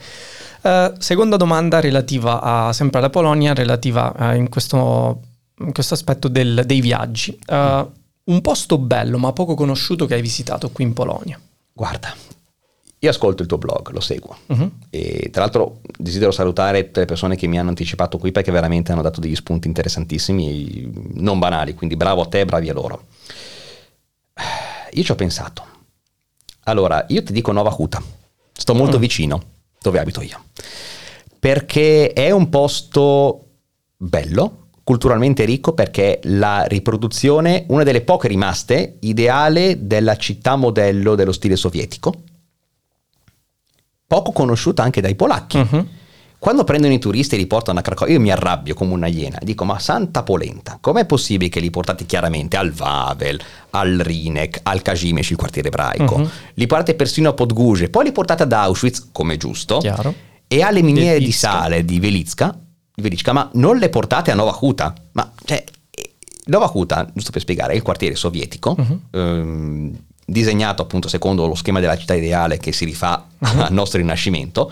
Uh, 0.60 0.94
seconda 0.98 1.36
domanda 1.36 1.80
relativa 1.80 2.40
a, 2.40 2.72
sempre 2.72 2.98
alla 2.98 3.10
Polonia, 3.10 3.54
relativa 3.54 4.12
uh, 4.16 4.34
in, 4.34 4.48
questo, 4.48 5.22
in, 5.58 5.72
questo, 5.72 5.94
aspetto 5.94 6.28
del, 6.28 6.62
dei 6.66 6.80
viaggi. 6.80 7.38
Uh, 7.46 7.90
un 8.24 8.40
posto 8.42 8.78
bello 8.78 9.18
ma 9.18 9.32
poco 9.32 9.54
conosciuto 9.54 10.06
che 10.06 10.14
hai 10.14 10.22
visitato 10.22 10.70
qui 10.70 10.84
in 10.84 10.92
Polonia. 10.92 11.40
Guarda, 11.72 12.12
io 12.98 13.10
ascolto 13.10 13.42
il 13.42 13.48
tuo 13.48 13.58
blog, 13.58 13.90
lo 13.90 14.00
seguo 14.00 14.36
uh-huh. 14.46 14.70
e 14.90 15.30
tra 15.30 15.42
l'altro 15.42 15.80
desidero 15.96 16.32
salutare 16.32 16.86
tutte 16.86 17.00
le 17.00 17.06
persone 17.06 17.36
che 17.36 17.46
mi 17.46 17.58
hanno 17.58 17.68
anticipato 17.68 18.18
qui 18.18 18.32
perché 18.32 18.50
veramente 18.50 18.90
hanno 18.90 19.02
dato 19.02 19.20
degli 19.20 19.36
spunti 19.36 19.68
interessantissimi, 19.68 20.90
non 21.14 21.38
banali, 21.38 21.74
quindi 21.74 21.96
bravo 21.96 22.22
a 22.22 22.26
te, 22.26 22.44
bravi 22.44 22.68
a 22.68 22.72
loro. 22.72 23.04
Io 24.90 25.02
ci 25.02 25.10
ho 25.10 25.14
pensato. 25.14 25.64
Allora, 26.64 27.04
io 27.08 27.22
ti 27.22 27.32
dico 27.32 27.52
Nova 27.52 27.74
Huta, 27.76 28.02
sto 28.52 28.74
molto 28.74 28.96
uh-huh. 28.96 29.00
vicino 29.00 29.42
dove 29.88 29.98
abito 29.98 30.20
io. 30.20 30.44
Perché 31.38 32.12
è 32.12 32.30
un 32.30 32.48
posto 32.48 33.44
bello, 33.96 34.66
culturalmente 34.84 35.44
ricco 35.44 35.72
perché 35.72 36.20
la 36.24 36.64
riproduzione, 36.64 37.64
una 37.68 37.82
delle 37.82 38.02
poche 38.02 38.28
rimaste, 38.28 38.96
ideale 39.00 39.86
della 39.86 40.16
città 40.16 40.56
modello 40.56 41.14
dello 41.14 41.32
stile 41.32 41.56
sovietico, 41.56 42.14
poco 44.06 44.32
conosciuta 44.32 44.82
anche 44.82 45.00
dai 45.00 45.14
polacchi. 45.14 45.58
Uh-huh. 45.58 45.86
Quando 46.40 46.62
prendono 46.62 46.92
i 46.92 47.00
turisti 47.00 47.34
e 47.34 47.38
li 47.38 47.48
portano 47.48 47.80
a 47.80 47.82
Cracovia, 47.82 48.14
io 48.14 48.20
mi 48.20 48.30
arrabbio 48.30 48.74
come 48.74 48.92
una 48.92 49.08
iena. 49.08 49.38
Dico, 49.42 49.64
ma 49.64 49.78
santa 49.80 50.22
polenta, 50.22 50.78
com'è 50.80 51.04
possibile 51.04 51.50
che 51.50 51.58
li 51.58 51.70
portate 51.70 52.06
chiaramente 52.06 52.56
al 52.56 52.70
Vavel, 52.70 53.40
al 53.70 53.98
Rinek, 53.98 54.60
al 54.62 54.80
Kazimierz, 54.80 55.30
il 55.30 55.36
quartiere 55.36 55.66
ebraico? 55.68 56.14
Uh-huh. 56.14 56.28
Li 56.54 56.66
portate 56.66 56.94
persino 56.94 57.30
a 57.30 57.32
Podgórze, 57.32 57.88
poi 57.88 58.04
li 58.04 58.12
portate 58.12 58.44
ad 58.44 58.52
Auschwitz, 58.52 59.08
come 59.10 59.36
giusto, 59.36 59.78
Chiaro. 59.78 60.14
e 60.46 60.62
alle 60.62 60.82
miniere 60.82 61.18
di 61.18 61.32
sale 61.32 61.84
di 61.84 61.98
Velitska, 61.98 62.56
Velitska, 62.94 63.32
ma 63.32 63.50
non 63.54 63.78
le 63.78 63.88
portate 63.88 64.30
a 64.30 64.34
Nova 64.36 64.56
Huta. 64.60 64.94
Ma, 65.12 65.32
cioè, 65.44 65.64
Nova 66.46 66.70
Huta, 66.72 67.10
giusto 67.12 67.32
per 67.32 67.40
spiegare, 67.40 67.72
è 67.72 67.76
il 67.76 67.82
quartiere 67.82 68.14
sovietico, 68.14 68.76
uh-huh. 68.78 69.00
ehm, 69.10 69.98
disegnato 70.24 70.82
appunto 70.82 71.08
secondo 71.08 71.46
lo 71.48 71.56
schema 71.56 71.80
della 71.80 71.96
città 71.96 72.14
ideale 72.14 72.58
che 72.58 72.70
si 72.70 72.84
rifà 72.84 73.26
uh-huh. 73.38 73.60
al 73.60 73.72
nostro 73.72 73.98
rinascimento, 73.98 74.70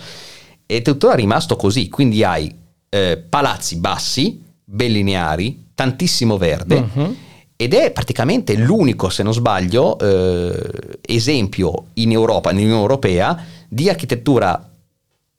è 0.67 0.83
tuttora 0.83 1.15
rimasto 1.15 1.57
così, 1.57 1.89
quindi 1.89 2.25
hai 2.25 2.53
eh, 2.89 3.17
palazzi 3.29 3.77
bassi, 3.77 4.43
belli 4.65 4.95
lineari, 4.95 5.67
tantissimo 5.75 6.37
verde 6.37 6.89
uh-huh. 6.93 7.17
ed 7.55 7.73
è 7.73 7.93
praticamente 7.93 8.57
l'unico, 8.57 9.09
se 9.09 9.23
non 9.23 9.33
sbaglio, 9.33 9.99
eh, 9.99 10.99
esempio 11.03 11.87
in 11.95 12.11
Europa, 12.11 12.51
nell'Unione 12.51 12.81
Europea, 12.81 13.45
di 13.69 13.89
architettura 13.89 14.71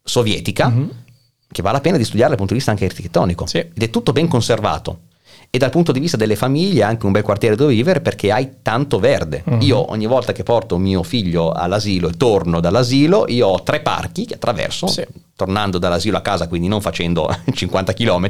sovietica 0.01 0.67
uh-huh. 0.67 0.91
che 1.51 1.61
vale 1.61 1.75
la 1.75 1.81
pena 1.81 1.97
di 1.97 2.03
studiare 2.05 2.29
dal 2.29 2.37
punto 2.37 2.53
di 2.53 2.59
vista 2.59 2.71
anche 2.71 2.85
architettonico. 2.85 3.45
Sì. 3.45 3.57
Ed 3.57 3.81
è 3.81 3.89
tutto 3.89 4.13
ben 4.13 4.27
conservato 4.27 4.99
e 5.49 5.57
dal 5.57 5.69
punto 5.69 5.91
di 5.91 5.99
vista 5.99 6.17
delle 6.17 6.35
famiglie 6.35 6.81
è 6.81 6.83
anche 6.83 7.05
un 7.05 7.13
bel 7.13 7.23
quartiere 7.23 7.55
dove 7.55 7.73
vivere 7.73 8.01
perché 8.01 8.31
hai 8.31 8.57
tanto 8.61 8.99
verde. 8.99 9.43
Uh-huh. 9.45 9.57
Io 9.61 9.91
ogni 9.91 10.05
volta 10.05 10.33
che 10.33 10.43
porto 10.43 10.77
mio 10.77 11.03
figlio 11.03 11.51
all'asilo 11.51 12.09
e 12.09 12.13
torno 12.17 12.59
dall'asilo, 12.59 13.25
io 13.29 13.47
ho 13.47 13.63
tre 13.63 13.79
parchi 13.79 14.25
che 14.25 14.35
attraverso, 14.35 14.87
sì. 14.87 15.05
tornando 15.35 15.77
dall'asilo 15.77 16.17
a 16.17 16.21
casa, 16.21 16.47
quindi 16.47 16.67
non 16.67 16.81
facendo 16.81 17.33
50 17.51 17.93
km, 17.93 18.29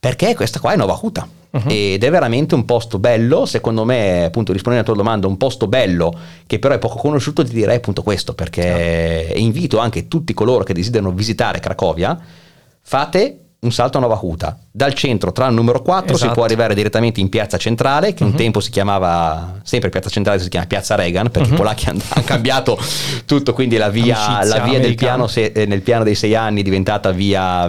perché 0.00 0.34
questa 0.34 0.58
qua 0.58 0.72
è 0.72 0.76
Nova 0.76 0.98
Huta. 1.00 1.26
uh-huh. 1.50 1.62
ed 1.66 2.02
è 2.02 2.10
veramente 2.10 2.54
un 2.54 2.64
posto 2.64 2.98
bello, 2.98 3.46
secondo 3.46 3.84
me, 3.84 4.24
appunto 4.24 4.52
rispondendo 4.52 4.90
alla 4.90 4.94
tua 4.94 5.04
domanda, 5.04 5.28
un 5.28 5.36
posto 5.36 5.68
bello 5.68 6.12
che 6.46 6.58
però 6.58 6.74
è 6.74 6.78
poco 6.78 6.96
conosciuto, 6.96 7.44
ti 7.44 7.54
direi 7.54 7.76
appunto 7.76 8.02
questo, 8.02 8.34
perché 8.34 9.32
uh 9.34 9.38
invito 9.38 9.78
anche 9.78 10.08
tutti 10.08 10.34
coloro 10.34 10.64
che 10.64 10.74
desiderano 10.74 11.12
visitare 11.12 11.60
Cracovia, 11.60 12.18
fate 12.82 13.47
un 13.60 13.72
salto 13.72 13.98
a 13.98 14.00
Nova 14.00 14.18
Huta. 14.20 14.56
Dal 14.70 14.94
centro, 14.94 15.32
tra 15.32 15.46
il 15.46 15.54
numero 15.54 15.82
4, 15.82 16.14
esatto. 16.14 16.28
si 16.28 16.34
può 16.34 16.44
arrivare 16.44 16.74
direttamente 16.74 17.20
in 17.20 17.28
piazza 17.28 17.56
centrale, 17.56 18.14
che 18.14 18.22
uh-huh. 18.22 18.28
un 18.28 18.34
mhm. 18.34 18.40
tempo 18.40 18.60
si 18.60 18.70
chiamava, 18.70 19.60
sempre 19.64 19.88
piazza 19.90 20.08
centrale 20.08 20.38
si 20.38 20.48
chiama 20.48 20.66
piazza 20.66 20.94
Reagan, 20.94 21.30
perché 21.30 21.40
uh-huh. 21.40 21.46
i 21.46 21.50
mhm. 21.50 21.56
polacchi 21.56 21.88
hanno 21.88 22.02
cambiato 22.24 22.78
tutto, 23.26 23.52
quindi 23.52 23.76
la 23.76 23.88
via, 23.88 24.44
la 24.44 24.60
via 24.60 24.78
del 24.78 24.94
piano, 24.94 25.26
se, 25.26 25.46
eh, 25.46 25.66
nel 25.66 25.82
piano 25.82 26.04
dei 26.04 26.14
sei 26.14 26.34
anni 26.34 26.60
è 26.60 26.62
diventata 26.62 27.10
via, 27.10 27.68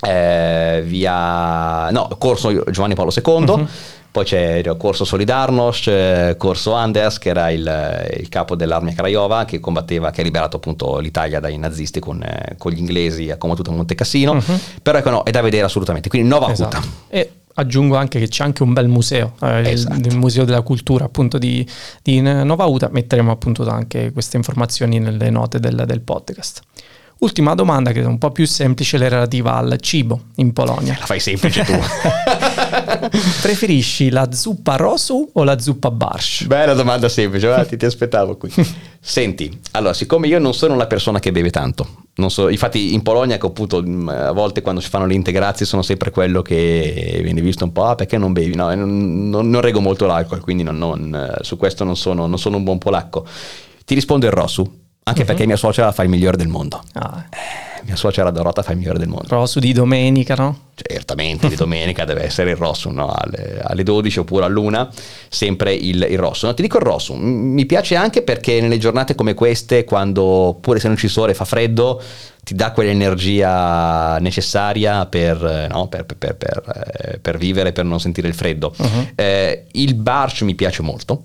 eh, 0.00 0.82
via 0.84 1.90
no, 1.90 2.08
corso 2.18 2.70
Giovanni 2.70 2.94
Paolo 2.94 3.12
II. 3.14 3.32
Uh-huh 3.48 3.68
poi 4.16 4.24
c'è 4.24 4.54
il 4.64 4.76
corso 4.78 5.04
Solidarnosc, 5.04 6.36
corso 6.38 6.72
Anders, 6.72 7.18
che 7.18 7.28
era 7.28 7.50
il, 7.50 8.08
il 8.18 8.30
capo 8.30 8.56
dell'armia 8.56 8.94
Craiova, 8.94 9.44
che 9.44 9.60
combatteva, 9.60 10.10
che 10.10 10.22
ha 10.22 10.24
liberato 10.24 10.56
appunto 10.56 10.96
l'Italia 11.00 11.38
dai 11.38 11.58
nazisti 11.58 12.00
con, 12.00 12.22
eh, 12.22 12.54
con 12.56 12.72
gli 12.72 12.78
inglesi 12.78 13.30
a 13.30 13.36
combattuto 13.36 13.72
a 13.72 13.74
Monte 13.74 13.94
Cassino. 13.94 14.32
Uh-huh. 14.32 14.58
Però 14.80 14.96
ecco 14.96 15.10
no, 15.10 15.22
è 15.22 15.30
da 15.30 15.42
vedere 15.42 15.66
assolutamente. 15.66 16.08
Quindi 16.08 16.28
Nova 16.28 16.50
esatto. 16.50 16.78
Huta. 16.78 16.88
E 17.08 17.30
aggiungo 17.52 17.96
anche 17.96 18.18
che 18.18 18.28
c'è 18.28 18.42
anche 18.42 18.62
un 18.62 18.72
bel 18.72 18.88
museo, 18.88 19.34
eh, 19.42 19.72
esatto. 19.72 19.98
il, 19.98 20.06
il, 20.06 20.16
Museo 20.16 20.46
della 20.46 20.62
Cultura 20.62 21.04
appunto 21.04 21.36
di, 21.36 21.68
di 22.02 22.18
Nova 22.22 22.64
Uta, 22.64 22.88
metteremo 22.90 23.30
appunto 23.30 23.68
anche 23.68 24.12
queste 24.12 24.38
informazioni 24.38 24.98
nelle 24.98 25.28
note 25.28 25.60
del, 25.60 25.84
del 25.86 26.00
podcast. 26.00 26.62
Ultima 27.18 27.54
domanda 27.54 27.92
che 27.92 28.02
è 28.02 28.04
un 28.04 28.18
po' 28.18 28.30
più 28.30 28.46
semplice, 28.46 28.98
è 28.98 29.08
relativa 29.08 29.54
al 29.54 29.78
cibo 29.80 30.24
in 30.36 30.52
Polonia. 30.52 30.96
La 31.00 31.06
fai 31.06 31.18
semplice 31.18 31.64
tu. 31.64 31.72
Preferisci 33.40 34.10
la 34.10 34.30
zuppa 34.30 34.76
rosu 34.76 35.30
o 35.32 35.42
la 35.42 35.58
zuppa 35.58 35.90
barsch? 35.90 36.44
Bella 36.46 36.74
domanda 36.74 37.08
semplice, 37.08 37.46
guarda, 37.46 37.64
ti, 37.64 37.78
ti 37.78 37.86
aspettavo 37.86 38.36
qui. 38.36 38.52
Senti, 39.00 39.60
allora, 39.72 39.94
siccome 39.94 40.26
io 40.26 40.38
non 40.38 40.52
sono 40.52 40.74
una 40.74 40.86
persona 40.86 41.18
che 41.18 41.32
beve 41.32 41.48
tanto, 41.48 42.04
so, 42.26 42.50
infatti 42.50 42.92
in 42.92 43.02
Polonia 43.02 43.38
che 43.38 43.46
ho 43.46 43.48
appunto 43.48 43.82
mm, 43.82 44.08
a 44.08 44.32
volte 44.32 44.60
quando 44.60 44.82
si 44.82 44.90
fanno 44.90 45.06
le 45.06 45.14
integrazioni 45.14 45.66
sono 45.66 45.82
sempre 45.82 46.10
quello 46.10 46.42
che 46.42 47.20
viene 47.22 47.40
visto 47.40 47.64
un 47.64 47.72
po', 47.72 47.84
ah 47.84 47.94
perché 47.94 48.18
non 48.18 48.34
bevi? 48.34 48.54
No, 48.54 48.74
non, 48.74 49.30
non, 49.30 49.48
non 49.48 49.60
reggo 49.62 49.80
molto 49.80 50.04
l'alcol, 50.04 50.40
quindi 50.40 50.64
non, 50.64 51.38
su 51.40 51.56
questo 51.56 51.82
non 51.82 51.96
sono, 51.96 52.26
non 52.26 52.38
sono 52.38 52.58
un 52.58 52.64
buon 52.64 52.76
polacco. 52.76 53.24
Ti 53.86 53.94
rispondo 53.94 54.26
il 54.26 54.32
rosu 54.32 54.84
anche 55.08 55.20
uh-huh. 55.20 55.26
perché 55.26 55.46
mia 55.46 55.56
suocera 55.56 55.92
fa 55.92 56.02
il 56.02 56.08
migliore 56.08 56.36
del 56.36 56.48
mondo. 56.48 56.82
Ah. 56.94 57.24
Eh, 57.30 57.82
mia 57.84 57.94
suocera 57.94 58.30
Dorota 58.30 58.62
fa 58.62 58.72
il 58.72 58.78
migliore 58.78 58.98
del 58.98 59.06
mondo. 59.06 59.26
Rosso 59.28 59.60
di 59.60 59.72
domenica, 59.72 60.34
no? 60.34 60.70
Certamente, 60.74 61.48
di 61.48 61.54
domenica 61.56 62.04
deve 62.04 62.24
essere 62.24 62.50
il 62.50 62.56
rosso, 62.56 62.90
no? 62.90 63.12
alle, 63.12 63.60
alle, 63.62 63.84
12 63.84 64.18
oppure 64.18 64.44
all'una, 64.44 64.90
sempre 65.28 65.72
il, 65.74 66.04
il 66.10 66.18
rosso. 66.18 66.46
No, 66.48 66.54
ti 66.54 66.62
dico 66.62 66.78
il 66.78 66.82
rosso, 66.82 67.14
mi 67.14 67.64
piace 67.66 67.94
anche 67.94 68.22
perché 68.22 68.60
nelle 68.60 68.78
giornate 68.78 69.14
come 69.14 69.34
queste, 69.34 69.84
quando 69.84 70.58
pure 70.60 70.80
se 70.80 70.88
non 70.88 70.96
ci 70.96 71.06
sole 71.06 71.34
fa 71.34 71.44
freddo, 71.44 72.02
ti 72.42 72.56
dà 72.56 72.72
quell'energia 72.72 74.18
necessaria 74.18 75.06
per, 75.06 75.68
no? 75.70 75.86
per, 75.86 76.04
per, 76.04 76.34
per, 76.34 77.18
per, 77.22 77.38
vivere, 77.38 77.70
per 77.70 77.84
non 77.84 78.00
sentire 78.00 78.26
il 78.26 78.34
freddo. 78.34 78.74
Uh-huh. 78.76 79.06
Eh, 79.14 79.66
il 79.70 79.94
barch 79.94 80.42
mi 80.42 80.56
piace 80.56 80.82
molto 80.82 81.22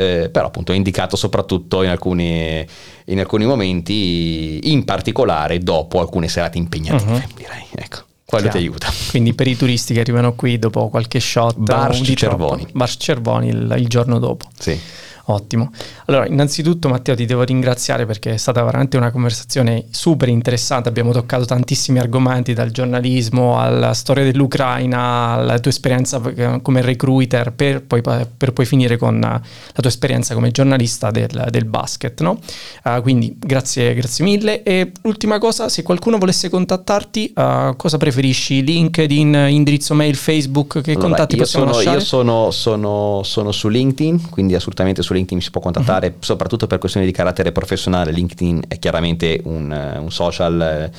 eh, 0.00 0.30
però 0.30 0.46
appunto 0.46 0.72
è 0.72 0.76
indicato 0.76 1.16
soprattutto 1.16 1.82
in 1.82 1.90
alcuni, 1.90 2.66
in 3.06 3.18
alcuni, 3.18 3.44
momenti, 3.44 4.70
in 4.72 4.84
particolare 4.84 5.58
dopo 5.58 6.00
alcune 6.00 6.28
serate 6.28 6.58
impegnative, 6.58 7.12
uh-huh. 7.12 7.34
direi. 7.36 7.66
Ecco. 7.74 8.04
Quello 8.24 8.44
Chiaro. 8.44 8.58
ti 8.58 8.64
aiuta. 8.64 8.92
Quindi 9.10 9.34
per 9.34 9.48
i 9.48 9.56
turisti 9.56 9.92
che 9.92 10.00
arrivano 10.00 10.34
qui 10.34 10.58
dopo 10.58 10.88
qualche 10.88 11.18
shot, 11.18 11.56
Barci 11.56 12.16
Cervoni. 12.16 12.66
Barci 12.72 12.98
Cervoni 12.98 13.48
il, 13.48 13.74
il 13.78 13.88
giorno 13.88 14.18
dopo. 14.20 14.46
Sì. 14.56 14.78
Ottimo. 15.26 15.70
Allora, 16.06 16.26
innanzitutto 16.26 16.88
Matteo 16.88 17.14
ti 17.14 17.24
devo 17.24 17.42
ringraziare 17.42 18.06
perché 18.06 18.34
è 18.34 18.36
stata 18.36 18.62
veramente 18.62 18.96
una 18.96 19.10
conversazione 19.10 19.86
super 19.90 20.28
interessante, 20.28 20.88
abbiamo 20.88 21.12
toccato 21.12 21.44
tantissimi 21.44 21.98
argomenti 21.98 22.52
dal 22.52 22.70
giornalismo 22.70 23.60
alla 23.60 23.92
storia 23.94 24.24
dell'Ucraina, 24.24 25.32
alla 25.32 25.58
tua 25.58 25.70
esperienza 25.70 26.20
come 26.62 26.80
recruiter, 26.80 27.52
per 27.52 27.82
poi, 27.82 28.02
per 28.02 28.52
poi 28.52 28.64
finire 28.64 28.96
con 28.96 29.20
la 29.20 29.40
tua 29.72 29.88
esperienza 29.88 30.34
come 30.34 30.50
giornalista 30.50 31.10
del, 31.10 31.46
del 31.50 31.64
basket. 31.64 32.20
No? 32.20 32.38
Uh, 32.84 33.00
quindi 33.02 33.36
grazie, 33.38 33.94
grazie 33.94 34.24
mille. 34.24 34.62
E 34.62 34.92
ultima 35.02 35.38
cosa, 35.38 35.68
se 35.68 35.82
qualcuno 35.82 36.18
volesse 36.18 36.48
contattarti, 36.48 37.32
uh, 37.36 37.76
cosa 37.76 37.96
preferisci? 37.96 38.62
LinkedIn, 38.62 39.46
indirizzo 39.50 39.94
mail, 39.94 40.14
Facebook, 40.14 40.80
che 40.80 40.92
allora, 40.92 41.06
contatti 41.08 41.36
possiamo 41.36 41.66
sono, 41.66 41.76
lasciare? 41.76 41.98
Io 41.98 42.04
sono, 42.04 42.50
sono, 42.50 43.20
sono 43.24 43.52
su 43.52 43.68
LinkedIn, 43.68 44.30
quindi 44.30 44.54
assolutamente 44.54 45.02
su 45.02 45.09
LinkedIn 45.14 45.30
LinkedIn 45.30 45.40
si 45.40 45.50
può 45.50 45.60
contattare 45.60 46.08
uh-huh. 46.08 46.14
soprattutto 46.20 46.66
per 46.66 46.78
questioni 46.78 47.06
di 47.06 47.12
carattere 47.12 47.52
professionale. 47.52 48.12
LinkedIn 48.12 48.62
è 48.68 48.78
chiaramente 48.78 49.40
un, 49.44 49.98
un 50.00 50.10
social 50.10 50.60
eh, 50.60 50.90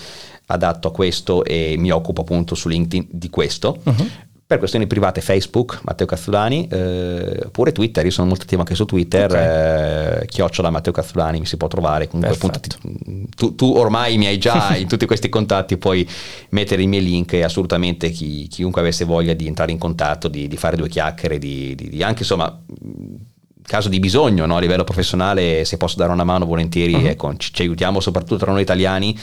adatto 0.47 0.87
a 0.87 0.91
questo 0.91 1.43
e 1.43 1.75
mi 1.77 1.91
occupo 1.91 2.21
appunto 2.21 2.55
su 2.55 2.67
LinkedIn 2.69 3.07
di 3.09 3.29
questo. 3.29 3.79
Uh-huh. 3.83 4.09
Per 4.51 4.59
questioni 4.59 4.85
private 4.85 5.21
Facebook, 5.21 5.79
Matteo 5.83 6.05
Cazzulani, 6.05 6.67
eh, 6.67 7.39
oppure 7.45 7.71
Twitter, 7.71 8.03
io 8.03 8.11
sono 8.11 8.27
molto 8.27 8.43
attivo 8.43 8.59
anche 8.59 8.75
su 8.75 8.83
Twitter, 8.83 9.31
okay. 9.31 10.23
eh, 10.23 10.25
chiocciola 10.25 10.69
Matteo 10.69 10.91
Cazzulani, 10.91 11.39
mi 11.39 11.45
si 11.45 11.55
può 11.55 11.69
trovare, 11.69 12.09
comunque 12.09 12.35
appunto 12.35 12.59
ti, 12.59 12.69
tu, 13.33 13.55
tu, 13.55 13.71
ormai 13.73 14.17
mi 14.17 14.25
hai 14.25 14.37
già 14.37 14.75
in 14.75 14.89
tutti 14.89 15.05
questi 15.05 15.29
contatti, 15.29 15.77
puoi 15.77 16.05
mettere 16.49 16.81
i 16.81 16.87
miei 16.87 17.01
link 17.01 17.31
e 17.31 17.43
assolutamente 17.43 18.09
chi, 18.09 18.49
chiunque 18.49 18.81
avesse 18.81 19.05
voglia 19.05 19.31
di 19.31 19.47
entrare 19.47 19.71
in 19.71 19.77
contatto, 19.77 20.27
di, 20.27 20.49
di 20.49 20.57
fare 20.57 20.75
due 20.75 20.89
chiacchiere, 20.89 21.37
di, 21.37 21.73
di, 21.73 21.87
di 21.87 22.03
anche 22.03 22.23
insomma 22.23 22.53
caso 23.71 23.87
di 23.87 24.01
bisogno 24.01 24.45
no? 24.45 24.57
a 24.57 24.59
livello 24.59 24.83
professionale, 24.83 25.63
se 25.63 25.77
posso 25.77 25.95
dare 25.95 26.11
una 26.11 26.25
mano 26.25 26.45
volentieri, 26.45 26.93
uh-huh. 26.93 27.05
ecco, 27.05 27.33
ci, 27.37 27.53
ci, 27.53 27.61
aiutiamo 27.61 28.01
soprattutto 28.01 28.35
tra 28.35 28.51
noi 28.51 28.63
italiani 28.63 29.17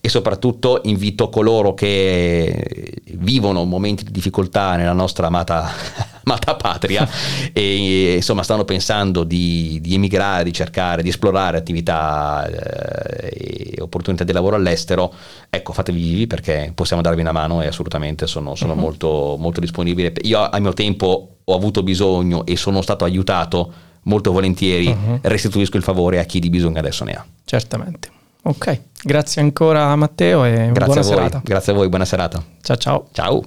e 0.00 0.08
soprattutto 0.08 0.82
invito 0.84 1.28
coloro 1.28 1.74
che 1.74 2.94
vivono 3.14 3.64
momenti 3.64 4.04
di 4.04 4.12
difficoltà 4.12 4.76
nella 4.76 4.92
nostra 4.92 5.26
amata, 5.26 5.68
amata 6.22 6.54
patria 6.54 7.08
e 7.52 8.14
insomma 8.14 8.44
stanno 8.44 8.64
pensando 8.64 9.24
di, 9.24 9.80
di, 9.82 9.94
emigrare, 9.94 10.44
di 10.44 10.52
cercare, 10.52 11.02
di 11.02 11.08
esplorare 11.08 11.56
attività 11.58 12.46
eh, 12.46 13.74
e 13.74 13.82
opportunità 13.82 14.22
di 14.22 14.30
lavoro 14.30 14.54
all'estero, 14.54 15.12
ecco 15.50 15.72
fatevi 15.72 16.00
vivi 16.00 16.26
perché 16.28 16.70
possiamo 16.72 17.02
darvi 17.02 17.20
una 17.20 17.32
mano 17.32 17.62
e 17.62 17.66
assolutamente 17.66 18.28
sono, 18.28 18.54
sono 18.54 18.74
uh-huh. 18.74 18.78
molto, 18.78 19.36
molto 19.40 19.58
disponibile. 19.58 20.12
Io 20.22 20.48
al 20.48 20.60
mio 20.60 20.72
tempo 20.72 21.38
ho 21.42 21.54
avuto 21.54 21.82
bisogno 21.82 22.46
e 22.46 22.56
sono 22.56 22.80
stato 22.80 23.04
aiutato 23.04 23.86
molto 24.02 24.32
volentieri 24.32 24.86
uh-huh. 24.86 25.20
restituisco 25.22 25.76
il 25.76 25.82
favore 25.82 26.18
a 26.18 26.24
chi 26.24 26.38
di 26.38 26.50
bisogno 26.50 26.78
adesso 26.78 27.04
ne 27.04 27.12
ha. 27.12 27.26
Certamente. 27.44 28.10
Ok, 28.42 28.80
grazie 29.02 29.42
ancora 29.42 29.94
Matteo 29.96 30.44
e 30.44 30.70
grazie 30.72 30.84
buona 30.84 31.02
serata. 31.02 31.40
Grazie 31.44 31.72
a 31.72 31.74
voi, 31.74 31.88
buona 31.88 32.04
serata. 32.04 32.42
Ciao 32.62 32.76
ciao. 32.76 33.08
Ciao. 33.12 33.44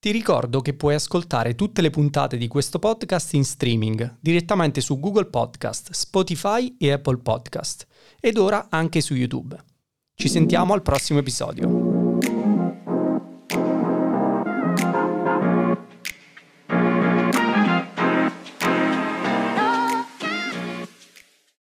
Ti 0.00 0.12
ricordo 0.12 0.60
che 0.60 0.74
puoi 0.74 0.94
ascoltare 0.94 1.56
tutte 1.56 1.82
le 1.82 1.90
puntate 1.90 2.36
di 2.36 2.46
questo 2.46 2.78
podcast 2.78 3.34
in 3.34 3.44
streaming 3.44 4.18
direttamente 4.20 4.80
su 4.80 5.00
Google 5.00 5.26
Podcast, 5.26 5.90
Spotify 5.90 6.76
e 6.78 6.92
Apple 6.92 7.18
Podcast 7.18 7.86
ed 8.20 8.38
ora 8.38 8.68
anche 8.70 9.00
su 9.00 9.14
YouTube. 9.14 9.56
Ci 10.14 10.28
sentiamo 10.28 10.72
al 10.72 10.82
prossimo 10.82 11.18
episodio. 11.18 11.87